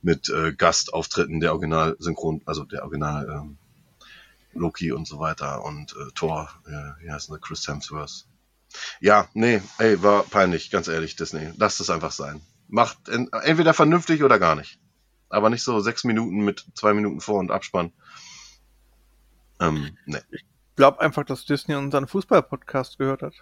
mit 0.01 0.29
äh, 0.29 0.53
Gastauftritten 0.53 1.39
der 1.39 1.51
Original-Synchron, 1.51 2.41
also 2.45 2.63
der 2.63 2.83
Original 2.83 3.29
ähm, 3.29 3.57
Loki 4.53 4.91
und 4.91 5.07
so 5.07 5.19
weiter 5.19 5.63
und 5.63 5.93
äh, 5.93 6.11
Thor, 6.15 6.49
äh, 6.65 7.03
wie 7.03 7.11
heißt 7.11 7.29
der, 7.29 7.37
Chris 7.37 7.67
Hemsworth. 7.67 8.25
Ja, 8.99 9.29
nee, 9.33 9.61
ey, 9.77 10.01
war 10.03 10.23
peinlich, 10.23 10.71
ganz 10.71 10.87
ehrlich, 10.87 11.15
Disney. 11.15 11.51
Lasst 11.57 11.79
es 11.79 11.89
einfach 11.89 12.11
sein. 12.11 12.41
Macht 12.67 13.07
en 13.09 13.31
entweder 13.31 13.73
vernünftig 13.73 14.23
oder 14.23 14.39
gar 14.39 14.55
nicht. 14.55 14.79
Aber 15.29 15.49
nicht 15.49 15.63
so 15.63 15.79
sechs 15.79 16.03
Minuten 16.03 16.39
mit 16.39 16.65
zwei 16.73 16.93
Minuten 16.93 17.21
Vor- 17.21 17.39
und 17.39 17.51
Abspann. 17.51 17.91
Ähm, 19.59 19.97
ne. 20.05 20.21
Ich 20.31 20.45
glaube 20.75 20.99
einfach, 21.01 21.23
dass 21.25 21.45
Disney 21.45 21.75
unseren 21.75 22.07
Fußball-Podcast 22.07 22.97
gehört 22.97 23.21
hat. 23.23 23.33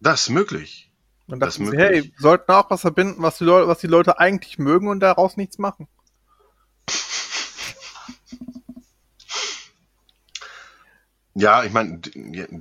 Das 0.00 0.22
ist 0.22 0.28
möglich. 0.30 0.92
Und 1.26 1.40
Das 1.40 1.54
ist 1.54 1.58
möglich. 1.60 1.80
hey, 1.80 2.04
wir 2.04 2.12
sollten 2.18 2.50
auch 2.52 2.70
was 2.70 2.80
verbinden, 2.80 3.22
was 3.22 3.38
die, 3.38 3.44
Leute, 3.44 3.68
was 3.68 3.78
die 3.80 3.86
Leute 3.86 4.18
eigentlich 4.18 4.58
mögen 4.58 4.88
und 4.88 5.00
daraus 5.00 5.36
nichts 5.36 5.58
machen. 5.58 5.88
Ja, 11.34 11.62
ich 11.62 11.72
meine, 11.72 12.00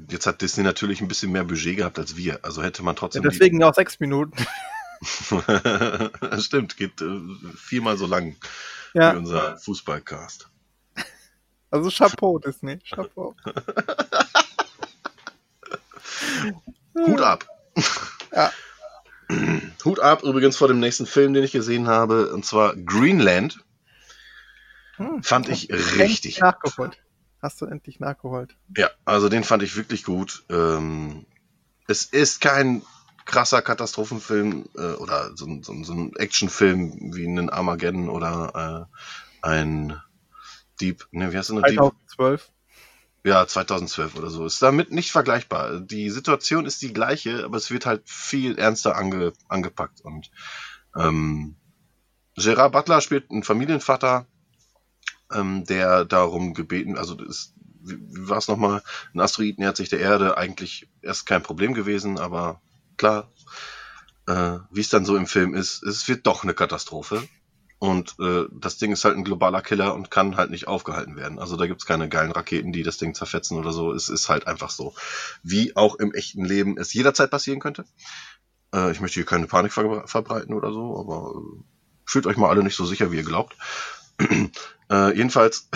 jetzt 0.10 0.28
hat 0.28 0.42
Disney 0.42 0.64
natürlich 0.64 1.02
ein 1.02 1.08
bisschen 1.08 1.32
mehr 1.32 1.44
Budget 1.44 1.78
gehabt 1.78 1.98
als 1.98 2.16
wir. 2.16 2.40
Also 2.46 2.62
hätte 2.62 2.84
man 2.84 2.94
Ja, 2.96 3.00
trotzdem. 3.00 3.24
deswegen 3.24 3.64
auch 3.64 3.74
sechs 3.74 4.00
Minuten. 4.00 4.34
Stimmt, 6.40 6.78
geht 6.78 7.02
äh, 7.02 7.20
viermal 7.56 7.98
so 7.98 8.06
lang 8.06 8.36
wie 8.94 9.00
Ja, 9.00 9.12
unser 9.12 9.58
Fußballcast. 9.58 10.50
also 11.72 11.90
Chapeau, 11.90 12.40
Disney. 12.40 12.80
Chapeau. 12.80 13.36
Hut 16.96 17.22
ab. 17.22 17.46
Ja. 18.32 18.52
Hut 19.86 20.00
ab 20.00 20.22
übrigens 20.22 20.56
vor 20.56 20.68
dem 20.68 20.80
nächsten 20.80 21.08
Film, 21.08 21.34
den 21.34 21.44
ich 21.44 21.52
gesehen 21.52 21.88
habe, 21.88 22.32
und 22.32 22.46
zwar 22.46 22.76
Greenland. 22.76 23.64
Hm. 24.98 25.24
Fand 25.24 25.50
ich 25.50 25.72
richtig. 25.72 26.40
nachgeholt. 26.40 27.02
Hast 27.42 27.60
du 27.62 27.66
endlich 27.66 28.00
nachgeholt. 28.00 28.56
Ja, 28.78 28.92
also 29.04 29.30
den 29.30 29.44
fand 29.44 29.64
ich 29.64 29.76
wirklich 29.78 30.04
gut. 30.04 30.44
Ähm, 30.50 31.26
es 31.88 32.04
ist 32.06 32.40
kein 32.42 32.84
krasser 33.30 33.62
Katastrophenfilm 33.62 34.66
äh, 34.76 34.94
oder 34.94 35.32
so, 35.38 35.46
ein- 35.46 35.64
so, 35.64 35.74
so 35.84 35.94
ein 35.94 36.16
Actionfilm 36.16 37.14
wie 37.14 37.26
einen 37.28 37.50
Armageddon 37.50 38.10
oder 38.10 38.88
äh, 38.92 39.48
ein 39.48 40.02
Deep, 40.82 41.06
ne, 41.12 41.32
wie 41.32 41.38
heißt 41.38 41.50
denn 41.50 41.58
Deep? 41.58 41.78
2012. 41.78 42.50
Ja, 43.26 43.46
2012 43.46 44.16
oder 44.16 44.30
so. 44.30 44.46
Ist 44.46 44.62
damit 44.62 44.92
nicht 44.92 45.12
vergleichbar. 45.12 45.80
Die 45.82 46.10
Situation 46.10 46.66
ist 46.66 46.82
die 46.82 46.94
gleiche, 46.94 47.44
aber 47.44 47.58
es 47.58 47.70
wird 47.70 47.86
halt 47.86 48.02
viel 48.10 48.58
ernster 48.58 48.96
ange, 48.96 49.34
angepackt. 49.50 50.02
Und 50.02 50.32
ähm, 50.96 51.56
Gerard 52.36 52.72
Butler 52.72 53.02
spielt 53.02 53.30
einen 53.30 53.44
Familienvater, 53.44 54.26
ähm, 55.34 55.66
der 55.66 56.06
darum 56.06 56.54
gebeten, 56.54 56.98
also 56.98 57.16
ist, 57.22 57.54
wie, 57.82 57.98
wie 58.00 58.30
war 58.30 58.38
es 58.38 58.48
nochmal, 58.48 58.82
ein 59.14 59.20
Asteroid 59.20 59.60
nähert 59.60 59.78
sich 59.78 59.90
der 59.90 60.00
Erde, 60.00 60.38
eigentlich 60.38 60.90
erst 61.02 61.26
kein 61.26 61.44
Problem 61.44 61.74
gewesen, 61.74 62.18
aber 62.18 62.62
klar, 63.00 63.32
äh, 64.28 64.60
wie 64.70 64.82
es 64.82 64.90
dann 64.90 65.06
so 65.06 65.18
im 65.18 65.26
Film 65.26 65.56
ist, 65.56 65.82
es 65.82 66.08
wird 66.08 66.28
doch 66.28 66.44
eine 66.44 66.54
Katastrophe. 66.54 67.28
Und 67.80 68.18
äh, 68.20 68.44
das 68.52 68.78
Ding 68.78 68.92
ist 68.92 69.06
halt 69.06 69.16
ein 69.16 69.24
globaler 69.24 69.62
Killer 69.62 69.96
und 69.96 70.12
kann 70.12 70.36
halt 70.36 70.52
nicht 70.52 70.68
aufgehalten 70.68 71.16
werden. 71.16 71.40
Also 71.40 71.56
da 71.56 71.66
gibt's 71.66 71.86
keine 71.86 72.10
geilen 72.10 72.34
Raketen, 72.34 72.74
die 72.74 72.84
das 72.84 72.98
Ding 72.98 73.16
zerfetzen 73.16 73.58
oder 73.58 73.72
so. 73.72 73.94
Es 73.94 74.10
ist 74.10 74.28
halt 74.28 74.48
einfach 74.48 74.70
so. 74.70 74.94
Wie 75.44 75.78
auch 75.78 75.96
im 75.96 76.14
echten 76.14 76.44
Leben 76.44 76.78
es 76.78 76.94
jederzeit 76.94 77.32
passieren 77.32 77.62
könnte. 77.62 77.86
Äh, 78.74 78.92
ich 78.92 79.00
möchte 79.00 79.16
hier 79.16 79.26
keine 79.26 79.48
Panik 79.48 79.72
verbre 79.72 80.06
verbreiten 80.08 80.54
oder 80.54 80.74
so, 80.74 81.00
aber 81.00 81.40
äh, 81.40 81.64
fühlt 82.06 82.28
euch 82.28 82.36
mal 82.36 82.50
alle 82.50 82.64
nicht 82.64 82.76
so 82.76 82.86
sicher, 82.86 83.14
wie 83.14 83.18
ihr 83.18 83.24
glaubt. 83.24 83.56
äh, 84.92 85.16
jedenfalls 85.16 85.70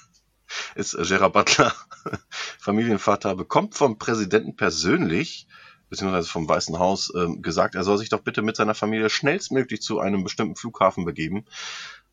ist 0.74 0.96
Gerard 0.96 1.34
Butler 1.34 1.74
Familienvater, 2.58 3.36
bekommt 3.36 3.74
vom 3.74 3.98
Präsidenten 3.98 4.56
persönlich 4.56 5.46
beziehungsweise 5.88 6.28
vom 6.28 6.48
Weißen 6.48 6.78
Haus 6.78 7.12
ähm, 7.16 7.42
gesagt, 7.42 7.74
er 7.74 7.84
soll 7.84 7.98
sich 7.98 8.08
doch 8.08 8.20
bitte 8.20 8.42
mit 8.42 8.56
seiner 8.56 8.74
Familie 8.74 9.10
schnellstmöglich 9.10 9.82
zu 9.82 10.00
einem 10.00 10.24
bestimmten 10.24 10.56
Flughafen 10.56 11.04
begeben, 11.04 11.44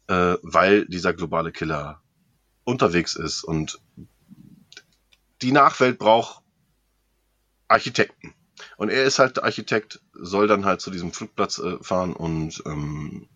äh, 0.08 0.36
weil 0.42 0.86
dieser 0.86 1.14
globale 1.14 1.52
Killer 1.52 2.02
unterwegs 2.64 3.16
ist 3.16 3.44
und 3.44 3.80
die 5.42 5.52
Nachwelt 5.52 6.00
braucht 6.00 6.44
Architekten. 7.68 8.34
Und 8.78 8.90
er 8.90 9.04
ist 9.04 9.20
halt 9.20 9.38
der 9.38 9.44
Architekt, 9.44 10.02
soll 10.14 10.48
dann 10.48 10.66
halt 10.66 10.80
zu 10.80 10.92
diesem 10.92 11.12
Flugplatz 11.12 11.60
äh, 11.60 11.78
fahren 11.82 12.14
und 12.14 12.64
ähm, 12.66 13.28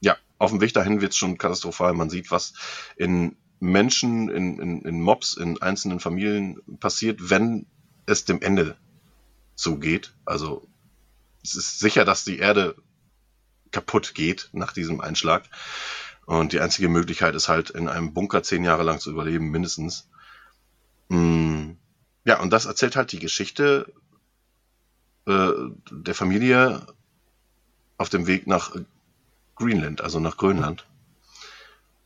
ja, 0.00 0.16
auf 0.38 0.50
dem 0.50 0.60
Weg 0.60 0.72
dahin 0.74 1.00
wird 1.00 1.12
es 1.12 1.18
schon 1.18 1.38
katastrophal. 1.38 1.94
Man 1.94 2.10
sieht, 2.10 2.30
was 2.30 2.52
in 2.96 3.36
Menschen, 3.60 4.28
in, 4.28 4.60
in, 4.60 4.82
in 4.82 5.00
Mobs, 5.00 5.34
in 5.34 5.60
einzelnen 5.60 5.98
Familien 5.98 6.60
passiert, 6.78 7.30
wenn 7.30 7.66
es 8.06 8.24
dem 8.24 8.40
Ende 8.40 8.76
zugeht. 9.58 10.14
Also 10.24 10.66
es 11.42 11.56
ist 11.56 11.80
sicher, 11.80 12.04
dass 12.04 12.24
die 12.24 12.38
Erde 12.38 12.76
kaputt 13.72 14.14
geht 14.14 14.50
nach 14.52 14.72
diesem 14.72 15.00
Einschlag. 15.00 15.44
Und 16.26 16.52
die 16.52 16.60
einzige 16.60 16.88
Möglichkeit 16.88 17.34
ist 17.34 17.48
halt, 17.48 17.70
in 17.70 17.88
einem 17.88 18.14
Bunker 18.14 18.42
zehn 18.42 18.64
Jahre 18.64 18.82
lang 18.82 19.00
zu 19.00 19.10
überleben, 19.10 19.50
mindestens. 19.50 20.08
Mm, 21.08 21.72
Ja, 22.24 22.40
und 22.40 22.50
das 22.52 22.66
erzählt 22.66 22.96
halt 22.96 23.12
die 23.12 23.18
Geschichte 23.18 23.92
äh, 25.26 25.52
der 25.90 26.14
Familie 26.14 26.86
auf 27.98 28.08
dem 28.10 28.26
Weg 28.26 28.46
nach 28.46 28.74
Greenland, 29.56 30.00
also 30.02 30.20
nach 30.20 30.36
Grönland. 30.36 30.86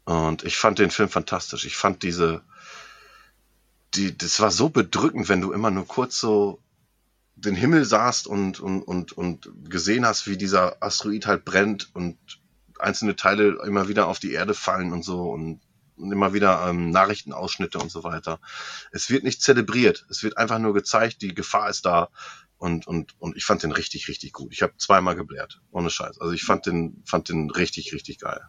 Und 0.04 0.44
ich 0.44 0.56
fand 0.56 0.78
den 0.78 0.90
Film 0.90 1.08
fantastisch. 1.08 1.64
Ich 1.64 1.76
fand 1.76 2.02
diese, 2.02 2.42
die, 3.94 4.16
das 4.16 4.40
war 4.40 4.50
so 4.50 4.68
bedrückend, 4.68 5.28
wenn 5.28 5.40
du 5.40 5.52
immer 5.52 5.70
nur 5.70 5.86
kurz 5.86 6.18
so 6.20 6.61
den 7.44 7.54
Himmel 7.54 7.84
sahst 7.84 8.26
und, 8.26 8.60
und, 8.60 8.82
und, 8.82 9.12
und 9.12 9.50
gesehen 9.68 10.06
hast, 10.06 10.26
wie 10.26 10.36
dieser 10.36 10.82
Asteroid 10.82 11.26
halt 11.26 11.44
brennt 11.44 11.94
und 11.94 12.16
einzelne 12.78 13.16
Teile 13.16 13.58
immer 13.64 13.88
wieder 13.88 14.06
auf 14.06 14.18
die 14.18 14.32
Erde 14.32 14.54
fallen 14.54 14.92
und 14.92 15.04
so 15.04 15.30
und, 15.30 15.60
und 15.96 16.12
immer 16.12 16.32
wieder 16.32 16.66
ähm, 16.68 16.90
Nachrichtenausschnitte 16.90 17.78
und 17.78 17.90
so 17.90 18.04
weiter. 18.04 18.40
Es 18.90 19.10
wird 19.10 19.24
nicht 19.24 19.42
zelebriert, 19.42 20.06
es 20.10 20.22
wird 20.22 20.38
einfach 20.38 20.58
nur 20.58 20.74
gezeigt, 20.74 21.22
die 21.22 21.34
Gefahr 21.34 21.68
ist 21.68 21.84
da 21.86 22.08
und, 22.58 22.86
und, 22.86 23.14
und 23.18 23.36
ich 23.36 23.44
fand 23.44 23.62
den 23.62 23.72
richtig, 23.72 24.08
richtig 24.08 24.32
gut. 24.32 24.52
Ich 24.52 24.62
habe 24.62 24.74
zweimal 24.76 25.16
geblärt, 25.16 25.60
ohne 25.72 25.90
Scheiß. 25.90 26.20
Also 26.20 26.32
ich 26.32 26.44
fand 26.44 26.66
den, 26.66 27.02
fand 27.04 27.28
den 27.28 27.50
richtig, 27.50 27.92
richtig 27.92 28.18
geil. 28.18 28.40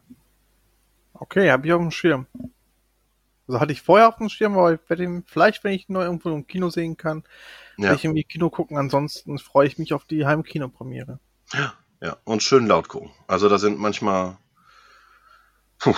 Okay, 1.13 1.51
habe 1.51 1.65
ich 1.65 1.73
auf 1.73 1.81
dem 1.81 1.91
Schirm. 1.91 2.27
Also 3.47 3.59
hatte 3.59 3.73
ich 3.73 3.81
vorher 3.81 4.07
auf 4.07 4.17
dem 4.17 4.29
Schirm, 4.29 4.57
aber 4.57 4.73
ich 4.73 4.79
werde 4.89 5.03
ihn 5.03 5.23
vielleicht, 5.25 5.63
wenn 5.63 5.73
ich 5.73 5.89
ihn 5.89 5.93
noch 5.93 6.01
irgendwo 6.01 6.29
im 6.29 6.47
Kino 6.47 6.69
sehen 6.69 6.95
kann, 6.97 7.23
Ja, 7.77 7.83
werde 7.85 7.95
ich 7.97 8.05
irgendwie 8.05 8.23
Kino 8.23 8.49
gucken. 8.49 8.77
Ansonsten 8.77 9.37
freue 9.37 9.67
ich 9.67 9.77
mich 9.77 9.93
auf 9.93 10.05
die 10.05 10.25
Heimkinopremiere. 10.25 11.19
ja. 11.53 12.17
Und 12.23 12.41
schön 12.43 12.67
laut 12.67 12.87
gucken. 12.87 13.11
Also 13.27 13.49
da 13.49 13.57
sind 13.57 13.79
manchmal, 13.79 14.37
puh, 15.79 15.95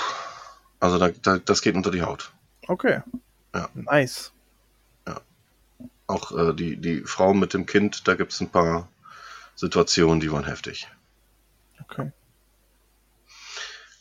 also 0.80 0.98
da, 0.98 1.10
da, 1.10 1.38
das 1.38 1.62
geht 1.62 1.76
unter 1.76 1.92
die 1.92 2.02
Haut. 2.02 2.32
Okay. 2.68 3.02
Ja. 3.54 3.70
Nice. 3.74 4.32
Auch 6.08 6.32
äh, 6.38 6.54
die, 6.54 6.78
die 6.78 7.02
Frau 7.02 7.34
mit 7.34 7.56
dem 7.56 7.66
Kind, 7.66 8.08
da 8.08 8.14
gibt's 8.14 8.40
ein 8.40 8.50
paar 8.52 8.88
Situationen, 9.56 10.20
die 10.20 10.32
waren 10.32 10.44
heftig. 10.44 10.88
Okay. 11.82 12.12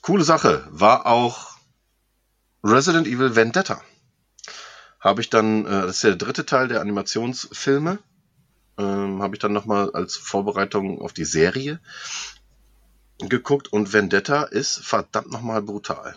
Coole 0.03 0.23
Sache 0.25 0.67
war 0.71 1.07
auch 1.07 1.54
Resident 2.65 3.07
Evil 3.07 3.37
Vendetta. 3.37 3.83
Habe 4.99 5.21
ich 5.21 5.29
dann, 5.29 5.67
äh, 5.67 5.83
das 5.83 5.97
ist 5.97 6.03
ja 6.03 6.09
der 6.11 6.19
dritte 6.19 6.47
Teil 6.47 6.67
der 6.69 6.81
Animationsfilme, 6.81 7.99
ähm, 8.79 9.23
habe 9.23 9.37
ich 9.37 9.39
dann 9.41 9.53
nochmal 9.53 9.91
als 9.93 10.17
Vorbereitung 10.17 11.03
auf 11.03 11.13
die 11.13 11.27
Serie 11.27 11.79
geguckt 13.19 13.71
und 13.71 13.93
Vendetta 13.93 14.45
ist 14.45 14.79
verdammt 14.79 15.31
nochmal 15.31 15.61
brutal. 15.61 16.17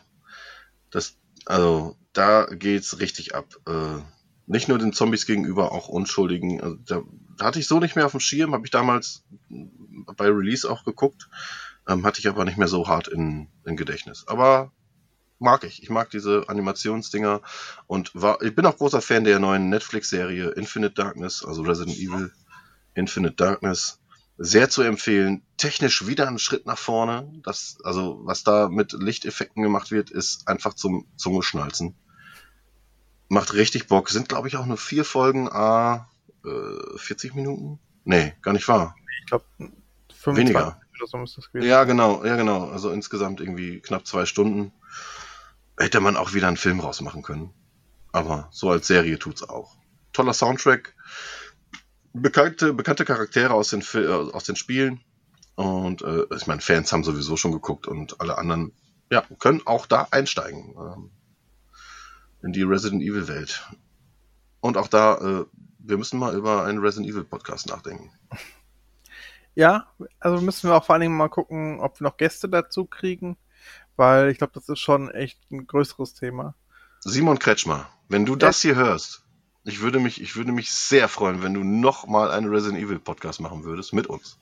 Das, 0.89 1.17
also, 1.45 1.97
da 2.13 2.45
geht's 2.45 3.01
richtig 3.01 3.35
ab. 3.35 3.53
Äh, 3.67 3.99
nicht 4.45 4.69
nur 4.69 4.79
den 4.79 4.93
Zombies 4.93 5.25
gegenüber, 5.25 5.73
auch 5.73 5.89
Unschuldigen. 5.89 6.61
Also, 6.61 6.77
da, 6.85 7.01
hatte 7.43 7.59
ich 7.59 7.67
so 7.67 7.81
nicht 7.81 7.97
mehr 7.97 8.05
auf 8.05 8.11
dem 8.11 8.21
Schirm, 8.21 8.53
habe 8.53 8.65
ich 8.65 8.71
damals 8.71 9.25
bei 10.15 10.27
Release 10.27 10.67
auch 10.69 10.85
geguckt. 10.85 11.27
Ähm, 11.89 12.05
hatte 12.05 12.19
ich 12.19 12.29
aber 12.29 12.45
nicht 12.45 12.57
mehr 12.57 12.69
so 12.69 12.87
hart 12.87 13.09
in, 13.09 13.49
in 13.65 13.75
Gedächtnis. 13.75 14.25
Aber 14.27 14.71
mag 15.39 15.63
ich. 15.63 15.83
Ich 15.83 15.89
mag 15.89 16.09
diese 16.09 16.45
Animationsdinger 16.47 17.41
und 17.87 18.11
war, 18.13 18.41
ich 18.41 18.55
bin 18.55 18.65
auch 18.65 18.77
großer 18.77 19.01
Fan 19.01 19.23
der 19.23 19.39
neuen 19.39 19.69
Netflix-Serie 19.69 20.49
Infinite 20.51 20.93
Darkness, 20.93 21.43
also 21.45 21.61
Resident 21.61 21.97
Evil 21.97 22.31
Infinite 22.93 23.35
Darkness. 23.35 23.99
Sehr 24.39 24.69
zu 24.69 24.83
empfehlen. 24.83 25.41
Technisch 25.57 26.05
wieder 26.05 26.27
einen 26.27 26.37
Schritt 26.37 26.67
nach 26.67 26.77
vorne. 26.77 27.31
Das, 27.43 27.77
also, 27.83 28.19
was 28.23 28.43
da 28.43 28.69
mit 28.69 28.93
Lichteffekten 28.93 29.63
gemacht 29.63 29.89
wird, 29.89 30.11
ist 30.11 30.47
einfach 30.47 30.75
zum 30.75 31.07
Zungeschnalzen. 31.15 31.95
Macht 33.29 33.53
richtig 33.53 33.87
Bock. 33.87 34.09
Sind, 34.09 34.29
glaube 34.29 34.47
ich, 34.47 34.55
auch 34.57 34.67
nur 34.67 34.77
vier 34.77 35.05
Folgen, 35.05 35.49
a 35.51 36.07
äh, 36.45 36.97
40 36.97 37.33
Minuten? 37.33 37.79
Nee, 38.05 38.33
gar 38.41 38.53
nicht 38.53 38.67
wahr. 38.67 38.95
Ich 39.21 39.25
glaube, 39.25 39.45
25 39.59 40.37
Weniger. 40.37 40.81
so 41.05 41.17
müsste 41.17 41.41
das 41.41 41.51
gewesen 41.51 41.67
Ja, 41.67 41.83
genau, 41.83 42.23
ja, 42.23 42.35
genau. 42.35 42.69
Also 42.69 42.91
insgesamt 42.91 43.41
irgendwie 43.41 43.79
knapp 43.79 44.05
zwei 44.05 44.25
Stunden. 44.25 44.71
Hätte 45.77 45.99
man 45.99 46.17
auch 46.17 46.33
wieder 46.33 46.47
einen 46.47 46.57
Film 46.57 46.79
rausmachen 46.79 47.21
können. 47.21 47.53
Aber 48.11 48.47
so 48.51 48.69
als 48.69 48.87
Serie 48.87 49.19
tut's 49.19 49.43
auch. 49.43 49.75
Toller 50.13 50.33
Soundtrack. 50.33 50.95
Bekannte, 52.13 52.73
bekannte 52.73 53.05
Charaktere 53.05 53.53
aus 53.53 53.69
den, 53.69 53.83
äh, 53.93 54.07
aus 54.07 54.43
den 54.43 54.55
Spielen. 54.55 55.01
Und 55.55 56.01
äh, 56.01 56.25
ich 56.35 56.47
meine, 56.47 56.61
Fans 56.61 56.91
haben 56.91 57.03
sowieso 57.03 57.37
schon 57.37 57.51
geguckt 57.51 57.87
und 57.87 58.19
alle 58.21 58.37
anderen 58.37 58.73
ja, 59.11 59.23
können 59.39 59.61
auch 59.65 59.85
da 59.85 60.07
einsteigen 60.11 60.75
ähm, 60.77 61.11
in 62.43 62.53
die 62.53 62.63
Resident 62.63 63.01
Evil 63.01 63.27
Welt. 63.27 63.67
Und 64.59 64.77
auch 64.77 64.87
da, 64.87 65.17
äh, 65.17 65.45
wir 65.79 65.97
müssen 65.97 66.19
mal 66.19 66.35
über 66.35 66.63
einen 66.65 66.79
Resident 66.79 67.11
Evil 67.11 67.23
Podcast 67.23 67.67
nachdenken. 67.67 68.11
Ja, 69.55 69.87
also 70.19 70.43
müssen 70.43 70.69
wir 70.69 70.75
auch 70.75 70.85
vor 70.85 70.93
allen 70.93 71.01
Dingen 71.01 71.17
mal 71.17 71.29
gucken, 71.29 71.79
ob 71.79 71.99
wir 71.99 72.05
noch 72.05 72.17
Gäste 72.17 72.47
dazu 72.47 72.85
kriegen, 72.85 73.37
weil 73.97 74.29
ich 74.29 74.37
glaube, 74.37 74.53
das 74.53 74.69
ist 74.69 74.79
schon 74.79 75.11
echt 75.11 75.39
ein 75.51 75.67
größeres 75.67 76.13
Thema. 76.13 76.55
Simon 77.01 77.39
Kretschmer, 77.39 77.89
wenn 78.09 78.25
du 78.25 78.35
das 78.35 78.61
hier 78.61 78.75
hörst, 78.75 79.23
ich 79.63 79.81
würde 79.81 79.99
mich, 79.99 80.21
ich 80.21 80.35
würde 80.35 80.51
mich 80.53 80.71
sehr 80.71 81.09
freuen, 81.09 81.43
wenn 81.43 81.53
du 81.53 81.63
noch 81.63 82.07
mal 82.07 82.31
einen 82.31 82.47
Resident 82.47 82.81
Evil 82.81 82.99
Podcast 82.99 83.41
machen 83.41 83.65
würdest 83.65 83.93
mit 83.93 84.07
uns. 84.07 84.39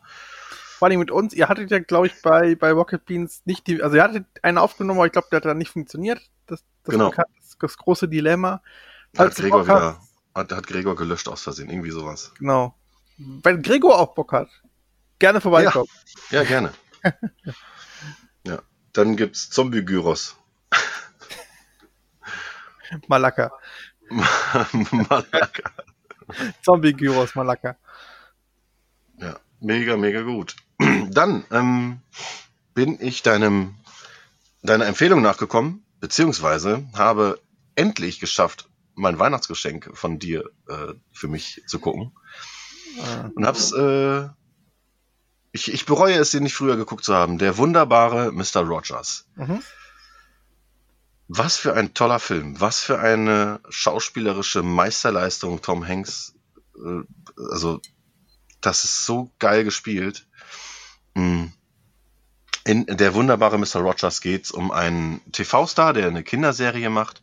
Vor 0.77 0.87
allem 0.87 0.99
mit 0.99 1.09
uns. 1.09 1.33
Ihr 1.33 1.47
hattet 1.47 1.71
ja, 1.71 1.79
glaube 1.79 2.07
ich, 2.07 2.21
bei, 2.21 2.55
bei 2.55 2.71
Rocket 2.71 3.05
Beans 3.05 3.41
nicht 3.45 3.65
die, 3.65 3.81
also 3.81 3.95
ihr 3.95 4.03
hattet 4.03 4.25
einen 4.43 4.57
aufgenommen, 4.57 4.99
aber 4.99 5.07
ich 5.07 5.13
glaube, 5.13 5.27
der 5.31 5.37
hat 5.37 5.45
dann 5.45 5.57
nicht 5.57 5.71
funktioniert. 5.71 6.19
Das, 6.45 6.63
das, 6.83 6.93
Genau. 6.93 7.11
das, 7.11 7.57
das 7.57 7.77
große 7.77 8.07
Dilemma. 8.07 8.51
Hat 8.51 8.61
Falls 9.15 9.35
Gregor 9.37 9.63
wieder, 9.63 9.99
hat, 10.35 10.51
hat 10.51 10.67
Gregor 10.67 10.95
gelöscht 10.95 11.27
aus 11.27 11.41
Versehen, 11.41 11.69
irgendwie 11.69 11.91
sowas. 11.91 12.33
Genau. 12.37 12.75
Wenn 13.17 13.61
Gregor 13.61 13.97
auch 13.97 14.13
Bock 14.13 14.33
hat, 14.33 14.49
gerne 15.17 15.39
vorbeikommen. 15.41 15.89
Ja, 16.29 16.43
gerne. 16.43 16.73
dann 18.97 19.15
gibt's 19.15 19.49
Zombie-Gyros. 19.49 20.35
Malaka. 23.07 23.51
Malaka. 24.09 25.71
Zombie-Gyros, 26.63 27.35
Malaka. 27.35 27.77
Ja, 29.19 29.39
mega, 29.59 29.97
mega 29.97 30.21
gut. 30.21 30.55
Dann 31.09 31.45
ähm, 31.51 32.01
bin 32.73 32.97
ich 32.99 33.23
deinem, 33.23 33.75
deiner 34.61 34.87
Empfehlung 34.87 35.21
nachgekommen, 35.21 35.85
beziehungsweise 35.99 36.85
habe 36.93 37.39
endlich 37.75 38.19
geschafft, 38.19 38.69
mein 38.95 39.19
Weihnachtsgeschenk 39.19 39.97
von 39.97 40.19
dir 40.19 40.49
äh, 40.67 40.93
für 41.11 41.27
mich 41.27 41.63
zu 41.67 41.79
gucken. 41.79 42.11
Äh, 42.97 43.29
Und 43.35 43.45
hab's, 43.45 43.71
äh, 43.71 44.27
ich, 45.55 45.71
ich 45.71 45.85
bereue 45.85 46.15
es, 46.15 46.31
den 46.31 46.43
nicht 46.43 46.53
früher 46.53 46.75
geguckt 46.75 47.05
zu 47.05 47.15
haben. 47.15 47.37
Der 47.37 47.57
wunderbare 47.57 48.33
Mr. 48.33 48.59
Rogers. 48.61 49.25
Mhm. 49.35 49.63
Was 51.29 51.55
für 51.55 51.73
ein 51.73 51.93
toller 51.93 52.19
Film. 52.19 52.59
Was 52.59 52.81
für 52.81 52.99
eine 52.99 53.61
schauspielerische 53.69 54.63
Meisterleistung 54.63 55.61
Tom 55.61 55.87
Hanks. 55.87 56.35
Äh, 56.75 57.03
also, 57.51 57.79
das 58.59 58.83
ist 58.83 59.05
so 59.05 59.31
geil 59.39 59.63
gespielt. 59.63 60.27
Mm. 61.13 61.45
In 62.65 62.85
der 62.87 63.13
wunderbare 63.13 63.57
Mr. 63.57 63.79
Rogers 63.79 64.19
geht's 64.19 64.51
um 64.51 64.71
einen 64.71 65.21
TV-Star, 65.31 65.93
der 65.93 66.07
eine 66.07 66.23
Kinderserie 66.23 66.89
macht 66.89 67.21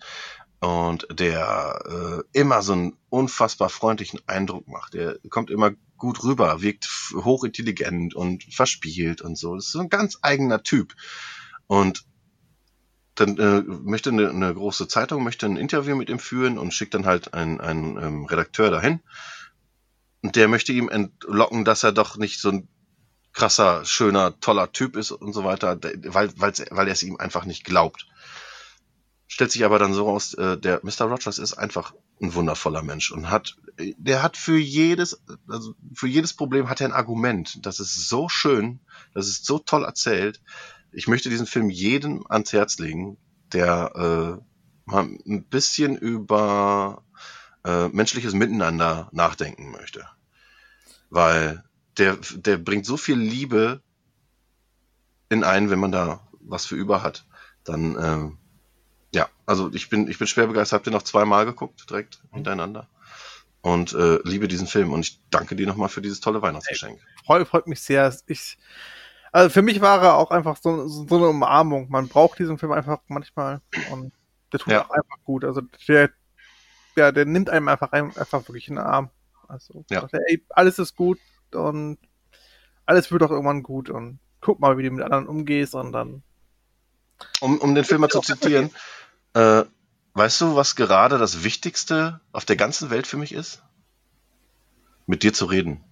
und 0.61 1.07
der 1.11 2.23
äh, 2.33 2.39
immer 2.39 2.63
so 2.63 2.73
einen 2.73 2.97
unfassbar 3.11 3.69
freundlichen 3.69 4.21
Eindruck 4.27 4.69
macht. 4.69 4.95
Der 4.95 5.19
kommt 5.29 5.51
immer 5.51 5.73
gut 6.03 6.24
rüber, 6.24 6.62
wirkt 6.62 6.89
hochintelligent 7.15 8.12
und 8.12 8.43
verspielt 8.53 9.23
und 9.23 9.39
so. 9.39 9.55
Das 9.55 9.66
ist 9.66 9.73
so 9.73 9.79
ein 9.79 9.89
ganz 9.89 10.19
eigener 10.20 10.65
Typ. 10.65 10.95
Und 11.69 12.05
dann 13.15 13.39
äh, 13.39 13.62
möchte 13.62 14.11
eine, 14.11 14.31
eine 14.31 14.53
große 14.53 14.89
Zeitung 14.89 15.23
möchte 15.23 15.47
ein 15.47 15.57
Interview 15.57 15.95
mit 15.95 16.11
ihm 16.11 16.19
führen 16.19 16.59
und 16.59 16.74
schickt 16.74 16.95
dann 16.95 17.07
halt 17.07 17.35
einen, 17.35 17.61
einen 17.61 18.03
ähm, 18.03 18.24
Redakteur 18.24 18.73
dahin. 18.73 18.99
Und 20.23 20.35
der 20.35 20.49
möchte 20.49 20.73
ihm 20.73 20.89
entlocken, 20.89 21.65
dass 21.65 21.85
er 21.85 21.93
doch 21.93 22.16
nicht 22.16 22.41
so 22.41 22.49
ein 22.49 22.69
krasser, 23.33 23.85
schöner, 23.85 24.41
toller 24.41 24.73
Typ 24.73 24.97
ist 24.97 25.12
und 25.12 25.33
so 25.33 25.45
weiter, 25.45 25.79
weil, 25.81 26.33
weil 26.37 26.89
er 26.89 26.93
es 26.93 27.05
ihm 27.05 27.16
einfach 27.16 27.45
nicht 27.45 27.62
glaubt. 27.62 28.09
Stellt 29.33 29.51
sich 29.51 29.65
aber 29.65 29.79
dann 29.79 29.95
so 29.95 30.05
raus, 30.05 30.35
äh, 30.35 30.59
der 30.59 30.81
Mr. 30.83 31.07
Rogers 31.07 31.39
ist 31.39 31.55
einfach 31.55 31.95
ein 32.21 32.35
wundervoller 32.35 32.83
Mensch 32.83 33.11
und 33.11 33.31
hat, 33.31 33.57
äh, 33.79 33.95
der 33.97 34.23
hat 34.23 34.37
für 34.37 34.59
jedes, 34.59 35.23
also 35.49 35.75
für 35.95 36.07
jedes 36.07 36.35
Problem 36.35 36.69
hat 36.69 36.83
er 36.83 36.89
ein 36.89 36.93
Argument. 36.93 37.65
Das 37.65 37.81
ist 37.81 38.11
so 38.11 38.29
schön, 38.29 38.81
das 39.15 39.29
ist 39.29 39.47
so 39.47 39.59
toll 39.59 39.85
erzählt. 39.85 40.43
Ich 40.93 41.09
möchte 41.09 41.31
diesen 41.31 41.47
Film 41.47 41.71
jedem 41.71 42.27
ans 42.29 42.53
Herz 42.53 42.79
legen, 42.79 43.17
der 43.55 43.93
äh, 43.95 44.91
mal 44.91 45.05
ein 45.05 45.45
bisschen 45.45 45.97
über 45.97 47.03
äh, 47.65 47.89
menschliches 47.89 48.35
Miteinander 48.35 49.09
nachdenken 49.13 49.71
möchte. 49.71 50.07
Weil 51.09 51.65
der, 51.97 52.19
der 52.35 52.59
bringt 52.59 52.85
so 52.85 52.99
viel 52.99 53.17
Liebe 53.17 53.81
in 55.31 55.43
einen, 55.43 55.71
wenn 55.71 55.81
man 55.81 55.93
da 55.93 56.29
was 56.41 56.67
für 56.67 56.77
über 56.77 57.03
hat. 57.03 57.25
Dann, 57.65 57.95
ja, 57.95 58.41
also 59.47 59.70
ich 59.73 59.89
bin, 59.89 60.09
ich 60.09 60.19
bin 60.19 60.27
schwer 60.27 60.47
begeistert. 60.47 60.78
Habt 60.78 60.86
ihr 60.86 60.93
noch 60.93 61.02
zweimal 61.02 61.44
geguckt, 61.44 61.89
direkt 61.90 62.20
hintereinander? 62.32 62.89
Und 63.60 63.93
äh, 63.93 64.19
liebe 64.24 64.48
diesen 64.48 64.66
Film. 64.66 64.93
Und 64.93 65.01
ich 65.01 65.20
danke 65.31 65.55
dir 65.55 65.66
nochmal 65.66 65.89
für 65.89 66.02
dieses 66.02 66.20
tolle 66.20 66.43
Weihnachtsgeschenk. 66.43 67.01
Freut, 67.24 67.47
freut 67.47 67.66
mich 67.66 67.81
sehr. 67.81 68.14
Ich, 68.27 68.59
also 69.31 69.51
für 69.51 69.62
mich 69.62 69.81
war 69.81 70.02
er 70.02 70.16
auch 70.16 70.31
einfach 70.31 70.56
so, 70.56 70.89
so, 70.89 71.16
eine 71.16 71.28
Umarmung. 71.28 71.89
Man 71.89 72.09
braucht 72.09 72.39
diesen 72.39 72.59
Film 72.59 72.73
einfach 72.73 72.98
manchmal 73.06 73.60
und 73.90 74.12
der 74.52 74.60
tut 74.60 74.73
Ja. 74.73 74.85
auch 74.85 74.90
einfach 74.90 75.16
gut. 75.24 75.44
Also 75.44 75.62
der, 75.89 76.10
der, 76.97 77.12
der 77.12 77.24
nimmt 77.24 77.51
einem 77.51 77.69
einfach, 77.69 77.93
einfach 77.93 78.48
wirklich 78.48 78.69
in 78.69 78.74
den 78.74 78.85
Arm. 78.85 79.10
Also 79.48 79.85
Ja. 79.90 80.01
sagt 80.01 80.14
ey, 80.14 80.44
alles 80.51 80.78
ist 80.78 80.97
gut 80.97 81.19
und 81.55 81.98
alles 82.85 83.10
wird 83.12 83.23
auch 83.23 83.31
irgendwann 83.31 83.62
gut 83.62 83.90
und 83.90 84.19
guck 84.40 84.60
mal, 84.60 84.77
wie 84.77 84.82
du 84.82 84.90
mit 84.90 85.05
anderen 85.05 85.27
umgehst 85.27 85.74
und 85.74 85.93
dann. 85.93 86.23
Um, 87.40 87.59
um 87.59 87.74
den 87.74 87.85
Film 87.85 88.01
mal 88.01 88.09
zu 88.09 88.20
zitieren, 88.20 88.70
äh, 89.35 89.65
weißt 90.15 90.41
du, 90.41 90.57
was 90.57 90.77
gerade 90.77 91.19
das 91.19 91.45
Wichtigste 91.45 92.21
auf 92.33 92.45
der 92.45 92.57
ganzen 92.57 92.91
Welt 92.91 93.07
für 93.07 93.17
mich 93.17 93.33
ist? 93.33 93.63
Mit 95.07 95.23
dir 95.23 95.33
zu 95.33 95.47
reden. 95.47 95.83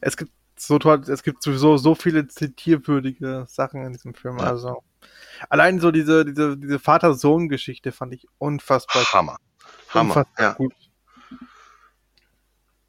Es 0.00 0.16
gibt 0.16 0.32
so 0.56 0.78
toll, 0.78 1.02
es 1.08 1.22
gibt 1.22 1.42
sowieso 1.42 1.76
so 1.76 1.94
viele 1.94 2.26
zitierwürdige 2.28 3.44
Sachen 3.48 3.84
in 3.84 3.92
diesem 3.92 4.14
Film. 4.14 4.38
Ja. 4.38 4.44
Also 4.46 4.82
allein 5.48 5.80
so 5.80 5.90
diese, 5.90 6.24
diese, 6.24 6.56
diese 6.56 6.78
Vater-Sohn-Geschichte 6.78 7.92
fand 7.92 8.14
ich 8.14 8.26
unfassbar, 8.38 9.04
Hammer. 9.12 9.38
Hammer. 9.90 10.16
unfassbar 10.16 10.44
Ja. 10.44 10.52
gut. 10.54 10.74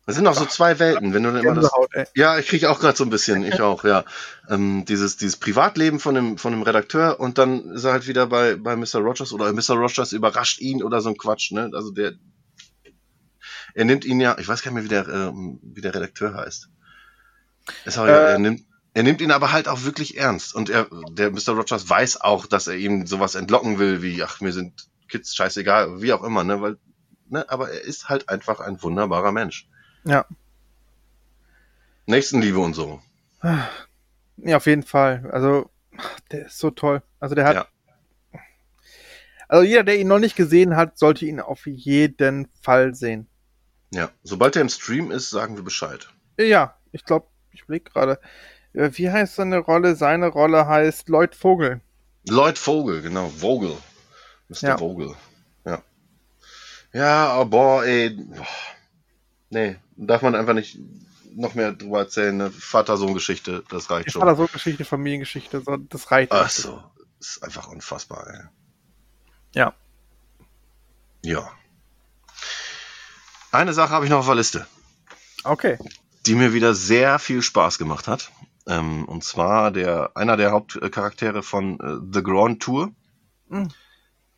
Es 0.10 0.16
sind 0.16 0.26
auch 0.26 0.34
so 0.34 0.46
zwei 0.46 0.80
Welten, 0.80 1.14
wenn 1.14 1.22
du 1.22 1.32
dann 1.32 1.44
immer 1.44 1.54
das. 1.54 1.72
Ja, 2.16 2.40
ich 2.40 2.48
kriege 2.48 2.72
auch 2.72 2.80
gerade 2.80 2.98
so 2.98 3.04
ein 3.04 3.12
bisschen, 3.12 3.44
ich 3.44 3.62
auch, 3.62 3.84
ja. 3.84 4.06
Ähm, 4.50 4.84
dieses, 4.86 5.18
dieses 5.18 5.38
Privatleben 5.38 6.00
von 6.00 6.16
dem, 6.16 6.38
von 6.40 6.52
dem 6.52 6.64
Redakteur 6.64 7.20
und 7.20 7.38
dann 7.38 7.70
ist 7.76 7.84
er 7.84 7.92
halt 7.92 8.08
wieder 8.08 8.26
bei, 8.26 8.56
bei 8.56 8.76
Mr. 8.76 8.96
Rogers 8.96 9.32
oder 9.34 9.54
Mr. 9.54 9.76
Rogers 9.76 10.12
überrascht 10.12 10.62
ihn 10.62 10.82
oder 10.82 11.02
so 11.02 11.10
ein 11.10 11.18
Quatsch, 11.18 11.52
ne? 11.52 11.70
Also 11.74 11.92
der. 11.92 12.14
Er 13.76 13.86
nimmt 13.86 14.04
ihn 14.04 14.20
ja, 14.20 14.36
ich 14.40 14.48
weiß 14.48 14.64
gar 14.64 14.72
nicht 14.72 14.76
mehr, 14.76 14.84
wie 14.86 15.08
der, 15.08 15.08
ähm, 15.08 15.60
wie 15.62 15.82
der 15.82 15.94
Redakteur 15.94 16.34
heißt. 16.34 16.70
Ist 17.86 17.98
auch, 18.00 18.08
Äh. 18.08 18.32
er, 18.32 18.40
nimmt, 18.40 18.62
er 18.96 19.04
nimmt 19.04 19.22
ihn 19.22 19.32
aber 19.32 19.52
halt 19.52 19.68
auch 19.68 19.84
wirklich 19.84 20.18
ernst. 20.18 20.56
Und 20.56 20.72
er, 20.72 20.88
der 21.12 21.30
Mr. 21.30 21.52
Rogers 21.52 21.88
weiß 21.88 22.22
auch, 22.22 22.48
dass 22.48 22.66
er 22.66 22.78
ihm 22.78 23.06
sowas 23.06 23.36
entlocken 23.36 23.78
will, 23.78 24.02
wie, 24.02 24.24
ach, 24.24 24.42
mir 24.42 24.54
sind 24.54 24.90
Kids 25.08 25.36
scheißegal, 25.36 26.02
wie 26.02 26.14
auch 26.14 26.24
immer, 26.24 26.44
ne? 26.44 26.62
Weil, 26.64 26.78
ne? 27.30 27.48
Aber 27.48 27.70
er 27.70 27.82
ist 27.82 28.10
halt 28.10 28.28
einfach 28.28 28.60
ein 28.60 28.82
wunderbarer 28.82 29.32
Mensch. 29.32 29.68
Ja. 30.04 30.26
Nächstenliebe 32.06 32.60
und 32.60 32.74
so. 32.74 33.02
Ja, 34.38 34.58
auf 34.58 34.66
jeden 34.66 34.84
Fall. 34.84 35.30
Also, 35.32 35.70
der 36.32 36.48
ist 36.48 36.58
so 36.58 36.72
toll. 36.72 37.02
Also, 37.20 37.36
der 37.36 37.46
hat. 37.46 37.56
Ja. 37.56 37.68
Also, 39.48 39.64
jeder, 39.64 39.84
der 39.84 40.00
ihn 40.00 40.08
noch 40.08 40.20
nicht 40.20 40.36
gesehen 40.36 40.76
hat, 40.76 40.98
sollte 40.98 41.26
ihn 41.26 41.40
auf 41.40 41.66
jeden 41.66 42.48
Fall 42.62 42.96
sehen. 42.96 43.28
Ja, 43.92 44.10
sobald 44.24 44.56
er 44.56 44.62
im 44.62 44.70
Stream 44.70 45.12
ist, 45.12 45.30
sagen 45.30 45.56
wir 45.56 45.64
Bescheid. 45.64 46.08
Ja, 46.38 46.76
ich 46.92 47.04
glaube, 47.04 47.28
ich 47.52 47.64
überlege 47.64 47.90
gerade. 47.90 48.20
Äh, 48.74 48.92
Wie 48.94 49.10
heißt 49.10 49.36
seine 49.36 49.58
Rolle? 49.58 49.96
Seine 49.96 50.28
Rolle 50.28 50.68
heißt 50.68 51.10
Lloyd 51.10 51.36
Vogel. 51.36 51.82
Lloyd 52.28 52.58
Vogel, 52.58 53.02
genau, 53.02 53.30
Vogel. 53.30 53.76
Mr. 54.50 54.62
Ja. 54.62 54.78
Vogel. 54.78 55.16
Ja. 55.66 55.82
Ja, 56.94 57.28
aber 57.30 57.46
boah, 57.46 57.86
ey. 57.86 58.10
Boah. 58.12 58.48
Nee, 59.50 59.78
darf 59.96 60.22
man 60.22 60.36
einfach 60.36 60.54
nicht 60.54 60.78
noch 61.36 61.54
mehr 61.56 61.72
drüber 61.74 62.00
erzählen. 62.00 62.36
Ne? 62.36 62.52
Vater-Sohn-Geschichte, 62.52 63.64
das 63.70 63.90
reicht 63.90 64.12
schon. 64.12 64.22
Vater 64.22 64.36
so 64.36 64.48
Geschichte, 64.48 64.86
Familiengeschichte, 64.86 65.64
das 65.90 66.12
reicht. 66.12 66.32
Ach 66.32 66.50
so, 66.50 66.84
ist 67.20 67.44
einfach 67.44 67.68
unfassbar, 67.68 68.28
ey. 68.28 68.42
Ja. 69.54 69.74
Ja. 71.24 71.52
Eine 73.52 73.74
Sache 73.74 73.90
habe 73.92 74.06
ich 74.06 74.12
noch 74.12 74.20
auf 74.20 74.26
der 74.28 74.36
Liste. 74.36 74.68
Okay. 75.44 75.78
die 76.26 76.36
mir 76.36 76.54
wieder 76.54 76.74
sehr 76.76 77.18
viel 77.18 77.42
Spaß 77.42 77.78
gemacht 77.78 78.08
hat. 78.08 78.32
Ähm, 78.68 79.06
und 79.06 79.24
zwar 79.24 79.72
der 79.72 80.12
einer 80.16 80.38
der 80.38 80.52
Hauptcharaktere 80.52 81.42
von 81.42 81.80
äh, 81.80 82.08
The 82.14 82.22
Grand 82.22 82.62
Tour, 82.62 82.92
Hm. 83.50 83.70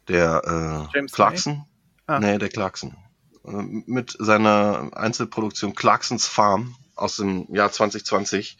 der 0.07 0.87
äh, 0.93 0.95
James 0.95 1.11
Clarkson. 1.11 1.65
Ah. 2.07 2.19
Nee, 2.19 2.37
der 2.37 2.47
Clarkson. 2.49 2.95
Äh, 3.45 3.63
mit 3.85 4.15
seiner 4.19 4.91
Einzelproduktion 4.93 5.75
Clarksons 5.75 6.27
Farm 6.27 6.75
aus 6.95 7.17
dem 7.17 7.53
Jahr 7.53 7.71
2020 7.71 8.57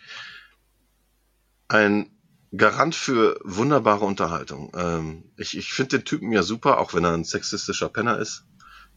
ein 1.67 2.11
Garant 2.55 2.95
für 2.95 3.39
wunderbare 3.43 4.03
Unterhaltung. 4.05 4.71
Ähm, 4.75 5.23
ich 5.37 5.57
ich 5.57 5.71
finde 5.71 5.99
den 5.99 6.05
Typen 6.05 6.31
ja 6.31 6.43
super, 6.43 6.79
auch 6.79 6.93
wenn 6.93 7.05
er 7.05 7.13
ein 7.13 7.23
sexistischer 7.23 7.89
Penner 7.89 8.17
ist. 8.17 8.45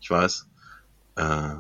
Ich 0.01 0.11
weiß. 0.11 0.49
Äh, 1.17 1.55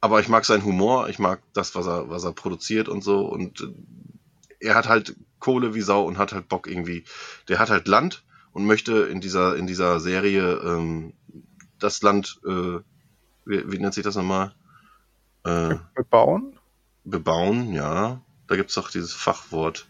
aber 0.00 0.20
ich 0.20 0.28
mag 0.28 0.44
seinen 0.44 0.64
Humor, 0.64 1.08
ich 1.08 1.18
mag 1.18 1.42
das, 1.54 1.74
was 1.74 1.86
er, 1.86 2.10
was 2.10 2.24
er 2.24 2.32
produziert 2.32 2.88
und 2.88 3.02
so. 3.02 3.26
Und 3.26 3.62
äh, 3.62 4.66
er 4.66 4.74
hat 4.74 4.88
halt 4.88 5.16
Kohle 5.40 5.74
wie 5.74 5.80
Sau 5.80 6.04
und 6.04 6.18
hat 6.18 6.32
halt 6.32 6.48
Bock 6.48 6.68
irgendwie. 6.68 7.04
Der 7.48 7.58
hat 7.58 7.70
halt 7.70 7.88
Land 7.88 8.24
und 8.52 8.64
möchte 8.64 8.98
in 9.04 9.20
dieser, 9.20 9.56
in 9.56 9.66
dieser 9.66 9.98
Serie 9.98 10.60
ähm, 10.64 11.14
das 11.84 12.02
Land, 12.02 12.40
äh, 12.46 12.80
wie, 13.44 13.72
wie 13.72 13.78
nennt 13.78 13.94
sich 13.94 14.04
das 14.04 14.16
nochmal? 14.16 14.54
Äh, 15.44 15.76
bebauen? 15.94 16.58
Bebauen, 17.04 17.72
ja. 17.72 18.22
Da 18.46 18.56
gibt's 18.56 18.74
doch 18.74 18.90
dieses 18.90 19.12
Fachwort. 19.12 19.86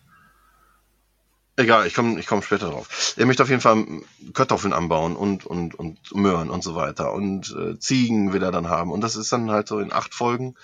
Egal, 1.56 1.86
ich 1.86 1.94
komme 1.94 2.18
ich 2.18 2.26
komm 2.26 2.42
später 2.42 2.68
drauf. 2.68 3.14
Er 3.16 3.26
möchte 3.26 3.44
auf 3.44 3.48
jeden 3.48 3.60
Fall 3.60 3.86
Kartoffeln 4.32 4.72
anbauen 4.72 5.14
und, 5.14 5.46
und, 5.46 5.76
und 5.76 6.14
Möhren 6.14 6.50
und 6.50 6.64
so 6.64 6.74
weiter. 6.74 7.12
Und 7.12 7.54
äh, 7.56 7.78
Ziegen 7.78 8.32
will 8.32 8.42
er 8.42 8.50
dann 8.50 8.68
haben. 8.68 8.90
Und 8.90 9.02
das 9.02 9.14
ist 9.14 9.32
dann 9.32 9.50
halt 9.50 9.68
so 9.68 9.78
in 9.78 9.92
acht 9.92 10.14
Folgen 10.14 10.56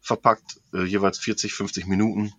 verpackt, 0.00 0.60
äh, 0.72 0.84
jeweils 0.84 1.18
40, 1.18 1.52
50 1.52 1.86
Minuten. 1.86 2.32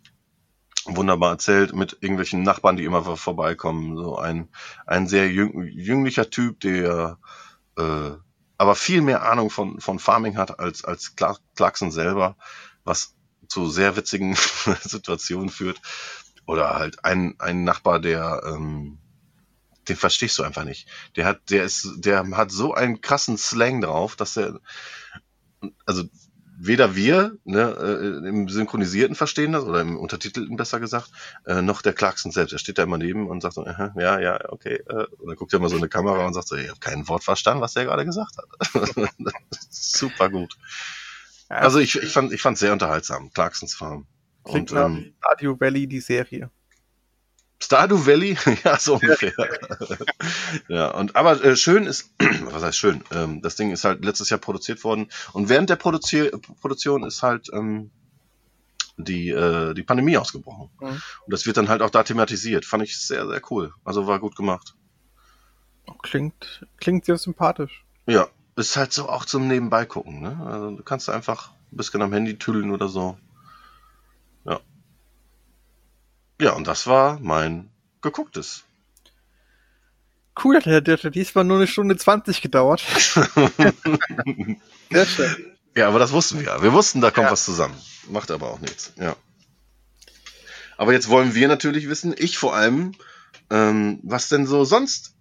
Wunderbar 0.85 1.33
erzählt 1.33 1.75
mit 1.75 1.97
irgendwelchen 2.01 2.41
Nachbarn, 2.41 2.75
die 2.75 2.85
immer 2.85 3.03
vorbeikommen. 3.15 3.95
So 3.95 4.17
ein, 4.17 4.49
ein 4.87 5.05
sehr 5.05 5.29
jüng, 5.29 5.63
jünglicher 5.67 6.31
Typ, 6.31 6.59
der 6.61 7.19
äh, 7.77 8.11
aber 8.61 8.75
viel 8.75 9.01
mehr 9.01 9.23
Ahnung 9.23 9.49
von, 9.49 9.81
von 9.81 9.97
Farming 9.97 10.37
hat 10.37 10.59
als, 10.59 10.85
als 10.85 11.15
Clarkson 11.15 11.89
selber, 11.89 12.37
was 12.83 13.15
zu 13.47 13.67
sehr 13.71 13.95
witzigen 13.95 14.35
Situationen 14.81 15.49
führt. 15.49 15.81
Oder 16.45 16.75
halt 16.75 17.03
ein, 17.03 17.33
ein 17.39 17.63
Nachbar, 17.63 17.99
der, 17.99 18.43
ähm, 18.45 18.99
den 19.89 19.95
verstehst 19.95 20.37
du 20.37 20.43
einfach 20.43 20.63
nicht. 20.63 20.87
Der 21.15 21.25
hat, 21.25 21.49
der 21.49 21.63
ist, 21.63 21.89
der 21.95 22.23
hat 22.37 22.51
so 22.51 22.75
einen 22.75 23.01
krassen 23.01 23.35
Slang 23.35 23.81
drauf, 23.81 24.15
dass 24.15 24.37
er, 24.37 24.59
also 25.87 26.03
weder 26.63 26.95
wir 26.95 27.37
ne, 27.43 27.75
äh, 27.79 28.27
im 28.27 28.47
Synchronisierten 28.47 29.15
verstehen 29.15 29.51
das 29.51 29.63
oder 29.63 29.81
im 29.81 29.97
Untertitelten 29.97 30.55
besser 30.57 30.79
gesagt, 30.79 31.09
äh, 31.45 31.61
noch 31.61 31.81
der 31.81 31.93
Clarkson 31.93 32.31
selbst. 32.31 32.53
Er 32.53 32.59
steht 32.59 32.77
da 32.77 32.83
immer 32.83 32.97
neben 32.97 33.27
und 33.27 33.41
sagt 33.41 33.55
so, 33.55 33.65
äh, 33.65 33.89
ja, 33.95 34.19
ja, 34.19 34.39
okay. 34.49 34.75
Äh, 34.87 35.05
und 35.17 35.27
dann 35.27 35.35
guckt 35.35 35.53
er 35.53 35.59
mal 35.59 35.69
so 35.69 35.77
eine 35.77 35.89
Kamera 35.89 36.25
und 36.25 36.33
sagt 36.33 36.47
so, 36.47 36.55
ich 36.55 36.69
habe 36.69 36.79
kein 36.79 37.07
Wort 37.07 37.23
verstanden, 37.23 37.61
was 37.61 37.73
der 37.73 37.85
gerade 37.85 38.05
gesagt 38.05 38.37
hat. 38.37 38.45
Super 39.69 40.29
gut. 40.29 40.57
Also 41.49 41.79
ich, 41.79 41.95
ich 41.95 42.11
fand 42.11 42.31
ich 42.31 42.41
fand 42.41 42.57
sehr 42.57 42.73
unterhaltsam, 42.73 43.31
Clarksons 43.33 43.73
Farm. 43.73 44.05
Klingt 44.43 44.71
und, 44.71 44.77
nach 44.77 44.85
ähm, 44.85 45.13
Stardew 45.19 45.59
Valley, 45.59 45.87
die 45.87 45.99
Serie. 45.99 46.49
Stardew 47.61 48.05
Valley? 48.05 48.37
ja, 48.63 48.77
so 48.77 48.95
ungefähr. 48.95 49.33
ja, 50.67 50.91
und 50.91 51.15
aber 51.15 51.43
äh, 51.43 51.55
schön 51.55 51.85
ist, 51.85 52.11
was 52.45 52.63
heißt 52.63 52.77
schön? 52.77 53.03
Ähm, 53.11 53.41
das 53.41 53.55
Ding 53.55 53.71
ist 53.71 53.85
halt 53.85 54.03
letztes 54.03 54.29
Jahr 54.29 54.39
produziert 54.39 54.83
worden 54.83 55.09
und 55.33 55.49
während 55.49 55.69
der 55.69 55.75
Produzi 55.75 56.31
Produktion 56.59 57.03
ist 57.03 57.23
halt 57.23 57.49
ähm, 57.53 57.91
die, 58.97 59.29
äh, 59.29 59.73
die 59.73 59.83
Pandemie 59.83 60.17
ausgebrochen. 60.17 60.69
Mhm. 60.79 60.87
Und 60.87 61.01
das 61.27 61.45
wird 61.45 61.57
dann 61.57 61.69
halt 61.69 61.81
auch 61.81 61.89
da 61.89 62.03
thematisiert. 62.03 62.65
Fand 62.65 62.83
ich 62.83 62.99
sehr, 62.99 63.27
sehr 63.27 63.41
cool. 63.49 63.73
Also 63.83 64.07
war 64.07 64.19
gut 64.19 64.35
gemacht. 64.35 64.75
Klingt, 66.03 66.65
klingt 66.77 67.05
sehr 67.05 67.17
sympathisch. 67.17 67.83
Ja, 68.05 68.27
ist 68.55 68.77
halt 68.77 68.93
so 68.93 69.09
auch 69.09 69.25
zum 69.25 69.47
Nebenbei 69.47 69.85
gucken. 69.85 70.21
Ne? 70.21 70.39
Also 70.45 70.75
du 70.75 70.83
kannst 70.83 71.09
einfach 71.09 71.51
ein 71.71 71.77
bisschen 71.77 72.01
am 72.01 72.13
Handy 72.13 72.37
tüdeln 72.37 72.71
oder 72.71 72.87
so. 72.87 73.17
Ja. 74.45 74.59
Ja, 76.41 76.53
und 76.53 76.65
das 76.65 76.87
war 76.87 77.19
mein 77.21 77.69
gegucktes. 78.01 78.63
Cool, 80.43 80.59
der 80.59 80.97
hat 80.97 81.13
diesmal 81.13 81.43
nur 81.43 81.57
eine 81.57 81.67
Stunde 81.67 81.95
20 81.95 82.41
gedauert. 82.41 82.81
Sehr 84.89 85.05
schön. 85.05 85.35
Ja, 85.75 85.87
aber 85.87 85.99
das 85.99 86.13
wussten 86.13 86.39
wir 86.39 86.47
ja. 86.47 86.63
Wir 86.63 86.73
wussten, 86.73 86.99
da 86.99 87.11
kommt 87.11 87.25
ja. 87.25 87.31
was 87.31 87.45
zusammen. 87.45 87.75
Macht 88.09 88.31
aber 88.31 88.49
auch 88.49 88.59
nichts. 88.59 88.91
Ja. 88.95 89.15
Aber 90.77 90.93
jetzt 90.93 91.09
wollen 91.09 91.35
wir 91.35 91.47
natürlich 91.47 91.87
wissen, 91.87 92.15
ich 92.17 92.39
vor 92.39 92.55
allem, 92.55 92.93
ähm, 93.51 93.99
was 94.01 94.27
denn 94.27 94.47
so 94.47 94.65
sonst 94.65 95.13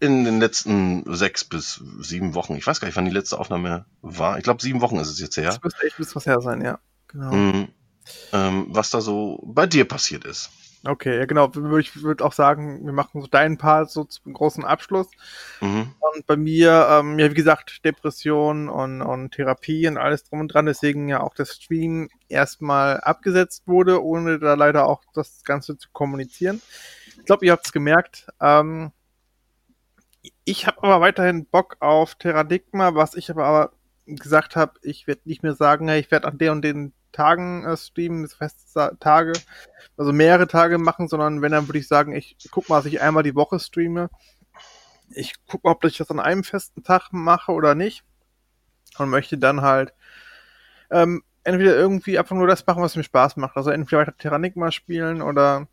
in 0.00 0.24
den 0.24 0.40
letzten 0.40 1.04
sechs 1.14 1.44
bis 1.44 1.80
sieben 2.00 2.34
Wochen, 2.34 2.56
ich 2.56 2.66
weiß 2.66 2.80
gar 2.80 2.88
nicht, 2.88 2.96
wann 2.96 3.04
die 3.04 3.12
letzte 3.12 3.38
Aufnahme 3.38 3.86
war. 4.02 4.38
Ich 4.38 4.42
glaube, 4.42 4.60
sieben 4.60 4.80
Wochen 4.80 4.98
ist 4.98 5.08
es 5.08 5.20
jetzt 5.20 5.36
her. 5.36 5.46
Das 5.46 5.62
müsste 5.62 5.86
echt 5.86 6.16
was 6.16 6.26
her 6.26 6.40
sein, 6.40 6.62
ja. 6.62 6.80
Genau. 7.06 7.32
Mhm 7.32 7.68
ähm, 8.32 8.66
was 8.68 8.90
da 8.90 9.00
so 9.00 9.40
bei 9.44 9.66
dir 9.66 9.86
passiert 9.86 10.24
ist. 10.24 10.50
Okay, 10.86 11.18
ja 11.18 11.24
genau. 11.24 11.50
Ich 11.78 12.02
würde 12.02 12.24
auch 12.24 12.34
sagen, 12.34 12.84
wir 12.84 12.92
machen 12.92 13.22
so 13.22 13.26
deinen 13.26 13.56
Part 13.56 13.90
so 13.90 14.04
zum 14.04 14.34
großen 14.34 14.64
Abschluss. 14.64 15.08
Mhm. 15.60 15.94
Und 16.00 16.26
bei 16.26 16.36
mir, 16.36 16.86
ähm, 16.90 17.18
ja, 17.18 17.30
wie 17.30 17.34
gesagt, 17.34 17.84
Depression 17.84 18.68
und, 18.68 19.00
und 19.00 19.32
Therapie 19.32 19.88
und 19.88 19.96
alles 19.96 20.24
drum 20.24 20.40
und 20.40 20.48
dran, 20.48 20.66
deswegen 20.66 21.08
ja 21.08 21.20
auch 21.20 21.34
das 21.34 21.54
Stream 21.54 22.10
erstmal 22.28 23.00
abgesetzt 23.00 23.62
wurde, 23.66 24.04
ohne 24.04 24.38
da 24.38 24.54
leider 24.54 24.86
auch 24.86 25.02
das 25.14 25.42
Ganze 25.44 25.78
zu 25.78 25.88
kommunizieren. 25.92 26.60
Ich 27.18 27.24
glaube, 27.24 27.46
ihr 27.46 27.52
habt 27.52 27.64
es 27.64 27.72
gemerkt. 27.72 28.26
Ähm, 28.40 28.92
ich 30.44 30.66
habe 30.66 30.82
aber 30.82 31.00
weiterhin 31.00 31.46
Bock 31.46 31.76
auf 31.80 32.14
Terradigma, 32.16 32.94
was 32.94 33.14
ich 33.14 33.30
aber, 33.30 33.44
aber 33.46 33.72
gesagt 34.06 34.56
habe, 34.56 34.74
ich 34.82 35.06
werde 35.06 35.22
nicht 35.24 35.42
mehr 35.42 35.54
sagen, 35.54 35.88
hey, 35.88 36.00
ich 36.00 36.10
werde 36.10 36.28
an 36.28 36.38
der 36.38 36.52
und 36.52 36.62
den 36.62 36.92
Tagen 37.12 37.64
äh, 37.64 37.76
streamen, 37.76 38.28
feste 38.28 38.96
Tage, 39.00 39.32
also 39.96 40.12
mehrere 40.12 40.48
Tage 40.48 40.78
machen, 40.78 41.08
sondern 41.08 41.42
wenn 41.42 41.52
dann 41.52 41.68
würde 41.68 41.78
ich 41.78 41.88
sagen, 41.88 42.14
ich 42.14 42.36
guck 42.50 42.68
mal, 42.68 42.76
dass 42.76 42.86
ich 42.86 43.00
einmal 43.00 43.22
die 43.22 43.36
Woche 43.36 43.60
streame. 43.60 44.10
Ich 45.10 45.34
gucke, 45.46 45.68
ob 45.68 45.84
ich 45.84 45.96
das 45.96 46.10
an 46.10 46.20
einem 46.20 46.44
festen 46.44 46.82
Tag 46.82 47.10
mache 47.12 47.52
oder 47.52 47.74
nicht. 47.74 48.04
Und 48.98 49.10
möchte 49.10 49.38
dann 49.38 49.60
halt 49.60 49.92
ähm, 50.90 51.22
entweder 51.44 51.74
irgendwie 51.74 52.18
einfach 52.18 52.36
nur 52.36 52.46
das 52.46 52.66
machen, 52.66 52.82
was 52.82 52.96
mir 52.96 53.04
Spaß 53.04 53.36
macht. 53.36 53.56
Also 53.56 53.70
entweder 53.70 54.02
weiter 54.02 54.16
Terranigma 54.16 54.70
spielen 54.70 55.22
oder 55.22 55.68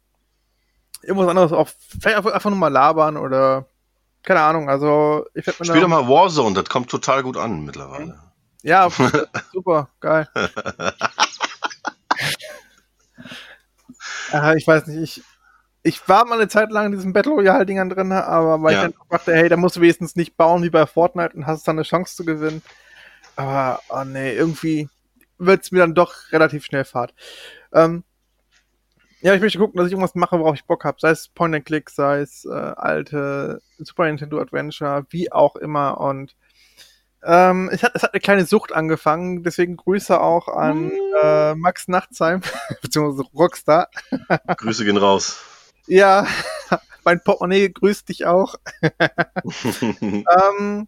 irgendwas 1.04 1.30
anderes 1.30 1.52
auch 1.52 1.70
vielleicht 2.00 2.18
einfach 2.18 2.50
nur 2.50 2.60
mal 2.60 2.68
labern 2.68 3.18
oder 3.18 3.66
keine 4.24 4.42
Ahnung, 4.42 4.70
also 4.70 5.26
ich 5.34 5.46
werde 5.46 5.60
mir 5.60 5.66
Spiel 5.66 5.82
doch 5.82 5.88
mal 5.88 6.08
Warzone, 6.08 6.56
das 6.56 6.70
kommt 6.70 6.90
total 6.90 7.24
gut 7.24 7.38
an 7.38 7.66
mittlerweile. 7.66 8.20
Ja, 8.64 8.90
super, 9.54 9.90
geil. 10.00 10.28
äh, 14.34 14.58
ich 14.58 14.68
weiß 14.68 14.88
nicht, 14.88 15.02
ich, 15.02 15.24
ich 15.84 16.08
war 16.08 16.26
mal 16.26 16.36
eine 16.36 16.48
Zeit 16.48 16.72
lang 16.72 16.88
in 16.88 16.92
diesen 16.92 17.14
Battle 17.14 17.34
Royale-Dingern 17.34 17.90
drin, 17.90 18.12
aber 18.12 18.62
weil 18.62 18.74
ja. 18.74 18.86
ich 18.86 18.94
dann 18.94 19.08
dachte, 19.10 19.34
hey, 19.34 19.50
da 19.50 19.58
musst 19.58 19.78
du 19.78 19.82
wenigstens 19.82 20.16
nicht 20.16 20.38
bauen 20.38 20.62
wie 20.64 20.70
bei 20.70 20.86
Fortnite 20.86 21.36
und 21.36 21.48
hast 21.48 21.68
dann 21.68 21.78
eine 21.78 21.84
Chance 21.84 22.16
zu 22.16 22.24
gewinnen. 22.24 22.62
Aber, 23.36 23.80
oh 23.90 24.04
nee, 24.04 24.34
irgendwie 24.34 24.90
wird 25.40 25.64
es 25.64 25.72
mir 25.72 25.80
dann 25.80 25.96
doch 25.96 26.14
relativ 26.32 26.66
schnell 26.66 26.86
fad. 26.86 27.14
Ähm, 27.74 28.04
ja, 29.22 29.36
ich 29.36 29.42
möchte 29.42 29.60
gucken, 29.60 29.78
dass 29.78 29.88
ich 29.88 29.94
irgendwas 29.94 30.16
mache, 30.16 30.40
worauf 30.40 30.56
ich 30.56 30.66
Bock 30.66 30.84
habe. 30.84 30.98
Sei 31.00 31.12
es 31.12 31.30
Point 31.30 31.56
and 31.56 31.66
Click, 31.66 31.90
sei 31.90 32.22
es 32.22 32.46
äh, 32.46 32.50
alte 32.50 33.62
Super 33.78 34.06
Nintendo 34.06 34.40
Adventure, 34.40 35.06
wie 35.10 35.32
auch 35.32 35.56
immer. 35.56 36.00
Und 36.00 36.36
ähm, 37.24 37.70
es, 37.72 37.84
hat, 37.84 37.92
es 37.94 38.02
hat 38.02 38.14
eine 38.14 38.22
kleine 38.22 38.46
Sucht 38.46 38.72
angefangen, 38.72 39.44
deswegen 39.44 39.78
Grüße 39.78 40.20
auch 40.20 40.48
an 40.48 40.88
mm. 40.88 40.92
äh, 41.22 41.56
Max 41.56 41.88
Nachtsheim, 41.88 42.42
beziehungsweise 42.82 43.30
Rockstar. 43.34 43.90
Grüße 44.58 44.86
gehen 44.86 44.98
raus. 44.98 45.40
Ja, 45.86 46.26
mein 47.04 47.22
Portemonnaie 47.24 47.70
grüßt 47.70 48.10
dich 48.10 48.26
auch. 48.26 48.56
ähm, 50.02 50.88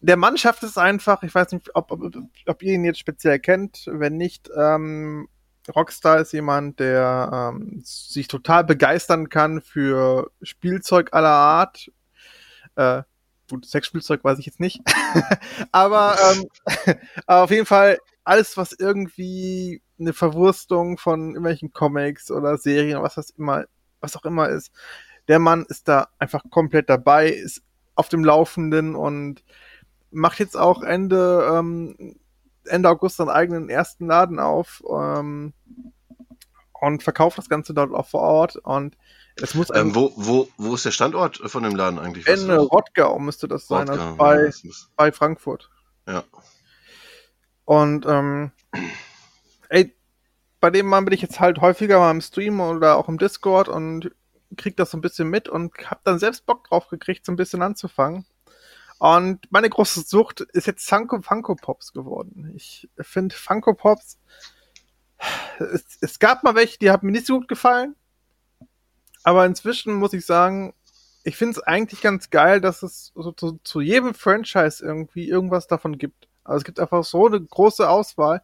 der 0.00 0.16
Mann 0.16 0.36
schafft 0.36 0.64
es 0.64 0.76
einfach, 0.76 1.22
ich 1.22 1.32
weiß 1.32 1.52
nicht, 1.52 1.70
ob, 1.74 1.92
ob, 1.92 2.02
ob 2.46 2.62
ihr 2.62 2.74
ihn 2.74 2.84
jetzt 2.84 2.98
speziell 2.98 3.38
kennt, 3.38 3.84
wenn 3.86 4.16
nicht, 4.16 4.50
ähm, 4.56 5.28
Rockstar 5.68 6.20
ist 6.20 6.32
jemand, 6.32 6.80
der 6.80 7.52
ähm, 7.54 7.82
sich 7.84 8.28
total 8.28 8.64
begeistern 8.64 9.28
kann 9.28 9.60
für 9.60 10.30
Spielzeug 10.42 11.12
aller 11.12 11.28
Art. 11.28 11.90
Äh, 12.76 13.02
gut, 13.48 13.66
Sexspielzeug 13.66 14.24
weiß 14.24 14.38
ich 14.38 14.46
jetzt 14.46 14.60
nicht. 14.60 14.80
aber 15.72 16.16
ähm, 16.32 16.96
auf 17.26 17.50
jeden 17.50 17.66
Fall 17.66 17.98
alles, 18.24 18.56
was 18.56 18.72
irgendwie 18.72 19.82
eine 19.98 20.12
Verwurstung 20.12 20.98
von 20.98 21.30
irgendwelchen 21.30 21.72
Comics 21.72 22.30
oder 22.30 22.58
Serien, 22.58 23.02
was 23.02 23.14
das 23.14 23.30
immer, 23.30 23.64
was 24.00 24.16
auch 24.16 24.24
immer 24.24 24.48
ist. 24.48 24.72
Der 25.28 25.38
Mann 25.38 25.64
ist 25.68 25.88
da 25.88 26.08
einfach 26.18 26.42
komplett 26.50 26.90
dabei, 26.90 27.28
ist 27.28 27.62
auf 27.94 28.08
dem 28.08 28.24
Laufenden 28.24 28.96
und 28.96 29.44
macht 30.10 30.38
jetzt 30.38 30.56
auch 30.56 30.82
Ende, 30.82 31.48
ähm, 31.52 32.16
Ende 32.64 32.88
August 32.88 33.16
seinen 33.16 33.30
eigenen 33.30 33.68
ersten 33.68 34.06
Laden 34.06 34.38
auf 34.38 34.82
ähm, 34.88 35.52
und 36.80 37.02
verkauft 37.02 37.38
das 37.38 37.48
Ganze 37.48 37.74
dort 37.74 37.92
auch 37.92 38.06
vor 38.06 38.20
Ort 38.20 38.56
und 38.56 38.96
es 39.36 39.54
muss 39.54 39.68
ähm, 39.74 39.94
wo, 39.94 40.12
wo, 40.16 40.48
wo 40.58 40.74
ist 40.74 40.84
der 40.84 40.90
Standort 40.90 41.38
von 41.38 41.62
dem 41.62 41.74
Laden 41.74 41.98
eigentlich? 41.98 42.26
In 42.26 42.50
Rottgau 42.50 43.18
müsste 43.18 43.48
das 43.48 43.66
sein, 43.66 43.88
Rottgau, 43.88 44.04
also 44.04 44.16
bei, 44.16 44.44
ja, 44.44 44.74
bei 44.96 45.12
Frankfurt. 45.12 45.70
Ja. 46.06 46.24
Und 47.64 48.04
ähm, 48.06 48.52
ey, 49.68 49.94
bei 50.60 50.70
dem 50.70 50.86
Mann 50.86 51.04
bin 51.04 51.14
ich 51.14 51.22
jetzt 51.22 51.40
halt 51.40 51.60
häufiger 51.60 51.98
mal 51.98 52.10
im 52.10 52.20
Stream 52.20 52.60
oder 52.60 52.96
auch 52.96 53.08
im 53.08 53.18
Discord 53.18 53.68
und 53.68 54.12
krieg 54.56 54.76
das 54.76 54.90
so 54.90 54.98
ein 54.98 55.00
bisschen 55.00 55.28
mit 55.28 55.48
und 55.48 55.72
hab 55.90 56.04
dann 56.04 56.18
selbst 56.18 56.44
Bock 56.44 56.64
drauf 56.64 56.88
gekriegt, 56.88 57.24
so 57.24 57.32
ein 57.32 57.36
bisschen 57.36 57.62
anzufangen. 57.62 58.26
Und 59.02 59.50
meine 59.50 59.68
große 59.68 60.02
Sucht 60.02 60.42
ist 60.42 60.68
jetzt 60.68 60.88
Funko, 60.88 61.20
Funko 61.22 61.56
Pops 61.56 61.92
geworden. 61.92 62.52
Ich 62.54 62.88
finde 63.00 63.34
Funko 63.34 63.74
Pops, 63.74 64.20
es, 65.58 65.98
es 66.00 66.20
gab 66.20 66.44
mal 66.44 66.54
welche, 66.54 66.78
die 66.78 66.92
haben 66.92 67.06
mir 67.06 67.10
nicht 67.10 67.26
so 67.26 67.40
gut 67.40 67.48
gefallen. 67.48 67.96
Aber 69.24 69.44
inzwischen 69.44 69.94
muss 69.94 70.12
ich 70.12 70.24
sagen, 70.24 70.72
ich 71.24 71.36
finde 71.36 71.58
es 71.58 71.64
eigentlich 71.64 72.00
ganz 72.00 72.30
geil, 72.30 72.60
dass 72.60 72.84
es 72.84 73.10
so 73.16 73.32
zu, 73.32 73.58
zu 73.64 73.80
jedem 73.80 74.14
Franchise 74.14 74.84
irgendwie 74.84 75.28
irgendwas 75.28 75.66
davon 75.66 75.98
gibt. 75.98 76.28
Also 76.44 76.58
es 76.58 76.64
gibt 76.64 76.78
einfach 76.78 77.02
so 77.02 77.26
eine 77.26 77.40
große 77.40 77.88
Auswahl, 77.88 78.40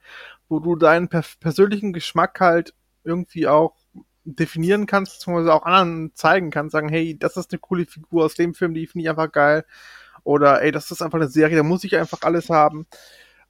wo 0.49 0.59
du 0.59 0.75
deinen 0.75 1.07
per 1.07 1.23
persönlichen 1.39 1.93
Geschmack 1.93 2.41
halt 2.41 2.75
irgendwie 3.05 3.47
auch 3.47 3.77
definieren 4.25 4.87
kannst, 4.87 5.21
beziehungsweise 5.21 5.55
auch 5.55 5.63
anderen 5.63 6.17
zeigen 6.17 6.51
kannst, 6.51 6.73
sagen, 6.73 6.89
hey, 6.89 7.17
das 7.17 7.37
ist 7.37 7.53
eine 7.53 7.61
coole 7.61 7.87
Figur 7.87 8.25
aus 8.25 8.35
dem 8.35 8.55
Film, 8.55 8.75
die 8.75 8.89
finde 8.89 9.05
ich 9.05 9.11
einfach 9.11 9.31
geil. 9.31 9.65
Oder 10.29 10.61
ey, 10.61 10.73
das 10.73 10.91
ist 10.91 11.01
einfach 11.01 11.19
eine 11.19 11.29
Serie, 11.29 11.57
da 11.57 11.63
muss 11.63 11.85
ich 11.85 11.97
einfach 11.97 12.21
alles 12.21 12.51
haben. 12.51 12.87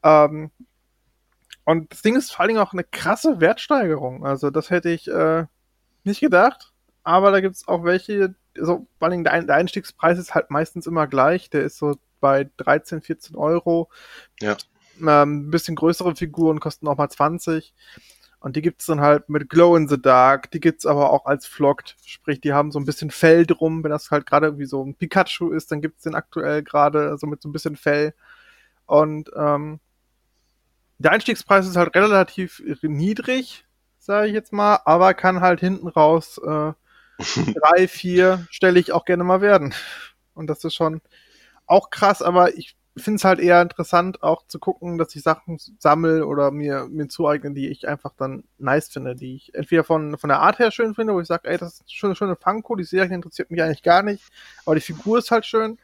Ähm, 0.05 0.53
und 1.65 1.93
das 1.93 2.03
Ding 2.03 2.15
ist 2.15 2.31
vor 2.31 2.43
allen 2.43 2.51
Dingen 2.51 2.61
auch 2.61 2.73
eine 2.73 2.85
krasse 2.85 3.41
Wertsteigerung. 3.41 4.25
Also 4.25 4.51
das 4.51 4.71
hätte 4.71 4.89
ich 4.89 5.09
äh, 5.09 5.47
nicht 6.05 6.21
gedacht. 6.21 6.73
Aber 7.03 7.33
da 7.33 7.41
gibt 7.41 7.57
es 7.57 7.67
auch 7.67 7.83
welche, 7.83 8.37
so, 8.55 8.87
vor 8.97 9.09
allem 9.09 9.25
der, 9.25 9.43
der 9.43 9.57
Einstiegspreis 9.57 10.21
ist 10.21 10.37
halt 10.37 10.53
meistens 10.53 10.87
immer 10.87 11.09
gleich. 11.09 11.51
Der 11.51 11.65
ist 11.65 11.79
so 11.79 11.97
bei 12.21 12.49
13, 12.59 13.03
14 13.03 13.35
Euro. 13.35 13.91
Ja. 14.41 14.57
Ähm, 15.01 15.49
ein 15.49 15.51
bisschen 15.51 15.75
größere 15.75 16.15
Figuren 16.15 16.61
kosten 16.61 16.87
auch 16.87 16.97
mal 16.97 17.11
20. 17.11 17.75
Und 18.41 18.55
die 18.55 18.63
gibt's 18.63 18.87
dann 18.87 19.01
halt 19.01 19.29
mit 19.29 19.49
Glow 19.49 19.77
in 19.77 19.89
the 19.89 20.01
Dark. 20.01 20.51
Die 20.53 20.61
gibt's 20.61 20.87
aber 20.87 21.11
auch 21.11 21.27
als 21.27 21.47
Flocked. 21.47 21.97
Sprich, 22.05 22.41
die 22.41 22.53
haben 22.53 22.71
so 22.71 22.79
ein 22.79 22.85
bisschen 22.85 23.11
Fell 23.11 23.45
drum. 23.47 23.83
Wenn 23.83 23.91
das 23.91 24.11
halt 24.11 24.27
gerade 24.27 24.47
irgendwie 24.47 24.67
so 24.67 24.85
ein 24.85 24.95
Pikachu 24.95 25.51
ist, 25.51 25.73
dann 25.73 25.81
gibt's 25.81 26.05
den 26.05 26.15
aktuell 26.15 26.63
gerade 26.63 27.19
so 27.19 27.27
mit 27.27 27.43
so 27.43 27.49
ein 27.49 27.53
bisschen 27.53 27.77
Fell. 27.77 28.15
Und 28.87 29.31
ähm, 29.37 29.81
der 30.99 31.13
Einstiegspreis 31.13 31.67
ist 31.67 31.77
halt 31.77 31.95
relativ 31.95 32.63
niedrig, 32.83 33.65
sage 33.99 34.29
ich 34.29 34.35
jetzt 34.35 34.53
mal, 34.53 34.81
aber 34.85 35.15
kann 35.15 35.41
halt 35.41 35.61
hinten 35.61 35.89
raus 35.89 36.39
äh, 36.39 36.73
drei, 37.53 37.89
vier 37.89 38.47
stelle 38.51 38.79
ich 38.79 38.93
auch 38.93 39.05
gerne 39.05 39.25
mal 39.25 39.41
werden. 39.41 39.75
Und 40.35 40.47
das 40.49 40.65
ist 40.65 40.75
schon 40.75 41.01
auch 41.67 41.91
krass, 41.91 42.23
aber 42.23 42.57
ich 42.57 42.77
finde 43.03 43.17
es 43.17 43.25
halt 43.25 43.41
eher 43.41 43.61
interessant, 43.63 44.23
auch 44.23 44.47
zu 44.47 44.59
gucken, 44.59 44.99
dass 44.99 45.15
ich 45.15 45.23
Sachen 45.23 45.59
sammle 45.79 46.27
oder 46.27 46.51
mir, 46.51 46.87
mir 46.89 47.09
zueigne, 47.09 47.53
die 47.53 47.69
ich 47.69 47.89
einfach 47.89 48.13
dann 48.17 48.45
nice 48.59 48.89
finde, 48.89 49.15
die 49.15 49.37
ich 49.37 49.55
entweder 49.55 49.85
von, 49.85 50.17
von 50.19 50.29
der 50.29 50.41
Art 50.41 50.59
her 50.59 50.71
schön 50.71 50.95
finde, 50.95 51.15
wo 51.15 51.21
ich 51.21 51.27
sage, 51.27 51.49
ey, 51.49 51.59
das 51.59 51.81
ist 51.81 52.05
eine 52.05 52.15
schöne 52.15 52.37
Funko, 52.37 52.77
die 52.77 52.85
Serie 52.85 53.15
interessiert 53.15 53.51
mich 53.51 53.63
eigentlich 53.63 53.83
gar 53.83 54.03
nicht, 54.03 54.25
aber 54.65 54.75
die 54.75 54.81
Figur 54.81 55.19
ist 55.19 55.31
halt 55.31 55.47
schön. 55.47 55.79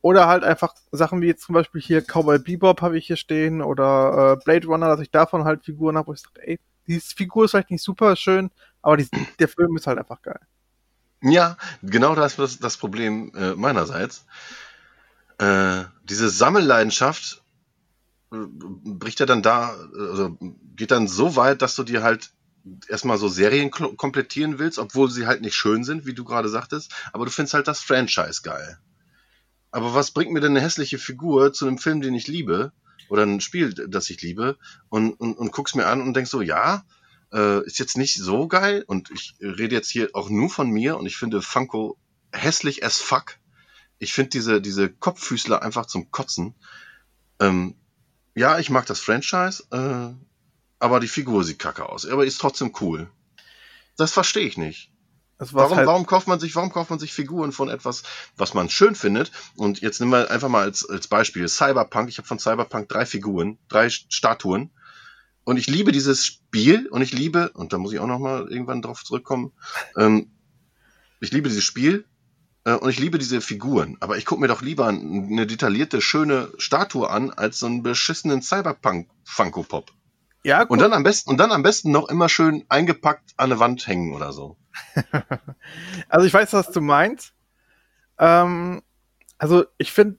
Oder 0.00 0.28
halt 0.28 0.44
einfach 0.44 0.74
Sachen 0.92 1.20
wie 1.22 1.26
jetzt 1.26 1.42
zum 1.42 1.54
Beispiel 1.54 1.80
hier 1.80 2.02
Cowboy 2.02 2.38
Bebop 2.38 2.82
habe 2.82 2.98
ich 2.98 3.06
hier 3.06 3.16
stehen 3.16 3.62
oder 3.62 4.34
äh, 4.38 4.44
Blade 4.44 4.66
Runner, 4.66 4.86
dass 4.86 5.00
ich 5.00 5.10
davon 5.10 5.44
halt 5.44 5.64
Figuren 5.64 5.96
habe, 5.96 6.08
wo 6.08 6.12
ich 6.12 6.20
sage, 6.20 6.46
ey, 6.46 6.60
diese 6.86 7.14
Figur 7.16 7.44
ist 7.44 7.52
vielleicht 7.52 7.70
nicht 7.70 7.82
super 7.82 8.14
schön, 8.14 8.50
aber 8.82 8.96
die, 8.96 9.08
der 9.38 9.48
Film 9.48 9.76
ist 9.76 9.86
halt 9.86 9.98
einfach 9.98 10.22
geil. 10.22 10.40
Ja, 11.20 11.56
genau 11.82 12.14
das 12.14 12.38
ist 12.38 12.62
das 12.62 12.76
Problem 12.76 13.32
äh, 13.34 13.54
meinerseits. 13.54 14.24
Äh, 15.38 15.84
diese 16.04 16.28
Sammelleidenschaft 16.28 17.42
äh, 18.32 18.36
bricht 18.36 19.20
ja 19.20 19.26
dann 19.26 19.42
da, 19.42 19.76
also 19.94 20.36
geht 20.76 20.90
dann 20.90 21.08
so 21.08 21.36
weit, 21.36 21.62
dass 21.62 21.76
du 21.76 21.84
dir 21.84 22.02
halt 22.02 22.30
erstmal 22.88 23.18
so 23.18 23.28
Serien 23.28 23.70
komplettieren 23.70 24.58
willst, 24.58 24.78
obwohl 24.78 25.10
sie 25.10 25.26
halt 25.26 25.40
nicht 25.40 25.54
schön 25.54 25.84
sind, 25.84 26.06
wie 26.06 26.14
du 26.14 26.24
gerade 26.24 26.48
sagtest, 26.48 26.92
aber 27.12 27.24
du 27.24 27.30
findest 27.30 27.54
halt 27.54 27.68
das 27.68 27.80
Franchise 27.80 28.42
geil. 28.42 28.78
Aber 29.70 29.94
was 29.94 30.10
bringt 30.10 30.32
mir 30.32 30.40
denn 30.40 30.52
eine 30.52 30.60
hässliche 30.60 30.98
Figur 30.98 31.52
zu 31.52 31.66
einem 31.66 31.78
Film, 31.78 32.00
den 32.00 32.14
ich 32.14 32.26
liebe, 32.26 32.72
oder 33.08 33.22
ein 33.22 33.40
Spiel, 33.40 33.72
das 33.72 34.10
ich 34.10 34.20
liebe, 34.22 34.58
und, 34.88 35.12
und, 35.12 35.34
und 35.38 35.52
guckst 35.52 35.76
mir 35.76 35.86
an 35.86 36.02
und 36.02 36.14
denkst 36.14 36.30
so, 36.30 36.42
ja, 36.42 36.84
äh, 37.32 37.64
ist 37.64 37.78
jetzt 37.78 37.96
nicht 37.96 38.16
so 38.16 38.48
geil, 38.48 38.84
und 38.86 39.10
ich 39.10 39.34
rede 39.40 39.74
jetzt 39.74 39.90
hier 39.90 40.10
auch 40.14 40.30
nur 40.30 40.50
von 40.50 40.70
mir, 40.70 40.98
und 40.98 41.06
ich 41.06 41.16
finde 41.16 41.42
Funko 41.42 41.96
hässlich 42.32 42.84
as 42.84 42.98
fuck. 42.98 43.36
Ich 43.98 44.12
finde 44.12 44.30
diese, 44.30 44.60
diese 44.60 44.88
Kopffüßler 44.88 45.62
einfach 45.62 45.86
zum 45.86 46.10
Kotzen. 46.10 46.54
Ähm, 47.40 47.74
ja, 48.34 48.58
ich 48.58 48.70
mag 48.70 48.86
das 48.86 49.00
Franchise, 49.00 49.64
äh, 49.70 50.14
aber 50.78 51.00
die 51.00 51.08
Figur 51.08 51.44
sieht 51.44 51.58
kacke 51.58 51.88
aus. 51.88 52.06
Aber 52.06 52.24
ist 52.24 52.40
trotzdem 52.40 52.72
cool. 52.80 53.10
Das 53.96 54.12
verstehe 54.12 54.46
ich 54.46 54.56
nicht. 54.56 54.92
Warum, 55.38 55.76
halt 55.76 55.86
warum 55.86 56.06
kauft 56.06 56.26
man 56.26 56.40
sich, 56.40 56.56
warum 56.56 56.72
kauft 56.72 56.90
man 56.90 56.98
sich 56.98 57.12
Figuren 57.12 57.52
von 57.52 57.68
etwas, 57.68 58.02
was 58.36 58.54
man 58.54 58.70
schön 58.70 58.96
findet? 58.96 59.30
Und 59.56 59.80
jetzt 59.80 60.00
nehmen 60.00 60.10
wir 60.10 60.30
einfach 60.30 60.48
mal 60.48 60.62
als, 60.62 60.88
als 60.88 61.06
Beispiel 61.06 61.48
Cyberpunk. 61.48 62.08
Ich 62.08 62.18
habe 62.18 62.26
von 62.26 62.40
Cyberpunk 62.40 62.88
drei 62.88 63.06
Figuren, 63.06 63.58
drei 63.68 63.88
Statuen. 63.88 64.70
Und 65.44 65.56
ich 65.56 65.68
liebe 65.68 65.92
dieses 65.92 66.26
Spiel 66.26 66.88
und 66.88 67.02
ich 67.02 67.12
liebe, 67.12 67.50
und 67.50 67.72
da 67.72 67.78
muss 67.78 67.92
ich 67.92 68.00
auch 68.00 68.06
noch 68.06 68.18
mal 68.18 68.50
irgendwann 68.50 68.82
drauf 68.82 69.04
zurückkommen, 69.04 69.52
ähm, 69.96 70.30
ich 71.20 71.30
liebe 71.32 71.48
dieses 71.48 71.64
Spiel 71.64 72.04
und 72.74 72.90
ich 72.90 72.98
liebe 72.98 73.18
diese 73.18 73.40
Figuren. 73.40 73.96
Aber 74.00 74.16
ich 74.16 74.24
gucke 74.24 74.40
mir 74.40 74.48
doch 74.48 74.62
lieber 74.62 74.88
eine 74.88 75.46
detaillierte, 75.46 76.00
schöne 76.00 76.50
Statue 76.58 77.08
an, 77.08 77.30
als 77.30 77.58
so 77.58 77.66
einen 77.66 77.82
beschissenen 77.82 78.42
Cyberpunk-Funko-Pop. 78.42 79.92
Ja, 80.44 80.64
gut. 80.64 80.70
und 80.70 80.78
dann 80.80 80.92
am 80.92 81.02
besten 81.02 81.30
und 81.30 81.36
dann 81.38 81.52
am 81.52 81.62
besten 81.62 81.90
noch 81.90 82.08
immer 82.08 82.28
schön 82.28 82.64
eingepackt 82.68 83.34
an 83.36 83.50
der 83.50 83.58
Wand 83.58 83.86
hängen 83.86 84.14
oder 84.14 84.32
so. 84.32 84.56
also 86.08 86.26
ich 86.26 86.32
weiß, 86.32 86.52
was 86.52 86.70
du 86.70 86.80
meinst. 86.80 87.32
Ähm, 88.18 88.82
also 89.36 89.64
ich 89.78 89.92
finde, 89.92 90.18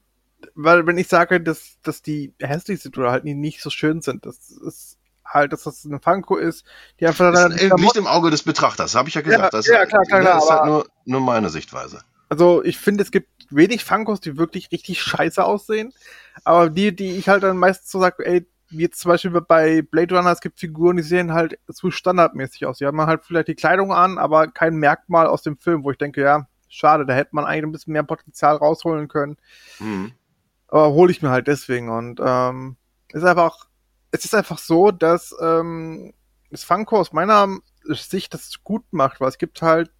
weil 0.54 0.86
wenn 0.86 0.98
ich 0.98 1.08
sage, 1.08 1.40
dass, 1.40 1.78
dass 1.82 2.02
die 2.02 2.34
hässlich 2.38 2.80
sind 2.80 2.96
oder 2.98 3.10
halt 3.10 3.24
nicht 3.24 3.62
so 3.62 3.70
schön 3.70 4.02
sind, 4.02 4.26
das 4.26 4.50
ist 4.50 4.98
halt, 5.24 5.52
dass 5.52 5.64
das 5.64 5.84
eine 5.86 6.00
Funko 6.00 6.36
ist, 6.36 6.64
die 6.98 7.06
einfach 7.06 7.32
dann. 7.32 7.52
Ist, 7.52 7.76
liegt 7.78 7.96
im 7.96 8.06
Auge 8.06 8.30
des 8.30 8.42
Betrachters, 8.42 8.94
habe 8.94 9.08
ich 9.08 9.14
ja 9.14 9.20
gesagt. 9.22 9.42
Ja, 9.42 9.50
das 9.50 9.66
ja, 9.66 9.86
klar, 9.86 10.04
klar, 10.04 10.20
klar, 10.20 10.38
ist 10.38 10.50
halt 10.50 10.64
nur, 10.66 10.86
nur 11.04 11.20
meine 11.20 11.50
Sichtweise. 11.50 12.02
Also 12.30 12.64
ich 12.64 12.78
finde, 12.78 13.02
es 13.02 13.10
gibt 13.10 13.28
wenig 13.50 13.84
Funkos, 13.84 14.20
die 14.20 14.38
wirklich 14.38 14.70
richtig 14.72 15.02
scheiße 15.02 15.44
aussehen. 15.44 15.92
Aber 16.44 16.70
die, 16.70 16.94
die 16.94 17.16
ich 17.16 17.28
halt 17.28 17.42
dann 17.42 17.58
meistens 17.58 17.90
so 17.90 18.00
sage, 18.00 18.24
ey, 18.24 18.46
wie 18.70 18.82
jetzt 18.82 19.00
zum 19.00 19.10
Beispiel 19.10 19.32
bei 19.32 19.82
Blade 19.82 20.16
Runner, 20.16 20.30
es 20.30 20.40
gibt 20.40 20.60
Figuren, 20.60 20.96
die 20.96 21.02
sehen 21.02 21.32
halt 21.32 21.58
zu 21.68 21.90
standardmäßig 21.90 22.66
aus. 22.66 22.78
Die 22.78 22.86
haben 22.86 23.00
halt 23.00 23.24
vielleicht 23.24 23.48
die 23.48 23.56
Kleidung 23.56 23.92
an, 23.92 24.16
aber 24.16 24.46
kein 24.46 24.76
Merkmal 24.76 25.26
aus 25.26 25.42
dem 25.42 25.58
Film, 25.58 25.82
wo 25.82 25.90
ich 25.90 25.98
denke, 25.98 26.22
ja, 26.22 26.46
schade, 26.68 27.04
da 27.04 27.14
hätte 27.14 27.34
man 27.34 27.44
eigentlich 27.44 27.64
ein 27.64 27.72
bisschen 27.72 27.92
mehr 27.92 28.04
Potenzial 28.04 28.56
rausholen 28.56 29.08
können. 29.08 29.36
Mhm. 29.80 30.12
Aber 30.68 30.92
hole 30.92 31.10
ich 31.10 31.20
mir 31.20 31.30
halt 31.30 31.48
deswegen. 31.48 31.88
Und 31.88 32.20
ähm, 32.24 32.76
ist 33.12 33.24
einfach, 33.24 33.66
es 34.12 34.24
ist 34.24 34.36
einfach 34.36 34.58
so, 34.58 34.92
dass 34.92 35.34
ähm, 35.42 36.14
das 36.52 36.62
Funko 36.62 37.00
aus 37.00 37.12
meiner 37.12 37.58
Sicht 37.88 38.34
das 38.34 38.62
gut 38.62 38.84
macht, 38.92 39.20
weil 39.20 39.30
es 39.30 39.38
gibt 39.38 39.62
halt 39.62 39.90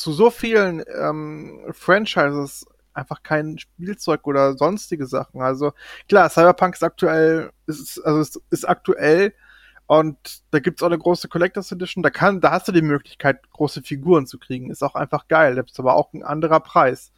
zu 0.00 0.12
so 0.14 0.30
vielen 0.30 0.82
ähm, 0.98 1.60
Franchises 1.72 2.66
einfach 2.94 3.22
kein 3.22 3.58
Spielzeug 3.58 4.26
oder 4.26 4.56
sonstige 4.56 5.06
Sachen. 5.06 5.42
Also 5.42 5.72
klar, 6.08 6.30
Cyberpunk 6.30 6.74
ist 6.74 6.82
aktuell, 6.82 7.50
ist, 7.66 7.98
also 7.98 8.20
ist, 8.20 8.40
ist 8.48 8.68
aktuell 8.68 9.34
und 9.86 10.16
da 10.52 10.58
gibt's 10.58 10.82
auch 10.82 10.86
eine 10.86 10.96
große 10.96 11.28
Collectors 11.28 11.70
Edition. 11.70 12.02
Da 12.02 12.08
kann, 12.08 12.40
da 12.40 12.50
hast 12.50 12.66
du 12.66 12.72
die 12.72 12.80
Möglichkeit, 12.80 13.50
große 13.50 13.82
Figuren 13.82 14.26
zu 14.26 14.38
kriegen. 14.38 14.70
Ist 14.70 14.82
auch 14.82 14.94
einfach 14.94 15.28
geil. 15.28 15.54
Da 15.54 15.62
ist 15.62 15.78
aber 15.78 15.96
auch 15.96 16.14
ein 16.14 16.22
anderer 16.22 16.60
Preis. 16.60 17.12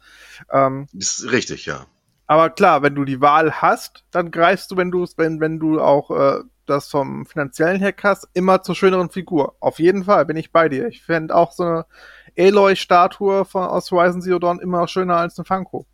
Ähm, 0.51 0.87
ist 0.91 1.31
richtig, 1.31 1.65
ja. 1.65 1.85
Aber 2.27 2.49
klar, 2.49 2.81
wenn 2.81 2.95
du 2.95 3.05
die 3.05 3.21
Wahl 3.21 3.61
hast, 3.61 4.03
dann 4.11 4.29
greifst 4.29 4.71
du, 4.71 4.77
wenn 4.77 4.91
du 4.91 5.05
wenn, 5.15 5.39
wenn 5.39 5.59
du 5.59 5.79
auch 5.79 6.11
äh, 6.11 6.43
das 6.65 6.89
vom 6.89 7.25
finanziellen 7.25 7.79
her 7.79 7.93
immer 8.33 8.61
zur 8.61 8.75
schöneren 8.75 9.09
Figur. 9.09 9.55
Auf 9.59 9.79
jeden 9.79 10.03
Fall 10.05 10.25
bin 10.25 10.37
ich 10.37 10.51
bei 10.51 10.69
dir. 10.69 10.87
Ich 10.87 11.03
fände 11.03 11.35
auch 11.35 11.51
so 11.51 11.63
eine 11.63 11.85
Aloy-Statue 12.37 13.45
von, 13.45 13.63
aus 13.63 13.91
Horizon 13.91 14.21
Zero 14.21 14.39
Dawn 14.39 14.59
immer 14.59 14.87
schöner 14.87 15.17
als 15.17 15.37
eine 15.37 15.45
Funko. 15.45 15.85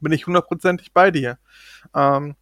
Bin 0.00 0.12
ich 0.12 0.26
hundertprozentig 0.26 0.92
bei 0.92 1.10
dir. 1.10 1.38
Ähm, 1.94 2.36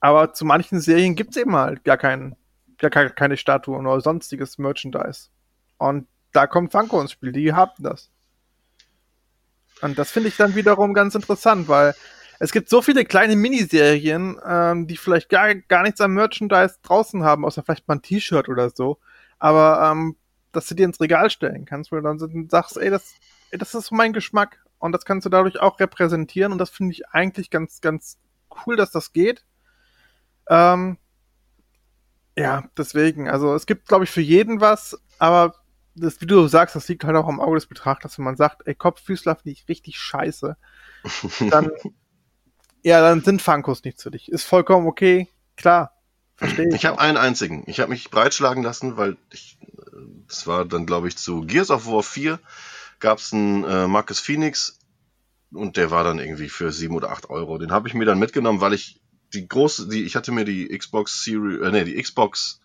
aber 0.00 0.32
zu 0.32 0.44
manchen 0.44 0.80
Serien 0.80 1.14
gibt's 1.14 1.36
eben 1.36 1.54
halt 1.54 1.84
gar, 1.84 1.96
kein, 1.96 2.36
gar 2.78 2.90
keine 2.90 3.36
Statuen 3.36 3.86
oder 3.86 4.00
sonstiges 4.00 4.58
Merchandise. 4.58 5.28
Und 5.78 6.08
da 6.32 6.46
kommt 6.46 6.72
Funko 6.72 7.00
ins 7.00 7.12
Spiel, 7.12 7.32
die 7.32 7.52
haben 7.52 7.82
das. 7.82 8.10
Und 9.82 9.98
das 9.98 10.10
finde 10.10 10.28
ich 10.28 10.36
dann 10.36 10.54
wiederum 10.54 10.94
ganz 10.94 11.14
interessant, 11.14 11.68
weil 11.68 11.94
es 12.40 12.52
gibt 12.52 12.70
so 12.70 12.82
viele 12.82 13.04
kleine 13.04 13.36
Miniserien, 13.36 14.40
ähm, 14.44 14.86
die 14.86 14.96
vielleicht 14.96 15.28
gar, 15.28 15.54
gar 15.54 15.82
nichts 15.82 16.00
am 16.00 16.14
Merchandise 16.14 16.78
draußen 16.82 17.22
haben, 17.22 17.44
außer 17.44 17.62
vielleicht 17.62 17.86
mal 17.86 17.96
ein 17.96 18.02
T-Shirt 18.02 18.48
oder 18.48 18.70
so. 18.70 18.98
Aber 19.38 19.90
ähm, 19.92 20.16
dass 20.52 20.66
du 20.66 20.74
dir 20.74 20.86
ins 20.86 21.00
Regal 21.00 21.30
stellen 21.30 21.66
kannst, 21.66 21.92
wo 21.92 21.96
du 21.96 22.02
dann 22.02 22.48
sagst, 22.48 22.78
ey, 22.78 22.90
das, 22.90 23.14
ey, 23.50 23.58
das 23.58 23.74
ist 23.74 23.92
mein 23.92 24.14
Geschmack 24.14 24.58
und 24.78 24.92
das 24.92 25.04
kannst 25.04 25.26
du 25.26 25.30
dadurch 25.30 25.60
auch 25.60 25.78
repräsentieren 25.80 26.52
und 26.52 26.58
das 26.58 26.70
finde 26.70 26.92
ich 26.94 27.08
eigentlich 27.10 27.50
ganz, 27.50 27.80
ganz 27.82 28.18
cool, 28.66 28.76
dass 28.76 28.90
das 28.90 29.12
geht. 29.12 29.44
Ähm, 30.48 30.98
Ja, 32.36 32.64
deswegen. 32.76 33.28
Also 33.28 33.54
es 33.54 33.66
gibt, 33.66 33.86
glaube 33.88 34.04
ich, 34.04 34.10
für 34.10 34.20
jeden 34.20 34.60
was, 34.60 34.98
aber 35.18 35.54
das, 35.94 36.20
wie 36.20 36.26
du 36.26 36.46
sagst, 36.48 36.76
das 36.76 36.88
liegt 36.88 37.04
halt 37.04 37.16
auch 37.16 37.28
am 37.28 37.40
Auge 37.40 37.56
des 37.56 37.66
Betrachters, 37.66 38.16
wenn 38.18 38.24
man 38.24 38.36
sagt, 38.36 38.62
ey, 38.66 38.74
Kopffüßler 38.74 39.36
finde 39.36 39.50
ich 39.52 39.68
richtig 39.68 39.98
scheiße, 39.98 40.56
dann, 41.50 41.70
ja, 42.82 43.00
dann 43.00 43.22
sind 43.22 43.42
Funkos 43.42 43.84
nichts 43.84 44.02
für 44.02 44.10
dich. 44.10 44.30
Ist 44.30 44.44
vollkommen 44.44 44.86
okay, 44.86 45.28
klar. 45.56 45.92
Verstehe 46.36 46.68
ich. 46.68 46.74
Ich 46.74 46.86
habe 46.86 46.98
einen 46.98 47.16
einzigen. 47.16 47.64
Ich 47.66 47.80
habe 47.80 47.90
mich 47.90 48.10
breitschlagen 48.10 48.62
lassen, 48.62 48.96
weil 48.96 49.16
ich, 49.30 49.58
das 50.26 50.46
war 50.46 50.64
dann, 50.64 50.86
glaube 50.86 51.08
ich, 51.08 51.16
zu 51.16 51.42
Gears 51.42 51.70
of 51.70 51.86
War 51.86 52.02
4 52.02 52.38
gab 52.98 53.18
es 53.18 53.32
einen 53.32 53.64
äh, 53.64 53.86
Marcus 53.86 54.20
Phoenix 54.20 54.78
und 55.52 55.76
der 55.76 55.90
war 55.90 56.04
dann 56.04 56.18
irgendwie 56.18 56.48
für 56.48 56.70
sieben 56.70 56.94
oder 56.94 57.10
acht 57.10 57.30
Euro. 57.30 57.58
Den 57.58 57.72
habe 57.72 57.88
ich 57.88 57.94
mir 57.94 58.04
dann 58.04 58.18
mitgenommen, 58.18 58.60
weil 58.60 58.74
ich 58.74 59.00
die 59.32 59.48
große, 59.48 59.88
die, 59.88 60.04
ich 60.04 60.16
hatte 60.16 60.32
mir 60.32 60.44
die 60.44 60.68
Xbox 60.68 61.24
Series, 61.24 61.60
äh, 61.60 61.70
nee, 61.70 61.84
die 61.84 62.00
Xbox 62.00 62.60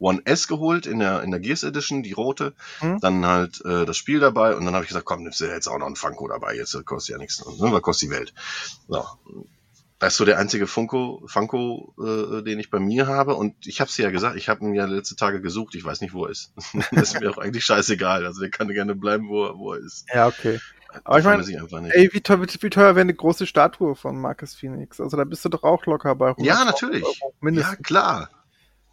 One 0.00 0.22
S 0.24 0.48
geholt 0.48 0.86
in 0.86 0.98
der, 0.98 1.22
in 1.22 1.30
der 1.30 1.38
Gears 1.38 1.62
Edition, 1.62 2.02
die 2.02 2.12
rote. 2.12 2.54
Mhm. 2.80 2.98
Dann 3.00 3.26
halt 3.26 3.64
äh, 3.64 3.84
das 3.84 3.96
Spiel 3.96 4.18
dabei 4.18 4.56
und 4.56 4.64
dann 4.64 4.74
habe 4.74 4.84
ich 4.84 4.88
gesagt, 4.88 5.04
komm, 5.04 5.22
nimmst 5.22 5.40
du 5.40 5.44
jetzt 5.44 5.68
auch 5.68 5.78
noch 5.78 5.86
einen 5.86 5.96
Funko 5.96 6.26
dabei, 6.26 6.56
jetzt 6.56 6.72
kostet 6.86 7.12
ja 7.12 7.18
nichts. 7.18 7.44
Ne? 7.44 7.72
Was 7.72 7.82
kostet 7.82 8.08
die 8.08 8.14
Welt? 8.14 8.34
So. 8.88 9.04
Das 10.00 10.14
ist 10.14 10.16
so 10.16 10.24
der 10.24 10.38
einzige 10.38 10.66
Funko, 10.66 11.22
Funko 11.26 11.94
äh, 11.98 12.42
den 12.42 12.58
ich 12.58 12.70
bei 12.70 12.80
mir 12.80 13.06
habe. 13.06 13.34
Und 13.34 13.66
ich 13.66 13.82
habe 13.82 13.90
es 13.90 13.96
ja 13.98 14.10
gesagt, 14.10 14.34
ich 14.36 14.48
habe 14.48 14.64
ihn 14.64 14.74
ja 14.74 14.86
letzte 14.86 15.14
Tage 15.14 15.42
gesucht. 15.42 15.74
Ich 15.74 15.84
weiß 15.84 16.00
nicht, 16.00 16.14
wo 16.14 16.24
er 16.24 16.30
ist. 16.30 16.54
das 16.92 17.12
ist 17.12 17.20
mir 17.20 17.30
auch 17.30 17.36
eigentlich 17.36 17.66
scheißegal. 17.66 18.24
Also 18.24 18.40
der 18.40 18.48
kann 18.48 18.68
gerne 18.68 18.94
bleiben, 18.94 19.28
wo 19.28 19.44
er, 19.44 19.58
wo 19.58 19.74
er 19.74 19.80
ist. 19.80 20.06
Ja, 20.12 20.26
okay. 20.26 20.58
Aber 21.04 21.18
ich 21.18 21.24
meine, 21.24 21.94
ey, 21.94 22.08
wie 22.12 22.20
teuer, 22.22 22.40
wie 22.40 22.70
teuer 22.70 22.94
wäre 22.96 23.02
eine 23.02 23.14
große 23.14 23.46
Statue 23.46 23.94
von 23.94 24.18
Marcus 24.18 24.54
Phoenix? 24.54 25.00
Also 25.00 25.18
da 25.18 25.24
bist 25.24 25.44
du 25.44 25.50
doch 25.50 25.62
auch 25.62 25.84
locker 25.84 26.14
bei 26.14 26.30
100 26.30 26.46
Ja, 26.46 26.64
natürlich. 26.64 27.04
Euro, 27.04 27.34
mindestens. 27.40 27.76
Ja, 27.76 27.82
klar. 27.82 28.30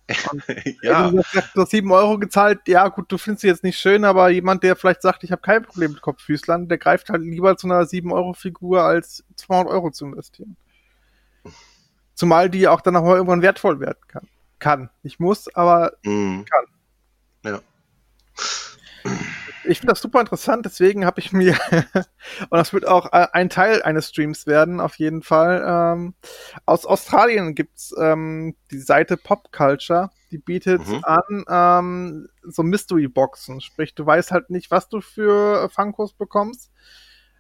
ja. 0.82 1.12
du 1.12 1.22
hast 1.36 1.56
nur 1.56 1.66
7 1.66 1.92
Euro 1.92 2.18
gezahlt, 2.18 2.62
ja 2.68 2.88
gut, 2.88 3.12
du 3.12 3.18
findest 3.18 3.42
sie 3.42 3.48
jetzt 3.48 3.64
nicht 3.64 3.78
schön, 3.78 4.06
aber 4.06 4.30
jemand, 4.30 4.64
der 4.64 4.76
vielleicht 4.76 5.02
sagt, 5.02 5.24
ich 5.24 5.32
habe 5.32 5.42
kein 5.42 5.64
Problem 5.64 5.92
mit 5.92 6.02
Kopffüßlern, 6.02 6.68
der 6.68 6.78
greift 6.78 7.10
halt 7.10 7.22
lieber 7.22 7.58
zu 7.58 7.68
einer 7.68 7.82
7-Euro-Figur, 7.82 8.84
als 8.84 9.24
200 9.36 9.74
Euro 9.74 9.92
zu 9.92 10.06
investieren. 10.06 10.56
Zumal 12.14 12.50
die 12.50 12.68
auch 12.68 12.82
dann 12.82 12.94
noch 12.94 13.04
mal 13.04 13.16
irgendwann 13.16 13.42
wertvoll 13.42 13.80
werden 13.80 14.00
kann. 14.08 14.28
Kann. 14.60 14.90
Nicht 15.04 15.20
muss, 15.20 15.54
aber 15.54 15.94
mm. 16.04 16.42
kann. 16.46 16.66
Ja. 17.44 17.60
Ich 19.68 19.80
finde 19.80 19.92
das 19.92 20.02
super 20.02 20.20
interessant, 20.22 20.66
deswegen 20.66 21.06
habe 21.06 21.20
ich 21.20 21.32
mir, 21.34 21.58
und 22.50 22.52
das 22.52 22.74
wird 22.74 22.88
auch 22.88 23.12
äh, 23.14 23.28
ein 23.34 23.50
Teil 23.50 23.82
eines 23.84 24.10
Streams 24.10 24.48
werden, 24.48 24.80
auf 24.80 24.96
jeden 24.96 25.22
Fall. 25.22 25.64
Ähm, 25.66 26.14
aus 26.66 26.86
Australien 26.86 27.56
gibt's 27.56 27.94
ähm, 27.98 28.56
die 28.72 28.80
Seite 28.80 29.18
Pop 29.18 29.52
Culture, 29.52 30.10
die 30.32 30.38
bietet 30.38 30.88
mhm. 30.88 31.04
an 31.04 31.46
ähm, 31.50 32.28
so 32.44 32.64
Mystery-Boxen. 32.64 33.62
Sprich, 33.62 33.96
du 33.96 34.06
weißt 34.06 34.32
halt 34.32 34.50
nicht, 34.50 34.72
was 34.72 34.90
du 34.90 35.02
für 35.02 35.70
Funkos 35.70 36.14
bekommst. 36.14 36.72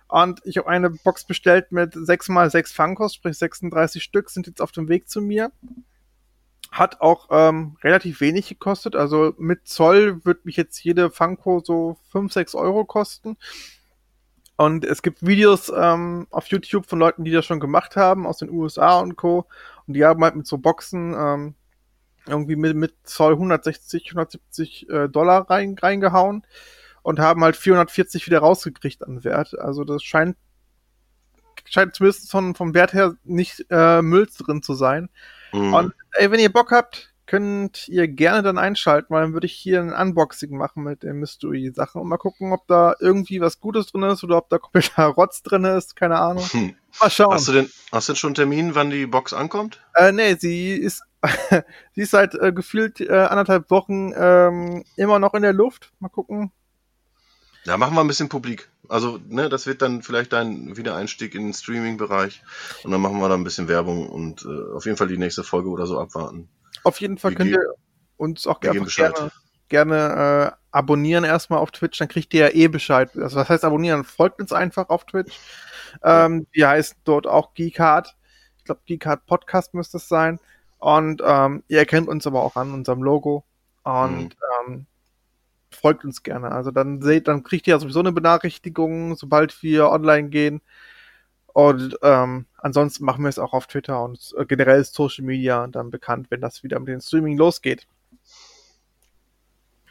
Und 0.08 0.40
ich 0.46 0.58
habe 0.58 0.70
eine 0.70 0.90
Box 0.90 1.26
bestellt 1.26 1.72
mit 1.72 1.94
6 1.94 2.30
x 2.30 2.52
6 2.52 2.72
Funkos, 2.72 3.14
sprich 3.14 3.38
36 3.38 4.02
Stück, 4.02 4.30
sind 4.30 4.48
jetzt 4.48 4.62
auf 4.62 4.72
dem 4.72 4.88
Weg 4.88 5.10
zu 5.10 5.22
mir. 5.22 5.52
Hat 6.78 7.02
auch 7.02 7.28
ähm, 7.32 7.78
relativ 7.84 8.22
wenig 8.22 8.50
gekostet. 8.50 8.96
Also 8.96 9.34
mit 9.38 9.68
Zoll 9.68 10.24
wird 10.26 10.46
mich 10.46 10.58
jetzt 10.58 10.84
jede 10.84 11.10
Funko 11.10 11.62
so 11.64 11.98
5, 12.12 12.32
6 12.32 12.56
Euro 12.56 12.86
kosten. 12.86 13.38
Und 14.58 14.86
es 14.86 15.02
gibt 15.02 15.26
Videos 15.26 15.72
ähm, 15.76 16.28
auf 16.30 16.48
YouTube 16.48 16.88
von 16.88 17.00
Leuten, 17.00 17.24
die 17.24 17.32
das 17.32 17.46
schon 17.46 17.60
gemacht 17.60 17.96
haben, 17.96 18.26
aus 18.28 18.38
den 18.38 18.50
USA 18.50 19.00
und 19.00 19.16
Co. 19.16 19.48
Und 19.86 19.94
die 19.94 20.06
haben 20.06 20.24
halt 20.24 20.36
mit 20.36 20.48
so 20.48 20.58
Boxen 20.58 21.16
ähm, 21.18 21.56
irgendwie 22.28 22.56
mit, 22.56 22.76
mit 22.76 22.94
Zoll 23.04 23.34
160, 23.34 24.10
170 24.12 24.90
äh, 24.90 25.10
Dollar 25.10 25.50
rein, 25.50 25.76
reingehauen 25.80 26.46
und 27.02 27.20
haben 27.20 27.44
halt 27.44 27.56
440 27.56 28.26
wieder 28.28 28.40
rausgekriegt 28.40 29.04
an 29.04 29.24
Wert. 29.24 29.58
Also 29.58 29.84
das 29.84 30.04
scheint 30.04 30.38
scheint 31.66 31.96
zumindest 31.96 32.32
von, 32.32 32.56
vom 32.56 32.74
Wert 32.74 32.94
her 32.94 33.16
nicht 33.24 33.66
äh, 33.70 34.02
Müll 34.02 34.28
drin 34.38 34.62
zu 34.62 34.74
sein. 34.74 35.10
Mhm. 35.54 35.74
Und 35.74 35.94
ey, 36.14 36.32
wenn 36.32 36.40
ihr 36.40 36.52
Bock 36.52 36.72
habt, 36.72 37.14
könnt 37.28 37.88
ihr 37.90 38.08
gerne 38.08 38.42
dann 38.42 38.58
einschalten, 38.58 39.14
weil 39.14 39.22
dann 39.22 39.34
würde 39.34 39.46
ich 39.46 39.54
hier 39.54 39.82
ein 39.82 39.94
Unboxing 39.94 40.58
machen 40.58 40.84
mit 40.84 41.04
den 41.04 41.18
Mystery-Sachen 41.18 42.02
und 42.02 42.08
mal 42.08 42.18
gucken, 42.18 42.54
ob 42.54 42.66
da 42.68 42.96
irgendwie 43.00 43.42
was 43.42 43.60
Gutes 43.60 43.88
drin 43.88 44.04
ist 44.04 44.24
oder 44.24 44.38
ob 44.38 44.50
da 44.50 44.58
kompletter 44.58 45.04
Rotz 45.18 45.44
drin 45.44 45.66
ist, 45.66 45.96
keine 45.96 46.18
Ahnung. 46.18 46.46
Hm. 46.46 46.76
Mal 47.02 47.10
schauen. 47.10 47.34
Hast 47.34 47.50
du 47.50 47.52
denn, 47.52 47.70
hast 47.92 48.08
du 48.08 48.14
denn 48.14 48.18
schon 48.18 48.30
einen 48.30 48.36
Termin, 48.36 48.76
wann 48.76 48.90
die 48.90 49.06
Box 49.06 49.34
ankommt? 49.34 49.82
Äh, 49.94 50.14
nee, 50.14 50.36
sie 50.36 50.72
ist, 50.72 51.04
sie 51.94 52.02
ist 52.02 52.12
seit 52.12 52.34
äh, 52.34 52.54
gefühlt 52.54 53.02
äh, 53.02 53.12
anderthalb 53.12 53.70
Wochen 53.70 54.14
ähm, 54.16 54.84
immer 54.96 55.20
noch 55.20 55.34
in 55.34 55.42
der 55.42 55.54
Luft. 55.54 55.92
Mal 56.00 56.10
gucken, 56.10 56.52
ja, 57.68 57.76
machen 57.76 57.96
wir 57.96 58.02
ein 58.02 58.08
bisschen 58.08 58.30
publik. 58.30 58.70
Also, 58.88 59.20
ne, 59.28 59.50
das 59.50 59.68
wird 59.68 59.82
dann 59.82 60.02
vielleicht 60.02 60.32
dein 60.32 60.78
Wiedereinstieg 60.78 61.36
in 61.36 61.44
den 61.44 61.54
Streaming-Bereich. 61.54 62.42
Und 62.84 62.92
dann 62.92 63.02
machen 63.02 63.20
wir 63.20 63.28
da 63.28 63.36
ein 63.36 63.44
bisschen 63.44 63.68
Werbung 63.68 64.08
und 64.08 64.46
äh, 64.46 64.74
auf 64.74 64.86
jeden 64.86 64.98
Fall 64.98 65.10
die 65.10 65.18
nächste 65.18 65.44
Folge 65.44 65.70
oder 65.70 65.86
so 65.86 66.00
abwarten. 66.00 66.48
Auf 66.86 67.02
jeden 67.02 67.18
Fall 67.18 67.32
wir 67.32 67.38
könnt 67.38 67.52
ihr 67.52 67.74
uns 68.16 68.48
auch 68.48 68.62
gerne, 68.62 68.86
gerne, 68.86 69.32
gerne 69.68 70.54
äh, 70.54 70.58
abonnieren 70.72 71.26
erstmal 71.26 71.60
auf 71.60 71.72
Twitch, 71.72 72.00
dann 72.00 72.08
kriegt 72.08 72.34
ihr 72.34 72.48
ja 72.48 72.56
eh 72.56 72.70
Bescheid. 72.70 73.12
Also 73.18 73.36
was 73.36 73.50
heißt 73.50 73.66
abonnieren? 73.66 74.06
Folgt 74.06 74.40
uns 74.40 74.54
einfach 74.54 74.88
auf 74.88 75.06
Twitch. 75.06 75.38
Ähm, 76.04 76.48
die 76.56 76.66
heißt 76.66 76.96
dort 77.04 77.28
auch 77.28 77.54
Geekart. 77.54 78.16
Ich 78.60 78.64
glaube, 78.64 78.82
Geekart 78.86 79.26
Podcast 79.26 79.74
müsste 79.74 79.98
es 79.98 80.08
sein. 80.08 80.40
Und 80.78 81.22
ähm, 81.26 81.64
ihr 81.68 81.80
erkennt 81.80 82.08
uns 82.08 82.26
aber 82.26 82.44
auch 82.44 82.56
an 82.56 82.74
unserem 82.74 83.04
Logo. 83.04 83.44
Und 83.84 84.36
mhm. 84.68 84.68
ähm, 84.68 84.86
folgt 85.72 86.06
uns 86.06 86.24
gerne. 86.24 86.52
Also 86.52 86.72
dann 86.72 87.02
seht, 87.02 87.28
dann 87.28 87.44
kriegt 87.44 87.68
ihr 87.68 87.72
ja 87.72 87.80
sowieso 87.80 88.00
eine 88.00 88.12
Benachrichtigung, 88.12 89.16
sobald 89.16 89.62
wir 89.64 89.90
online 89.90 90.30
gehen. 90.30 90.62
Und 91.48 91.98
ähm, 92.04 92.46
ansonsten 92.58 93.04
machen 93.04 93.24
wir 93.24 93.30
es 93.30 93.40
auch 93.40 93.54
auf 93.54 93.66
Twitter 93.66 94.04
und 94.04 94.34
äh, 94.38 94.46
generell 94.46 94.80
ist 94.80 94.94
Social 94.94 95.26
Media 95.26 95.66
dann 95.68 95.90
bekannt, 95.90 96.28
wenn 96.30 96.40
das 96.40 96.64
wieder 96.64 96.80
mit 96.80 96.90
dem 96.90 97.02
Streaming 97.02 97.36
losgeht. 97.36 97.88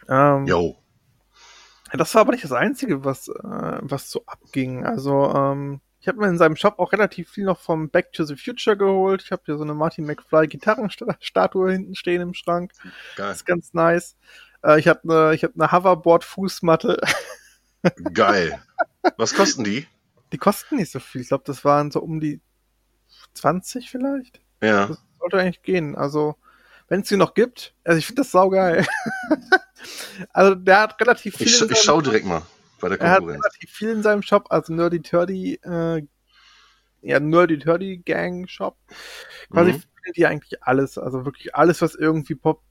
Ähm, 0.09 0.47
jo. 0.47 0.77
Das 1.93 2.15
war 2.15 2.21
aber 2.21 2.33
nicht 2.33 2.45
das 2.45 2.53
Einzige, 2.53 3.05
was, 3.05 3.29
äh, 3.29 3.33
was 3.81 4.11
so 4.11 4.23
abging. 4.27 4.85
Also, 4.85 5.33
ähm, 5.35 5.81
ich 6.01 6.09
habe 6.09 6.21
mir 6.21 6.29
in 6.29 6.39
seinem 6.39 6.55
Shop 6.55 6.79
auch 6.79 6.93
relativ 6.93 7.31
viel 7.31 7.45
noch 7.45 7.59
vom 7.59 7.89
Back 7.89 8.13
to 8.13 8.25
the 8.25 8.37
Future 8.37 8.77
geholt. 8.77 9.23
Ich 9.25 9.33
habe 9.33 9.43
hier 9.45 9.57
so 9.57 9.65
eine 9.65 9.75
Martin 9.75 10.07
McFly 10.07 10.47
Gitarrenstatue 10.47 11.73
hinten 11.73 11.97
stehen 11.97 12.21
im 12.23 12.35
Schrank. 12.35 12.71
Geil. 13.17 13.29
Das 13.29 13.39
ist 13.39 13.45
ganz 13.45 13.75
nice. 13.75 14.17
Äh, 14.67 14.81
ich 14.81 14.89
habe 14.89 15.01
eine 15.05 15.35
ich 15.35 15.45
hab 15.45 15.57
ne 15.57 15.71
Hoverboard-Fußmatte. 15.71 17.01
Geil. 18.13 18.61
Was 19.17 19.35
kosten 19.35 19.65
die? 19.65 19.87
Die 20.33 20.39
kosten 20.39 20.77
nicht 20.77 20.91
so 20.91 20.99
viel. 20.99 21.21
Ich 21.21 21.29
glaube, 21.29 21.45
das 21.47 21.65
waren 21.65 21.91
so 21.91 22.01
um 22.01 22.19
die 22.19 22.41
20 23.35 23.91
vielleicht. 23.91 24.41
Ja. 24.61 24.89
Das 24.89 24.99
sollte 25.21 25.39
eigentlich 25.39 25.63
gehen. 25.63 25.95
Also, 25.95 26.35
wenn 26.89 27.03
es 27.03 27.09
sie 27.09 27.17
noch 27.17 27.35
gibt, 27.35 27.75
also 27.85 27.99
ich 27.99 28.07
finde 28.07 28.23
das 28.23 28.33
saugeil. 28.33 28.85
also, 30.33 30.55
der 30.57 30.81
hat 30.81 31.01
relativ 31.01 31.37
viel. 31.37 31.47
Ich, 31.47 31.61
ich 31.61 31.79
schau 31.79 32.01
direkt 32.01 32.27
mal 32.27 32.43
bei 32.81 32.89
der 32.89 32.99
Konkurrenz. 32.99 33.29
Er 33.29 33.35
hat 33.35 33.45
relativ 33.45 33.71
viel 33.71 33.91
in 33.91 34.03
seinem 34.03 34.23
Shop, 34.23 34.47
also 34.51 34.73
Nerdy 34.73 35.01
Turdy, 35.01 35.61
äh, 35.63 36.03
ja, 37.03 37.21
Nerdy 37.21 37.59
Turdy 37.59 37.99
Gang 37.99 38.49
Shop. 38.49 38.77
Quasi 39.51 39.73
mhm. 39.75 39.83
findet 40.03 40.19
ihr 40.19 40.29
eigentlich 40.29 40.63
alles. 40.65 40.99
Also 40.99 41.25
wirklich 41.25 41.55
alles, 41.55 41.81
was 41.83 41.95
irgendwie 41.95 42.35
Pop 42.35 42.63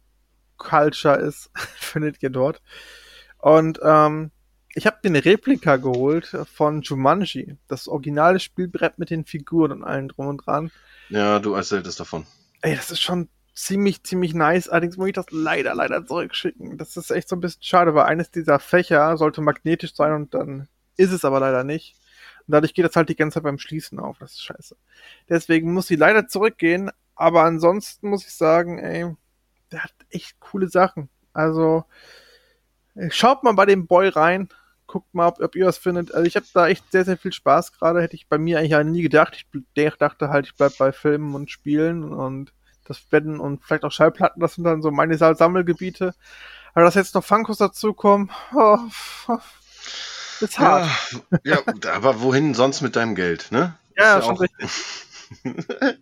Culture 0.57 1.17
ist, 1.17 1.49
findet 1.75 2.21
ihr 2.21 2.29
dort. 2.29 2.61
Und 3.37 3.79
ähm, 3.83 4.31
ich 4.73 4.85
habe 4.85 4.97
mir 5.03 5.09
eine 5.09 5.25
Replika 5.25 5.77
geholt 5.77 6.35
von 6.53 6.81
Jumanji, 6.81 7.57
das 7.67 7.87
originale 7.87 8.39
Spielbrett 8.39 8.99
mit 8.99 9.09
den 9.09 9.25
Figuren 9.25 9.71
und 9.71 9.83
allen 9.83 10.09
drum 10.09 10.27
und 10.27 10.45
dran. 10.45 10.71
Ja, 11.09 11.39
du 11.39 11.53
erzähltest 11.53 11.99
davon. 11.99 12.25
Ey, 12.61 12.75
das 12.75 12.91
ist 12.91 13.01
schon 13.01 13.29
ziemlich, 13.53 14.03
ziemlich 14.03 14.33
nice. 14.33 14.67
Allerdings 14.67 14.97
muss 14.97 15.07
ich 15.07 15.13
das 15.13 15.27
leider, 15.31 15.73
leider 15.75 16.05
zurückschicken. 16.05 16.77
Das 16.77 16.97
ist 16.97 17.09
echt 17.09 17.29
so 17.29 17.35
ein 17.35 17.39
bisschen 17.39 17.63
schade, 17.63 17.95
weil 17.95 18.05
eines 18.05 18.31
dieser 18.31 18.59
Fächer 18.59 19.15
sollte 19.17 19.41
magnetisch 19.41 19.95
sein 19.95 20.13
und 20.13 20.33
dann 20.33 20.67
ist 20.97 21.11
es 21.11 21.25
aber 21.25 21.39
leider 21.39 21.63
nicht. 21.63 21.95
Und 22.47 22.51
dadurch 22.51 22.73
geht 22.73 22.85
das 22.85 22.95
halt 22.95 23.09
die 23.09 23.15
ganze 23.15 23.35
Zeit 23.35 23.43
beim 23.43 23.57
Schließen 23.57 23.99
auf. 23.99 24.17
Das 24.19 24.33
ist 24.33 24.43
scheiße. 24.43 24.75
Deswegen 25.29 25.73
muss 25.73 25.87
sie 25.87 25.95
leider 25.95 26.27
zurückgehen. 26.27 26.91
Aber 27.15 27.43
ansonsten 27.43 28.09
muss 28.09 28.25
ich 28.25 28.33
sagen, 28.33 28.77
ey, 28.77 29.15
der 29.75 29.83
hat 29.83 29.93
echt 30.09 30.39
coole 30.39 30.69
Sachen. 30.69 31.09
Also 31.33 31.83
äh, 32.95 33.11
schaut 33.11 33.43
mal 33.43 33.53
bei 33.53 33.65
dem 33.65 33.87
Boy 33.87 34.07
rein, 34.07 34.47
guckt 34.87 35.13
mal, 35.13 35.27
ob, 35.27 35.41
ob 35.41 35.55
ihr 35.55 35.65
was 35.65 35.77
findet. 35.77 36.13
Also 36.13 36.25
ich 36.25 36.37
habe 36.37 36.45
da 36.53 36.67
echt 36.67 36.89
sehr, 36.91 37.03
sehr 37.03 37.17
viel 37.17 37.33
Spaß 37.33 37.73
gerade. 37.73 38.01
Hätte 38.01 38.15
ich 38.15 38.29
bei 38.29 38.37
mir 38.37 38.59
eigentlich 38.59 38.71
ja 38.71 38.83
nie 38.83 39.01
gedacht. 39.01 39.35
Ich 39.35 39.97
dachte 39.97 40.29
halt, 40.29 40.45
ich 40.45 40.55
bleib 40.55 40.77
bei 40.77 40.93
Filmen 40.93 41.35
und 41.35 41.51
Spielen 41.51 42.13
und 42.13 42.53
das 42.85 43.01
Betten 43.01 43.39
und 43.39 43.63
vielleicht 43.63 43.83
auch 43.83 43.91
Schallplatten, 43.91 44.39
das 44.39 44.55
sind 44.55 44.63
dann 44.63 44.81
so 44.81 44.91
meine 44.91 45.17
Sammelgebiete. 45.17 46.13
Aber 46.73 46.85
dass 46.85 46.95
jetzt 46.95 47.15
noch 47.15 47.23
Funkos 47.23 47.57
dazukommen, 47.57 48.31
oh, 48.53 48.77
oh, 49.27 49.37
ist 50.39 50.59
hart. 50.59 50.89
Ja, 51.43 51.59
ja, 51.65 51.93
aber 51.93 52.21
wohin 52.21 52.53
sonst 52.53 52.81
mit 52.81 52.95
deinem 52.95 53.15
Geld, 53.15 53.51
ne? 53.51 53.75
Ja, 53.97 54.19
ist 54.19 54.25
schon 54.25 54.35
auch... 54.35 54.41
richtig. 54.41 54.69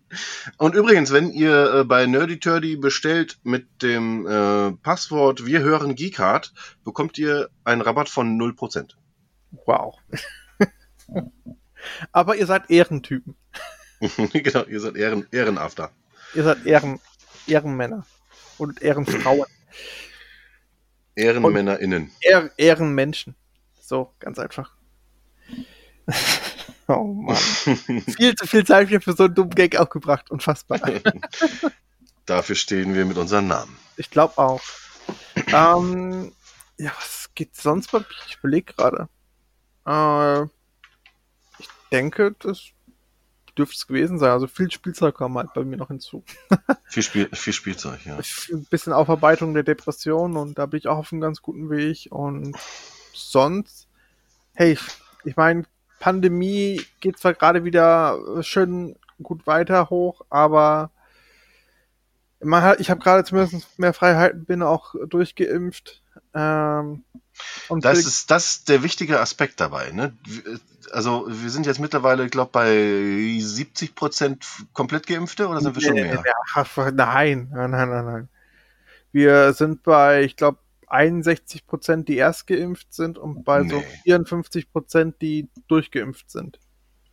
Und 0.58 0.74
übrigens, 0.74 1.12
wenn 1.12 1.30
ihr 1.32 1.74
äh, 1.74 1.84
bei 1.84 2.06
Nerdy 2.06 2.38
Turdy 2.38 2.76
bestellt 2.76 3.38
mit 3.42 3.82
dem 3.82 4.26
äh, 4.26 4.72
Passwort 4.82 5.44
Wir 5.46 5.60
hören 5.60 5.94
Geekart, 5.94 6.52
bekommt 6.84 7.18
ihr 7.18 7.50
einen 7.64 7.80
Rabatt 7.80 8.08
von 8.08 8.38
0%. 8.38 8.90
Wow. 9.66 9.96
Aber 12.12 12.36
ihr 12.36 12.46
seid 12.46 12.70
Ehrentypen. 12.70 13.36
genau, 14.32 14.64
ihr 14.64 14.80
seid 14.80 14.96
Ehren, 14.96 15.26
Ehrenafter. 15.30 15.90
Ihr 16.34 16.44
seid 16.44 16.66
Ehren, 16.66 17.00
Ehrenmänner 17.46 18.06
und 18.58 18.82
Ehrenfrauen. 18.82 19.46
EhrenmännerInnen. 21.16 22.10
Ehr, 22.20 22.50
Ehrenmenschen. 22.56 23.34
So, 23.80 24.12
ganz 24.18 24.38
einfach. 24.38 24.76
oh 26.88 27.04
Mann. 27.04 27.36
viel 28.16 28.34
zu 28.34 28.46
viel 28.46 28.64
Zeit 28.64 28.88
für 29.02 29.12
so 29.12 29.24
einen 29.24 29.34
dummen 29.34 29.54
Gag 29.54 29.76
aufgebracht. 29.76 30.30
Unfassbar. 30.30 30.80
Dafür 32.26 32.56
stehen 32.56 32.94
wir 32.94 33.04
mit 33.04 33.18
unseren 33.18 33.48
Namen. 33.48 33.76
Ich 33.96 34.10
glaube 34.10 34.38
auch. 34.38 34.62
Ähm, 35.52 36.32
ja, 36.78 36.92
was 36.96 37.30
geht 37.34 37.54
sonst 37.56 37.92
bei 37.92 37.98
mir? 37.98 38.06
Ich 38.26 38.38
überlege 38.38 38.72
gerade. 38.72 39.08
Äh, 39.86 40.44
ich 41.58 41.68
denke, 41.92 42.34
das 42.38 42.70
dürfte 43.56 43.76
es 43.76 43.86
gewesen 43.86 44.18
sein. 44.18 44.30
Also 44.30 44.46
viel 44.46 44.70
Spielzeug 44.70 45.16
kam 45.16 45.36
halt 45.36 45.52
bei 45.54 45.64
mir 45.64 45.76
noch 45.76 45.88
hinzu. 45.88 46.24
viel, 46.84 47.02
Spiel, 47.02 47.28
viel 47.32 47.52
Spielzeug, 47.52 48.04
ja. 48.04 48.16
Ein 48.16 48.64
bisschen 48.70 48.92
Aufarbeitung 48.92 49.54
der 49.54 49.62
Depression 49.62 50.36
und 50.36 50.58
da 50.58 50.66
bin 50.66 50.78
ich 50.78 50.88
auch 50.88 50.98
auf 50.98 51.12
einem 51.12 51.20
ganz 51.20 51.42
guten 51.42 51.70
Weg. 51.70 52.08
Und 52.10 52.56
sonst, 53.12 53.88
hey, 54.54 54.78
ich 55.24 55.36
meine, 55.36 55.64
Pandemie 56.04 56.82
geht 57.00 57.18
zwar 57.18 57.32
gerade 57.32 57.64
wieder 57.64 58.42
schön 58.42 58.94
gut 59.22 59.46
weiter 59.46 59.88
hoch, 59.88 60.20
aber 60.28 60.90
ich 62.76 62.90
habe 62.90 63.00
gerade 63.00 63.24
zumindest 63.24 63.78
mehr 63.78 63.94
Freiheiten, 63.94 64.44
bin 64.44 64.62
auch 64.62 64.94
durchgeimpft. 65.08 66.02
Ähm, 66.34 67.04
und 67.68 67.86
das 67.86 68.00
ist 68.00 68.30
das 68.30 68.64
der 68.64 68.82
wichtige 68.82 69.18
Aspekt 69.18 69.60
dabei. 69.60 69.92
Ne? 69.92 70.14
Also 70.92 71.24
wir 71.26 71.48
sind 71.48 71.64
jetzt 71.64 71.80
mittlerweile, 71.80 72.26
ich 72.26 72.30
glaube, 72.30 72.50
bei 72.52 73.38
70 73.40 73.94
Prozent 73.94 74.44
komplett 74.74 75.06
Geimpfte 75.06 75.48
oder 75.48 75.62
sind 75.62 75.74
wir 75.74 75.80
schon 75.80 75.94
mehr? 75.94 76.22
Nein, 76.92 77.48
nein, 77.50 77.70
nein, 77.70 78.04
nein. 78.04 78.28
Wir 79.10 79.54
sind 79.54 79.82
bei, 79.82 80.22
ich 80.22 80.36
glaube, 80.36 80.58
61 80.94 81.66
Prozent, 81.66 82.08
die 82.08 82.16
erst 82.16 82.46
geimpft 82.46 82.94
sind 82.94 83.18
und 83.18 83.44
bei 83.44 83.62
nee. 83.62 83.70
so 83.70 83.82
54 84.04 84.70
Prozent, 84.70 85.20
die 85.20 85.50
durchgeimpft 85.68 86.30
sind. 86.30 86.58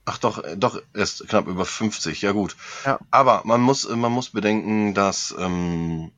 Ach 0.06 0.18
doch, 0.18 0.44
äh, 0.44 0.58
doch, 0.58 0.82
erst 0.94 1.28
knapp 1.28 1.48
über 1.48 1.66
50, 1.66 2.22
ja 2.22 2.32
gut. 2.32 2.56
Ja. 2.86 3.00
Aber 3.12 3.42
man 3.46 3.62
muss, 3.62 3.88
man 3.90 4.12
muss 4.12 4.30
bedenken, 4.30 4.94
dass 4.94 5.36
ähm, 5.38 6.12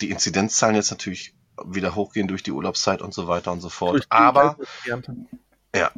die 0.00 0.10
Inzidenzzahlen 0.10 0.76
jetzt 0.76 0.90
natürlich 0.90 1.34
wieder 1.64 1.94
hochgehen 1.94 2.28
durch 2.28 2.42
die 2.42 2.52
Urlaubszeit 2.52 3.02
und 3.02 3.12
so 3.12 3.28
weiter 3.28 3.52
und 3.52 3.60
so 3.60 3.68
fort. 3.68 4.06
Aber 4.08 4.56
ja. 5.74 5.90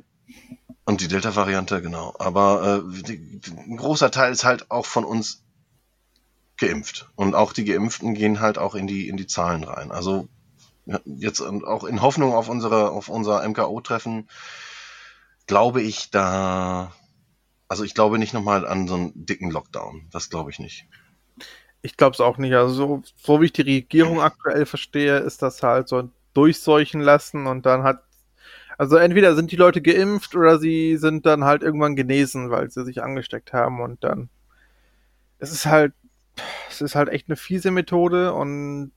Und 0.85 1.01
die 1.01 1.09
Delta-Variante, 1.09 1.81
genau. 1.81 2.15
Aber 2.19 2.83
äh, 2.85 3.03
die, 3.03 3.41
ein 3.57 3.77
großer 3.77 4.11
Teil 4.11 4.33
ist 4.33 4.45
halt 4.45 4.71
auch 4.71 4.87
von 4.87 5.05
uns 5.05 5.45
geimpft. 6.57 7.09
Und 7.15 7.35
auch 7.35 7.53
die 7.53 7.65
Geimpften 7.65 8.15
gehen 8.15 8.41
halt 8.41 8.59
auch 8.59 8.75
in 8.75 8.87
die, 8.87 9.09
in 9.09 9.17
die 9.17 9.27
Zahlen 9.27 9.65
rein. 9.65 9.93
Also 9.93 10.29
jetzt 11.05 11.41
auch 11.41 11.85
in 11.85 12.03
Hoffnung 12.03 12.35
auf 12.35 12.49
unsere, 12.49 12.91
auf 12.91 13.09
unser 13.09 13.47
MKO-Treffen, 13.49 14.29
glaube 15.47 15.83
ich 15.83 16.11
da, 16.11 16.93
also 17.69 17.85
ich 17.85 17.95
glaube 17.95 18.19
nicht 18.19 18.35
nochmal 18.35 18.67
an 18.67 18.89
so 18.89 18.95
einen 18.95 19.13
dicken 19.15 19.51
Lockdown. 19.51 20.09
Das 20.11 20.31
glaube 20.31 20.51
ich 20.51 20.59
nicht. 20.59 20.87
Ich 21.83 21.97
glaube 21.97 22.15
es 22.15 22.21
auch 22.21 22.39
nicht. 22.39 22.55
Also 22.55 22.75
so, 22.75 23.03
so 23.17 23.41
wie 23.41 23.47
ich 23.47 23.53
die 23.53 23.63
Regierung 23.63 24.21
aktuell 24.21 24.67
verstehe, 24.67 25.19
ist 25.19 25.43
das 25.43 25.63
halt 25.63 25.89
so 25.89 25.99
ein 25.99 26.13
Durchseuchen 26.35 27.01
lassen 27.01 27.47
und 27.47 27.67
dann 27.67 27.83
hat 27.83 28.03
also 28.79 28.97
entweder 28.97 29.37
sind 29.37 29.53
die 29.53 29.57
Leute 29.57 29.83
geimpft 29.83 30.35
oder 30.35 30.59
sie 30.59 30.97
sind 30.97 31.27
dann 31.27 31.45
halt 31.45 31.63
irgendwann 31.63 31.95
genesen, 31.95 32.51
weil 32.51 32.71
sie 32.71 32.85
sich 32.85 33.03
angesteckt 33.03 33.53
haben 33.53 33.81
und 33.81 34.03
dann 34.03 34.31
es 35.39 35.53
ist 35.53 35.67
halt 35.67 35.93
es 36.71 36.81
ist 36.81 36.95
halt 36.95 37.11
echt 37.11 37.29
eine 37.29 37.37
fiese 37.37 37.71
Methode 37.71 38.33
und 38.33 38.93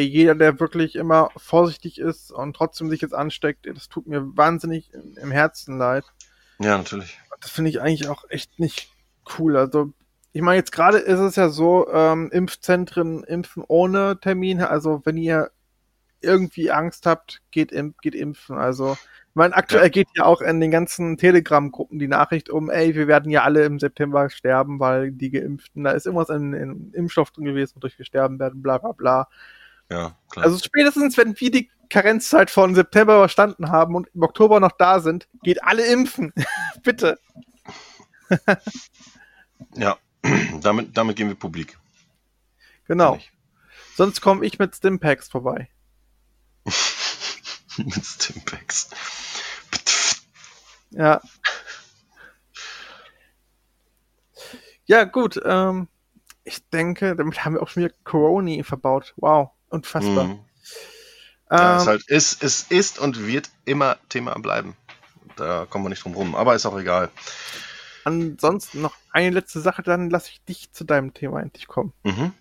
jeder, 0.00 0.34
der 0.34 0.60
wirklich 0.60 0.96
immer 0.96 1.30
vorsichtig 1.36 1.98
ist 1.98 2.30
und 2.30 2.54
trotzdem 2.54 2.90
sich 2.90 3.00
jetzt 3.00 3.14
ansteckt, 3.14 3.66
das 3.66 3.88
tut 3.88 4.06
mir 4.06 4.36
wahnsinnig 4.36 4.90
im 4.92 5.30
Herzen 5.30 5.78
leid. 5.78 6.04
Ja, 6.58 6.78
natürlich. 6.78 7.18
Das 7.40 7.50
finde 7.50 7.70
ich 7.70 7.80
eigentlich 7.80 8.08
auch 8.08 8.24
echt 8.28 8.58
nicht 8.58 8.90
cool. 9.38 9.56
Also 9.56 9.92
ich 10.32 10.42
meine, 10.42 10.58
jetzt 10.58 10.72
gerade 10.72 10.98
ist 10.98 11.18
es 11.18 11.36
ja 11.36 11.48
so, 11.48 11.88
ähm, 11.90 12.30
Impfzentren 12.30 13.24
impfen 13.24 13.64
ohne 13.66 14.20
Termin. 14.20 14.60
Also 14.60 15.00
wenn 15.04 15.16
ihr 15.16 15.50
irgendwie 16.20 16.70
Angst 16.70 17.06
habt, 17.06 17.42
geht, 17.50 17.72
imp 17.72 18.00
geht 18.02 18.14
impfen. 18.14 18.58
Also 18.58 18.92
ich 18.92 19.34
meine, 19.34 19.54
aktuell 19.54 19.84
ja. 19.84 19.88
geht 19.88 20.08
ja 20.14 20.24
auch 20.24 20.40
in 20.40 20.60
den 20.60 20.70
ganzen 20.70 21.16
Telegram-Gruppen 21.16 21.98
die 21.98 22.08
Nachricht 22.08 22.50
um, 22.50 22.70
ey, 22.70 22.94
wir 22.94 23.06
werden 23.06 23.30
ja 23.30 23.42
alle 23.44 23.64
im 23.64 23.78
September 23.78 24.30
sterben, 24.30 24.80
weil 24.80 25.12
die 25.12 25.30
Geimpften, 25.30 25.84
da 25.84 25.92
ist 25.92 26.06
irgendwas 26.06 26.30
in, 26.30 26.52
in 26.54 26.92
Impfstoff 26.92 27.30
drin 27.30 27.44
gewesen, 27.44 27.76
wodurch 27.76 27.98
wir 27.98 28.04
sterben 28.04 28.38
werden, 28.38 28.62
bla 28.62 28.78
bla 28.78 28.92
bla. 28.92 29.28
Ja, 29.90 30.16
klar. 30.30 30.44
Also 30.46 30.58
spätestens, 30.58 31.16
wenn 31.16 31.38
wir 31.38 31.50
die 31.50 31.70
Karenzzeit 31.88 32.50
von 32.50 32.74
September 32.74 33.16
überstanden 33.16 33.70
haben 33.70 33.94
und 33.94 34.08
im 34.14 34.22
Oktober 34.22 34.60
noch 34.60 34.72
da 34.72 35.00
sind, 35.00 35.28
geht 35.42 35.62
alle 35.62 35.86
impfen. 35.86 36.32
Bitte. 36.82 37.18
ja, 39.74 39.96
damit, 40.60 40.96
damit 40.96 41.16
gehen 41.16 41.28
wir 41.28 41.36
publik. 41.36 41.78
Genau. 42.86 43.18
Sonst 43.96 44.20
komme 44.20 44.44
ich 44.44 44.58
mit 44.58 44.74
Stimpacks 44.74 45.28
vorbei. 45.28 45.68
mit 47.76 48.04
Stimpacks. 48.04 48.90
ja. 50.90 51.20
Ja, 54.88 55.04
gut. 55.04 55.40
Ähm, 55.44 55.88
ich 56.44 56.68
denke, 56.70 57.16
damit 57.16 57.44
haben 57.44 57.54
wir 57.54 57.62
auch 57.62 57.68
schon 57.68 57.84
wieder 57.84 57.94
Corona 58.04 58.62
verbaut. 58.62 59.14
Wow, 59.16 59.50
unfassbar. 59.76 60.24
Mhm. 60.24 60.38
Ja, 61.50 61.74
ähm, 61.74 61.80
es, 61.80 61.86
halt 61.86 62.08
ist, 62.08 62.42
es 62.42 62.62
ist 62.62 62.98
und 62.98 63.26
wird 63.26 63.50
immer 63.64 63.96
Thema 64.08 64.34
bleiben. 64.38 64.76
Da 65.36 65.66
kommen 65.68 65.84
wir 65.84 65.90
nicht 65.90 66.04
drum 66.04 66.14
rum, 66.14 66.34
aber 66.34 66.54
ist 66.54 66.66
auch 66.66 66.78
egal. 66.78 67.10
Ansonsten 68.04 68.80
noch 68.80 68.94
eine 69.10 69.30
letzte 69.30 69.60
Sache, 69.60 69.82
dann 69.82 70.10
lasse 70.10 70.30
ich 70.30 70.42
dich 70.44 70.72
zu 70.72 70.84
deinem 70.84 71.12
Thema 71.12 71.40
endlich 71.40 71.66
kommen. 71.66 71.92
Mhm. 72.04 72.32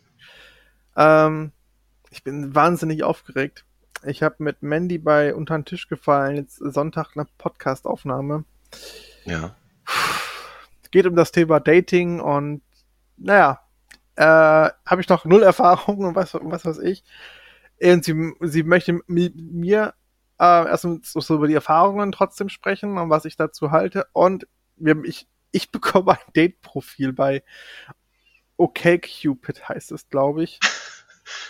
Ähm, 0.95 1.52
ich 2.12 2.24
bin 2.24 2.56
wahnsinnig 2.56 3.03
aufgeregt. 3.03 3.66
Ich 4.03 4.22
habe 4.24 4.36
mit 4.40 4.62
Mandy 4.62 4.98
bei 4.98 5.34
Unter 5.34 5.57
den 5.57 5.66
Tisch 5.66 5.88
gefallen, 5.88 6.36
jetzt 6.36 6.57
Sonntag 6.57 7.16
eine 7.16 7.26
Podcastaufnahme. 7.38 8.45
Ja. 9.26 9.56
Geht 10.91 11.07
um 11.07 11.16
das 11.16 11.32
Thema 11.32 11.60
Dating 11.60 12.20
und 12.20 12.62
naja, 13.18 13.65
äh, 14.16 14.24
habe 14.24 15.02
ich 15.02 15.10
noch 15.10 15.26
null 15.26 15.44
Erfahrung 15.44 16.00
und 16.00 16.16
was, 16.16 16.34
was 16.34 16.66
weiß 16.66 16.80
ich. 16.80 17.04
Und 17.82 18.06
sie, 18.06 18.34
sie 18.42 18.64
möchte 18.64 19.00
mit 19.08 19.36
mir 19.36 19.94
äh, 20.40 20.68
erstmal 20.68 21.00
so 21.04 21.36
über 21.36 21.48
die 21.48 21.54
Erfahrungen 21.54 22.12
trotzdem 22.12 22.50
sprechen 22.50 22.98
und 22.98 23.10
was 23.10 23.26
ich 23.26 23.36
dazu 23.36 23.72
halte. 23.72 24.08
Und 24.14 24.48
wir, 24.76 25.04
ich, 25.04 25.28
ich 25.52 25.72
bekomme 25.72 26.14
ein 26.14 26.34
Date-Profil 26.36 27.14
bei 27.14 27.44
OkCupid 28.58 29.68
heißt 29.68 29.92
es, 29.92 30.10
glaube 30.10 30.44
ich. 30.44 30.60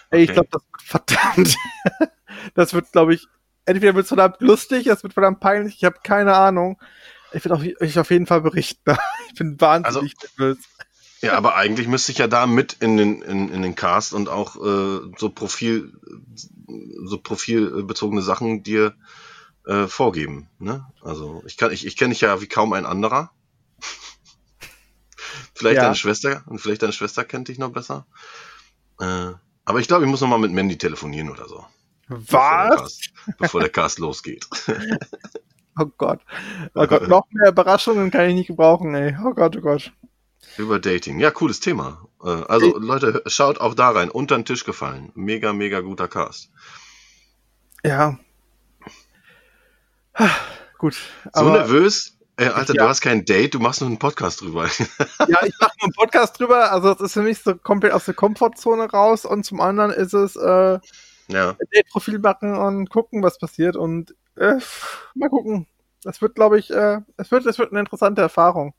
Okay. 0.09 0.23
Ich 0.23 0.33
glaube, 0.33 0.49
das 0.51 0.63
wird 0.63 0.81
verdammt. 0.81 1.57
das 2.55 2.73
wird, 2.73 2.91
glaube 2.91 3.13
ich, 3.13 3.27
entweder 3.65 3.93
wird 3.95 4.03
es 4.03 4.09
verdammt 4.09 4.41
lustig, 4.41 4.87
es 4.87 5.03
wird 5.03 5.13
verdammt 5.13 5.39
peinlich, 5.39 5.75
ich 5.75 5.83
habe 5.83 5.99
keine 6.03 6.35
Ahnung. 6.35 6.81
Ich 7.33 7.43
werde 7.43 7.75
euch 7.81 7.99
auf 7.99 8.11
jeden 8.11 8.27
Fall 8.27 8.41
berichten. 8.41 8.95
ich 9.27 9.35
bin 9.35 9.59
wahnsinnig 9.59 10.15
also, 10.21 10.33
nervös. 10.37 10.57
Ja, 11.25 11.33
aber 11.33 11.55
eigentlich 11.55 11.87
müsste 11.87 12.11
ich 12.11 12.19
ja 12.19 12.27
da 12.27 12.45
mit 12.45 12.73
in 12.81 12.97
den, 12.97 13.23
in, 13.23 13.49
in 13.49 13.63
den 13.63 13.73
Cast 13.73 14.13
und 14.13 14.29
auch 14.29 14.57
äh, 14.57 14.99
so 15.17 15.29
Profil, 15.31 15.91
so 17.03 17.17
profilbezogene 17.17 18.21
Sachen 18.21 18.61
dir 18.61 18.93
äh, 19.65 19.87
vorgeben. 19.87 20.47
Ne? 20.59 20.85
Also 21.01 21.41
ich 21.47 21.57
kann, 21.57 21.71
ich, 21.71 21.87
ich 21.87 21.97
kenne 21.97 22.13
dich 22.13 22.21
ja 22.21 22.41
wie 22.41 22.47
kaum 22.47 22.73
ein 22.73 22.85
anderer. 22.85 23.31
vielleicht 25.55 25.77
ja. 25.77 25.83
deine 25.85 25.95
Schwester, 25.95 26.43
und 26.45 26.59
vielleicht 26.59 26.83
deine 26.83 26.93
Schwester 26.93 27.23
kennt 27.23 27.47
dich 27.47 27.57
noch 27.57 27.71
besser. 27.71 28.05
Äh, 28.99 29.31
aber 29.65 29.79
ich 29.79 29.87
glaube, 29.87 30.05
ich 30.05 30.11
muss 30.11 30.21
noch 30.21 30.27
mal 30.27 30.37
mit 30.37 30.51
Mandy 30.51 30.77
telefonieren 30.77 31.31
oder 31.31 31.47
so. 31.47 31.65
Was? 32.07 32.29
Bevor 32.29 32.67
der 32.67 32.77
Cast, 32.77 33.13
bevor 33.39 33.61
der 33.61 33.69
Cast 33.69 33.97
losgeht. 33.97 34.47
oh 35.79 35.87
Gott. 35.97 36.21
Oh 36.75 36.85
Gott, 36.87 37.07
noch 37.07 37.25
mehr 37.31 37.49
Überraschungen 37.49 38.11
kann 38.11 38.29
ich 38.29 38.35
nicht 38.35 38.47
gebrauchen, 38.47 38.93
ey. 38.93 39.17
Oh 39.25 39.33
Gott, 39.33 39.57
oh 39.57 39.61
Gott. 39.61 39.91
Über 40.57 40.79
Dating. 40.79 41.19
Ja, 41.19 41.31
cooles 41.31 41.59
Thema. 41.59 42.07
Äh, 42.23 42.29
also, 42.29 42.77
Leute, 42.77 43.23
schaut 43.27 43.59
auch 43.59 43.73
da 43.75 43.89
rein. 43.89 44.09
Unter 44.09 44.37
den 44.37 44.45
Tisch 44.45 44.63
gefallen. 44.63 45.11
Mega, 45.15 45.53
mega 45.53 45.81
guter 45.81 46.07
Cast. 46.07 46.51
Ja. 47.83 48.17
Gut. 50.77 50.95
so 51.33 51.49
nervös 51.49 52.15
Ey, 52.37 52.47
Alter, 52.47 52.73
Ja. 52.73 52.83
du 52.83 52.89
hast 52.89 52.99
kein 52.99 53.23
Date, 53.23 53.53
du 53.53 53.59
machst 53.59 53.79
nur 53.79 53.89
einen 53.89 53.99
Podcast 53.99 54.41
drüber. 54.41 54.67
Ja, 55.27 55.43
ich 55.45 55.53
mache 55.59 55.73
nur 55.79 55.83
einen 55.83 55.93
Podcast 55.93 56.37
drüber, 56.37 56.71
also 56.71 56.93
das 56.93 57.01
ist 57.01 57.13
für 57.13 57.21
mich 57.21 57.39
so 57.39 57.55
komplett 57.55 57.93
aus 57.93 58.05
der 58.05 58.13
Komfortzone 58.13 58.89
raus 58.89 59.25
und 59.25 59.45
zum 59.45 59.61
anderen 59.61 59.91
ist 59.91 60.13
es 60.13 60.35
äh, 60.35 60.79
ja. 61.29 61.49
ein 61.51 61.67
Date-Profil 61.73 62.19
machen 62.19 62.57
und 62.57 62.89
gucken, 62.89 63.23
was 63.23 63.37
passiert 63.37 63.77
und 63.77 64.15
äh, 64.35 64.55
mal 65.13 65.29
gucken. 65.29 65.67
Das 66.03 66.21
wird, 66.21 66.35
glaube 66.35 66.59
ich, 66.59 66.71
äh, 66.71 66.99
es 67.17 67.31
wird, 67.31 67.45
es 67.45 67.57
wird 67.57 67.71
eine 67.71 67.79
interessante 67.79 68.21
Erfahrung. 68.21 68.73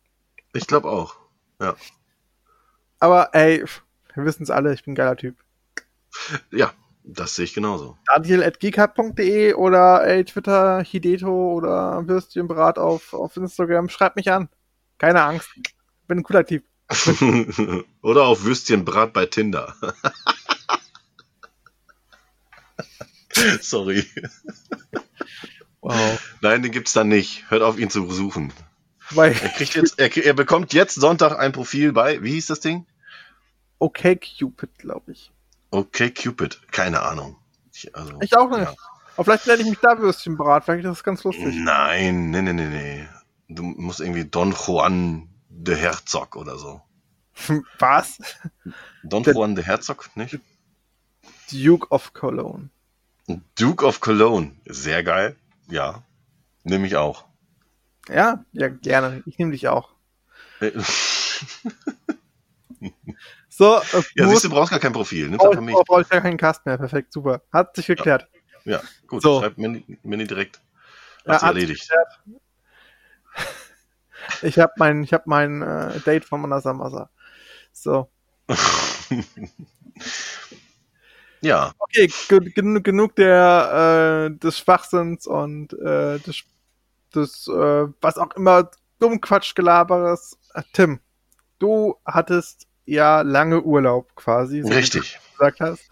Ich 0.52 0.66
glaube 0.66 0.88
auch. 0.90 1.16
Aber 2.98 3.34
ey, 3.34 3.64
wir 4.14 4.24
wissen 4.24 4.42
es 4.42 4.50
alle, 4.50 4.74
ich 4.74 4.84
bin 4.84 4.92
ein 4.92 4.96
geiler 4.96 5.16
Typ. 5.16 5.36
Ja, 6.50 6.72
das 7.04 7.34
sehe 7.34 7.44
ich 7.44 7.54
genauso. 7.54 7.96
Daniel.gcard.de 8.06 9.54
oder 9.54 10.06
ey, 10.06 10.24
Twitter, 10.24 10.82
Hideto 10.82 11.52
oder 11.52 12.06
Würstchenbrat 12.08 12.78
auf, 12.78 13.12
auf 13.12 13.36
Instagram. 13.36 13.88
Schreibt 13.88 14.16
mich 14.16 14.30
an. 14.30 14.48
Keine 14.98 15.22
Angst. 15.22 15.48
Bin 16.06 16.18
ein 16.18 16.22
cooler 16.22 16.46
Typ. 16.46 16.64
Oder 18.02 18.26
auf 18.26 18.44
Würstchenbrat 18.44 19.12
bei 19.12 19.26
Tinder. 19.26 19.74
Sorry. 23.60 24.06
Wow. 25.80 26.20
Nein, 26.40 26.62
den 26.62 26.70
gibt's 26.72 26.92
da 26.92 27.02
nicht. 27.04 27.50
Hört 27.50 27.62
auf, 27.62 27.78
ihn 27.78 27.90
zu 27.90 28.08
suchen. 28.10 28.52
Weil, 29.10 29.32
Er 29.32 29.48
kriegt 29.50 29.74
jetzt, 29.74 29.98
er, 29.98 30.14
er 30.16 30.34
bekommt 30.34 30.72
jetzt 30.72 30.94
Sonntag 30.94 31.38
ein 31.38 31.52
Profil 31.52 31.92
bei, 31.92 32.22
wie 32.22 32.32
hieß 32.32 32.46
das 32.46 32.60
Ding? 32.60 32.86
okay 33.78 34.16
Cupid, 34.16 34.78
glaube 34.78 35.12
ich. 35.12 35.30
Okay, 35.70 36.10
Cupid. 36.10 36.60
Keine 36.72 37.02
Ahnung. 37.02 37.36
Ich, 37.72 37.94
also, 37.94 38.18
Ich 38.22 38.36
auch 38.36 38.48
nicht. 38.50 38.60
Ja. 38.60 38.74
Aber 39.16 39.24
vielleicht 39.24 39.46
nenne 39.46 39.62
ich 39.62 39.68
mich 39.70 39.78
da 39.80 39.98
Würstchenbrat. 39.98 40.64
Vielleicht 40.64 40.84
ist 40.84 40.90
das 40.90 41.04
ganz 41.04 41.24
lustig. 41.24 41.54
Nein, 41.58 42.30
nee, 42.30 42.40
nee, 42.42 42.52
nee, 42.52 42.66
nee. 42.68 43.08
Du 43.48 43.62
musst 43.62 44.00
irgendwie 44.00 44.24
Don 44.24 44.52
Juan 44.52 45.28
de 45.48 45.76
Herzog 45.76 46.36
oder 46.36 46.56
so. 46.58 46.80
Was? 47.78 48.18
Don 49.04 49.22
Der- 49.22 49.34
Juan 49.34 49.54
de 49.54 49.64
Herzog, 49.64 50.08
nicht? 50.16 50.38
Duke 51.52 51.88
of 51.90 52.12
Cologne. 52.14 52.70
Duke 53.58 53.84
of 53.84 54.00
Cologne. 54.00 54.52
Sehr 54.66 55.02
geil. 55.02 55.36
Ja. 55.68 56.02
Nehme 56.64 56.86
ich 56.86 56.96
auch. 56.96 57.24
Ja, 58.08 58.44
ja, 58.52 58.68
gerne. 58.68 59.22
Ich 59.26 59.38
nehme 59.38 59.52
dich 59.52 59.68
auch. 59.68 59.94
Äh, 60.60 60.72
So, 63.56 63.78
äh, 63.78 64.02
Ja, 64.16 64.28
siehst 64.28 64.44
du, 64.44 64.50
brauchst 64.50 64.70
gar 64.70 64.80
kein 64.80 64.92
Profil. 64.92 65.30
Nimm's 65.30 65.42
einfach 65.42 65.60
ich, 65.60 65.64
mich. 65.64 65.74
brauche 65.86 66.02
ich 66.02 66.08
gar 66.10 66.20
keinen 66.20 66.36
Cast 66.36 66.66
mehr. 66.66 66.76
Perfekt, 66.76 67.10
super. 67.10 67.40
Hat 67.50 67.74
sich 67.74 67.86
geklärt. 67.86 68.28
Ja, 68.66 68.82
gut. 69.06 69.22
So. 69.22 69.40
Schreib 69.40 69.56
Mini, 69.56 69.98
Mini 70.02 70.26
direkt. 70.26 70.60
Ja, 71.24 71.32
Hat 71.32 71.40
sich 71.40 71.48
erledigt. 71.48 71.90
Ich 74.42 74.58
habe 74.58 74.72
mein, 74.76 75.04
ich 75.04 75.14
hab 75.14 75.26
mein 75.26 75.62
äh, 75.62 76.00
Date 76.00 76.26
von 76.26 76.42
Manasamasa. 76.42 77.08
So. 77.72 78.10
ja, 81.40 81.72
Okay, 81.78 82.10
gen 82.28 82.52
gen 82.52 82.82
genug 82.82 83.16
der, 83.16 84.30
äh, 84.32 84.38
des 84.38 84.58
Schwachsinns 84.58 85.26
und 85.26 85.72
äh, 85.74 86.18
des, 86.18 86.44
des 87.16 87.48
äh, 87.48 87.86
was 88.01 88.18
auch 88.18 88.32
immer 88.36 88.70
Dummquatschgelaberes. 88.98 90.38
Äh, 90.55 90.62
Tim, 90.72 91.01
du 91.59 91.97
hattest 92.05 92.66
ja 92.84 93.22
lange 93.22 93.62
Urlaub 93.62 94.14
quasi, 94.14 94.62
so 94.62 94.70
wie 94.70 94.74
richtig. 94.74 95.18
du 95.22 95.38
gesagt 95.38 95.60
hast. 95.60 95.88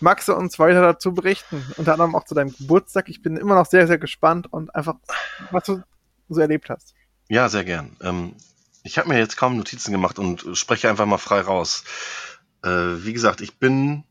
Magst 0.00 0.28
du 0.28 0.34
uns 0.34 0.58
weiter 0.58 0.80
dazu 0.80 1.12
berichten? 1.12 1.64
Unter 1.76 1.92
anderem 1.92 2.14
auch 2.14 2.24
zu 2.24 2.34
deinem 2.34 2.54
Geburtstag. 2.56 3.08
Ich 3.08 3.20
bin 3.20 3.36
immer 3.36 3.56
noch 3.56 3.66
sehr, 3.66 3.86
sehr 3.86 3.98
gespannt 3.98 4.52
und 4.52 4.74
einfach, 4.74 4.94
was 5.50 5.64
du 5.64 5.82
so 6.28 6.40
erlebt 6.40 6.70
hast. 6.70 6.94
Ja, 7.28 7.48
sehr 7.48 7.64
gern. 7.64 7.96
Ähm, 8.00 8.34
ich 8.84 8.96
habe 8.98 9.08
mir 9.08 9.18
jetzt 9.18 9.36
kaum 9.36 9.56
Notizen 9.56 9.92
gemacht 9.92 10.18
und 10.18 10.46
spreche 10.56 10.88
einfach 10.88 11.06
mal 11.06 11.18
frei 11.18 11.40
raus. 11.40 11.84
Äh, 12.62 12.68
wie 12.68 13.12
gesagt, 13.12 13.40
ich 13.40 13.58
bin 13.58 14.04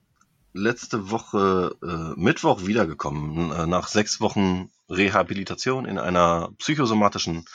letzte 0.58 1.10
Woche 1.12 1.76
äh, 1.84 2.20
Mittwoch 2.20 2.66
wiedergekommen, 2.66 3.52
äh, 3.52 3.68
nach 3.68 3.88
sechs 3.88 4.20
Wochen 4.20 4.70
Rehabilitation 4.90 5.86
in 5.86 6.00
einer 6.00 6.52
psychosomatischen 6.58 7.46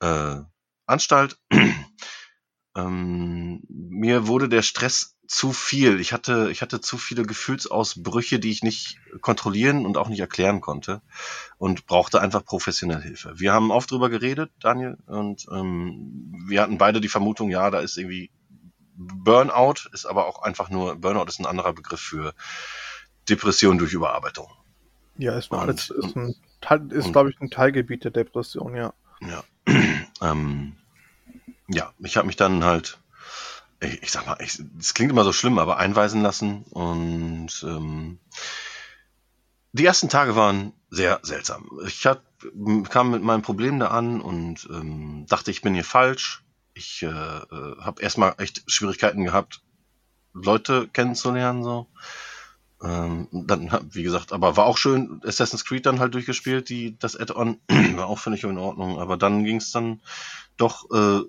äh, 0.00 0.36
Anstalt. 0.86 1.38
ähm, 2.76 3.62
mir 3.68 4.26
wurde 4.26 4.48
der 4.48 4.62
Stress 4.62 5.16
zu 5.26 5.52
viel. 5.52 6.00
Ich 6.00 6.12
hatte, 6.12 6.50
ich 6.50 6.62
hatte 6.62 6.80
zu 6.80 6.98
viele 6.98 7.24
Gefühlsausbrüche, 7.24 8.38
die 8.38 8.50
ich 8.50 8.62
nicht 8.62 8.98
kontrollieren 9.20 9.84
und 9.84 9.96
auch 9.96 10.08
nicht 10.08 10.20
erklären 10.20 10.60
konnte 10.60 11.02
und 11.58 11.86
brauchte 11.86 12.20
einfach 12.20 12.44
professionelle 12.44 13.02
Hilfe. 13.02 13.32
Wir 13.36 13.52
haben 13.52 13.70
oft 13.70 13.90
drüber 13.90 14.08
geredet, 14.08 14.52
Daniel, 14.60 14.98
und 15.06 15.46
ähm, 15.50 16.44
wir 16.46 16.62
hatten 16.62 16.78
beide 16.78 17.00
die 17.00 17.08
Vermutung, 17.08 17.50
ja, 17.50 17.70
da 17.70 17.80
ist 17.80 17.96
irgendwie 17.96 18.30
Burnout, 18.96 19.88
ist 19.92 20.06
aber 20.06 20.26
auch 20.26 20.42
einfach 20.42 20.70
nur, 20.70 20.96
Burnout 20.96 21.26
ist 21.28 21.38
ein 21.38 21.46
anderer 21.46 21.72
Begriff 21.72 22.00
für 22.00 22.34
Depression 23.28 23.78
durch 23.78 23.92
Überarbeitung. 23.92 24.48
Ja, 25.18 25.36
ist, 25.36 25.50
Und- 25.50 25.58
alles, 25.58 25.90
ist, 25.90 26.16
ein 26.16 26.34
ist 26.90 27.06
und- 27.06 27.12
glaube 27.12 27.30
ich, 27.30 27.40
ein 27.40 27.50
Teilgebiet 27.50 28.04
der 28.04 28.10
Depression, 28.10 28.74
ja. 28.74 28.92
Ja, 29.20 29.44
ähm, 30.22 30.76
ja 31.68 31.92
ich 32.00 32.16
habe 32.16 32.26
mich 32.26 32.36
dann 32.36 32.64
halt, 32.64 32.98
ich, 33.80 34.02
ich 34.02 34.12
sag 34.12 34.26
mal, 34.26 34.36
es 34.40 34.94
klingt 34.94 35.10
immer 35.10 35.24
so 35.24 35.32
schlimm, 35.32 35.58
aber 35.58 35.78
einweisen 35.78 36.22
lassen 36.22 36.64
und 36.70 37.48
ähm, 37.66 38.18
die 39.72 39.84
ersten 39.84 40.08
Tage 40.08 40.36
waren 40.36 40.72
sehr 40.90 41.20
seltsam. 41.22 41.68
Ich 41.86 42.06
hab, 42.06 42.22
kam 42.88 43.10
mit 43.10 43.22
meinem 43.22 43.42
Problem 43.42 43.78
da 43.78 43.88
an 43.88 44.20
und 44.22 44.66
ähm, 44.70 45.26
dachte, 45.28 45.50
ich 45.50 45.60
bin 45.60 45.74
hier 45.74 45.84
falsch. 45.84 46.42
Ich 46.76 47.02
äh, 47.02 47.06
äh, 47.06 47.76
habe 47.80 48.02
erstmal 48.02 48.34
echt 48.36 48.62
Schwierigkeiten 48.70 49.24
gehabt, 49.24 49.62
Leute 50.34 50.88
kennenzulernen 50.88 51.62
so. 51.62 51.86
Ähm, 52.82 53.28
dann, 53.32 53.70
wie 53.92 54.02
gesagt, 54.02 54.34
aber 54.34 54.58
war 54.58 54.66
auch 54.66 54.76
schön, 54.76 55.22
Assassin's 55.24 55.64
Creed 55.64 55.86
dann 55.86 56.00
halt 56.00 56.12
durchgespielt, 56.12 56.68
die, 56.68 56.98
das 56.98 57.16
Add-on 57.16 57.58
war 57.96 58.06
auch 58.06 58.18
völlig 58.18 58.44
in 58.44 58.58
Ordnung, 58.58 58.98
aber 58.98 59.16
dann 59.16 59.44
ging 59.44 59.56
es 59.56 59.70
dann 59.70 60.02
doch 60.58 60.90
äh, 60.90 61.22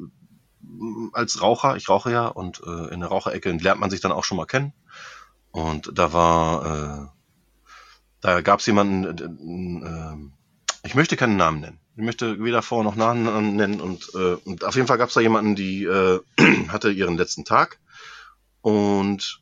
als 1.13 1.41
Raucher, 1.41 1.77
ich 1.77 1.87
rauche 1.87 2.11
ja, 2.11 2.27
und 2.27 2.61
äh, 2.65 2.93
in 2.93 2.99
der 2.99 3.07
Raucherecke 3.07 3.49
lernt 3.53 3.79
man 3.79 3.89
sich 3.89 4.01
dann 4.01 4.11
auch 4.11 4.25
schon 4.25 4.35
mal 4.35 4.45
kennen. 4.45 4.73
Und 5.51 5.97
da 5.97 6.11
war, 6.11 6.65
äh, 6.65 7.07
da 8.19 8.41
gab 8.41 8.59
es 8.59 8.65
jemanden, 8.65 9.05
äh, 9.05 9.87
äh, 9.87 10.17
ich 10.83 10.95
möchte 10.95 11.15
keinen 11.15 11.37
Namen 11.37 11.61
nennen. 11.61 11.79
Ich 11.97 12.03
möchte 12.03 12.43
weder 12.43 12.61
Vor- 12.61 12.83
noch 12.83 12.95
Namen 12.95 13.55
nennen. 13.55 13.81
Und, 13.81 14.11
äh, 14.13 14.35
und 14.45 14.63
auf 14.63 14.75
jeden 14.75 14.87
Fall 14.87 14.99
gab 14.99 15.09
es 15.09 15.15
da 15.15 15.19
jemanden, 15.21 15.55
die 15.55 15.83
äh, 15.83 16.19
hatte 16.67 16.91
ihren 16.91 17.17
letzten 17.17 17.43
Tag 17.43 17.79
und 18.61 19.41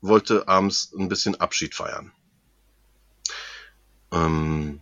wollte 0.00 0.48
abends 0.48 0.92
ein 0.98 1.08
bisschen 1.08 1.40
Abschied 1.40 1.76
feiern. 1.76 2.10
Ähm, 4.10 4.80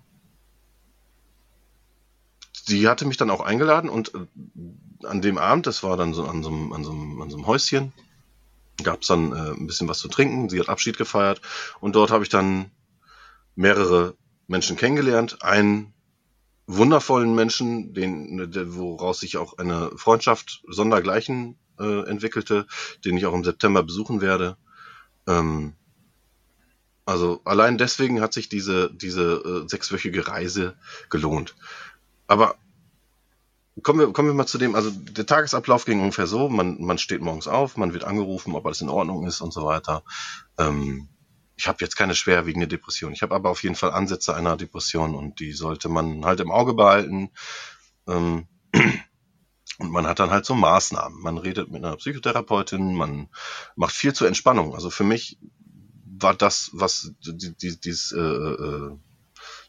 sie 2.65 2.89
hatte 2.89 3.05
mich 3.05 3.19
dann 3.19 3.31
auch 3.31 3.43
eingeladen 3.43 3.91
und 3.91 4.15
äh, 4.15 5.07
an 5.07 5.21
dem 5.21 5.37
Abend, 5.37 5.67
das 5.67 5.83
war 5.83 5.99
dann 5.99 6.15
so 6.15 6.25
an 6.25 6.43
so 6.43 6.49
einem, 6.49 6.73
an 6.73 6.85
so 6.85 6.93
einem, 6.93 7.21
an 7.21 7.29
so 7.29 7.37
einem 7.37 7.47
Häuschen, 7.47 7.93
gab 8.83 9.03
es 9.03 9.09
dann 9.09 9.33
äh, 9.33 9.51
ein 9.51 9.67
bisschen 9.67 9.89
was 9.89 9.99
zu 9.99 10.09
trinken. 10.09 10.49
Sie 10.49 10.59
hat 10.59 10.71
Abschied 10.71 10.97
gefeiert 10.97 11.43
und 11.81 11.97
dort 11.97 12.11
habe 12.11 12.25
ich 12.25 12.31
dann 12.31 12.71
mehrere 13.57 14.15
Menschen 14.47 14.79
kennengelernt. 14.79 15.43
Einen 15.43 15.93
wundervollen 16.67 17.35
Menschen, 17.35 17.95
den, 17.95 18.55
woraus 18.77 19.21
sich 19.21 19.37
auch 19.37 19.59
eine 19.59 19.91
Freundschaft 19.97 20.63
sondergleichen 20.69 21.57
äh, 21.79 22.09
entwickelte, 22.09 22.67
den 23.05 23.17
ich 23.17 23.27
auch 23.27 23.35
im 23.35 23.45
September 23.45 23.83
besuchen 23.83 24.21
werde. 24.21 24.57
Ähm, 25.27 25.75
also 27.05 27.41
allein 27.45 27.79
deswegen 27.79 28.21
hat 28.21 28.33
sich 28.33 28.49
diese, 28.49 28.93
diese 28.95 29.65
äh, 29.65 29.69
sechswöchige 29.69 30.29
Reise 30.29 30.77
gelohnt. 31.11 31.55
Aber 32.29 32.55
kommen 33.83 34.01
wir, 34.01 34.13
kommen 34.13 34.29
wir 34.29 34.35
mal 34.35 34.47
zu 34.47 34.59
dem, 34.59 34.75
also 34.75 34.91
der 34.91 35.27
Tagesablauf 35.27 35.85
ging 35.85 36.01
ungefähr 36.01 36.27
so, 36.27 36.49
man, 36.49 36.81
man 36.81 36.99
steht 36.99 37.21
morgens 37.21 37.49
auf, 37.49 37.77
man 37.77 37.93
wird 37.93 38.05
angerufen, 38.05 38.55
ob 38.55 38.67
alles 38.67 38.81
in 38.81 38.89
Ordnung 38.89 39.27
ist 39.27 39.41
und 39.41 39.53
so 39.53 39.65
weiter. 39.65 40.05
Ähm, 40.59 41.09
ich 41.57 41.69
habe 41.69 41.79
jetzt 41.81 41.97
keine 41.97 42.15
schwerwiegende 42.15 42.69
Depression. 42.69 43.13
Ich 43.13 43.23
habe 43.23 43.35
aber 43.35 43.51
auf 43.51 43.63
jeden 43.63 43.75
Fall 43.75 43.93
Ansätze 43.93 44.35
einer 44.35 44.57
Depression 44.57 45.15
und 45.15 45.41
die 45.41 45.53
sollte 45.53 45.89
man 45.89 46.25
halt 46.25 46.41
im 46.41 46.51
Auge 46.51 46.75
behalten. 46.75 47.31
Ähm, 48.07 48.47
und 49.79 49.91
man 49.91 50.07
hat 50.07 50.19
dann 50.19 50.31
halt 50.31 50.45
so 50.45 50.55
Maßnahmen. 50.55 51.21
Man 51.21 51.39
redet 51.39 51.71
mit 51.71 51.85
einer 51.85 51.97
Psychotherapeutin, 51.97 52.95
man 52.95 53.29
macht 53.77 53.95
viel 53.95 54.13
zur 54.13 54.29
Entspannung. 54.29 54.75
Also 54.75 54.91
für 54.91 55.05
mich 55.05 55.39
war 56.05 56.35
das, 56.35 56.71
was 56.73 57.13
die, 57.25 57.55
die, 57.57 57.81
dieses, 57.81 58.13
äh, 58.13 58.21
äh, 58.21 58.97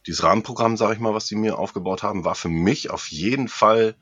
dieses 0.05 0.23
Rahmenprogramm, 0.23 0.77
sage 0.77 0.93
ich 0.93 0.99
mal, 0.99 1.13
was 1.13 1.27
sie 1.27 1.35
mir 1.35 1.57
aufgebaut 1.57 2.03
haben, 2.03 2.25
war 2.25 2.35
für 2.35 2.49
mich 2.49 2.89
auf 2.89 3.07
jeden 3.07 3.47
Fall 3.47 3.95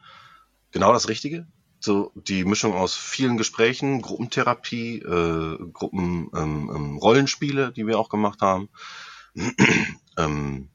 genau 0.71 0.93
das 0.93 1.07
Richtige. 1.07 1.47
So 1.81 2.11
die 2.15 2.45
Mischung 2.45 2.73
aus 2.73 2.95
vielen 2.95 3.37
Gesprächen, 3.37 4.01
Gruppentherapie, 4.01 4.99
äh, 4.99 5.57
Gruppen, 5.73 6.29
ähm, 6.35 6.71
ähm, 6.73 6.97
Rollenspiele, 6.97 7.73
die 7.73 7.87
wir 7.87 7.99
auch 7.99 8.09
gemacht 8.09 8.41
haben. 8.41 8.69
ähm, 10.17 10.69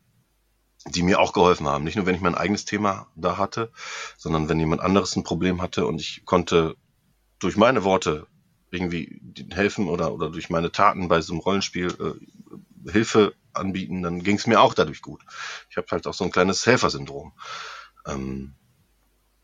die 0.88 1.02
mir 1.02 1.20
auch 1.20 1.32
geholfen 1.32 1.66
haben. 1.66 1.84
Nicht 1.84 1.96
nur, 1.96 2.06
wenn 2.06 2.14
ich 2.14 2.20
mein 2.20 2.34
eigenes 2.34 2.64
Thema 2.64 3.08
da 3.16 3.38
hatte, 3.38 3.72
sondern 4.16 4.48
wenn 4.48 4.60
jemand 4.60 4.82
anderes 4.82 5.16
ein 5.16 5.24
Problem 5.24 5.62
hatte 5.62 5.86
und 5.86 6.00
ich 6.00 6.24
konnte 6.24 6.76
durch 7.38 7.56
meine 7.56 7.84
Worte 7.84 8.26
irgendwie 8.70 9.20
helfen 9.52 9.88
oder, 9.88 10.12
oder 10.12 10.30
durch 10.30 10.50
meine 10.50 10.72
Taten 10.72 11.08
bei 11.08 11.20
so 11.20 11.32
einem 11.32 11.40
Rollenspiel 11.40 11.88
äh, 11.88 12.90
Hilfe 12.90 13.34
anbieten, 13.52 14.02
dann 14.02 14.22
ging 14.22 14.36
es 14.36 14.46
mir 14.46 14.60
auch 14.60 14.74
dadurch 14.74 15.02
gut. 15.02 15.22
Ich 15.70 15.76
habe 15.76 15.86
halt 15.90 16.06
auch 16.06 16.14
so 16.14 16.24
ein 16.24 16.30
kleines 16.30 16.66
Helfersyndrom. 16.66 17.32
Ähm, 18.06 18.54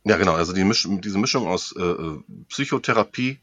ja, 0.04 0.16
genau, 0.16 0.34
also 0.34 0.52
die 0.52 0.64
Misch 0.64 0.88
diese 0.88 1.18
Mischung 1.18 1.46
aus 1.46 1.72
äh, 1.76 1.82
äh 1.82 2.22
Psychotherapie, 2.48 3.40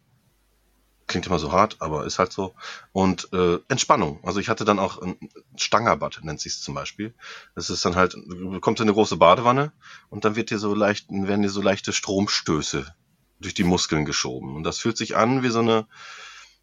klingt 1.10 1.28
immer 1.28 1.40
so 1.40 1.52
hart, 1.52 1.78
aber 1.80 2.06
ist 2.06 2.20
halt 2.20 2.32
so. 2.32 2.54
Und 2.94 3.34
äh, 3.34 3.58
Entspannung. 3.68 4.20
Also 4.24 4.40
ich 4.40 4.48
hatte 4.48 4.64
dann 4.64 4.80
auch 4.80 5.02
ein 5.02 5.18
Stangerbad, 5.58 6.22
nennt 6.24 6.40
sich 6.40 6.62
zum 6.62 6.76
Beispiel. 6.76 7.14
Das 7.56 7.70
ist 7.70 7.84
dann 7.84 7.96
halt, 7.96 8.14
du 8.14 8.52
bekommst 8.52 8.80
in 8.80 8.88
eine 8.88 8.94
große 8.94 9.18
Badewanne 9.18 9.74
und 10.10 10.24
dann 10.24 10.38
wird 10.38 10.52
dir 10.52 10.60
so 10.60 10.74
leicht, 10.74 11.10
werden 11.10 11.42
dir 11.42 11.50
so 11.50 11.62
leichte 11.62 11.92
Stromstöße 11.92 12.86
durch 13.42 13.54
die 13.54 13.64
Muskeln 13.64 14.06
geschoben. 14.06 14.56
Und 14.56 14.64
das 14.64 14.80
fühlt 14.80 14.98
sich 14.98 15.18
an 15.18 15.44
wie 15.44 15.50
so 15.50 15.60
eine, 15.60 15.88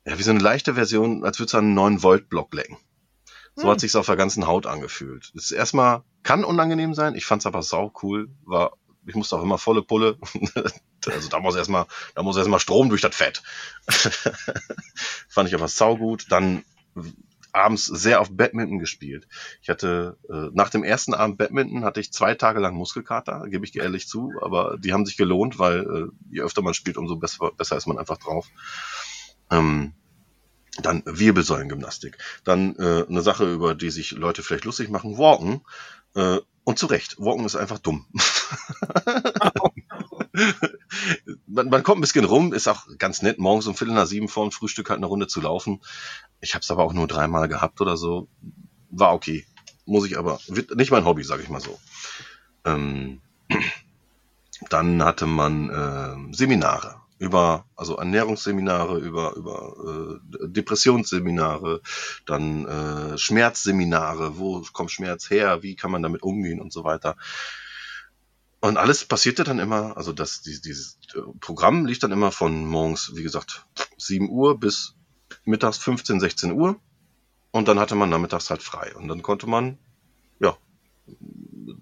ja, 0.06 0.18
wie 0.18 0.22
so 0.22 0.30
eine 0.30 0.40
leichte 0.40 0.74
Version, 0.74 1.24
als 1.24 1.38
würdest 1.38 1.54
du 1.54 1.58
einen 1.58 1.74
9 1.74 2.02
Volt 2.02 2.28
Block 2.28 2.54
lecken. 2.54 2.78
So 3.56 3.64
hm. 3.64 3.70
hat 3.70 3.80
sich's 3.80 3.96
auf 3.96 4.06
der 4.06 4.16
ganzen 4.16 4.46
Haut 4.46 4.66
angefühlt. 4.66 5.32
Das 5.34 5.44
ist 5.44 5.50
erstmal, 5.50 6.02
kann 6.22 6.44
unangenehm 6.44 6.94
sein. 6.94 7.14
Ich 7.14 7.26
fand's 7.26 7.46
aber 7.46 7.62
sau 7.62 7.92
cool. 8.02 8.28
War, 8.44 8.76
ich 9.06 9.14
musste 9.14 9.36
auch 9.36 9.42
immer 9.42 9.58
volle 9.58 9.82
Pulle. 9.82 10.18
also 11.06 11.28
da 11.28 11.40
muss 11.40 11.56
erstmal, 11.56 11.86
da 12.14 12.22
muss 12.22 12.36
erstmal 12.36 12.60
Strom 12.60 12.88
durch 12.88 13.00
das 13.00 13.14
Fett. 13.14 13.42
Fand 15.28 15.48
ich 15.48 15.54
aber 15.54 15.68
saugut. 15.68 16.26
Dann 16.30 16.64
abends 17.52 17.86
sehr 17.86 18.20
auf 18.20 18.30
Badminton 18.30 18.78
gespielt. 18.78 19.26
Ich 19.62 19.68
hatte 19.68 20.18
äh, 20.28 20.50
nach 20.52 20.68
dem 20.68 20.84
ersten 20.84 21.14
Abend 21.14 21.38
Badminton 21.38 21.84
hatte 21.84 22.00
ich 22.00 22.12
zwei 22.12 22.34
Tage 22.34 22.60
lang 22.60 22.74
Muskelkater, 22.74 23.46
gebe 23.48 23.64
ich 23.64 23.74
ehrlich 23.76 24.08
zu, 24.08 24.32
aber 24.42 24.76
die 24.78 24.92
haben 24.92 25.06
sich 25.06 25.16
gelohnt, 25.16 25.58
weil 25.58 25.80
äh, 25.80 26.34
je 26.34 26.42
öfter 26.42 26.62
man 26.62 26.74
spielt, 26.74 26.98
umso 26.98 27.16
besser, 27.16 27.50
besser 27.56 27.76
ist 27.76 27.86
man 27.86 27.98
einfach 27.98 28.18
drauf. 28.18 28.48
Ähm, 29.50 29.94
dann 30.82 31.02
Wirbelsäulengymnastik. 31.06 32.18
Dann 32.44 32.76
äh, 32.76 33.06
eine 33.08 33.22
Sache, 33.22 33.50
über 33.50 33.74
die 33.74 33.90
sich 33.90 34.10
Leute 34.10 34.42
vielleicht 34.42 34.66
lustig 34.66 34.90
machen, 34.90 35.16
Walken. 35.16 35.62
Äh, 36.14 36.40
und 36.66 36.80
zu 36.80 36.86
Recht, 36.86 37.16
Walken 37.20 37.44
ist 37.44 37.54
einfach 37.54 37.78
dumm. 37.78 38.06
man, 41.46 41.68
man 41.68 41.84
kommt 41.84 41.98
ein 41.98 42.00
bisschen 42.00 42.24
rum, 42.24 42.52
ist 42.52 42.66
auch 42.66 42.88
ganz 42.98 43.22
nett, 43.22 43.38
morgens 43.38 43.68
um 43.68 43.76
Viertel 43.76 43.94
nach 43.94 44.06
sieben 44.06 44.26
vor 44.26 44.44
dem 44.44 44.50
Frühstück 44.50 44.90
halt 44.90 44.96
eine 44.96 45.06
Runde 45.06 45.28
zu 45.28 45.40
laufen. 45.40 45.80
Ich 46.40 46.54
habe 46.54 46.62
es 46.62 46.70
aber 46.72 46.82
auch 46.82 46.92
nur 46.92 47.06
dreimal 47.06 47.46
gehabt 47.46 47.80
oder 47.80 47.96
so. 47.96 48.26
War 48.90 49.14
okay. 49.14 49.46
Muss 49.84 50.06
ich 50.06 50.18
aber, 50.18 50.40
wird 50.48 50.74
nicht 50.74 50.90
mein 50.90 51.04
Hobby, 51.04 51.22
sage 51.22 51.44
ich 51.44 51.48
mal 51.48 51.60
so. 51.60 51.78
Ähm, 52.64 53.20
dann 54.68 55.04
hatte 55.04 55.26
man 55.26 55.70
äh, 55.70 56.34
Seminare 56.34 57.00
über 57.18 57.64
also 57.76 57.96
Ernährungsseminare, 57.96 58.98
über 58.98 59.34
über 59.34 60.20
äh, 60.22 60.48
Depressionsseminare, 60.48 61.80
dann 62.26 62.66
äh, 62.66 63.18
Schmerzseminare, 63.18 64.38
wo 64.38 64.62
kommt 64.72 64.90
Schmerz 64.90 65.30
her, 65.30 65.62
wie 65.62 65.76
kann 65.76 65.90
man 65.90 66.02
damit 66.02 66.22
umgehen 66.22 66.60
und 66.60 66.72
so 66.72 66.84
weiter. 66.84 67.16
Und 68.60 68.76
alles 68.76 69.04
passierte 69.04 69.44
dann 69.44 69.58
immer, 69.58 69.96
also 69.96 70.12
das 70.12 70.42
dieses, 70.42 70.60
dieses 70.60 70.98
Programm 71.40 71.86
liegt 71.86 72.02
dann 72.02 72.12
immer 72.12 72.32
von 72.32 72.66
morgens, 72.66 73.12
wie 73.14 73.22
gesagt, 73.22 73.66
7 73.96 74.28
Uhr 74.28 74.58
bis 74.58 74.94
mittags 75.44 75.78
15, 75.78 76.20
16 76.20 76.52
Uhr. 76.52 76.76
Und 77.50 77.68
dann 77.68 77.78
hatte 77.78 77.94
man 77.94 78.10
nachmittags 78.10 78.50
halt 78.50 78.62
frei. 78.62 78.94
Und 78.96 79.08
dann 79.08 79.22
konnte 79.22 79.46
man 79.46 79.78
ja 80.40 80.56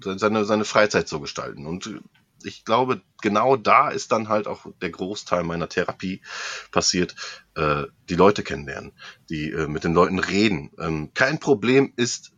seine 0.01 0.45
seine 0.45 0.65
Freizeit 0.65 1.09
so 1.09 1.21
gestalten. 1.21 1.67
Und 1.67 2.01
ich 2.45 2.65
glaube, 2.65 3.03
genau 3.21 3.57
da 3.57 3.89
ist 3.89 4.13
dann 4.13 4.29
halt 4.29 4.47
auch 4.47 4.67
der 4.81 4.91
Großteil 4.91 5.45
meiner 5.45 5.69
Therapie 5.69 6.23
passiert, 6.71 7.15
äh, 7.55 7.85
die 8.09 8.17
Leute 8.17 8.43
kennenlernen, 8.43 8.93
die 9.31 9.51
äh, 9.51 9.67
mit 9.67 9.85
den 9.85 9.95
Leuten 9.95 10.19
reden. 10.19 10.71
Ähm, 10.79 11.11
kein 11.15 11.41
Problem 11.41 11.93
ist 11.97 12.35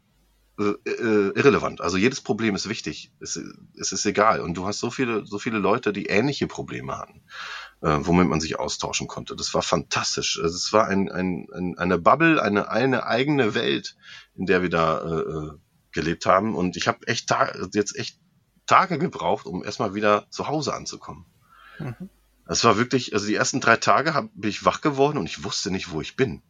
äh, 0.59 0.75
äh, 0.91 1.33
irrelevant. 1.35 1.83
Also 1.83 1.99
jedes 1.99 2.23
Problem 2.23 2.55
ist 2.55 2.69
wichtig. 2.69 3.13
Es, 3.21 3.39
es, 3.79 3.93
ist 3.93 4.07
egal. 4.07 4.41
Und 4.41 4.55
du 4.55 4.67
hast 4.67 4.79
so 4.79 4.91
viele, 4.91 5.27
so 5.27 5.39
viele 5.39 5.59
Leute, 5.59 5.93
die 5.93 6.07
ähnliche 6.07 6.47
Probleme 6.47 6.97
hatten, 6.97 7.23
äh, 7.83 7.99
womit 8.01 8.29
man 8.29 8.41
sich 8.41 8.59
austauschen 8.59 9.07
konnte. 9.07 9.37
Das 9.37 9.53
war 9.53 9.61
fantastisch. 9.61 10.41
Also 10.43 10.57
es 10.57 10.73
war 10.73 10.87
ein, 10.87 11.11
ein, 11.13 11.47
ein, 11.53 11.77
eine 11.77 11.99
Bubble, 11.99 12.43
eine, 12.43 12.71
eine 12.71 13.07
eigene 13.07 13.55
Welt, 13.55 13.97
in 14.35 14.47
der 14.47 14.63
wir 14.63 14.71
da 14.71 15.01
äh, 15.01 15.21
äh 15.21 15.51
gelebt 15.93 16.27
haben. 16.27 16.55
Und 16.55 16.77
ich 16.77 16.89
habe 16.89 17.07
echt 17.07 17.35
jetzt 17.73 17.97
echt 17.97 18.19
Tage 18.67 18.99
gebraucht, 18.99 19.47
um 19.47 19.65
erstmal 19.65 19.95
wieder 19.95 20.27
zu 20.31 20.49
Hause 20.49 20.75
anzukommen. 20.75 21.25
Mhm. 21.79 22.11
Es 22.47 22.63
war 22.65 22.77
wirklich, 22.77 23.13
also 23.15 23.27
die 23.27 23.35
ersten 23.35 23.61
drei 23.61 23.77
Tage 23.77 24.15
hab, 24.15 24.29
bin 24.35 24.51
ich 24.51 24.65
wach 24.65 24.81
geworden 24.81 25.19
und 25.19 25.27
ich 25.27 25.43
wusste 25.43 25.71
nicht, 25.71 25.91
wo 25.91 26.01
ich 26.01 26.17
bin. 26.17 26.43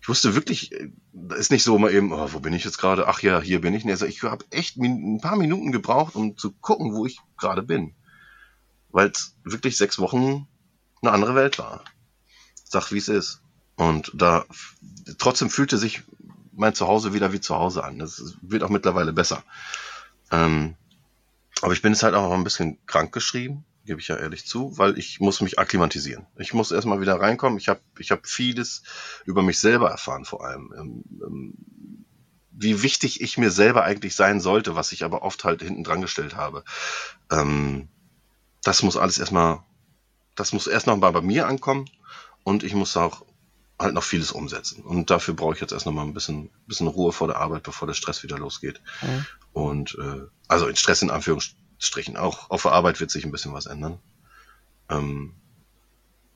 Ich 0.00 0.08
wusste 0.08 0.34
wirklich, 0.34 0.72
äh, 0.72 0.90
ist 1.38 1.50
nicht 1.50 1.62
so 1.62 1.78
mal 1.78 1.92
eben, 1.92 2.12
oh, 2.12 2.32
wo 2.32 2.40
bin 2.40 2.52
ich 2.52 2.64
jetzt 2.64 2.78
gerade? 2.78 3.06
Ach 3.06 3.22
ja, 3.22 3.40
hier 3.40 3.60
bin 3.60 3.72
ich. 3.72 3.86
Also 3.86 4.04
ich 4.04 4.22
habe 4.22 4.44
echt 4.50 4.76
ein 4.76 5.20
paar 5.20 5.36
Minuten 5.36 5.72
gebraucht, 5.72 6.16
um 6.16 6.36
zu 6.36 6.52
gucken, 6.52 6.94
wo 6.94 7.06
ich 7.06 7.18
gerade 7.38 7.62
bin. 7.62 7.94
Weil 8.90 9.08
es 9.08 9.36
wirklich 9.44 9.76
sechs 9.76 9.98
Wochen 9.98 10.48
eine 11.00 11.12
andere 11.12 11.34
Welt 11.34 11.58
war. 11.58 11.84
Sag, 12.64 12.90
wie 12.92 12.98
es 12.98 13.08
ist. 13.08 13.40
Und 13.76 14.10
da 14.14 14.44
trotzdem 15.18 15.50
fühlte 15.50 15.78
sich 15.78 16.02
mein 16.52 16.74
Zuhause 16.74 17.14
wieder 17.14 17.32
wie 17.32 17.40
zu 17.40 17.56
Hause 17.56 17.84
an. 17.84 17.98
Das 17.98 18.36
wird 18.42 18.62
auch 18.62 18.68
mittlerweile 18.68 19.12
besser. 19.12 19.42
Ähm, 20.30 20.76
aber 21.62 21.72
ich 21.72 21.82
bin 21.82 21.92
jetzt 21.92 22.02
halt 22.02 22.14
auch 22.14 22.32
ein 22.32 22.44
bisschen 22.44 22.78
krank 22.86 23.12
geschrieben, 23.12 23.64
gebe 23.86 24.00
ich 24.00 24.08
ja 24.08 24.16
ehrlich 24.16 24.46
zu, 24.46 24.76
weil 24.78 24.98
ich 24.98 25.20
muss 25.20 25.40
mich 25.40 25.58
akklimatisieren. 25.58 26.26
Ich 26.36 26.54
muss 26.54 26.70
erstmal 26.70 27.00
wieder 27.00 27.20
reinkommen. 27.20 27.58
Ich 27.58 27.68
habe 27.68 27.80
ich 27.98 28.10
hab 28.10 28.26
vieles 28.26 28.82
über 29.24 29.42
mich 29.42 29.58
selber 29.58 29.90
erfahren, 29.90 30.24
vor 30.24 30.44
allem. 30.44 30.72
Ähm, 30.76 31.04
ähm, 31.24 31.54
wie 32.50 32.82
wichtig 32.82 33.20
ich 33.20 33.38
mir 33.38 33.50
selber 33.50 33.84
eigentlich 33.84 34.14
sein 34.14 34.40
sollte, 34.40 34.76
was 34.76 34.92
ich 34.92 35.04
aber 35.04 35.22
oft 35.22 35.44
halt 35.44 35.62
hinten 35.62 35.84
dran 35.84 36.00
gestellt 36.00 36.36
habe. 36.36 36.64
Ähm, 37.30 37.88
das 38.62 38.82
muss 38.82 38.96
alles 38.96 39.18
erstmal, 39.18 39.60
das 40.36 40.52
muss 40.52 40.66
erst 40.66 40.86
noch 40.86 40.96
mal 40.96 41.10
bei 41.10 41.22
mir 41.22 41.46
ankommen 41.46 41.88
und 42.44 42.62
ich 42.62 42.74
muss 42.74 42.96
auch 42.96 43.24
halt 43.78 43.94
noch 43.94 44.04
vieles 44.04 44.32
umsetzen. 44.32 44.82
Und 44.82 45.10
dafür 45.10 45.34
brauche 45.34 45.54
ich 45.54 45.60
jetzt 45.60 45.72
erst 45.72 45.86
noch 45.86 45.92
mal 45.92 46.02
ein 46.02 46.14
bisschen, 46.14 46.50
bisschen 46.66 46.86
Ruhe 46.86 47.12
vor 47.12 47.26
der 47.26 47.38
Arbeit, 47.38 47.62
bevor 47.62 47.86
der 47.86 47.94
Stress 47.94 48.22
wieder 48.22 48.38
losgeht. 48.38 48.80
Mhm. 49.02 49.26
Und 49.52 49.98
äh, 49.98 50.26
also 50.48 50.66
in 50.66 50.76
Stress 50.76 51.02
in 51.02 51.10
Anführungsstrichen. 51.10 52.16
Auch 52.16 52.50
auf 52.50 52.62
der 52.62 52.72
Arbeit 52.72 53.00
wird 53.00 53.10
sich 53.10 53.24
ein 53.24 53.32
bisschen 53.32 53.52
was 53.52 53.66
ändern. 53.66 53.98
Ähm, 54.88 55.34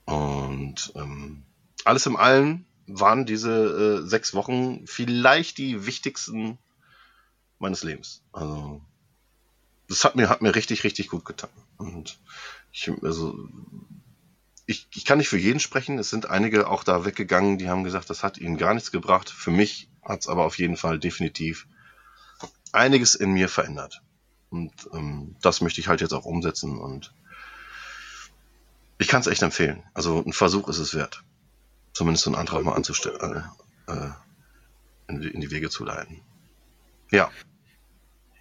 und 0.05 0.93
ähm, 0.95 1.43
alles 1.83 2.05
im 2.05 2.15
Allen 2.15 2.65
waren 2.87 3.25
diese 3.25 4.01
äh, 4.03 4.07
sechs 4.07 4.33
Wochen 4.33 4.85
vielleicht 4.87 5.57
die 5.57 5.85
wichtigsten 5.85 6.57
meines 7.59 7.83
Lebens. 7.83 8.23
Also 8.31 8.81
das 9.89 10.03
hat 10.03 10.15
mir 10.15 10.29
hat 10.29 10.41
mir 10.41 10.55
richtig 10.55 10.83
richtig 10.83 11.09
gut 11.09 11.25
getan. 11.25 11.49
Und 11.77 12.19
ich 12.71 12.89
also 13.03 13.37
ich, 14.67 14.87
ich 14.93 15.05
kann 15.05 15.17
nicht 15.17 15.29
für 15.29 15.37
jeden 15.37 15.61
sprechen. 15.61 15.97
Es 15.97 16.09
sind 16.09 16.29
einige 16.29 16.67
auch 16.67 16.83
da 16.83 17.05
weggegangen, 17.05 17.57
die 17.57 17.69
haben 17.69 17.85
gesagt, 17.85 18.09
das 18.09 18.21
hat 18.21 18.37
ihnen 18.37 18.57
gar 18.57 18.73
nichts 18.73 18.91
gebracht. 18.91 19.29
Für 19.29 19.49
mich 19.49 19.89
hat 20.03 20.19
es 20.19 20.27
aber 20.27 20.43
auf 20.43 20.59
jeden 20.59 20.75
Fall 20.75 20.99
definitiv 20.99 21.67
einiges 22.73 23.15
in 23.15 23.31
mir 23.31 23.47
verändert. 23.47 24.01
Und 24.49 24.73
ähm, 24.93 25.37
das 25.41 25.61
möchte 25.61 25.79
ich 25.79 25.87
halt 25.87 26.01
jetzt 26.01 26.13
auch 26.13 26.25
umsetzen 26.25 26.77
und 26.77 27.13
ich 28.97 29.07
kann 29.07 29.21
es 29.21 29.27
echt 29.27 29.41
empfehlen. 29.41 29.83
Also 29.93 30.23
ein 30.23 30.33
Versuch 30.33 30.67
ist 30.67 30.79
es 30.79 30.93
wert. 30.93 31.23
Zumindest 31.93 32.25
so 32.25 32.29
einen 32.29 32.39
Antrag 32.39 32.63
mal 32.63 32.75
anzustellen, 32.75 33.43
äh, 33.87 33.91
äh, 33.91 34.11
in, 35.07 35.21
in, 35.21 35.41
die 35.41 35.51
Wege 35.51 35.69
zu 35.69 35.85
leiten. 35.85 36.21
Ja. 37.09 37.31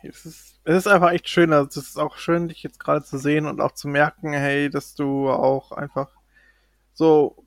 Es 0.03 0.27
ist, 0.27 0.61
es 0.65 0.77
ist 0.77 0.89
einfach 0.89 1.11
echt 1.11 1.29
schön. 1.29 1.53
Also 1.53 1.81
es 1.81 1.89
ist 1.89 1.99
auch 1.99 2.17
schön, 2.17 2.49
dich 2.49 2.63
jetzt 2.63 2.81
gerade 2.81 3.05
zu 3.05 3.19
sehen 3.19 3.47
und 3.47 3.61
auch 3.61 3.73
zu 3.73 3.87
merken, 3.87 4.33
hey, 4.33 4.71
dass 4.71 4.95
du 4.95 5.29
auch 5.31 5.73
einfach 5.73 6.16
so 6.97 7.45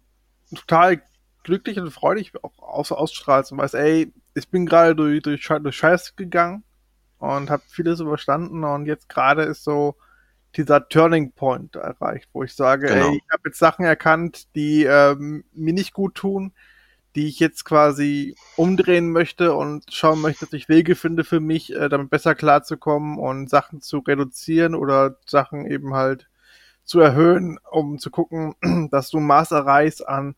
total 0.56 1.02
glücklich 1.44 1.80
und 1.80 1.92
freudig 1.92 2.32
auch 2.44 2.58
aus, 2.60 2.92
ausstrahlst 2.92 3.52
und 3.52 3.58
weißt, 3.58 3.76
ey, 3.76 4.14
ich 4.36 4.50
bin 4.50 4.66
gerade 4.66 4.96
durch, 4.96 5.22
durch, 5.22 5.48
durch 5.48 5.76
Scheiß 5.76 6.16
gegangen 6.16 6.64
und 7.18 7.50
habe 7.50 7.64
vieles 7.68 8.00
überstanden 8.00 8.64
und 8.64 8.86
jetzt 8.86 9.10
gerade 9.10 9.44
ist 9.44 9.64
so 9.64 9.96
dieser 10.56 10.88
Turning 10.88 11.32
Point 11.34 11.76
erreicht, 11.76 12.30
wo 12.34 12.44
ich 12.44 12.54
sage, 12.54 12.88
genau. 12.88 13.10
ey, 13.10 13.18
ich 13.18 13.32
habe 13.32 13.44
jetzt 13.46 13.60
Sachen 13.60 13.86
erkannt, 13.86 14.56
die 14.56 14.84
ähm, 14.84 15.44
mir 15.54 15.74
nicht 15.74 15.94
gut 15.94 16.16
tun, 16.16 16.54
die 17.16 17.28
ich 17.28 17.40
jetzt 17.40 17.66
quasi 17.66 18.36
umdrehen 18.56 19.12
möchte 19.12 19.54
und 19.54 19.86
schauen 19.92 20.22
möchte, 20.22 20.46
dass 20.46 20.54
ich 20.54 20.70
Wege 20.70 20.96
finde 20.96 21.24
für 21.24 21.40
mich, 21.40 21.74
äh, 21.74 21.90
damit 21.90 22.10
besser 22.10 22.36
klarzukommen 22.36 23.18
und 23.18 23.50
Sachen 23.50 23.82
zu 23.82 24.00
reduzieren 24.00 24.76
oder 24.76 25.18
Sachen 25.26 25.66
eben 25.66 25.94
halt 25.94 26.30
zu 26.90 27.00
erhöhen, 27.00 27.60
um 27.70 28.00
zu 28.00 28.10
gucken, 28.10 28.56
dass 28.92 29.12
du 29.12 29.20
ein 29.20 29.28
Maß 29.28 29.52
erreichst 29.52 30.08
an, 30.08 30.36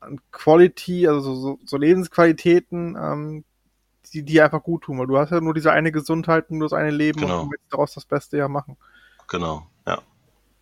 an 0.00 0.20
Quality, 0.32 1.06
also 1.06 1.34
so, 1.34 1.58
so 1.66 1.76
Lebensqualitäten, 1.76 2.96
ähm, 2.98 3.44
die 4.14 4.22
dir 4.22 4.44
einfach 4.46 4.62
gut 4.62 4.84
tun, 4.84 4.98
weil 4.98 5.06
du 5.06 5.18
hast 5.18 5.30
ja 5.30 5.40
nur 5.42 5.52
diese 5.52 5.70
eine 5.70 5.92
Gesundheit, 5.92 6.50
nur 6.50 6.66
das 6.66 6.72
eine 6.72 6.90
Leben 6.90 7.20
Genau. 7.20 7.40
und 7.42 7.46
du 7.46 7.50
willst 7.52 7.66
daraus 7.70 7.92
das 7.92 8.06
Beste 8.06 8.38
ja 8.38 8.48
machen. 8.48 8.78
Genau, 9.28 9.66
ja. 9.86 10.00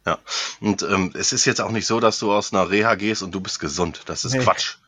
Ja. 0.05 0.19
Und 0.61 0.83
ähm, 0.83 1.13
es 1.15 1.33
ist 1.33 1.45
jetzt 1.45 1.61
auch 1.61 1.71
nicht 1.71 1.87
so, 1.87 2.01
dass 2.01 2.19
du 2.19 2.33
aus 2.33 2.53
einer 2.53 2.69
Reha 2.69 2.97
gehst 2.97 3.23
und 3.23 3.33
du 3.33 3.41
bist 3.41 3.61
gesund. 3.61 4.03
Das 4.07 4.25
ist 4.25 4.33
Nee. 4.35 4.41
Quatsch. 4.41 4.79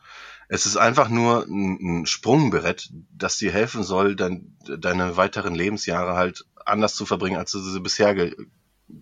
Es 0.49 0.65
ist 0.65 0.75
einfach 0.75 1.07
nur 1.07 1.45
ein, 1.47 2.01
ein 2.01 2.05
Sprungbrett, 2.05 2.89
das 3.17 3.37
dir 3.37 3.51
helfen 3.53 3.83
soll, 3.83 4.17
dein, 4.17 4.57
deine 4.77 5.15
weiteren 5.15 5.55
Lebensjahre 5.55 6.15
halt 6.15 6.43
anders 6.65 6.95
zu 6.95 7.05
verbringen, 7.05 7.37
als 7.37 7.51
du 7.51 7.59
sie 7.59 7.79
bisher 7.79 8.13
ge 8.13 8.35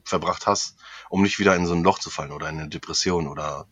verbracht 0.06 0.48
hast, 0.48 0.76
um 1.10 1.22
nicht 1.22 1.40
wieder 1.40 1.56
in 1.56 1.66
so 1.66 1.74
ein 1.74 1.84
Loch 1.84 2.00
zu 2.00 2.10
fallen 2.10 2.32
oder 2.32 2.50
in 2.50 2.60
eine 2.60 2.70
Depression 2.70 3.28
oder 3.28 3.68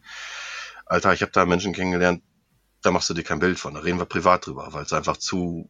Alter, 0.86 1.14
ich 1.14 1.22
habe 1.22 1.32
da 1.32 1.46
Menschen 1.46 1.74
kennengelernt, 1.74 2.24
da 2.82 2.92
machst 2.92 3.10
du 3.10 3.14
dir 3.14 3.24
kein 3.24 3.40
Bild 3.40 3.60
von, 3.60 3.74
da 3.74 3.82
reden 3.82 4.00
wir 4.00 4.06
privat 4.06 4.46
drüber, 4.46 4.70
weil 4.74 4.84
es 4.84 4.94
einfach 4.94 5.18
zu 5.18 5.70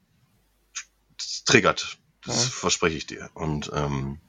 triggert. 1.45 1.97
Das 2.26 2.45
Ja. 2.45 2.49
verspreche 2.51 2.97
ich 2.97 3.05
dir. 3.05 3.30
Und 3.34 3.71
ähm, 3.73 4.19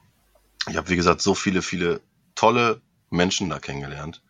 ich 0.69 0.77
habe, 0.77 0.89
wie 0.89 0.95
gesagt, 0.95 1.21
so 1.21 1.35
viele, 1.35 1.61
viele 1.61 2.01
tolle 2.35 2.81
Menschen 3.09 3.49
da 3.49 3.59
kennengelernt, 3.59 4.21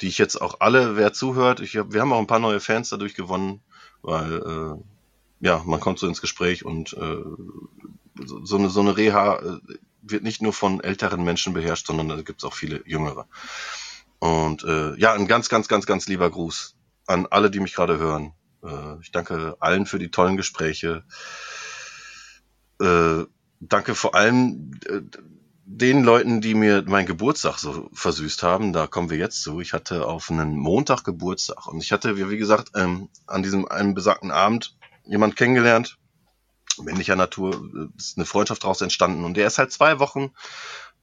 die 0.00 0.08
ich 0.08 0.18
jetzt 0.18 0.40
auch 0.40 0.60
alle, 0.60 0.96
wer 0.96 1.12
zuhört, 1.12 1.60
ich 1.60 1.76
hab, 1.76 1.92
wir 1.92 2.00
haben 2.00 2.12
auch 2.12 2.18
ein 2.18 2.26
paar 2.26 2.38
neue 2.38 2.60
Fans 2.60 2.88
dadurch 2.90 3.14
gewonnen, 3.14 3.62
weil 4.02 4.34
äh, 4.34 4.84
ja, 5.40 5.62
man 5.64 5.80
kommt 5.80 5.98
so 5.98 6.06
ins 6.06 6.20
Gespräch 6.20 6.64
und 6.64 6.94
äh, 6.94 7.24
so, 8.24 8.44
so 8.44 8.56
eine, 8.56 8.70
so 8.70 8.80
eine 8.80 8.96
Reha 8.96 9.36
äh, 9.38 9.60
wird 10.10 10.22
nicht 10.22 10.42
nur 10.42 10.52
von 10.52 10.80
älteren 10.80 11.24
Menschen 11.24 11.52
beherrscht, 11.52 11.86
sondern 11.86 12.08
da 12.08 12.16
gibt 12.22 12.40
es 12.42 12.44
auch 12.44 12.54
viele 12.54 12.82
jüngere. 12.86 13.26
Und 14.18 14.64
äh, 14.64 14.94
ja, 14.98 15.12
ein 15.12 15.26
ganz, 15.26 15.48
ganz, 15.48 15.68
ganz, 15.68 15.86
ganz 15.86 16.06
lieber 16.06 16.30
Gruß 16.30 16.76
an 17.06 17.26
alle, 17.26 17.50
die 17.50 17.60
mich 17.60 17.74
gerade 17.74 17.98
hören. 17.98 18.32
Äh, 18.64 19.00
ich 19.00 19.12
danke 19.12 19.56
allen 19.60 19.86
für 19.86 19.98
die 19.98 20.10
tollen 20.10 20.36
Gespräche. 20.36 21.04
Äh, 22.80 23.24
danke 23.60 23.94
vor 23.94 24.14
allem 24.14 24.72
äh, 24.86 25.00
den 25.68 26.04
Leuten, 26.04 26.40
die 26.40 26.54
mir 26.54 26.84
meinen 26.86 27.06
Geburtstag 27.06 27.58
so 27.58 27.90
versüßt 27.92 28.42
haben. 28.42 28.72
Da 28.72 28.86
kommen 28.86 29.10
wir 29.10 29.18
jetzt 29.18 29.42
zu. 29.42 29.60
Ich 29.60 29.72
hatte 29.72 30.06
auf 30.06 30.30
einen 30.30 30.56
Montag 30.56 31.04
Geburtstag 31.04 31.66
und 31.66 31.82
ich 31.82 31.92
hatte, 31.92 32.16
wie 32.30 32.38
gesagt, 32.38 32.70
ähm, 32.76 33.08
an 33.26 33.42
diesem 33.42 33.66
einen 33.66 33.94
besagten 33.94 34.30
Abend 34.30 34.76
jemand 35.04 35.36
kennengelernt, 35.36 35.98
männlicher 36.82 37.16
Natur, 37.16 37.54
äh, 37.54 37.98
ist 37.98 38.16
eine 38.16 38.26
Freundschaft 38.26 38.64
daraus 38.64 38.80
entstanden 38.80 39.24
und 39.24 39.36
der 39.36 39.46
ist 39.46 39.58
halt 39.58 39.72
zwei 39.72 39.98
Wochen 39.98 40.32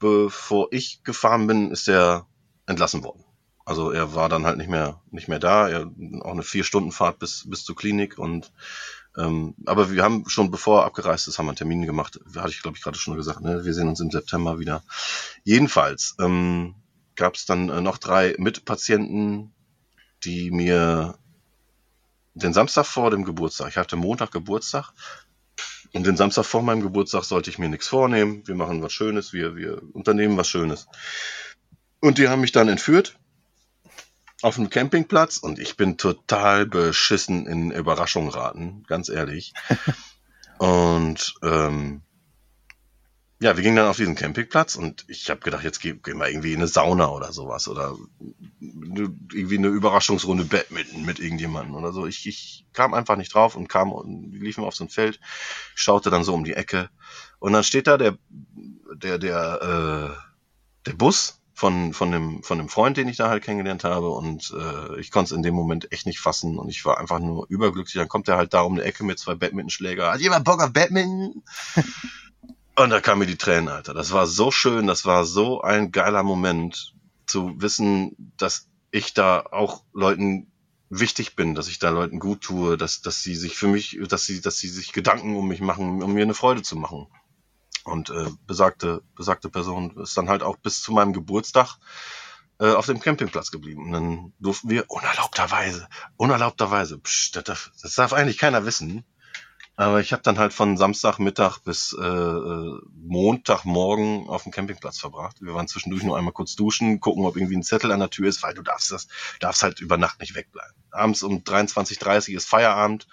bevor 0.03 0.67
ich 0.71 1.01
gefahren 1.03 1.47
bin, 1.47 1.71
ist 1.71 1.87
er 1.87 2.27
entlassen 2.65 3.05
worden. 3.05 3.23
Also 3.65 3.91
er 3.91 4.13
war 4.15 4.27
dann 4.27 4.45
halt 4.45 4.57
nicht 4.57 4.69
mehr 4.69 5.01
nicht 5.11 5.29
mehr 5.29 5.39
da. 5.39 5.69
Er 5.69 5.89
auch 6.21 6.33
eine 6.33 6.43
vier 6.43 6.65
Stunden 6.65 6.91
Fahrt 6.91 7.19
bis 7.19 7.49
bis 7.49 7.63
zur 7.63 7.77
Klinik 7.77 8.17
und 8.17 8.51
ähm, 9.17 9.55
aber 9.65 9.91
wir 9.91 10.03
haben 10.03 10.27
schon 10.27 10.51
bevor 10.51 10.81
er 10.81 10.85
abgereist 10.85 11.29
ist, 11.29 11.39
haben 11.39 11.45
wir 11.45 11.51
einen 11.51 11.57
Termin 11.57 11.85
gemacht. 11.85 12.19
Hatte 12.35 12.49
ich 12.49 12.61
glaube 12.61 12.75
ich 12.77 12.83
gerade 12.83 12.97
schon 12.97 13.15
gesagt. 13.15 13.39
Ne? 13.39 13.63
Wir 13.63 13.73
sehen 13.73 13.87
uns 13.87 14.01
im 14.01 14.11
September 14.11 14.59
wieder. 14.59 14.83
Jedenfalls 15.45 16.15
ähm, 16.19 16.75
gab 17.15 17.35
es 17.35 17.45
dann 17.45 17.69
äh, 17.69 17.79
noch 17.79 17.97
drei 17.97 18.35
Mitpatienten, 18.37 19.53
die 20.25 20.51
mir 20.51 21.17
den 22.33 22.51
Samstag 22.51 22.85
vor 22.85 23.11
dem 23.11 23.23
Geburtstag, 23.23 23.69
ich 23.69 23.77
hatte 23.77 23.95
Montag 23.95 24.31
Geburtstag, 24.31 24.91
und 25.93 26.05
den 26.05 26.17
Samstag 26.17 26.45
vor 26.45 26.63
meinem 26.63 26.81
Geburtstag 26.81 27.23
sollte 27.23 27.49
ich 27.49 27.59
mir 27.59 27.69
nichts 27.69 27.87
vornehmen. 27.87 28.43
Wir 28.45 28.55
machen 28.55 28.81
was 28.81 28.93
Schönes, 28.93 29.31
wir, 29.31 29.55
wir 29.55 29.81
unternehmen 29.93 30.37
was 30.37 30.49
Schönes. 30.49 30.87
Und 31.99 32.17
die 32.17 32.27
haben 32.27 32.41
mich 32.41 32.51
dann 32.51 32.67
entführt 32.67 33.17
auf 34.41 34.57
einem 34.57 34.69
Campingplatz 34.69 35.37
und 35.37 35.57
ich 35.57 35.77
bin 35.77 35.97
total 35.97 36.65
beschissen 36.65 37.47
in 37.47 37.71
Überraschung 37.71 38.27
raten, 38.27 38.83
ganz 38.87 39.07
ehrlich. 39.07 39.53
und 40.57 41.35
ähm, 41.43 42.01
ja, 43.43 43.55
wir 43.57 43.63
gingen 43.63 43.75
dann 43.75 43.87
auf 43.87 43.97
diesen 43.97 44.15
Campingplatz 44.15 44.75
und 44.75 45.05
ich 45.07 45.29
habe 45.29 45.41
gedacht, 45.41 45.63
jetzt 45.63 45.79
gehen 45.79 46.01
gehen 46.01 46.17
wir 46.17 46.29
irgendwie 46.29 46.53
in 46.53 46.59
eine 46.59 46.67
Sauna 46.67 47.09
oder 47.09 47.31
sowas 47.33 47.67
oder 47.67 47.95
ne- 48.59 49.15
irgendwie 49.33 49.57
eine 49.57 49.67
Überraschungsrunde 49.67 50.45
Badminton 50.45 51.05
mit 51.05 51.19
irgendjemandem 51.19 51.75
oder 51.75 51.91
so. 51.91 52.05
Ich, 52.07 52.25
ich 52.27 52.65
kam 52.73 52.93
einfach 52.93 53.17
nicht 53.17 53.33
drauf 53.33 53.55
und 53.55 53.67
kam 53.67 53.91
und 53.91 54.31
wir 54.31 54.41
liefen 54.41 54.63
auf 54.63 54.75
so 54.75 54.85
ein 54.85 54.89
Feld, 54.89 55.19
schaute 55.75 56.09
dann 56.09 56.23
so 56.23 56.33
um 56.33 56.43
die 56.43 56.53
Ecke 56.53 56.89
und 57.39 57.53
dann 57.53 57.63
steht 57.63 57.87
da 57.87 57.97
der 57.97 58.17
der 58.95 59.17
der 59.19 60.15
äh, 60.15 60.89
der 60.89 60.93
Bus 60.93 61.39
von 61.53 61.93
von 61.93 62.11
dem 62.11 62.43
von 62.43 62.57
dem 62.57 62.69
Freund, 62.69 62.97
den 62.97 63.07
ich 63.09 63.17
da 63.17 63.29
halt 63.29 63.43
kennengelernt 63.43 63.83
habe 63.83 64.09
und 64.09 64.53
äh, 64.57 64.99
ich 64.99 65.11
konnte 65.11 65.33
es 65.33 65.37
in 65.37 65.43
dem 65.43 65.53
Moment 65.55 65.91
echt 65.91 66.05
nicht 66.07 66.19
fassen 66.19 66.57
und 66.57 66.69
ich 66.69 66.85
war 66.85 66.99
einfach 66.99 67.19
nur 67.19 67.45
überglücklich. 67.49 67.95
Dann 67.95 68.07
kommt 68.09 68.27
er 68.27 68.37
halt 68.37 68.53
da 68.53 68.61
um 68.61 68.75
die 68.75 68.81
Ecke 68.81 69.03
mit 69.03 69.19
zwei 69.19 69.35
Badmintonschläger. 69.35 70.11
Hat 70.13 70.21
jemand 70.21 70.45
Bock 70.45 70.61
auf 70.61 70.73
Badminton? 70.73 71.43
Und 72.75 72.89
da 72.89 73.01
kamen 73.01 73.19
mir 73.19 73.27
die 73.27 73.37
Tränen, 73.37 73.69
Alter. 73.69 73.93
Das 73.93 74.11
war 74.11 74.25
so 74.25 74.49
schön, 74.49 74.87
das 74.87 75.05
war 75.05 75.25
so 75.25 75.61
ein 75.61 75.91
geiler 75.91 76.23
Moment, 76.23 76.93
zu 77.25 77.61
wissen, 77.61 78.33
dass 78.37 78.67
ich 78.91 79.13
da 79.13 79.45
auch 79.51 79.83
Leuten 79.93 80.51
wichtig 80.89 81.35
bin, 81.35 81.55
dass 81.55 81.67
ich 81.67 81.79
da 81.79 81.89
Leuten 81.89 82.19
gut 82.19 82.41
tue, 82.41 82.77
dass, 82.77 83.01
dass 83.01 83.23
sie 83.23 83.35
sich 83.35 83.55
für 83.55 83.67
mich, 83.67 83.99
dass 84.07 84.25
sie, 84.25 84.41
dass 84.41 84.57
sie 84.57 84.67
sich 84.67 84.91
Gedanken 84.91 85.35
um 85.35 85.47
mich 85.47 85.61
machen, 85.61 86.03
um 86.03 86.13
mir 86.13 86.23
eine 86.23 86.33
Freude 86.33 86.61
zu 86.61 86.75
machen. 86.75 87.07
Und 87.83 88.09
äh, 88.09 88.27
besagte, 88.47 89.01
besagte 89.15 89.49
Person 89.49 89.97
ist 89.97 90.15
dann 90.17 90.29
halt 90.29 90.43
auch 90.43 90.57
bis 90.57 90.81
zu 90.81 90.93
meinem 90.93 91.13
Geburtstag 91.13 91.77
äh, 92.59 92.71
auf 92.71 92.85
dem 92.85 92.99
Campingplatz 92.99 93.51
geblieben. 93.51 93.85
Und 93.85 93.91
dann 93.91 94.33
durften 94.39 94.69
wir 94.69 94.85
unerlaubterweise, 94.89 95.87
unerlaubterweise, 96.15 96.99
psch, 96.99 97.31
das, 97.33 97.43
darf, 97.43 97.71
das 97.81 97.95
darf 97.95 98.13
eigentlich 98.13 98.37
keiner 98.37 98.65
wissen, 98.65 99.03
aber 99.75 100.01
ich 100.01 100.13
habe 100.13 100.21
dann 100.21 100.37
halt 100.37 100.53
von 100.53 100.77
Samstagmittag 100.77 101.59
bis 101.59 101.95
äh, 101.99 102.05
äh, 102.05 102.79
Montagmorgen 102.95 104.29
auf 104.29 104.43
dem 104.43 104.51
Campingplatz 104.51 104.99
verbracht. 104.99 105.37
Wir 105.41 105.55
waren 105.55 105.67
zwischendurch 105.67 106.03
nur 106.03 106.15
einmal 106.15 106.33
kurz 106.33 106.55
duschen, 106.55 106.99
gucken, 106.99 107.25
ob 107.25 107.35
irgendwie 107.35 107.57
ein 107.57 107.63
Zettel 107.63 107.91
an 107.91 107.99
der 107.99 108.11
Tür 108.11 108.27
ist, 108.27 108.43
weil 108.43 108.53
du 108.53 108.61
darfst 108.61 108.91
das, 108.91 109.07
darfst 109.39 109.63
halt 109.63 109.79
über 109.79 109.97
Nacht 109.97 110.19
nicht 110.19 110.35
wegbleiben. 110.35 110.75
Abends 110.91 111.23
um 111.23 111.39
23.30 111.39 112.35
ist 112.35 112.47
Feierabend, 112.47 113.07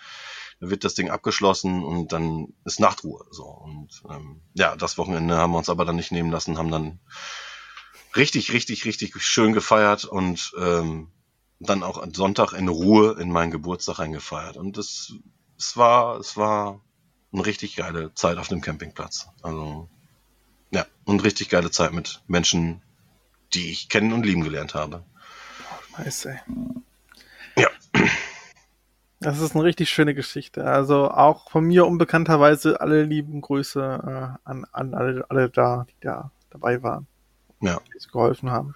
da 0.60 0.68
wird 0.68 0.84
das 0.84 0.94
Ding 0.94 1.08
abgeschlossen 1.08 1.82
und 1.82 2.12
dann 2.12 2.52
ist 2.66 2.78
Nachtruhe. 2.78 3.24
So 3.30 3.44
und 3.44 4.02
ähm, 4.10 4.42
ja, 4.52 4.76
das 4.76 4.98
Wochenende 4.98 5.38
haben 5.38 5.52
wir 5.52 5.58
uns 5.58 5.70
aber 5.70 5.86
dann 5.86 5.96
nicht 5.96 6.12
nehmen 6.12 6.30
lassen, 6.30 6.58
haben 6.58 6.70
dann 6.70 7.00
richtig, 8.16 8.52
richtig, 8.52 8.84
richtig 8.84 9.16
schön 9.22 9.54
gefeiert 9.54 10.04
und 10.04 10.52
ähm, 10.58 11.10
dann 11.58 11.82
auch 11.82 12.02
am 12.02 12.12
Sonntag 12.12 12.52
in 12.52 12.68
Ruhe 12.68 13.16
in 13.18 13.30
meinen 13.30 13.50
Geburtstag 13.50 13.98
eingefeiert. 13.98 14.58
Und 14.58 14.76
das 14.76 15.14
es 15.60 15.76
war, 15.76 16.18
es 16.18 16.38
war 16.38 16.80
eine 17.32 17.44
richtig 17.44 17.76
geile 17.76 18.14
Zeit 18.14 18.38
auf 18.38 18.48
dem 18.48 18.62
Campingplatz. 18.62 19.28
Also, 19.42 19.88
ja, 20.70 20.86
und 21.04 21.22
richtig 21.22 21.50
geile 21.50 21.70
Zeit 21.70 21.92
mit 21.92 22.22
Menschen, 22.26 22.82
die 23.52 23.70
ich 23.70 23.90
kennen 23.90 24.14
und 24.14 24.24
lieben 24.24 24.42
gelernt 24.42 24.74
habe. 24.74 25.04
Nice, 25.98 26.24
ey. 26.24 26.40
Ja. 27.56 27.68
Das 29.20 29.40
ist 29.40 29.54
eine 29.54 29.64
richtig 29.64 29.90
schöne 29.90 30.14
Geschichte. 30.14 30.64
Also 30.64 31.10
auch 31.10 31.50
von 31.50 31.64
mir 31.64 31.84
unbekannterweise 31.86 32.80
alle 32.80 33.02
lieben 33.02 33.42
Grüße 33.42 33.80
äh, 34.42 34.48
an, 34.48 34.64
an 34.72 34.94
alle, 34.94 35.26
alle 35.28 35.50
da, 35.50 35.84
die 35.90 36.00
da 36.00 36.30
dabei 36.48 36.82
waren, 36.82 37.06
Ja, 37.60 37.78
die 37.86 38.06
geholfen 38.10 38.50
haben. 38.50 38.74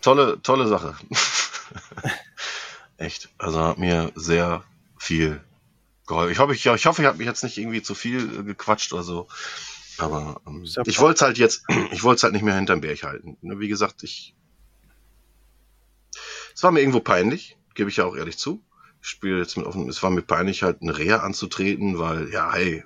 tolle, 0.00 0.40
tolle 0.40 0.66
Sache. 0.68 0.94
Echt. 2.96 3.28
Also 3.38 3.60
hat 3.60 3.78
mir 3.78 4.12
sehr 4.14 4.64
viel 4.98 5.40
geholfen. 6.06 6.32
Ich 6.32 6.38
hoffe, 6.38 6.54
ich, 6.54 6.64
ich 6.64 6.86
hoffe, 6.86 7.02
ich 7.02 7.08
habe 7.08 7.18
mich 7.18 7.26
jetzt 7.26 7.44
nicht 7.44 7.58
irgendwie 7.58 7.82
zu 7.82 7.94
viel 7.94 8.40
äh, 8.40 8.42
gequatscht 8.42 8.92
oder 8.92 9.02
so. 9.02 9.28
Aber 9.98 10.40
ähm, 10.46 10.64
ich 10.64 11.00
wollte 11.00 11.16
es 11.16 11.22
halt 11.22 11.38
jetzt, 11.38 11.64
ich 11.92 12.02
wollte 12.02 12.18
es 12.18 12.22
halt 12.22 12.32
nicht 12.32 12.42
mehr 12.42 12.54
hinterm 12.54 12.80
Berg 12.80 13.02
halten. 13.02 13.36
Ne, 13.42 13.58
Wie 13.60 13.68
gesagt, 13.68 14.02
ich. 14.02 14.34
Es 16.54 16.62
war 16.62 16.70
mir 16.70 16.80
irgendwo 16.80 17.00
peinlich, 17.00 17.56
gebe 17.74 17.90
ich 17.90 17.96
ja 17.96 18.04
auch 18.04 18.16
ehrlich 18.16 18.38
zu. 18.38 18.62
Ich 19.02 19.08
spiele 19.08 19.38
jetzt 19.38 19.56
mit 19.56 19.66
offen. 19.66 19.88
Es 19.88 20.02
war 20.02 20.10
mir 20.10 20.22
peinlich, 20.22 20.62
halt 20.62 20.82
eine 20.82 20.96
Reha 20.96 21.18
anzutreten, 21.18 21.98
weil, 21.98 22.30
ja, 22.32 22.52
hey, 22.52 22.84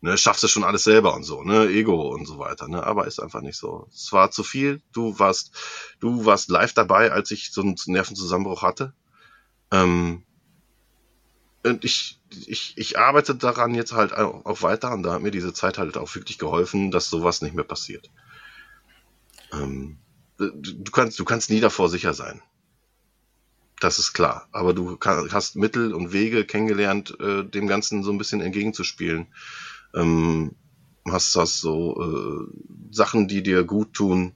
ne, 0.00 0.16
schaffst 0.16 0.42
du 0.42 0.48
schon 0.48 0.64
alles 0.64 0.84
selber 0.84 1.14
und 1.14 1.24
so, 1.24 1.42
ne, 1.42 1.66
Ego 1.68 2.08
und 2.08 2.26
so 2.26 2.38
weiter, 2.38 2.68
ne, 2.68 2.82
aber 2.84 3.06
ist 3.06 3.20
einfach 3.20 3.40
nicht 3.40 3.58
so. 3.58 3.88
Es 3.92 4.12
war 4.12 4.30
zu 4.30 4.42
viel. 4.42 4.82
Du 4.92 5.18
warst, 5.18 5.52
du 6.00 6.24
warst 6.24 6.48
live 6.48 6.72
dabei, 6.72 7.12
als 7.12 7.30
ich 7.30 7.52
so 7.52 7.62
einen 7.62 7.76
Nervenzusammenbruch 7.86 8.62
hatte. 8.62 8.94
Ähm, 9.70 10.24
und 11.62 11.84
ich, 11.84 12.18
ich, 12.46 12.72
ich 12.76 12.98
arbeite 12.98 13.34
daran 13.34 13.74
jetzt 13.74 13.92
halt 13.92 14.14
auch 14.14 14.62
weiter 14.62 14.92
und 14.92 15.02
da 15.02 15.14
hat 15.14 15.22
mir 15.22 15.30
diese 15.30 15.52
Zeit 15.52 15.76
halt 15.76 15.98
auch 15.98 16.14
wirklich 16.14 16.38
geholfen, 16.38 16.90
dass 16.90 17.10
sowas 17.10 17.42
nicht 17.42 17.54
mehr 17.54 17.64
passiert. 17.64 18.10
Ähm, 19.52 19.98
du, 20.38 20.50
du 20.50 20.90
kannst, 20.90 21.18
du 21.18 21.24
kannst 21.24 21.50
nie 21.50 21.60
davor 21.60 21.90
sicher 21.90 22.14
sein. 22.14 22.40
Das 23.80 23.98
ist 23.98 24.12
klar. 24.12 24.48
Aber 24.52 24.72
du 24.72 24.96
kann, 24.96 25.32
hast 25.32 25.56
Mittel 25.56 25.92
und 25.92 26.12
Wege 26.12 26.46
kennengelernt, 26.46 27.18
äh, 27.20 27.44
dem 27.44 27.66
Ganzen 27.66 28.02
so 28.02 28.10
ein 28.10 28.18
bisschen 28.18 28.40
entgegenzuspielen. 28.40 29.26
Ähm, 29.94 30.56
hast 31.08 31.34
das 31.36 31.58
so 31.58 32.00
äh, 32.00 32.92
Sachen, 32.92 33.28
die 33.28 33.42
dir 33.42 33.64
gut 33.64 33.94
tun, 33.94 34.34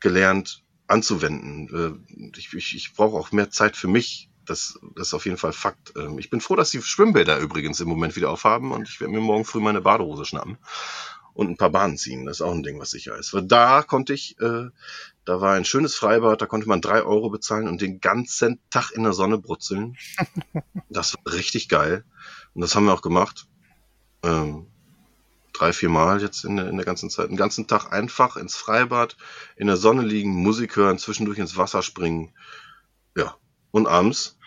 gelernt 0.00 0.64
anzuwenden. 0.86 2.02
Äh, 2.12 2.38
ich 2.38 2.52
ich, 2.52 2.74
ich 2.74 2.94
brauche 2.94 3.16
auch 3.16 3.32
mehr 3.32 3.50
Zeit 3.50 3.76
für 3.76 3.88
mich, 3.88 4.30
das, 4.46 4.78
das 4.94 5.08
ist 5.08 5.14
auf 5.14 5.26
jeden 5.26 5.36
Fall 5.36 5.52
Fakt. 5.52 5.92
Ähm, 5.96 6.18
ich 6.18 6.30
bin 6.30 6.40
froh, 6.40 6.56
dass 6.56 6.70
die 6.70 6.82
Schwimmbäder 6.82 7.38
übrigens 7.38 7.80
im 7.80 7.88
Moment 7.88 8.16
wieder 8.16 8.30
aufhaben 8.30 8.72
und 8.72 8.88
ich 8.88 9.00
werde 9.00 9.12
mir 9.12 9.20
morgen 9.20 9.44
früh 9.44 9.60
meine 9.60 9.80
Badehose 9.80 10.24
schnappen 10.24 10.58
und 11.34 11.50
ein 11.50 11.56
paar 11.56 11.70
Bahnen 11.70 11.98
ziehen. 11.98 12.24
Das 12.24 12.38
ist 12.38 12.42
auch 12.42 12.52
ein 12.52 12.62
Ding, 12.62 12.78
was 12.78 12.90
sicher 12.90 13.16
ist. 13.16 13.34
Weil 13.34 13.42
da 13.42 13.82
konnte 13.82 14.14
ich, 14.14 14.40
äh, 14.40 14.68
da 15.24 15.40
war 15.40 15.54
ein 15.54 15.64
schönes 15.64 15.94
Freibad, 15.94 16.40
da 16.40 16.46
konnte 16.46 16.68
man 16.68 16.80
drei 16.80 17.02
Euro 17.02 17.28
bezahlen 17.28 17.68
und 17.68 17.80
den 17.80 18.00
ganzen 18.00 18.60
Tag 18.70 18.92
in 18.92 19.02
der 19.02 19.12
Sonne 19.12 19.38
brutzeln. 19.38 19.96
Das 20.88 21.14
war 21.14 21.34
richtig 21.34 21.68
geil. 21.68 22.04
Und 22.54 22.62
das 22.62 22.74
haben 22.74 22.86
wir 22.86 22.94
auch 22.94 23.02
gemacht. 23.02 23.48
Ähm, 24.26 24.66
drei, 25.52 25.72
vier 25.72 25.88
Mal 25.88 26.20
jetzt 26.20 26.44
in 26.44 26.56
der, 26.56 26.68
in 26.68 26.76
der 26.76 26.84
ganzen 26.84 27.10
Zeit. 27.10 27.30
Den 27.30 27.36
ganzen 27.36 27.66
Tag 27.66 27.92
einfach 27.92 28.36
ins 28.36 28.56
Freibad, 28.56 29.16
in 29.56 29.66
der 29.66 29.76
Sonne 29.76 30.02
liegen, 30.02 30.30
Musik 30.30 30.76
hören, 30.76 30.98
zwischendurch 30.98 31.38
ins 31.38 31.56
Wasser 31.56 31.82
springen. 31.82 32.32
Ja. 33.16 33.36
Und 33.70 33.86
abends, 33.86 34.38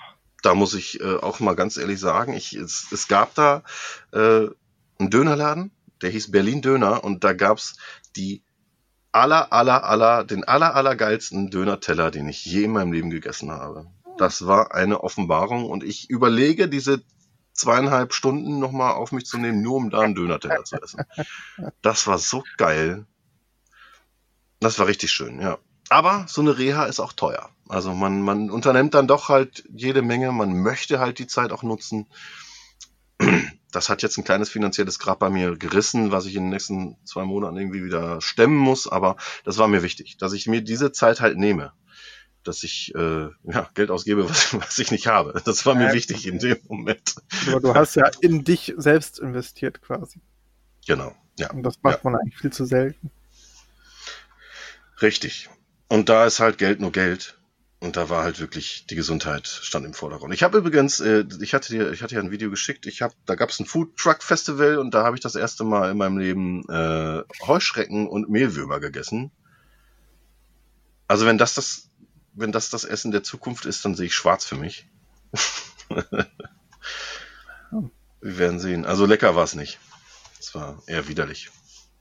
da 0.41 0.53
muss 0.53 0.73
ich 0.73 1.01
äh, 1.01 1.15
auch 1.15 1.39
mal 1.39 1.55
ganz 1.55 1.77
ehrlich 1.77 1.99
sagen, 1.99 2.33
ich, 2.33 2.53
es, 2.53 2.87
es 2.91 3.07
gab 3.07 3.35
da 3.35 3.63
äh, 4.11 4.47
einen 4.99 5.09
Dönerladen, 5.09 5.71
der 6.01 6.09
hieß 6.09 6.31
Berlin 6.31 6.61
Döner 6.61 7.03
und 7.03 7.23
da 7.23 7.33
gab's 7.33 7.77
die 8.15 8.43
aller, 9.11 9.51
aller, 9.51 9.83
aller, 9.83 10.23
den 10.23 10.43
aller, 10.43 10.75
aller 10.75 10.95
geilsten 10.95 11.49
Döner-Teller, 11.49 12.11
den 12.11 12.27
ich 12.27 12.45
je 12.45 12.63
in 12.65 12.71
meinem 12.71 12.91
Leben 12.91 13.09
gegessen 13.09 13.51
habe. 13.51 13.87
Das 14.17 14.45
war 14.45 14.73
eine 14.73 15.03
Offenbarung 15.03 15.65
und 15.65 15.83
ich 15.83 16.09
überlege, 16.09 16.67
diese 16.67 17.01
zweieinhalb 17.59 18.13
Stunden 18.13 18.59
nochmal 18.59 18.93
auf 18.93 19.11
mich 19.11 19.25
zu 19.25 19.37
nehmen, 19.37 19.61
nur 19.61 19.75
um 19.75 19.89
da 19.89 19.99
einen 19.99 20.15
Döner-Teller 20.15 20.63
zu 20.63 20.81
essen. 20.81 21.03
Das 21.81 22.07
war 22.07 22.17
so 22.17 22.43
geil. 22.57 23.05
Das 24.59 24.79
war 24.79 24.87
richtig 24.87 25.11
schön, 25.11 25.39
ja. 25.39 25.57
Aber 25.89 26.25
so 26.27 26.41
eine 26.41 26.57
Reha 26.57 26.85
ist 26.85 26.99
auch 26.99 27.13
teuer. 27.13 27.49
Also 27.67 27.93
man, 27.93 28.21
man 28.21 28.49
unternimmt 28.49 28.93
dann 28.93 29.07
doch 29.07 29.29
halt 29.29 29.63
jede 29.73 30.01
Menge, 30.01 30.31
man 30.31 30.61
möchte 30.61 30.99
halt 30.99 31.19
die 31.19 31.27
Zeit 31.27 31.51
auch 31.51 31.63
nutzen 31.63 32.07
das 33.71 33.89
hat 33.89 34.01
jetzt 34.01 34.17
ein 34.17 34.23
kleines 34.23 34.49
finanzielles 34.49 34.99
Grab 34.99 35.19
bei 35.19 35.29
mir 35.29 35.57
gerissen, 35.57 36.11
was 36.11 36.25
ich 36.25 36.35
in 36.35 36.43
den 36.43 36.49
nächsten 36.49 36.97
zwei 37.05 37.25
Monaten 37.25 37.57
irgendwie 37.57 37.83
wieder 37.83 38.21
stemmen 38.21 38.57
muss, 38.57 38.87
aber 38.87 39.17
das 39.43 39.57
war 39.57 39.67
mir 39.67 39.83
wichtig, 39.83 40.17
dass 40.17 40.33
ich 40.33 40.47
mir 40.47 40.61
diese 40.61 40.91
Zeit 40.91 41.21
halt 41.21 41.37
nehme, 41.37 41.73
dass 42.49 42.63
ich 42.63 42.93
äh, 42.95 43.27
ja, 43.43 43.69
Geld 43.73 43.91
ausgebe, 43.91 44.29
was, 44.29 44.53
was 44.53 44.79
ich 44.79 44.91
nicht 44.91 45.07
habe. 45.07 45.41
Das 45.45 45.65
war 45.65 45.75
mir 45.75 45.87
ja, 45.87 45.93
wichtig 45.93 46.27
in 46.27 46.39
dem 46.39 46.57
Moment. 46.67 47.15
Aber 47.47 47.59
du 47.59 47.73
hast 47.73 47.95
ja 47.95 48.09
in 48.21 48.43
dich 48.43 48.73
selbst 48.77 49.19
investiert 49.19 49.81
quasi. 49.81 50.19
Genau, 50.85 51.15
ja. 51.37 51.51
Und 51.51 51.63
das 51.63 51.75
macht 51.81 52.03
ja. 52.03 52.09
man 52.09 52.19
eigentlich 52.19 52.37
viel 52.37 52.51
zu 52.51 52.65
selten. 52.65 53.11
Richtig. 55.01 55.49
Und 55.87 56.09
da 56.09 56.25
ist 56.25 56.39
halt 56.39 56.57
Geld 56.57 56.81
nur 56.81 56.91
Geld. 56.91 57.35
Und 57.81 57.95
da 57.95 58.09
war 58.09 58.23
halt 58.23 58.41
wirklich 58.41 58.87
die 58.89 58.95
Gesundheit 58.95 59.47
stand 59.47 59.85
im 59.85 59.93
Vordergrund. 59.93 60.33
Ich 60.33 60.43
habe 60.43 60.57
übrigens, 60.57 60.99
äh, 60.99 61.23
ich 61.39 61.53
hatte 61.53 61.71
dir, 61.71 61.93
ich 61.93 62.03
hatte 62.03 62.15
ja 62.15 62.21
ein 62.21 62.31
Video 62.31 62.49
geschickt. 62.49 62.85
Ich 62.87 63.01
habe, 63.01 63.13
da 63.25 63.35
gab 63.35 63.49
es 63.49 63.59
ein 63.61 63.65
Food 63.65 63.95
Truck 63.95 64.21
Festival 64.21 64.77
und 64.79 64.93
da 64.93 65.05
habe 65.05 65.15
ich 65.15 65.21
das 65.21 65.35
erste 65.35 65.63
Mal 65.63 65.91
in 65.91 65.97
meinem 65.97 66.17
Leben 66.17 66.67
äh, 66.67 67.23
Heuschrecken 67.47 68.09
und 68.09 68.29
Mehlwürmer 68.29 68.81
gegessen. 68.81 69.31
Also 71.07 71.25
wenn 71.25 71.37
das 71.37 71.55
das, 71.55 71.88
wenn 72.33 72.51
das 72.51 72.69
das 72.69 72.83
Essen 72.83 73.11
der 73.11 73.23
Zukunft 73.23 73.65
ist, 73.65 73.83
dann 73.85 73.95
sehe 73.95 74.07
ich 74.07 74.15
schwarz 74.15 74.45
für 74.45 74.55
mich. 74.55 74.87
Wir 78.21 78.37
werden 78.37 78.59
sehen. 78.59 78.85
Also 78.85 79.05
lecker 79.05 79.35
war 79.35 79.43
es 79.43 79.55
nicht. 79.55 79.79
Es 80.39 80.53
war 80.55 80.81
eher 80.87 81.07
widerlich. 81.07 81.49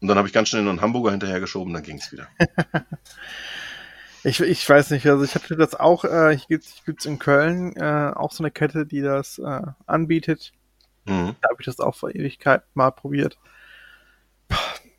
Und 0.01 0.09
dann 0.09 0.19
habe 0.19 0.29
ich 0.29 0.35
ganz 0.35 0.49
schnell 0.49 0.63
noch 0.63 0.71
einen 0.71 0.81
Hamburger 0.81 1.11
hinterhergeschoben, 1.11 1.73
dann 1.73 1.83
ging 1.83 1.99
es 1.99 2.13
wieder. 2.13 2.29
Ich, 4.25 4.41
ich 4.41 4.69
weiß 4.69 4.91
nicht, 4.91 5.07
also 5.07 5.23
ich 5.23 5.35
hatte 5.35 5.57
das 5.57 5.75
auch, 5.75 6.05
äh, 6.05 6.37
hier 6.37 6.59
gibt 6.85 7.01
es 7.01 7.07
in 7.07 7.19
Köln 7.19 7.77
äh, 7.77 8.13
auch 8.15 8.33
so 8.33 8.43
eine 8.43 8.51
Kette, 8.51 8.85
die 8.85 9.01
das 9.01 9.39
äh, 9.39 9.63
anbietet. 9.87 10.53
Mhm. 11.05 11.37
Da 11.41 11.51
habe 11.51 11.61
ich 11.61 11.67
das 11.67 11.79
auch 11.79 11.95
vor 11.95 12.11
Ewigkeit 12.11 12.63
mal 12.75 12.91
probiert. 12.91 13.39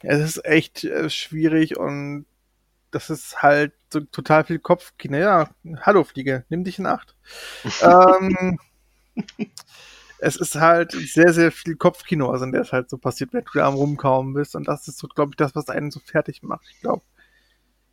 Es 0.02 0.22
ist 0.22 0.46
echt 0.46 0.86
äh, 0.86 1.10
schwierig 1.10 1.78
und 1.78 2.26
das 2.92 3.10
ist 3.10 3.42
halt 3.42 3.74
so 3.92 4.02
total 4.02 4.44
viel 4.44 4.60
Kopfkino. 4.60 5.18
Ja, 5.18 5.50
hallo 5.82 6.04
Fliege, 6.04 6.46
nimm 6.50 6.64
dich 6.64 6.80
in 6.80 6.86
Acht. 6.86 7.16
ähm, 7.82 8.60
es 10.20 10.36
ist 10.36 10.56
halt 10.56 10.92
sehr, 10.92 11.34
sehr 11.34 11.52
viel 11.52 11.76
Kopfkino, 11.76 12.30
also 12.30 12.46
in 12.46 12.52
der 12.52 12.62
es 12.62 12.72
halt 12.72 12.90
so 12.90 12.98
passiert, 12.98 13.34
wenn 13.34 13.44
du 13.44 13.52
da 13.54 13.68
am 13.68 13.76
Rumkauen 13.76 14.34
bist. 14.34 14.56
Und 14.56 14.68
das 14.68 14.88
ist 14.88 14.98
so, 14.98 15.08
glaube 15.08 15.32
ich, 15.32 15.38
das, 15.38 15.56
was 15.56 15.70
einen 15.70 15.92
so 15.92 16.00
fertig 16.00 16.44
macht. 16.44 16.66
Ich 16.72 16.82
glaube, 16.82 17.04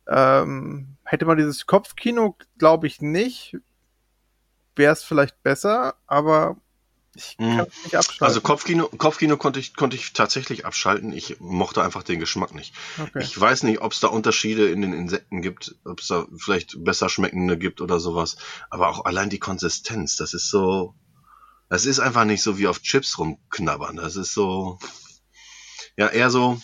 ähm, 0.07 0.97
hätte 1.03 1.25
man 1.25 1.37
dieses 1.37 1.65
Kopfkino, 1.65 2.37
glaube 2.57 2.87
ich 2.87 3.01
nicht. 3.01 3.57
Wäre 4.75 4.93
es 4.93 5.03
vielleicht 5.03 5.41
besser, 5.41 5.95
aber 6.05 6.57
ich 7.17 7.37
kann 7.37 7.53
mhm. 7.53 7.59
es 7.59 7.83
nicht 7.83 7.95
abschalten. 7.95 8.25
Also 8.25 8.41
Kopfkino, 8.41 8.87
Kopfkino 8.87 9.37
konnte 9.37 9.59
ich, 9.59 9.75
konnte 9.75 9.95
ich 9.95 10.13
tatsächlich 10.13 10.65
abschalten. 10.65 11.11
Ich 11.11 11.39
mochte 11.39 11.83
einfach 11.83 12.03
den 12.03 12.19
Geschmack 12.19 12.53
nicht. 12.53 12.73
Okay. 13.01 13.19
Ich 13.21 13.39
weiß 13.39 13.63
nicht, 13.63 13.81
ob 13.81 13.91
es 13.91 13.99
da 13.99 14.07
Unterschiede 14.07 14.69
in 14.69 14.81
den 14.81 14.93
Insekten 14.93 15.41
gibt, 15.41 15.75
ob 15.83 15.99
es 15.99 16.07
da 16.07 16.25
vielleicht 16.37 16.83
besser 16.83 17.09
schmeckende 17.09 17.57
gibt 17.57 17.81
oder 17.81 17.99
sowas. 17.99 18.37
Aber 18.69 18.89
auch 18.89 19.05
allein 19.05 19.29
die 19.29 19.39
Konsistenz, 19.39 20.15
das 20.15 20.33
ist 20.33 20.49
so. 20.49 20.93
Das 21.69 21.85
ist 21.85 21.99
einfach 21.99 22.23
nicht 22.23 22.43
so 22.43 22.57
wie 22.57 22.67
auf 22.67 22.81
Chips 22.81 23.17
rumknabbern. 23.17 23.97
Das 23.97 24.15
ist 24.15 24.33
so. 24.33 24.79
Ja, 25.97 26.07
eher 26.07 26.29
so, 26.29 26.61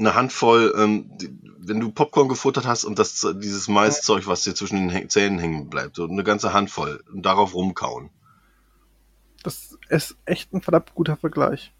eine 0.00 0.14
Handvoll, 0.14 0.74
ähm, 0.76 1.10
wenn 1.58 1.78
du 1.78 1.92
Popcorn 1.92 2.28
gefuttert 2.28 2.66
hast 2.66 2.84
und 2.84 2.98
das 2.98 3.26
dieses 3.36 3.68
Maiszeug, 3.68 4.26
was 4.26 4.42
dir 4.42 4.54
zwischen 4.54 4.88
den 4.88 5.10
Zähnen 5.10 5.38
hängen 5.38 5.68
bleibt, 5.68 5.96
so 5.96 6.04
eine 6.04 6.24
ganze 6.24 6.52
Handvoll 6.52 7.04
und 7.12 7.24
darauf 7.24 7.54
rumkauen. 7.54 8.10
Das 9.42 9.76
ist 9.88 10.16
echt 10.24 10.52
ein 10.52 10.62
verdammt 10.62 10.94
guter 10.94 11.16
Vergleich. 11.16 11.72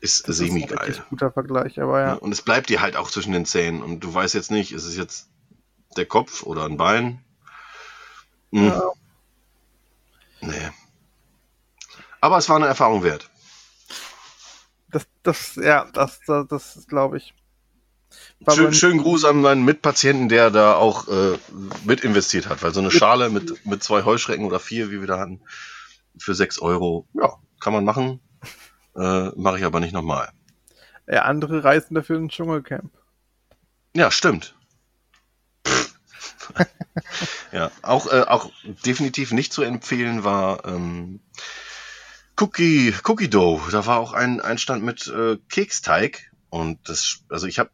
Ist 0.00 0.26
semi 0.26 0.62
geil. 0.62 0.88
Ist 0.88 1.00
ein 1.00 1.06
guter 1.10 1.32
Vergleich, 1.32 1.80
aber 1.80 2.00
ja. 2.00 2.12
Und 2.14 2.32
es 2.32 2.42
bleibt 2.42 2.68
dir 2.68 2.80
halt 2.80 2.96
auch 2.96 3.10
zwischen 3.10 3.32
den 3.32 3.46
Zähnen 3.46 3.82
und 3.82 4.00
du 4.00 4.12
weißt 4.12 4.34
jetzt 4.34 4.50
nicht, 4.50 4.72
ist 4.72 4.84
es 4.84 4.96
jetzt 4.96 5.28
der 5.96 6.06
Kopf 6.06 6.42
oder 6.42 6.64
ein 6.64 6.76
Bein? 6.76 7.24
Hm. 8.52 8.66
Ja. 8.66 8.92
Nee. 10.42 10.70
Aber 12.20 12.38
es 12.38 12.48
war 12.48 12.56
eine 12.56 12.66
Erfahrung 12.66 13.02
wert 13.02 13.30
das, 14.96 15.06
das, 15.22 15.56
ja, 15.56 15.86
das, 15.92 16.20
das, 16.26 16.46
das 16.48 16.86
glaube 16.88 17.18
ich. 17.18 17.34
Schön, 18.48 18.72
schönen 18.72 18.98
Gruß 18.98 19.24
an 19.24 19.40
meinen 19.40 19.64
Mitpatienten, 19.64 20.28
der 20.28 20.50
da 20.50 20.74
auch 20.74 21.08
äh, 21.08 21.38
mit 21.84 22.02
investiert 22.02 22.48
hat, 22.48 22.62
weil 22.62 22.72
so 22.72 22.80
eine 22.80 22.90
Schale 22.90 23.28
mit, 23.30 23.66
mit 23.66 23.82
zwei 23.82 24.04
Heuschrecken 24.04 24.46
oder 24.46 24.60
vier, 24.60 24.90
wie 24.90 25.00
wir 25.00 25.06
da 25.06 25.18
hatten, 25.18 25.40
für 26.18 26.34
sechs 26.34 26.58
Euro, 26.58 27.06
ja, 27.14 27.34
kann 27.60 27.72
man 27.72 27.84
machen. 27.84 28.20
Äh, 28.96 29.30
Mache 29.36 29.58
ich 29.58 29.64
aber 29.64 29.80
nicht 29.80 29.92
nochmal. 29.92 30.30
Ja, 31.06 31.22
andere 31.22 31.62
reisen 31.62 31.94
dafür 31.94 32.18
ins 32.18 32.32
Dschungelcamp. 32.32 32.90
Ja, 33.94 34.10
stimmt. 34.10 34.54
ja, 37.52 37.70
auch, 37.82 38.06
äh, 38.12 38.22
auch 38.22 38.50
definitiv 38.84 39.32
nicht 39.32 39.52
zu 39.52 39.62
empfehlen 39.62 40.24
war 40.24 40.64
ähm, 40.64 41.20
Cookie, 42.38 42.94
Cookie 43.04 43.30
Dough. 43.30 43.70
Da 43.70 43.86
war 43.86 43.98
auch 43.98 44.12
ein, 44.12 44.40
ein 44.40 44.58
Stand 44.58 44.84
mit 44.84 45.06
äh, 45.08 45.38
Keksteig. 45.48 46.30
Und 46.50 46.88
das, 46.88 47.24
also 47.28 47.46
ich 47.46 47.58
habe 47.58 47.70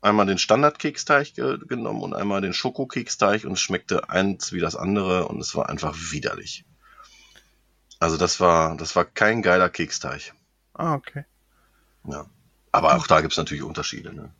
einmal 0.00 0.26
den 0.26 0.38
Standard-Keksteig 0.38 1.34
ge 1.34 1.58
genommen 1.66 2.02
und 2.02 2.14
einmal 2.14 2.40
den 2.40 2.52
Schokokeksteig 2.52 3.44
und 3.44 3.52
es 3.52 3.60
schmeckte 3.60 4.08
eins 4.08 4.52
wie 4.52 4.60
das 4.60 4.76
andere 4.76 5.26
und 5.28 5.40
es 5.40 5.54
war 5.54 5.68
einfach 5.68 5.96
widerlich. 6.10 6.64
Also 7.98 8.16
das 8.16 8.40
war, 8.40 8.76
das 8.76 8.94
war 8.96 9.04
kein 9.04 9.42
geiler 9.42 9.68
Keksteig. 9.68 10.34
Ah, 10.74 10.94
okay. 10.94 11.24
Ja. 12.04 12.26
Aber 12.72 12.96
auch 12.96 13.06
da 13.06 13.20
gibt's 13.20 13.38
natürlich 13.38 13.62
Unterschiede. 13.62 14.12
Ne? 14.12 14.30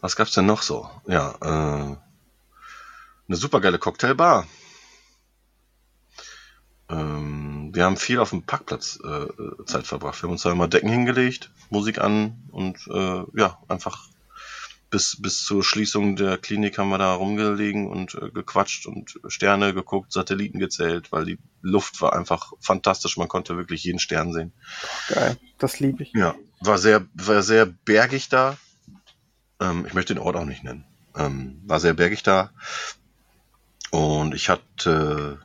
Was 0.00 0.16
gab's 0.16 0.32
denn 0.32 0.46
noch 0.46 0.62
so? 0.62 0.88
Ja, 1.06 1.34
äh, 1.40 1.96
eine 3.28 3.36
supergeile 3.36 3.78
Cocktailbar. 3.78 4.46
Ähm, 6.88 7.70
wir 7.74 7.84
haben 7.84 7.96
viel 7.96 8.20
auf 8.20 8.30
dem 8.30 8.44
Parkplatz 8.44 8.98
äh, 9.04 9.64
Zeit 9.66 9.86
verbracht. 9.86 10.22
Wir 10.22 10.28
haben 10.28 10.32
uns 10.32 10.42
da 10.42 10.52
immer 10.52 10.68
Decken 10.68 10.88
hingelegt, 10.88 11.50
Musik 11.68 11.98
an 11.98 12.48
und 12.50 12.78
äh, 12.88 13.24
ja, 13.34 13.58
einfach 13.68 14.08
bis, 14.90 15.20
bis 15.20 15.44
zur 15.44 15.62
Schließung 15.62 16.16
der 16.16 16.38
Klinik 16.38 16.78
haben 16.78 16.88
wir 16.88 16.98
da 16.98 17.14
rumgelegen 17.14 17.88
und 17.88 18.14
äh, 18.14 18.30
gequatscht 18.30 18.86
und 18.86 19.18
Sterne 19.28 19.74
geguckt, 19.74 20.12
Satelliten 20.12 20.58
gezählt, 20.58 21.12
weil 21.12 21.24
die 21.24 21.38
Luft 21.60 22.00
war 22.00 22.14
einfach 22.14 22.52
fantastisch. 22.60 23.16
Man 23.16 23.28
konnte 23.28 23.56
wirklich 23.56 23.84
jeden 23.84 23.98
Stern 23.98 24.32
sehen. 24.32 24.52
Geil, 25.08 25.36
das 25.58 25.80
liebe 25.80 26.02
ich. 26.02 26.12
Ja, 26.14 26.34
war 26.60 26.78
sehr, 26.78 27.06
war 27.14 27.42
sehr 27.42 27.66
bergig 27.66 28.28
da. 28.28 28.56
Ähm, 29.60 29.84
ich 29.86 29.94
möchte 29.94 30.14
den 30.14 30.22
Ort 30.22 30.36
auch 30.36 30.44
nicht 30.44 30.64
nennen. 30.64 30.84
Ähm, 31.16 31.60
war 31.66 31.80
sehr 31.80 31.94
bergig 31.94 32.22
da. 32.22 32.50
Und 33.90 34.34
ich 34.34 34.48
hatte 34.48 35.38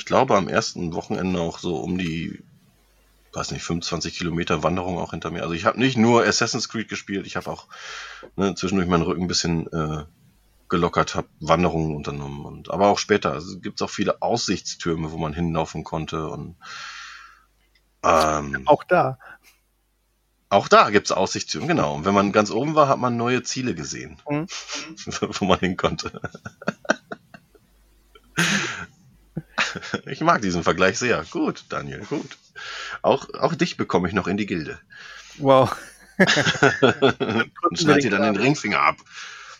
ich 0.00 0.06
glaube, 0.06 0.34
am 0.34 0.48
ersten 0.48 0.94
Wochenende 0.94 1.38
auch 1.42 1.58
so 1.58 1.76
um 1.76 1.98
die, 1.98 2.42
weiß 3.32 3.52
nicht, 3.52 3.62
25 3.62 4.16
Kilometer 4.18 4.62
Wanderung 4.62 4.98
auch 4.98 5.10
hinter 5.12 5.30
mir. 5.30 5.42
Also 5.42 5.54
ich 5.54 5.64
habe 5.64 5.78
nicht 5.78 5.96
nur 5.96 6.24
Assassin's 6.24 6.68
Creed 6.68 6.88
gespielt, 6.88 7.26
ich 7.26 7.36
habe 7.36 7.50
auch 7.50 7.68
ne, 8.36 8.54
zwischendurch 8.54 8.88
meinen 8.88 9.02
Rücken 9.02 9.22
ein 9.22 9.28
bisschen 9.28 9.66
äh, 9.72 10.04
aufgelockert, 10.64 11.16
habe 11.16 11.28
Wanderungen 11.40 11.96
unternommen 11.96 12.44
und 12.44 12.70
aber 12.70 12.88
auch 12.88 12.98
später. 12.98 13.32
Also 13.32 13.58
gibt 13.60 13.80
es 13.80 13.84
auch 13.84 13.90
viele 13.90 14.22
Aussichtstürme, 14.22 15.10
wo 15.12 15.18
man 15.18 15.32
hinlaufen 15.32 15.82
konnte 15.84 16.28
und 16.28 16.56
ähm, 18.04 18.62
Auch 18.66 18.84
da. 18.84 19.18
auch 20.48 20.68
da 20.68 20.90
gibt 20.90 21.06
es 21.06 21.12
Aussichtstürme, 21.12 21.66
genau. 21.68 21.94
Und 21.94 22.04
wenn 22.04 22.14
man 22.14 22.32
ganz 22.32 22.50
oben 22.50 22.74
war, 22.74 22.88
hat 22.88 22.98
man 22.98 23.16
neue 23.16 23.42
Ziele 23.42 23.74
gesehen, 23.74 24.20
Mhm. 24.28 24.46
wo 25.38 25.44
man 25.44 25.58
hin 25.60 25.76
konnte. 25.76 26.20
Ich 30.06 30.20
mag 30.20 30.42
diesen 30.42 30.62
Vergleich 30.62 30.98
sehr. 30.98 31.24
Gut, 31.30 31.64
Daniel, 31.68 32.04
gut. 32.08 32.38
Auch, 33.02 33.32
auch 33.34 33.54
dich 33.54 33.76
bekomme 33.76 34.08
ich 34.08 34.14
noch 34.14 34.26
in 34.26 34.36
die 34.36 34.46
Gilde. 34.46 34.80
Wow. 35.38 35.74
Und 36.18 37.78
schneid 37.78 38.02
dir 38.02 38.10
dann 38.10 38.22
den 38.22 38.36
Ringfinger 38.36 38.80
ab. 38.80 38.96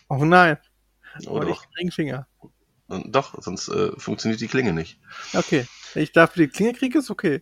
Oh 0.09 0.23
nein. 0.23 0.57
Oh, 1.25 1.31
Oh, 1.31 1.39
doch. 1.39 1.65
Ringfinger. 1.77 2.27
Und 2.87 3.15
doch, 3.15 3.41
sonst 3.41 3.69
äh, 3.69 3.91
funktioniert 3.97 4.41
die 4.41 4.47
Klinge 4.47 4.73
nicht. 4.73 4.99
Okay. 5.33 5.65
Wenn 5.93 6.03
ich 6.03 6.11
dafür 6.11 6.45
die 6.45 6.51
Klinge 6.51 6.73
kriege, 6.73 6.99
ist 6.99 7.09
okay. 7.09 7.41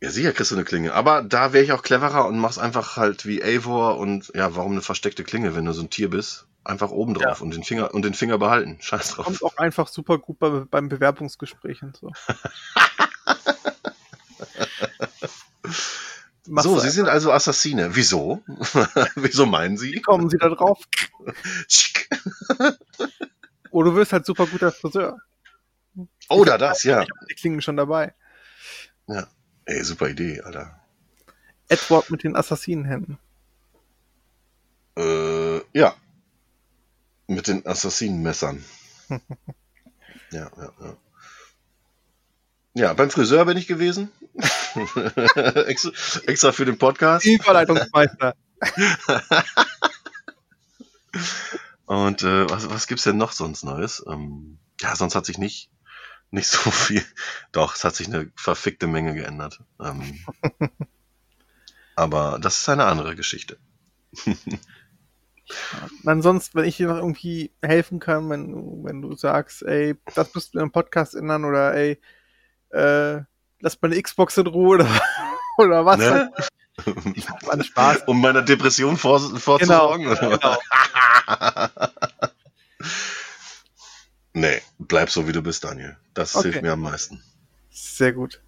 Ja, 0.00 0.10
sicher 0.10 0.32
kriegst 0.32 0.52
du 0.52 0.54
eine 0.54 0.64
Klinge. 0.64 0.92
Aber 0.94 1.22
da 1.22 1.52
wäre 1.52 1.64
ich 1.64 1.72
auch 1.72 1.82
cleverer 1.82 2.26
und 2.26 2.38
mach's 2.38 2.58
einfach 2.58 2.96
halt 2.96 3.26
wie 3.26 3.42
Eivor 3.42 3.98
und 3.98 4.30
ja, 4.34 4.54
warum 4.54 4.72
eine 4.72 4.82
versteckte 4.82 5.24
Klinge, 5.24 5.56
wenn 5.56 5.64
du 5.64 5.72
so 5.72 5.82
ein 5.82 5.90
Tier 5.90 6.10
bist? 6.10 6.47
Einfach 6.68 6.90
oben 6.90 7.14
drauf 7.14 7.40
und 7.40 7.54
den 7.54 7.64
Finger 7.64 7.94
und 7.94 8.04
den 8.04 8.14
Finger 8.14 8.38
behalten. 8.38 8.78
Scheiß 8.80 9.12
drauf. 9.12 9.24
Kommt 9.24 9.42
auch 9.42 9.56
einfach 9.56 9.88
super 9.88 10.18
gut 10.18 10.38
bei, 10.38 10.50
beim 10.70 10.88
Bewerbungsgespräch 10.88 11.82
und 11.82 11.96
so. 11.96 12.12
So, 16.50 16.78
Sie 16.78 16.88
sind 16.88 17.10
also 17.10 17.30
Assassine. 17.30 17.94
Wieso? 17.94 18.42
Wieso 19.16 19.44
meinen 19.44 19.78
Wie 19.78 19.92
Sie? 19.92 20.00
kommen 20.00 20.30
Sie 20.30 20.38
da 20.38 20.48
drauf? 20.48 20.78
Schick. 21.68 22.08
Oder 23.70 23.90
du 23.90 23.96
wirst 23.96 24.14
halt 24.14 24.24
super 24.24 24.46
guter 24.46 24.72
Friseur. 24.72 25.18
Oder 26.30 26.56
das, 26.56 26.84
ja. 26.84 27.02
Ich 27.02 27.10
hab 27.10 27.28
die 27.28 27.34
Klingen 27.34 27.60
schon 27.60 27.76
dabei. 27.76 28.14
Ey, 29.68 29.84
super 29.84 30.08
Idee, 30.08 30.40
Alter. 30.40 30.80
Edward 31.68 32.10
mit 32.10 32.24
den 32.24 32.34
Assassinenhänden. 32.34 33.18
Äh, 34.96 35.58
ja. 35.78 35.94
Mit 37.28 37.46
den 37.46 37.64
Assassinenmessern. 37.66 38.64
ja, 39.10 39.20
ja, 40.56 40.72
ja. 40.80 40.96
Ja, 42.74 42.92
beim 42.94 43.10
Friseur 43.10 43.44
bin 43.44 43.56
ich 43.56 43.66
gewesen. 43.66 44.10
extra, 45.66 45.90
extra 46.26 46.52
für 46.52 46.64
den 46.64 46.78
Podcast. 46.78 47.26
Überleitungsmeister. 47.26 48.34
Und 51.86 52.22
äh, 52.22 52.48
was, 52.48 52.70
was 52.70 52.86
gibt's 52.86 53.04
denn 53.04 53.16
noch 53.16 53.32
sonst 53.32 53.64
Neues? 53.64 54.04
Ähm, 54.08 54.58
ja, 54.80 54.94
sonst 54.94 55.14
hat 55.16 55.26
sich 55.26 55.38
nicht, 55.38 55.70
nicht 56.30 56.48
so 56.48 56.70
viel. 56.70 57.04
Doch, 57.52 57.74
es 57.74 57.82
hat 57.84 57.96
sich 57.96 58.06
eine 58.06 58.30
verfickte 58.36 58.86
Menge 58.86 59.14
geändert. 59.14 59.60
Ähm, 59.80 60.24
aber 61.96 62.38
das 62.40 62.58
ist 62.60 62.68
eine 62.68 62.84
andere 62.84 63.16
Geschichte. 63.16 63.58
Ansonsten, 66.04 66.58
wenn 66.58 66.64
ich 66.66 66.76
dir 66.76 66.88
noch 66.88 66.96
irgendwie 66.98 67.50
helfen 67.62 68.00
kann, 68.00 68.28
wenn, 68.30 68.52
du- 68.52 68.80
wenn 68.84 69.00
du 69.02 69.14
sagst, 69.16 69.62
ey, 69.62 69.96
das 70.14 70.34
müsst 70.34 70.54
du 70.54 70.58
im 70.60 70.70
Podcast 70.72 71.14
ändern 71.14 71.44
oder 71.44 71.74
ey, 71.74 71.98
äh, 72.70 73.20
lass 73.60 73.78
meine 73.80 74.00
Xbox 74.00 74.36
in 74.36 74.46
Ruhe 74.46 74.76
oder, 74.76 74.88
oder 75.58 75.84
was. 75.86 75.98
Ne? 75.98 76.32
Ich 77.14 77.28
hab 77.28 77.48
an 77.48 77.64
Spaß. 77.64 78.02
um 78.06 78.20
meiner 78.20 78.42
Depression 78.42 78.96
vor, 78.96 79.18
vorzusorgen? 79.38 80.06
was? 80.08 80.20
Genau. 80.20 80.56
nee, 84.32 84.60
bleib 84.78 85.10
so 85.10 85.26
wie 85.26 85.32
du 85.32 85.42
bist, 85.42 85.64
Daniel. 85.64 85.96
Das 86.14 86.36
Okay. 86.36 86.44
hilft 86.50 86.62
mir 86.62 86.72
am 86.72 86.80
meisten. 86.82 87.22
Sehr 87.70 88.12
gut. 88.12 88.40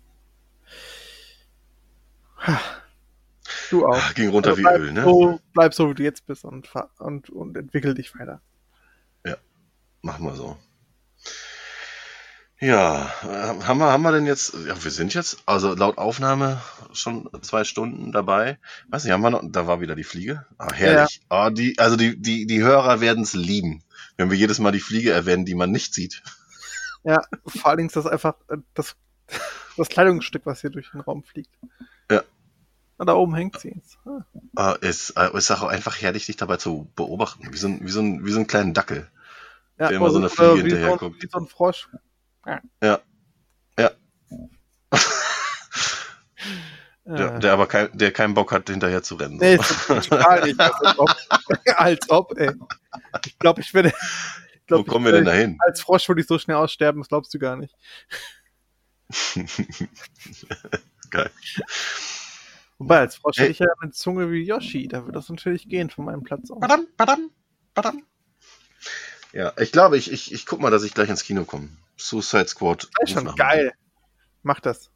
Du 3.71 3.87
auch. 3.87 3.97
Ah, 3.97 4.13
Ging 4.15 4.29
runter 4.31 4.57
wie 4.57 4.63
bleib, 4.63 4.81
Öl, 4.81 4.93
ne? 4.93 5.05
so, 5.05 5.41
bleib 5.53 5.75
so, 5.75 5.91
wie 5.91 5.95
du 5.95 6.03
jetzt 6.03 6.27
bist 6.27 6.45
und, 6.45 6.69
und, 6.99 7.31
und 7.31 7.57
entwickel 7.57 7.95
dich 7.95 8.19
weiter. 8.19 8.41
Machen 10.03 10.25
wir 10.25 10.35
so. 10.35 10.57
Ja, 12.59 13.11
äh, 13.23 13.65
haben 13.65 13.79
wir, 13.79 13.91
haben 13.91 14.03
wir 14.03 14.13
denn 14.13 14.27
jetzt, 14.27 14.55
ja, 14.67 14.83
wir 14.83 14.91
sind 14.91 15.15
jetzt, 15.15 15.43
also 15.47 15.75
laut 15.75 15.97
Aufnahme 15.97 16.61
schon 16.93 17.29
zwei 17.41 17.65
Stunden 17.65 18.13
dabei. 18.13 18.59
Weiß 18.89 19.05
nicht, 19.05 19.13
haben 19.13 19.23
wir 19.23 19.31
noch, 19.31 19.43
da 19.45 19.67
war 19.67 19.81
wieder 19.81 19.97
die 19.97 20.05
Fliege. 20.05 20.47
Ah, 20.59 20.73
herrlich. 20.73 21.23
Ah, 21.31 21.51
die, 21.51 21.79
also 21.79 21.97
die, 21.97 22.21
die, 22.21 22.47
die 22.47 22.63
Hörer 22.63 23.01
werden 23.01 23.23
es 23.23 23.33
lieben, 23.33 23.83
wenn 24.17 24.31
wir 24.31 24.37
jedes 24.37 24.59
Mal 24.59 24.73
die 24.73 24.81
Fliege 24.81 25.11
erwähnen, 25.11 25.47
die 25.47 25.55
man 25.55 25.71
nicht 25.71 25.95
sieht. 25.95 26.23
Ja, 27.03 27.23
vor 27.47 27.67
allen 27.67 27.79
Dingen 27.79 27.89
ist 27.89 27.97
das 27.97 28.07
einfach 28.07 28.35
äh, 28.49 28.59
das, 28.75 28.95
das 29.79 29.89
Kleidungsstück, 29.89 30.45
was 30.45 30.61
hier 30.61 30.71
durch 30.71 30.91
den 30.91 31.01
Raum 31.01 31.23
fliegt. 31.23 31.55
Ja. 32.11 32.23
Und 33.01 33.07
da 33.07 33.15
oben 33.15 33.35
hängt 33.35 33.59
sie 33.59 33.71
jetzt. 33.71 33.97
Ah, 34.05 34.21
Ah, 34.57 34.77
es 34.83 35.09
äh, 35.17 35.31
ist 35.35 35.51
auch 35.51 35.63
einfach 35.63 35.97
herrlich, 36.03 36.27
dich 36.27 36.37
dabei 36.37 36.59
zu 36.59 36.91
beobachten. 36.97 37.51
Wie 37.51 37.57
so 37.57 37.67
ein, 37.69 37.81
wie 37.83 37.91
so 37.91 38.01
ein, 38.01 38.27
wie 38.27 38.31
so 38.31 38.41
ein 38.41 38.47
kleinen 38.47 38.75
Dackel. 38.75 39.11
Ja, 39.79 39.89
Der 39.89 39.97
immer 39.97 40.11
so 40.11 40.19
oder- 40.19 40.27
eine 40.27 40.29
Fliege 40.29 40.53
oder 40.53 40.65
wie 40.65 40.71
so, 40.71 40.93
ein- 40.93 40.99
guckt. 40.99 41.23
Wie 41.23 41.29
so 41.33 41.39
ein 41.39 41.47
Frosch. 41.47 41.89
Ja. 42.47 42.61
Ja. 42.83 43.01
Der, 47.07 47.35
Äh, 47.37 47.39
der 47.41 47.53
aber 47.55 47.67
kein, 47.67 47.89
der 47.97 48.13
keinen 48.13 48.35
Bock 48.35 48.53
hat, 48.53 48.69
hinterher 48.69 49.03
zu 49.03 49.15
rennen. 49.17 49.39
nee, 49.39 49.55
ist 49.57 49.87
total 49.89 50.43
nicht. 50.45 50.61
Als 50.61 50.99
ob, 50.99 51.11
als 51.77 52.11
ob 52.11 52.39
ey. 52.39 52.53
Ich 53.27 53.39
glaube, 53.39 53.63
ich 53.63 53.73
werde. 53.75 53.93
Glaub, 54.67 54.87
Wo 54.87 54.93
kommen 54.93 55.07
ich 55.07 55.13
wir 55.13 55.17
denn 55.19 55.25
dahin? 55.25 55.59
Als 55.61 55.81
Frosch 55.81 56.07
würde 56.09 56.21
ich 56.21 56.29
so 56.29 56.39
schnell 56.39 56.57
aussterben, 56.59 57.01
das 57.01 57.09
glaubst 57.09 57.33
du 57.35 57.39
gar 57.39 57.57
nicht. 57.57 57.75
Geil. 61.11 61.31
Wobei, 62.81 63.01
als 63.01 63.17
Frosch 63.17 63.37
Hey. 63.37 63.45
hätte 63.45 63.53
ich 63.53 63.59
ja 63.59 63.67
eine 63.81 63.91
Zunge 63.91 64.33
wie 64.33 64.43
Yoshi, 64.43 64.89
da 64.89 65.03
würde 65.03 65.13
das 65.13 65.29
natürlich 65.29 65.69
gehen 65.69 65.91
von 65.91 66.07
meinem 66.07 66.23
Platz 66.23 66.51
aus. 66.51 66.61
Badam, 66.61 66.87
badam, 66.97 67.31
badam. 67.75 68.03
Ja, 69.35 69.53
ich 69.59 69.71
glaube, 69.71 69.99
ich, 69.99 70.11
ich, 70.11 70.33
ich 70.33 70.47
guck 70.47 70.61
mal, 70.61 70.71
dass 70.71 70.83
ich 70.83 70.95
gleich 70.95 71.11
ins 71.11 71.23
Kino 71.23 71.45
komme. 71.45 71.69
Suicide 71.99 72.49
Squad. 72.49 72.89
Das 72.99 73.11
ist 73.11 73.15
schon 73.15 73.37
geil. 73.37 73.75
Mach 74.43 74.61
das. 74.61 74.91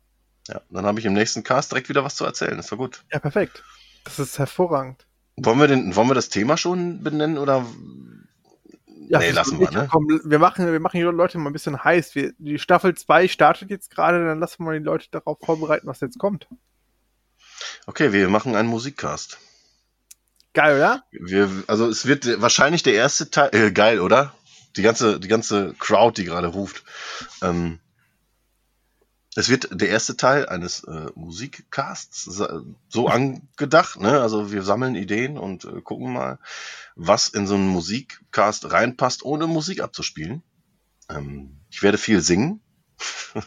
Ja, 0.49 0.63
dann 0.71 0.87
habe 0.87 0.99
ich 0.99 1.05
im 1.05 1.13
nächsten 1.13 1.43
Cast 1.43 1.73
direkt 1.73 1.91
wieder 1.91 2.03
was 2.03 2.17
zu 2.17 2.25
erzählen. 2.25 2.57
Das 2.57 2.71
war 2.71 2.79
gut. 2.79 3.05
Ja, 3.13 3.19
perfekt. 3.19 3.63
Das 4.05 4.19
ist 4.19 4.39
hervorragend. 4.39 5.07
Wollen 5.37 5.59
wir, 5.59 5.67
den, 5.67 5.95
wollen 5.95 6.09
wir 6.09 6.15
das 6.15 6.31
Thema 6.31 6.57
schon 6.57 7.03
benennen 7.03 7.37
oder? 7.37 7.67
Ja, 9.09 9.19
nee, 9.19 9.31
lassen 9.31 9.61
ist 9.61 9.73
wir, 9.73 9.79
ne? 9.79 9.89
Komm, 9.91 10.09
wir 10.25 10.39
machen, 10.39 10.73
wir 10.73 10.81
machen 10.81 10.97
die 10.97 11.03
Leute 11.03 11.37
mal 11.37 11.51
ein 11.51 11.53
bisschen 11.53 11.85
heiß. 11.85 12.15
Wir, 12.15 12.33
die 12.39 12.59
Staffel 12.59 12.95
2 12.95 13.29
startet 13.29 13.69
jetzt 13.69 13.91
gerade, 13.91 14.25
dann 14.25 14.41
lassen 14.41 14.65
wir 14.65 14.73
die 14.73 14.85
Leute 14.85 15.09
darauf 15.11 15.39
vorbereiten, 15.39 15.87
was 15.87 16.01
jetzt 16.01 16.19
kommt. 16.19 16.49
Okay, 17.87 18.13
wir 18.13 18.29
machen 18.29 18.55
einen 18.55 18.69
Musikcast. 18.69 19.39
Geil, 20.53 20.77
oder? 20.77 21.05
Wir, 21.11 21.51
also 21.67 21.89
es 21.89 22.07
wird 22.07 22.41
wahrscheinlich 22.41 22.83
der 22.83 22.95
erste 22.95 23.31
Teil. 23.31 23.51
Äh, 23.53 23.73
geil, 23.73 24.01
oder? 24.01 24.35
Die 24.77 24.83
ganze, 24.83 25.21
die 25.21 25.29
ganze 25.29 25.75
Crowd, 25.79 26.21
die 26.21 26.27
gerade 26.27 26.49
ruft. 26.49 26.85
Ähm, 27.43 27.81
es 29.37 29.49
wird 29.49 29.69
der 29.73 29.89
erste 29.89 30.17
Teil 30.17 30.47
eines 30.47 30.85
äh, 30.85 31.09
Musikcasts 31.17 32.41
so 32.89 33.09
angedacht. 33.09 34.01
Ne? 34.01 34.21
Also 34.21 34.53
wir 34.53 34.63
sammeln 34.63 34.95
Ideen 34.95 35.39
und 35.39 35.65
äh, 35.65 35.81
gucken 35.81 36.13
mal, 36.13 36.39
was 36.95 37.29
in 37.29 37.49
so 37.49 37.57
einen 37.57 37.67
Musikcast 37.67 38.71
reinpasst, 38.71 39.25
ohne 39.25 39.49
Musik 39.49 39.81
abzuspielen. 39.81 40.43
Ähm, 41.09 41.59
ich 41.69 41.83
werde 41.83 41.99
viel 41.99 42.21
singen. 42.21 42.61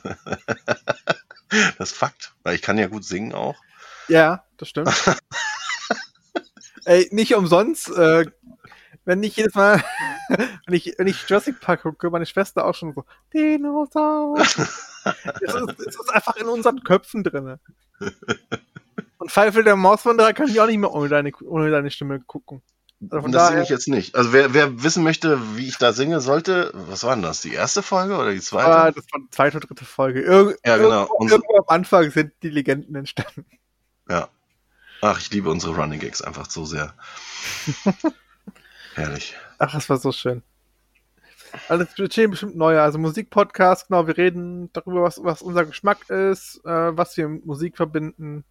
das 1.77 1.91
ist 1.91 1.97
Fakt, 1.97 2.35
weil 2.43 2.55
ich 2.55 2.61
kann 2.61 2.77
ja 2.77 2.87
gut 2.87 3.05
singen 3.05 3.33
auch. 3.33 3.55
Ja, 4.07 4.43
das 4.57 4.69
stimmt. 4.69 4.89
Ey, 6.85 7.07
nicht 7.11 7.35
umsonst, 7.35 7.89
äh, 7.89 8.25
wenn 9.05 9.21
ich 9.23 9.35
jedes 9.35 9.55
Mal, 9.55 9.83
wenn 10.29 10.73
ich, 10.75 10.93
wenn 10.97 11.07
ich 11.07 11.27
Jurassic 11.27 11.59
Park 11.59 11.81
gucke, 11.83 12.09
meine 12.09 12.25
Schwester 12.25 12.65
auch 12.65 12.75
schon 12.75 12.93
so, 12.93 13.03
Dinosaurier. 13.33 14.41
es, 14.45 14.55
ist, 15.53 15.79
es 15.79 15.95
ist 15.95 16.13
einfach 16.13 16.35
in 16.37 16.47
unseren 16.47 16.83
Köpfen 16.83 17.23
drinne. 17.23 17.59
Und 19.17 19.31
Pfeifel 19.31 19.63
der 19.63 19.75
Mauswanderer 19.75 20.33
kann 20.33 20.47
ich 20.47 20.59
auch 20.61 20.67
nicht 20.67 20.77
mehr 20.77 20.93
ohne 20.93 21.09
deine, 21.09 21.31
ohne 21.43 21.71
deine 21.71 21.91
Stimme 21.91 22.21
gucken. 22.21 22.61
Also 23.09 23.27
das 23.27 23.31
daher- 23.33 23.49
singe 23.51 23.63
ich 23.63 23.69
jetzt 23.69 23.87
nicht. 23.89 24.15
Also 24.15 24.33
wer, 24.33 24.53
wer 24.53 24.81
wissen 24.81 25.03
möchte, 25.03 25.39
wie 25.55 25.67
ich 25.67 25.77
da 25.77 25.93
singe, 25.93 26.19
sollte, 26.21 26.71
was 26.73 27.03
war 27.03 27.15
denn 27.15 27.21
das? 27.23 27.41
Die 27.41 27.53
erste 27.53 27.83
Folge 27.83 28.15
oder 28.15 28.31
die 28.31 28.39
zweite? 28.39 28.67
Aber 28.71 28.91
das 28.91 29.05
war 29.11 29.19
die 29.19 29.29
zweite 29.29 29.57
oder 29.57 29.67
dritte 29.67 29.85
Folge. 29.85 30.21
Irg 30.21 30.57
Ja, 30.65 30.77
genau. 30.77 31.01
Irgendwo, 31.01 31.13
Unser- 31.15 31.35
irgendwo 31.35 31.57
am 31.57 31.65
Anfang 31.67 32.09
sind 32.11 32.31
die 32.43 32.49
Legenden 32.49 32.95
entstanden. 32.95 33.45
Ja. 34.09 34.29
Ach, 35.01 35.19
ich 35.19 35.29
liebe 35.31 35.49
unsere 35.49 35.75
Running 35.75 35.99
Gags 35.99 36.21
einfach 36.21 36.49
so 36.49 36.65
sehr. 36.65 36.93
Herrlich. 38.95 39.35
Ach, 39.59 39.71
das 39.71 39.89
war 39.89 39.97
so 39.97 40.11
schön. 40.11 40.43
Also 41.69 41.83
es 41.83 41.97
entstehen 41.97 42.31
bestimmt 42.31 42.55
neue, 42.55 42.81
also 42.81 42.97
Musikpodcast, 42.97 43.87
genau, 43.87 44.07
wir 44.07 44.17
reden 44.17 44.71
darüber, 44.73 45.03
was, 45.03 45.23
was 45.23 45.41
unser 45.41 45.65
Geschmack 45.65 46.09
ist, 46.09 46.61
äh, 46.65 46.97
was 46.97 47.15
wir 47.15 47.27
mit 47.27 47.45
Musik 47.45 47.77
verbinden. 47.77 48.43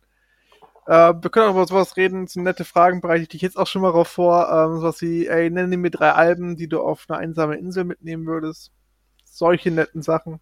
Äh, 0.87 1.15
wir 1.21 1.31
können 1.31 1.49
auch 1.49 1.55
über 1.55 1.67
sowas 1.67 1.97
reden, 1.97 2.27
so 2.27 2.41
nette 2.41 2.65
Fragen 2.65 3.01
bereite 3.01 3.23
ich 3.23 3.29
dich 3.29 3.43
jetzt 3.43 3.59
auch 3.59 3.67
schon 3.67 3.83
mal 3.83 3.93
drauf 3.93 4.09
vor. 4.09 4.49
Ähm, 4.51 4.81
sowas 4.81 5.01
wie, 5.03 5.27
ey, 5.27 5.51
nenne 5.51 5.77
mir 5.77 5.91
drei 5.91 6.13
Alben, 6.13 6.57
die 6.57 6.69
du 6.69 6.81
auf 6.81 7.07
eine 7.09 7.19
einsame 7.19 7.57
Insel 7.57 7.85
mitnehmen 7.85 8.27
würdest. 8.27 8.73
Solche 9.25 9.71
netten 9.71 10.03
Sachen. 10.03 10.41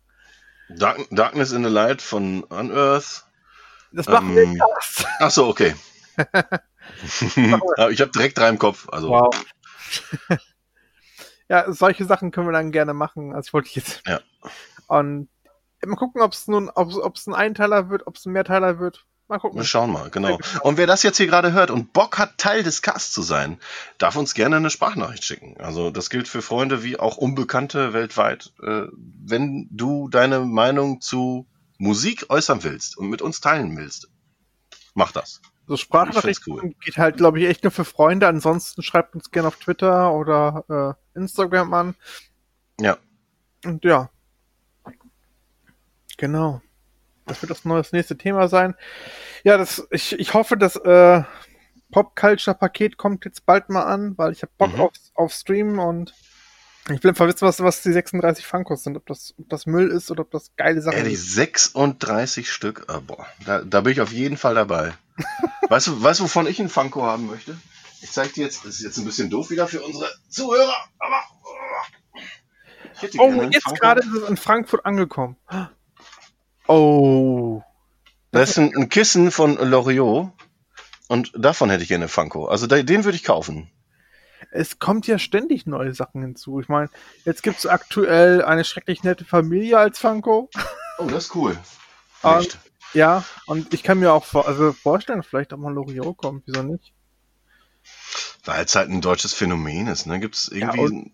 Dark, 0.69 0.99
Darkness 1.11 1.53
in 1.53 1.65
the 1.65 1.71
Light 1.71 2.03
von 2.03 2.45
Unearth. 2.45 3.25
Das 3.95 4.07
machen 4.07 4.37
Ähm, 4.37 4.55
wir 4.55 4.67
erst. 4.77 5.07
Ach 5.21 5.31
so, 5.31 5.49
okay. 5.49 5.75
Ich 7.91 8.01
habe 8.01 8.11
direkt 8.11 8.39
drei 8.39 8.49
im 8.49 8.59
Kopf. 8.59 8.89
Also, 8.91 9.09
Wow. 9.09 9.35
ja, 11.49 11.73
solche 11.73 12.05
Sachen 12.05 12.31
können 12.31 12.47
wir 12.47 12.53
dann 12.53 12.73
gerne 12.73 12.95
machen. 12.95 13.35
Also 13.35 13.49
ich 13.49 13.53
wollte 13.53 13.71
jetzt. 13.73 14.03
Ja. 14.07 14.21
Und 14.87 15.29
mal 15.85 15.97
gucken, 15.97 16.21
ob 16.21 16.33
es 16.33 16.47
nun, 16.47 16.71
ob 16.71 17.17
es 17.17 17.27
ein 17.27 17.35
Einteiler 17.35 17.91
wird, 17.91 18.07
ob 18.07 18.17
es 18.17 18.27
ein 18.27 18.33
Mehrteiler 18.33 18.79
wird. 18.79 19.07
Mal 19.27 19.39
gucken. 19.39 19.59
wir 19.59 19.65
schauen 19.65 19.91
mal, 19.91 20.11
genau. 20.11 20.39
Und 20.61 20.77
wer 20.77 20.87
das 20.87 21.03
jetzt 21.03 21.17
hier 21.17 21.27
gerade 21.27 21.53
hört 21.53 21.71
und 21.71 21.95
Bock 21.95 22.19
hat, 22.19 22.37
Teil 22.37 22.63
des 22.63 22.83
Casts 22.83 23.13
zu 23.13 23.23
sein, 23.23 23.59
darf 23.97 24.17
uns 24.17 24.35
gerne 24.35 24.57
eine 24.57 24.69
Sprachnachricht 24.69 25.25
schicken. 25.25 25.57
Also 25.59 25.91
das 25.91 26.11
gilt 26.11 26.29
für 26.29 26.43
Freunde 26.43 26.83
wie 26.83 26.99
auch 26.99 27.17
Unbekannte 27.17 27.95
weltweit. 27.95 28.53
Äh, 28.63 28.83
wenn 28.93 29.69
du 29.71 30.09
deine 30.11 30.41
Meinung 30.41 31.01
zu 31.01 31.47
Musik 31.79 32.27
äußern 32.29 32.63
willst 32.63 32.97
und 32.97 33.09
mit 33.09 33.23
uns 33.23 33.41
teilen 33.41 33.77
willst, 33.77 34.09
mach 34.95 35.13
das. 35.13 35.41
So 35.67 35.75
Ich 35.75 35.81
Sprachnachrichten 35.81 36.59
find's 36.59 36.85
geht 36.85 36.99
halt, 36.99 37.17
glaube 37.17 37.41
ich, 37.41 37.47
echt 37.47 37.65
nur 37.65 37.71
für 37.71 37.85
Freunde. 37.85 38.29
Ansonsten 38.29 38.83
schreibt 38.83 39.15
uns 39.15 39.31
gerne 39.31 39.49
auf 39.49 39.57
Twitter 39.57 40.13
oder 40.13 40.97
äh, 41.15 41.19
Instagram 41.19 41.73
an. 41.73 41.95
Ja. 42.79 42.99
Und 43.65 43.85
ja. 43.85 44.11
Genau. 46.19 46.61
Das 47.27 47.41
wird 47.41 47.51
das 47.51 47.65
neue 47.65 47.79
das 47.79 47.93
nächste 47.93 48.17
Thema 48.19 48.49
sein. 48.49 48.75
Ja, 49.43 49.57
das, 49.57 49.87
ich, 49.91 50.19
ich 50.19 50.35
hoffe, 50.35 50.57
das 50.59 50.77
äh, 50.77 51.23
Pop-Culture-Paket 51.91 52.99
kommt 52.99 53.25
jetzt 53.25 53.47
bald 53.47 53.71
mal 53.71 53.85
an, 53.85 54.17
weil 54.19 54.33
ich 54.33 54.43
habe 54.43 54.53
Bock 54.59 54.75
Mhm. 54.75 54.81
auf, 54.81 54.93
auf 55.15 55.33
Streamen 55.33 55.79
und 55.79 56.15
ich 56.91 57.05
einfach 57.05 57.27
wissen, 57.27 57.43
was, 57.43 57.61
was 57.61 57.83
die 57.83 57.93
36 57.93 58.47
Funkos 58.47 58.83
sind. 58.83 58.97
Ob 58.97 59.07
das, 59.07 59.35
ob 59.39 59.49
das 59.49 59.67
Müll 59.67 59.91
ist 59.91 60.11
oder 60.11 60.23
ob 60.23 60.31
das 60.31 60.51
geile 60.57 60.83
Sachen 60.83 60.99
Ehrlich, 60.99 61.19
sind. 61.19 61.57
36 61.57 62.51
Stück, 62.51 62.85
ah, 62.89 63.01
boah, 63.01 63.27
da, 63.47 63.63
da 63.63 63.81
bin 63.81 63.93
ich 63.93 64.01
auf 64.01 64.13
jeden 64.13 64.37
Fall 64.37 64.55
dabei. 64.55 64.93
weißt 65.69 65.87
du, 65.87 66.03
weißt 66.03 66.21
du, 66.21 66.25
wovon 66.25 66.47
ich 66.47 66.61
einen 66.61 66.69
Funko 66.69 67.03
haben 67.03 67.27
möchte? 67.27 67.57
Ich 68.03 68.11
zeig 68.13 68.35
dir 68.35 68.45
jetzt, 68.45 68.65
das 68.67 68.77
ist 68.77 68.83
jetzt 68.83 68.99
ein 68.99 69.07
bisschen 69.07 69.31
doof 69.31 69.51
wieder 69.51 69.67
für 69.67 69.81
unsere 69.83 70.13
Zuhörer, 70.29 70.77
aber 70.99 71.23
oh, 71.43 71.55
Oh, 73.19 73.43
jetzt 73.51 73.81
gerade 73.81 74.01
ist 74.01 74.13
es 74.13 74.29
in 74.29 74.37
Frankfurt 74.37 74.87
angekommen. 74.87 75.37
Oh. 76.67 77.63
Das 78.31 78.51
ist 78.51 78.59
ein, 78.59 78.75
ein 78.77 78.89
Kissen 78.89 79.31
von 79.31 79.57
Loriot 79.57 80.33
und 81.09 81.33
davon 81.37 81.71
hätte 81.71 81.83
ich 81.83 81.89
gerne 81.89 82.09
Funko. 82.09 82.47
Also 82.47 82.67
den 82.67 83.05
würde 83.05 83.17
ich 83.17 83.25
kaufen. 83.25 83.71
Es 84.55 84.79
kommt 84.79 85.09
ja 85.09 85.19
ständig 85.19 85.67
neue 85.67 85.93
Sachen 85.95 86.23
hinzu. 86.23 86.61
Ich 86.61 86.69
meine, 86.69 86.89
jetzt 87.25 87.43
gibt 87.43 87.59
es 87.59 87.67
aktuell 87.67 88.41
eine 88.45 88.63
schrecklich 88.65 89.03
nette 89.03 89.25
Familie 89.25 89.79
als 89.79 89.99
Funko. 89.99 90.49
Oh, 90.99 91.07
das 91.07 91.25
ist 91.25 91.35
cool. 91.35 91.59
Nicht. 92.23 92.57
Ja, 92.93 93.25
und 93.47 93.75
ich 93.75 93.83
kann 93.83 93.99
mir 93.99 94.13
auch 94.13 94.25
vor, 94.25 94.47
also 94.47 94.73
vorstellen, 94.73 95.25
vielleicht 95.25 95.53
auch 95.53 95.59
mal 95.59 95.75
Loriot 95.75 96.17
kommt. 96.17 96.45
Wieso 96.47 96.63
nicht? 96.63 96.93
Weil 98.45 98.65
es 98.65 98.77
halt 98.77 98.91
ein 98.91 99.01
deutsches 99.01 99.35
Phänomen 99.35 99.89
ist, 99.89 100.07
ne? 100.07 100.21
Gibt 100.21 100.37
es 100.37 100.47
irgendwie 100.47 101.11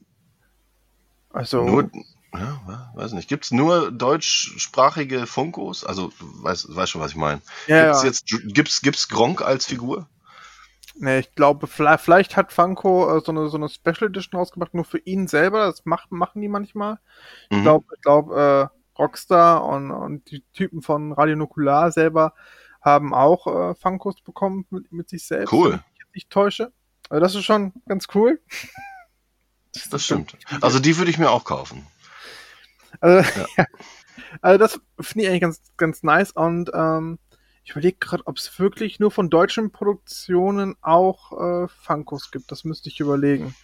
Also, 1.31 1.65
nur, 1.65 1.91
ja, 2.35 2.93
weiß 2.95 3.13
nicht, 3.13 3.29
gibt 3.29 3.47
es 3.47 3.53
nur 3.53 3.91
deutschsprachige 3.91 5.27
Funkos? 5.27 5.83
Also, 5.83 6.13
weiß, 6.21 6.77
weiß 6.77 6.91
schon, 6.91 7.01
was 7.01 7.13
ich 7.13 7.17
meine. 7.17 7.41
ja, 7.67 7.87
Gibt's 7.87 8.03
ja. 8.03 8.09
jetzt, 8.09 8.55
gibt's, 8.55 8.83
gibt's 8.83 9.09
Gronk 9.09 9.41
als 9.41 9.65
Figur? 9.65 10.07
Nee, 11.03 11.21
ich 11.21 11.35
glaube, 11.35 11.67
vielleicht, 11.67 12.37
hat 12.37 12.53
Funko 12.53 13.17
äh, 13.17 13.21
so, 13.25 13.33
eine, 13.33 13.49
so 13.49 13.57
eine 13.57 13.71
Special 13.71 14.11
Edition 14.11 14.39
rausgebracht, 14.39 14.75
nur 14.75 14.85
für 14.85 14.99
ihn 14.99 15.29
selber. 15.29 15.65
Das 15.67 15.87
macht, 15.87 16.13
machen 16.13 16.43
die 16.43 16.49
manchmal. 16.49 16.99
Ich 17.49 17.57
Mhm. 17.57 17.63
glaube, 17.63 17.87
ich 17.97 18.03
glaub, 18.03 18.31
äh, 18.33 18.67
Rockstar 18.99 19.65
und, 19.65 19.91
und 19.91 20.31
die 20.31 20.45
Typen 20.53 20.83
von 20.83 21.13
Radio 21.13 21.37
Nukular 21.37 21.91
selber 21.91 22.35
haben 22.83 23.15
auch 23.15 23.47
äh, 23.47 23.75
Funkos 23.75 24.21
bekommen 24.21 24.67
mit, 24.69 24.93
mit 24.93 25.09
sich 25.09 25.25
selbst. 25.27 25.53
Cool. 25.53 25.73
wenn 25.73 25.81
ich 26.09 26.15
nicht 26.15 26.31
täusche. 26.31 26.71
Also 27.09 27.21
das 27.23 27.35
ist 27.35 27.45
schon 27.45 27.73
ganz 27.89 28.07
cool. 28.15 28.39
Das 29.91 30.05
stimmt. 30.05 30.37
Also 30.61 30.81
die 30.81 30.99
würde 30.99 31.11
ich 31.11 31.19
mir 31.19 31.31
auch 31.31 31.45
kaufen. 31.45 31.87
Also, 33.01 33.27
ja. 33.57 33.65
also 34.43 34.59
das 34.59 34.81
finde 35.01 35.25
ich 35.25 35.31
eigentlich 35.31 35.41
ganz, 35.41 35.63
ganz 35.79 36.03
nice 36.03 36.33
und 36.33 36.71
ähm, 36.75 37.19
ich 37.65 37.73
überlege 37.73 37.99
gerade, 38.01 38.27
ob 38.27 38.39
es 38.39 38.59
wirklich 38.59 39.01
nur 39.01 39.11
von 39.11 39.31
deutschen 39.31 39.71
Produktionen 39.71 40.77
auch 40.83 41.65
äh, 41.65 41.69
Funkos 41.69 42.31
gibt. 42.31 42.51
Das 42.51 42.65
müsste 42.65 42.89
ich 42.89 43.01
überlegen. 43.01 43.55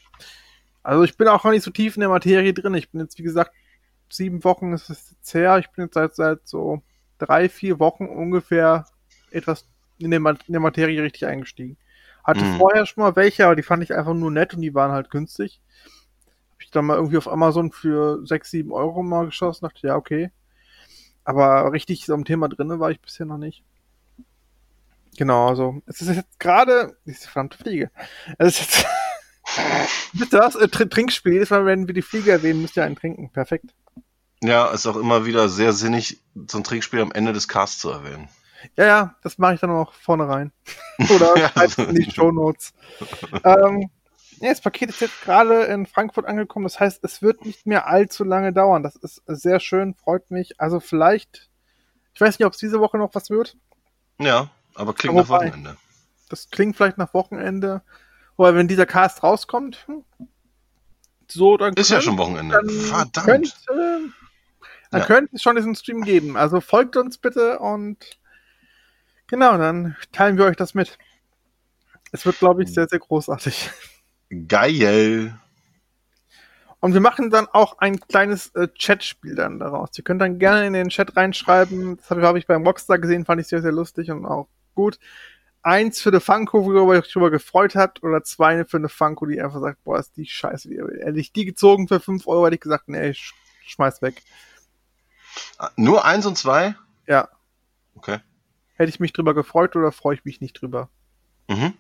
Also 0.83 1.05
ich 1.05 1.17
bin 1.17 1.29
auch 1.29 1.45
noch 1.45 1.51
nicht 1.53 1.65
so 1.65 1.71
tief 1.71 1.97
in 1.97 2.01
der 2.01 2.09
Materie 2.09 2.55
drin. 2.55 2.75
Ich 2.75 2.91
bin 2.91 3.01
jetzt, 3.01 3.19
wie 3.19 3.23
gesagt, 3.23 3.53
sieben 4.11 4.45
Wochen 4.45 4.73
ist 4.73 4.91
es 4.91 5.11
jetzt 5.13 5.35
her. 5.35 5.59
Ich 5.59 5.71
bin 5.71 5.87
jetzt 5.87 5.95
seit, 5.95 6.15
seit 6.17 6.47
so 6.49 6.83
drei, 7.19 7.49
vier 7.49 7.81
Wochen 7.81 8.07
ungefähr 8.07 8.87
etwas 9.31 9.67
in 9.99 10.11
der, 10.11 10.21
in 10.21 10.53
der 10.53 10.61
Materie 10.61 11.03
richtig 11.03 11.27
eingestiegen. 11.27 11.77
Hatte 12.25 12.45
Mhm. 12.45 12.47
vorher 12.47 12.87
schon 12.87 13.03
mal 13.03 13.17
welche, 13.17 13.47
aber 13.47 13.57
die 13.57 13.63
fand 13.63 13.83
ich 13.83 13.95
einfach 13.95 14.15
nur 14.15 14.31
nett 14.31 14.55
und 14.55 14.63
die 14.63 14.75
waren 14.75 14.93
halt 14.93 15.11
günstig. 15.11 15.61
Hab 16.53 16.63
ich 16.63 16.71
dann 16.71 16.87
mal 16.87 16.97
irgendwie 16.97 17.19
auf 17.19 17.29
Amazon 17.29 17.73
für 17.73 18.27
6, 18.27 18.51
7 18.51 18.73
Euro 18.73 19.03
mal 19.03 19.27
geschossen, 19.27 19.65
dachte, 19.67 19.87
ja, 19.87 19.97
okay. 19.97 20.31
Aber 21.25 21.73
richtig 21.73 22.05
so 22.07 22.15
am 22.15 22.25
Thema 22.25 22.49
drinne 22.49 22.81
war 22.81 22.91
ich 22.91 23.01
bisher 23.01 23.27
noch 23.27 23.39
nicht. 23.39 23.65
Genau, 25.17 25.49
also 25.49 25.81
es 25.87 26.01
ist 26.03 26.15
jetzt 26.15 26.39
gerade, 26.39 26.97
diese 27.07 27.29
verdammte 27.29 27.59
Fliege. 27.59 27.91
Es 28.39 28.61
ist 28.61 28.61
jetzt, 28.61 28.87
bitte 30.13 30.39
was? 30.39 30.55
Äh, 30.57 30.65
Tr- 30.67 30.89
Trinkspiel. 30.91 31.35
Jedes 31.35 31.51
Mal, 31.51 31.65
wenn 31.67 31.87
wir 31.87 31.95
die 31.95 32.03
Fliege 32.03 32.33
erwähnen, 32.33 32.63
müsst 32.63 32.77
ihr 32.77 32.85
einen 32.85 32.97
trinken. 32.97 33.31
Perfekt. 33.31 33.75
Ja, 34.43 34.69
ist 34.69 34.87
auch 34.87 34.97
immer 34.97 35.25
wieder 35.25 35.49
sehr 35.49 35.73
sinnig, 35.73 36.21
so 36.49 36.59
ein 36.59 36.65
Trinkspiel 36.65 37.01
am 37.01 37.13
Ende 37.13 37.33
des 37.33 37.49
Casts 37.49 37.79
zu 37.81 37.91
erwähnen. 37.91 38.29
Ja, 38.77 38.85
ja, 38.87 39.15
das 39.23 39.39
mache 39.39 39.55
ich 39.55 39.61
dann 39.61 39.71
auch 39.71 39.93
vorne 39.95 40.29
rein. 40.29 40.53
Oder 41.15 41.37
Ja. 41.37 41.51
in 41.85 41.95
die 41.95 42.11
Shownotes. 42.11 42.75
ähm, 43.45 43.91
ja, 44.39 44.51
das 44.51 44.61
Paket 44.61 44.91
ist 44.91 45.01
jetzt 45.01 45.23
gerade 45.23 45.63
in 45.65 45.87
Frankfurt 45.87 46.27
angekommen. 46.27 46.65
Das 46.65 46.79
heißt, 46.79 47.03
es 47.05 47.23
wird 47.23 47.47
nicht 47.47 47.67
mehr 47.67 47.87
allzu 47.87 48.25
lange 48.25 48.53
dauern. 48.53 48.83
Das 48.83 48.97
ist 48.97 49.23
sehr 49.27 49.61
schön, 49.61 49.95
freut 49.95 50.31
mich. 50.31 50.61
Also 50.61 50.81
vielleicht, 50.81 51.49
ich 52.13 52.21
weiß 52.21 52.39
nicht, 52.39 52.47
ob 52.47 52.53
es 52.53 52.59
diese 52.59 52.81
Woche 52.81 52.99
noch 52.99 53.15
was 53.15 53.31
wird. 53.31 53.57
Ja, 54.19 54.51
aber 54.77 54.95
klingt 54.95 55.13
Aber 55.15 55.23
nach 55.23 55.29
wobei- 55.29 55.47
Wochenende. 55.49 55.77
Das 56.29 56.51
klingt 56.51 56.77
vielleicht 56.77 56.99
nach 56.99 57.15
Wochenende. 57.15 57.83
Oder 58.37 58.55
wenn 58.55 58.69
dieser 58.69 58.87
Cast 58.87 59.23
rauskommt, 59.23 59.85
hm, 59.87 60.05
so, 61.29 61.57
dann 61.57 61.75
Ist 61.75 61.91
ja 61.91 61.97
könnt- 61.97 62.05
schon 62.05 62.19
Wochenende. 62.19 62.55
dann 62.55 62.69
Verdammt. 62.69 63.27
Könnte, 63.27 63.53
dann 64.91 65.01
Ja. 65.01 65.07
könnte 65.07 65.35
es 65.37 65.43
schon 65.43 65.57
diesen 65.57 65.75
Stream 65.75 66.03
geben. 66.03 66.37
Also 66.37 66.61
folgt 66.61 66.97
uns 66.97 67.19
bitte 67.19 67.59
und 67.59 67.99
genau, 69.27 69.57
dann 69.59 69.97
teilen 70.13 70.37
wir 70.39 70.45
euch 70.45 70.57
das 70.57 70.75
mit. 70.75 70.99
Es 72.13 72.25
wird, 72.27 72.39
glaube 72.39 72.63
ich, 72.63 72.73
sehr, 72.73 72.89
sehr 72.89 72.99
großartig. 73.01 73.71
Geil. 74.49 75.39
Und 76.81 76.93
wir 76.93 77.01
machen 77.01 77.31
dann 77.31 77.47
auch 77.49 77.79
ein 77.79 77.99
kleines 78.01 78.55
äh, 78.55 78.69
Chatspiel 78.79 79.35
dann 79.35 79.59
daraus. 79.59 79.91
Ihr 79.97 80.05
könnt 80.05 80.21
dann 80.21 80.39
gerne 80.39 80.67
in 80.67 80.73
den 80.73 80.89
Chat 80.91 81.17
reinschreiben. 81.17 81.97
Das 81.97 82.11
habe 82.11 82.23
hab 82.27 82.37
ich 82.37 82.47
beim 82.47 82.65
Rockstar 82.65 82.99
gesehen, 82.99 83.25
fand 83.25 83.41
ich 83.41 83.49
sehr, 83.49 83.63
sehr 83.63 83.73
lustig 83.73 84.11
und 84.11 84.25
auch 84.27 84.47
gut. 84.77 84.99
Eins 85.63 86.01
für 86.01 86.11
eine 86.11 86.21
Funko, 86.21 86.65
worüber 86.65 86.95
ihr 86.95 87.01
euch 87.01 87.13
drüber 87.13 87.33
gefreut 87.33 87.75
habt, 87.75 88.05
oder 88.05 88.23
zwei 88.23 88.65
für 88.65 88.77
eine 88.77 88.89
Funko, 88.89 89.27
die 89.27 89.41
einfach 89.41 89.61
sagt, 89.61 89.83
boah, 89.83 89.99
ist 89.99 90.17
die 90.17 90.27
scheiße. 90.27 90.69
Die, 90.69 90.77
ehrlich, 91.01 91.33
die 91.33 91.45
gezogen 91.45 91.89
für 91.89 91.99
5 91.99 92.25
Euro, 92.29 92.47
hätte 92.47 92.55
ich 92.55 92.61
gesagt, 92.61 92.89
nee, 92.89 93.13
sch 93.15 93.35
schmeiß 93.67 94.01
weg. 94.01 94.23
Ah, 95.59 95.71
Nur 95.75 96.05
eins 96.05 96.25
und 96.25 96.39
zwei? 96.39 96.77
Ja. 97.09 97.29
Okay. 97.97 98.21
Hätte 98.75 98.91
ich 98.91 99.01
mich 99.01 99.13
drüber 99.13 99.35
gefreut 99.35 99.75
oder 99.75 99.91
freue 99.91 100.15
ich 100.15 100.25
mich 100.25 100.41
nicht 100.41 100.53
drüber? 100.61 100.89
Mhm. 101.49 101.75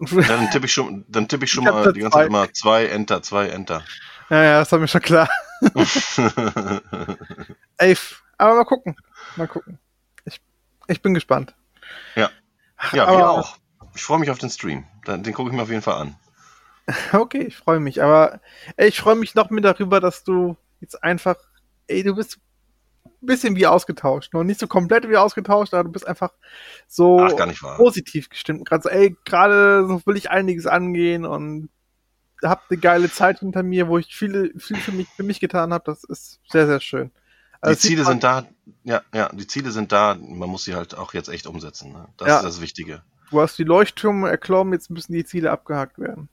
Dann 0.26 0.50
tippe 0.50 0.66
ich 0.66 0.72
schon, 0.72 1.04
dann 1.08 1.26
tippe 1.28 1.44
ich 1.46 1.50
schon 1.52 1.64
Ich 1.64 1.70
mal 1.72 1.92
die 1.92 2.00
ganze 2.00 2.16
Zeit 2.18 2.22
zwei. 2.24 2.26
immer 2.26 2.52
zwei 2.52 2.84
Enter, 2.86 3.22
zwei 3.22 3.48
Enter. 3.48 3.82
ja, 4.28 4.42
ja, 4.42 4.58
das 4.58 4.70
war 4.72 4.78
mir 4.78 4.88
schon 4.88 5.00
klar. 5.00 5.28
Ey, 7.78 7.92
f- 7.92 8.22
aber 8.38 8.56
mal 8.56 8.64
gucken. 8.64 8.96
Mal 9.36 9.48
gucken. 9.48 9.78
Ich, 10.24 10.40
ich 10.88 11.00
bin 11.00 11.14
gespannt. 11.14 11.54
Ja. 12.14 12.30
ja, 12.92 13.06
Aber- 13.06 13.16
wir 13.18 13.30
auch. 13.30 13.56
Ich 13.94 14.02
freue 14.02 14.18
mich 14.18 14.30
auf 14.30 14.38
den 14.38 14.50
Stream. 14.50 14.84
Den, 15.06 15.22
den 15.22 15.32
gucke 15.32 15.48
ich 15.50 15.56
mir 15.56 15.62
auf 15.62 15.70
jeden 15.70 15.82
Fall 15.82 16.00
an. 16.00 16.16
Okay, 17.12 17.42
ich 17.42 17.56
freue 17.56 17.80
mich. 17.80 18.02
Aber 18.02 18.40
ey, 18.76 18.88
ich 18.88 19.00
freue 19.00 19.16
mich 19.16 19.34
noch 19.34 19.50
mehr 19.50 19.62
darüber, 19.62 19.98
dass 20.00 20.22
du 20.22 20.56
jetzt 20.80 21.02
einfach, 21.02 21.34
ey, 21.88 22.02
du 22.04 22.14
bist 22.14 22.38
ein 23.06 23.10
bisschen 23.26 23.56
wie 23.56 23.66
ausgetauscht. 23.66 24.32
Noch 24.34 24.44
nicht 24.44 24.60
so 24.60 24.66
komplett 24.68 25.08
wie 25.08 25.16
ausgetauscht, 25.16 25.74
aber 25.74 25.84
du 25.84 25.90
bist 25.92 26.06
einfach 26.06 26.32
so 26.86 27.18
Ach, 27.20 27.34
gar 27.34 27.46
nicht 27.46 27.62
wahr. 27.62 27.76
positiv 27.76 28.28
gestimmt. 28.28 28.68
Gerade 28.68 28.82
so, 28.84 28.88
ey, 28.88 29.16
gerade 29.24 29.86
so 29.88 30.00
will 30.06 30.16
ich 30.16 30.30
einiges 30.30 30.66
angehen 30.66 31.24
und 31.24 31.70
hab 32.44 32.64
eine 32.70 32.78
geile 32.78 33.10
Zeit 33.10 33.40
hinter 33.40 33.62
mir, 33.64 33.88
wo 33.88 33.98
ich 33.98 34.14
viele, 34.14 34.50
viel 34.58 34.76
für 34.76 34.92
mich, 34.92 35.08
für 35.08 35.22
mich 35.24 35.40
getan 35.40 35.72
habe. 35.72 35.84
Das 35.86 36.04
ist 36.04 36.38
sehr, 36.50 36.66
sehr 36.66 36.80
schön. 36.80 37.10
Also 37.60 37.74
die 37.74 37.80
Ziele 37.88 38.04
sind 38.04 38.22
da, 38.24 38.46
ja, 38.84 39.02
ja, 39.14 39.28
die 39.32 39.46
Ziele 39.46 39.70
sind 39.70 39.92
da, 39.92 40.14
man 40.14 40.48
muss 40.48 40.64
sie 40.64 40.74
halt 40.74 40.94
auch 40.96 41.14
jetzt 41.14 41.28
echt 41.28 41.46
umsetzen. 41.46 41.92
Ne? 41.92 42.08
Das 42.16 42.28
Ja. 42.28 42.36
ist 42.38 42.44
das 42.44 42.60
Wichtige. 42.60 43.02
Du 43.30 43.40
hast 43.40 43.58
die 43.58 43.64
Leuchttürme 43.64 44.28
erklommen, 44.30 44.72
jetzt 44.72 44.90
müssen 44.90 45.12
die 45.12 45.24
Ziele 45.24 45.50
abgehakt 45.50 45.98
werden. 45.98 46.28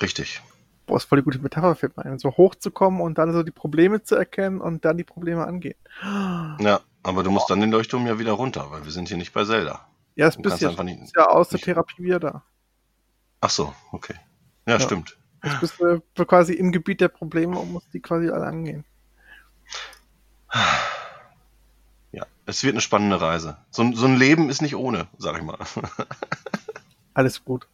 Richtig. 0.00 0.42
Boah, 0.86 0.96
ist 0.96 1.04
voll 1.04 1.18
die 1.18 1.24
gute 1.24 1.38
Metapher 1.38 1.76
für 1.76 1.90
einen. 1.98 2.18
So 2.18 2.30
hochzukommen 2.36 3.00
und 3.00 3.18
dann 3.18 3.32
so 3.32 3.42
die 3.42 3.50
Probleme 3.52 4.02
zu 4.02 4.16
erkennen 4.16 4.60
und 4.60 4.84
dann 4.84 4.96
die 4.96 5.04
Probleme 5.04 5.46
angehen. 5.46 5.76
Ja, 6.60 6.80
aber 7.02 7.22
du 7.22 7.30
musst 7.30 7.48
dann 7.48 7.60
den 7.60 7.70
Leuchtturm 7.70 8.06
ja 8.06 8.18
wieder 8.18 8.32
runter, 8.32 8.70
weil 8.70 8.84
wir 8.84 8.90
sind 8.92 9.08
hier 9.08 9.16
nicht 9.16 9.32
bei 9.32 9.44
Zelda. 9.44 9.86
Ja, 10.16 10.26
das 10.26 10.36
Du 10.36 10.42
bist 10.42 10.60
ja, 10.60 10.70
nicht- 10.82 11.02
ist 11.02 11.16
ja 11.16 11.26
aus 11.26 11.48
der 11.48 11.60
Therapie 11.60 12.02
wieder 12.02 12.20
da. 12.20 12.42
Ach 13.40 13.48
so, 13.50 13.72
okay. 13.92 14.14
Ja, 14.66 14.74
Ja. 14.74 14.80
stimmt. 14.80 15.16
Jetzt 15.42 15.60
bist 15.60 15.80
du 15.80 16.24
quasi 16.26 16.52
im 16.52 16.70
Gebiet 16.72 17.00
der 17.00 17.08
Probleme 17.08 17.58
und 17.58 17.72
musst 17.72 17.94
die 17.94 18.00
quasi 18.00 18.28
alle 18.28 18.44
angehen. 18.44 18.84
Ja, 22.12 22.24
es 22.46 22.62
wird 22.64 22.74
eine 22.74 22.80
spannende 22.80 23.20
Reise. 23.20 23.56
So, 23.70 23.82
ein- 23.82 23.94
so 23.94 24.06
ein 24.06 24.16
Leben 24.16 24.50
ist 24.50 24.62
nicht 24.62 24.74
ohne, 24.76 25.06
sag 25.18 25.36
ich 25.36 25.42
mal. 25.42 25.58
Alles 27.14 27.44
gut. 27.44 27.66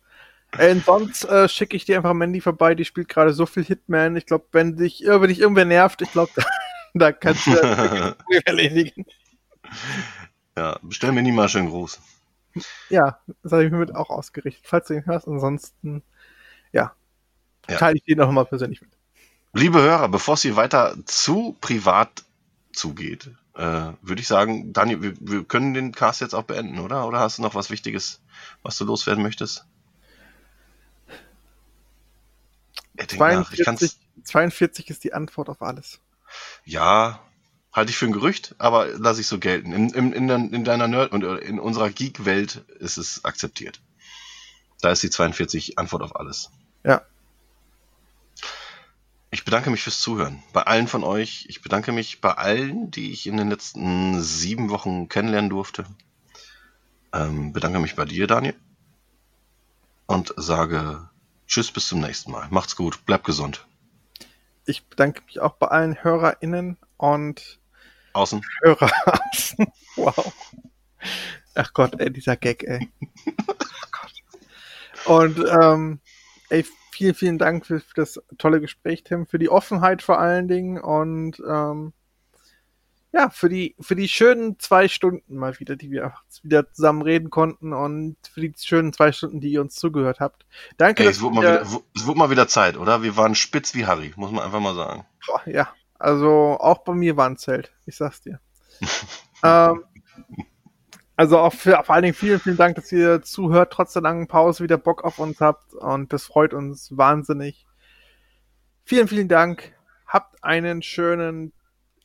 Äh, 0.58 0.72
und 0.72 0.84
sonst 0.84 1.24
äh, 1.24 1.48
schicke 1.48 1.76
ich 1.76 1.84
dir 1.84 1.96
einfach 1.96 2.12
Mandy 2.14 2.40
vorbei, 2.40 2.74
die 2.74 2.84
spielt 2.84 3.08
gerade 3.08 3.32
so 3.32 3.46
viel 3.46 3.64
Hitman. 3.64 4.16
Ich 4.16 4.26
glaube, 4.26 4.46
wenn 4.52 4.76
dich, 4.76 5.02
wenn 5.06 5.28
dich 5.28 5.40
irgendwer 5.40 5.64
nervt, 5.64 6.02
ich 6.02 6.12
glaube, 6.12 6.30
da, 6.36 6.44
da 6.94 7.12
kannst 7.12 7.46
du 7.46 7.52
das 7.54 8.16
erledigen. 8.44 9.06
ja, 10.56 10.78
bestell 10.82 11.12
mir 11.12 11.22
nie 11.22 11.32
mal 11.32 11.48
schön 11.48 11.68
groß. 11.68 12.00
Ja, 12.88 13.18
das 13.42 13.52
habe 13.52 13.64
ich 13.66 13.70
mir 13.70 13.78
mit 13.78 13.94
auch 13.94 14.08
ausgerichtet. 14.08 14.64
Falls 14.66 14.86
du 14.88 14.94
ihn 14.94 15.04
hörst, 15.04 15.26
ansonsten, 15.28 16.02
ja, 16.72 16.92
Ja. 17.68 17.76
teile 17.76 17.96
ich 17.96 18.04
dir 18.04 18.16
noch 18.16 18.30
mal 18.30 18.46
persönlich 18.46 18.80
mit. 18.80 18.90
Liebe 19.52 19.80
Hörer, 19.82 20.08
bevor 20.08 20.34
es 20.34 20.42
hier 20.42 20.56
weiter 20.56 20.96
zu 21.06 21.56
privat 21.60 22.24
zugeht, 22.76 23.30
äh, 23.54 23.92
würde 24.02 24.20
ich 24.20 24.28
sagen, 24.28 24.72
Daniel, 24.72 25.02
wir, 25.02 25.14
wir 25.20 25.44
können 25.44 25.74
den 25.74 25.92
Cast 25.92 26.20
jetzt 26.20 26.34
auch 26.34 26.44
beenden, 26.44 26.78
oder? 26.78 27.06
Oder 27.06 27.20
hast 27.20 27.38
du 27.38 27.42
noch 27.42 27.54
was 27.54 27.70
Wichtiges, 27.70 28.20
was 28.62 28.76
du 28.76 28.84
loswerden 28.84 29.22
möchtest? 29.22 29.64
Er 32.96 33.06
denkt 33.06 33.18
nach. 33.18 33.52
Ich 33.52 33.62
42, 33.62 33.64
kann's, 33.64 33.98
42 34.24 34.90
ist 34.90 35.04
die 35.04 35.12
Antwort 35.12 35.48
auf 35.48 35.62
alles. 35.62 36.00
ja, 36.64 37.20
halte 37.72 37.90
ich 37.90 37.98
für 37.98 38.06
ein 38.06 38.12
Gerücht, 38.12 38.54
aber 38.58 38.86
lasse 38.98 39.20
ich 39.20 39.26
so 39.26 39.38
gelten. 39.38 39.72
In, 39.72 39.90
in, 39.90 40.12
in, 40.12 40.52
in 40.52 40.64
deiner 40.64 40.88
Nerd 40.88 41.12
und 41.12 41.22
in 41.22 41.60
unserer 41.60 41.90
Geek-Welt 41.90 42.64
ist 42.78 42.96
es 42.96 43.24
akzeptiert. 43.24 43.80
Da 44.80 44.90
ist 44.90 45.02
die 45.02 45.10
42 45.10 45.78
Antwort 45.78 46.02
auf 46.02 46.16
alles. 46.16 46.50
Ja. 46.84 47.02
Ich 49.36 49.44
bedanke 49.44 49.68
mich 49.68 49.82
fürs 49.82 50.00
Zuhören. 50.00 50.42
Bei 50.54 50.62
allen 50.62 50.88
von 50.88 51.04
euch. 51.04 51.44
Ich 51.50 51.60
bedanke 51.60 51.92
mich 51.92 52.22
bei 52.22 52.32
allen, 52.32 52.90
die 52.90 53.12
ich 53.12 53.26
in 53.26 53.36
den 53.36 53.50
letzten 53.50 54.22
sieben 54.22 54.70
Wochen 54.70 55.10
kennenlernen 55.10 55.50
durfte. 55.50 55.84
Ähm, 57.12 57.52
bedanke 57.52 57.78
mich 57.78 57.96
bei 57.96 58.06
dir, 58.06 58.26
Daniel. 58.26 58.54
Und 60.06 60.32
sage 60.38 61.10
Tschüss, 61.46 61.70
bis 61.70 61.86
zum 61.86 62.00
nächsten 62.00 62.30
Mal. 62.30 62.46
Macht's 62.48 62.76
gut, 62.76 63.04
bleibt 63.04 63.24
gesund. 63.24 63.66
Ich 64.64 64.86
bedanke 64.86 65.20
mich 65.26 65.38
auch 65.38 65.52
bei 65.52 65.66
allen 65.66 66.02
HörerInnen 66.02 66.78
und 66.96 67.60
Außen. 68.14 68.40
Hörer 68.62 68.90
außen. 69.34 69.66
Wow. 69.96 70.32
Ach 71.54 71.74
Gott, 71.74 72.00
ey, 72.00 72.10
dieser 72.10 72.36
Gag, 72.36 72.62
ey. 72.62 72.88
Ach 73.48 73.90
Gott. 73.92 74.14
Und 75.04 75.44
ähm, 75.60 76.00
ey, 76.48 76.64
vielen, 76.96 77.14
vielen 77.14 77.38
Dank 77.38 77.66
für, 77.66 77.80
für 77.80 77.94
das 77.94 78.20
tolle 78.38 78.60
Gespräch, 78.60 79.04
Tim, 79.04 79.26
für 79.26 79.38
die 79.38 79.50
Offenheit 79.50 80.02
vor 80.02 80.18
allen 80.18 80.48
Dingen 80.48 80.80
und 80.80 81.42
ähm, 81.46 81.92
ja, 83.12 83.30
für 83.30 83.48
die, 83.48 83.76
für 83.80 83.96
die 83.96 84.08
schönen 84.08 84.58
zwei 84.58 84.88
Stunden 84.88 85.36
mal 85.36 85.58
wieder, 85.58 85.76
die 85.76 85.90
wir 85.90 86.14
wieder 86.42 86.70
zusammen 86.72 87.02
reden 87.02 87.30
konnten 87.30 87.72
und 87.72 88.16
für 88.32 88.40
die 88.40 88.52
schönen 88.58 88.92
zwei 88.92 89.12
Stunden, 89.12 89.40
die 89.40 89.50
ihr 89.50 89.60
uns 89.60 89.74
zugehört 89.74 90.20
habt. 90.20 90.44
Danke, 90.76 91.04
Ey, 91.04 91.10
es 91.10 91.20
wurde, 91.20 91.36
mal 91.36 91.42
wieder, 91.42 91.62
es 91.94 92.06
wurde 92.06 92.18
mal 92.18 92.30
wieder 92.30 92.48
Zeit, 92.48 92.76
oder? 92.76 93.02
Wir 93.02 93.16
waren 93.16 93.34
spitz 93.34 93.74
wie 93.74 93.86
Harry, 93.86 94.12
muss 94.16 94.32
man 94.32 94.44
einfach 94.44 94.60
mal 94.60 94.74
sagen. 94.74 95.06
Boah, 95.26 95.42
ja, 95.46 95.68
also 95.98 96.58
auch 96.60 96.78
bei 96.78 96.94
mir 96.94 97.16
war 97.16 97.26
ein 97.26 97.36
Zelt, 97.36 97.72
ich 97.86 97.96
sag's 97.96 98.20
dir. 98.20 98.40
ähm, 99.42 99.84
also 101.16 101.38
auch 101.38 101.52
für, 101.52 101.82
vor 101.84 101.94
allen 101.94 102.02
Dingen 102.02 102.14
vielen, 102.14 102.40
vielen 102.40 102.56
Dank, 102.56 102.76
dass 102.76 102.92
ihr 102.92 103.22
zuhört, 103.22 103.72
trotz 103.72 103.94
der 103.94 104.02
langen 104.02 104.28
Pause 104.28 104.62
wieder 104.62 104.76
Bock 104.76 105.02
auf 105.02 105.18
uns 105.18 105.40
habt 105.40 105.74
und 105.74 106.12
das 106.12 106.24
freut 106.24 106.52
uns 106.52 106.96
wahnsinnig. 106.96 107.66
Vielen, 108.84 109.08
vielen 109.08 109.28
Dank. 109.28 109.72
Habt 110.06 110.44
einen 110.44 110.82
schönen 110.82 111.52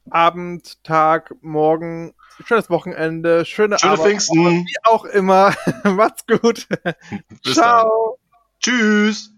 Abend, 0.10 0.84
Tag, 0.84 1.36
Morgen, 1.42 2.14
schönes 2.46 2.70
Wochenende, 2.70 3.46
schöne, 3.46 3.78
Schöne 3.78 3.92
Arbeit, 3.94 4.08
Pfingsten. 4.08 4.66
wie 4.66 4.76
auch 4.84 5.06
immer. 5.06 5.54
Macht's 5.84 6.26
gut. 6.26 6.68
Bis 7.44 7.54
dann. 7.54 7.54
Ciao. 7.54 8.18
Tschüss. 8.60 9.34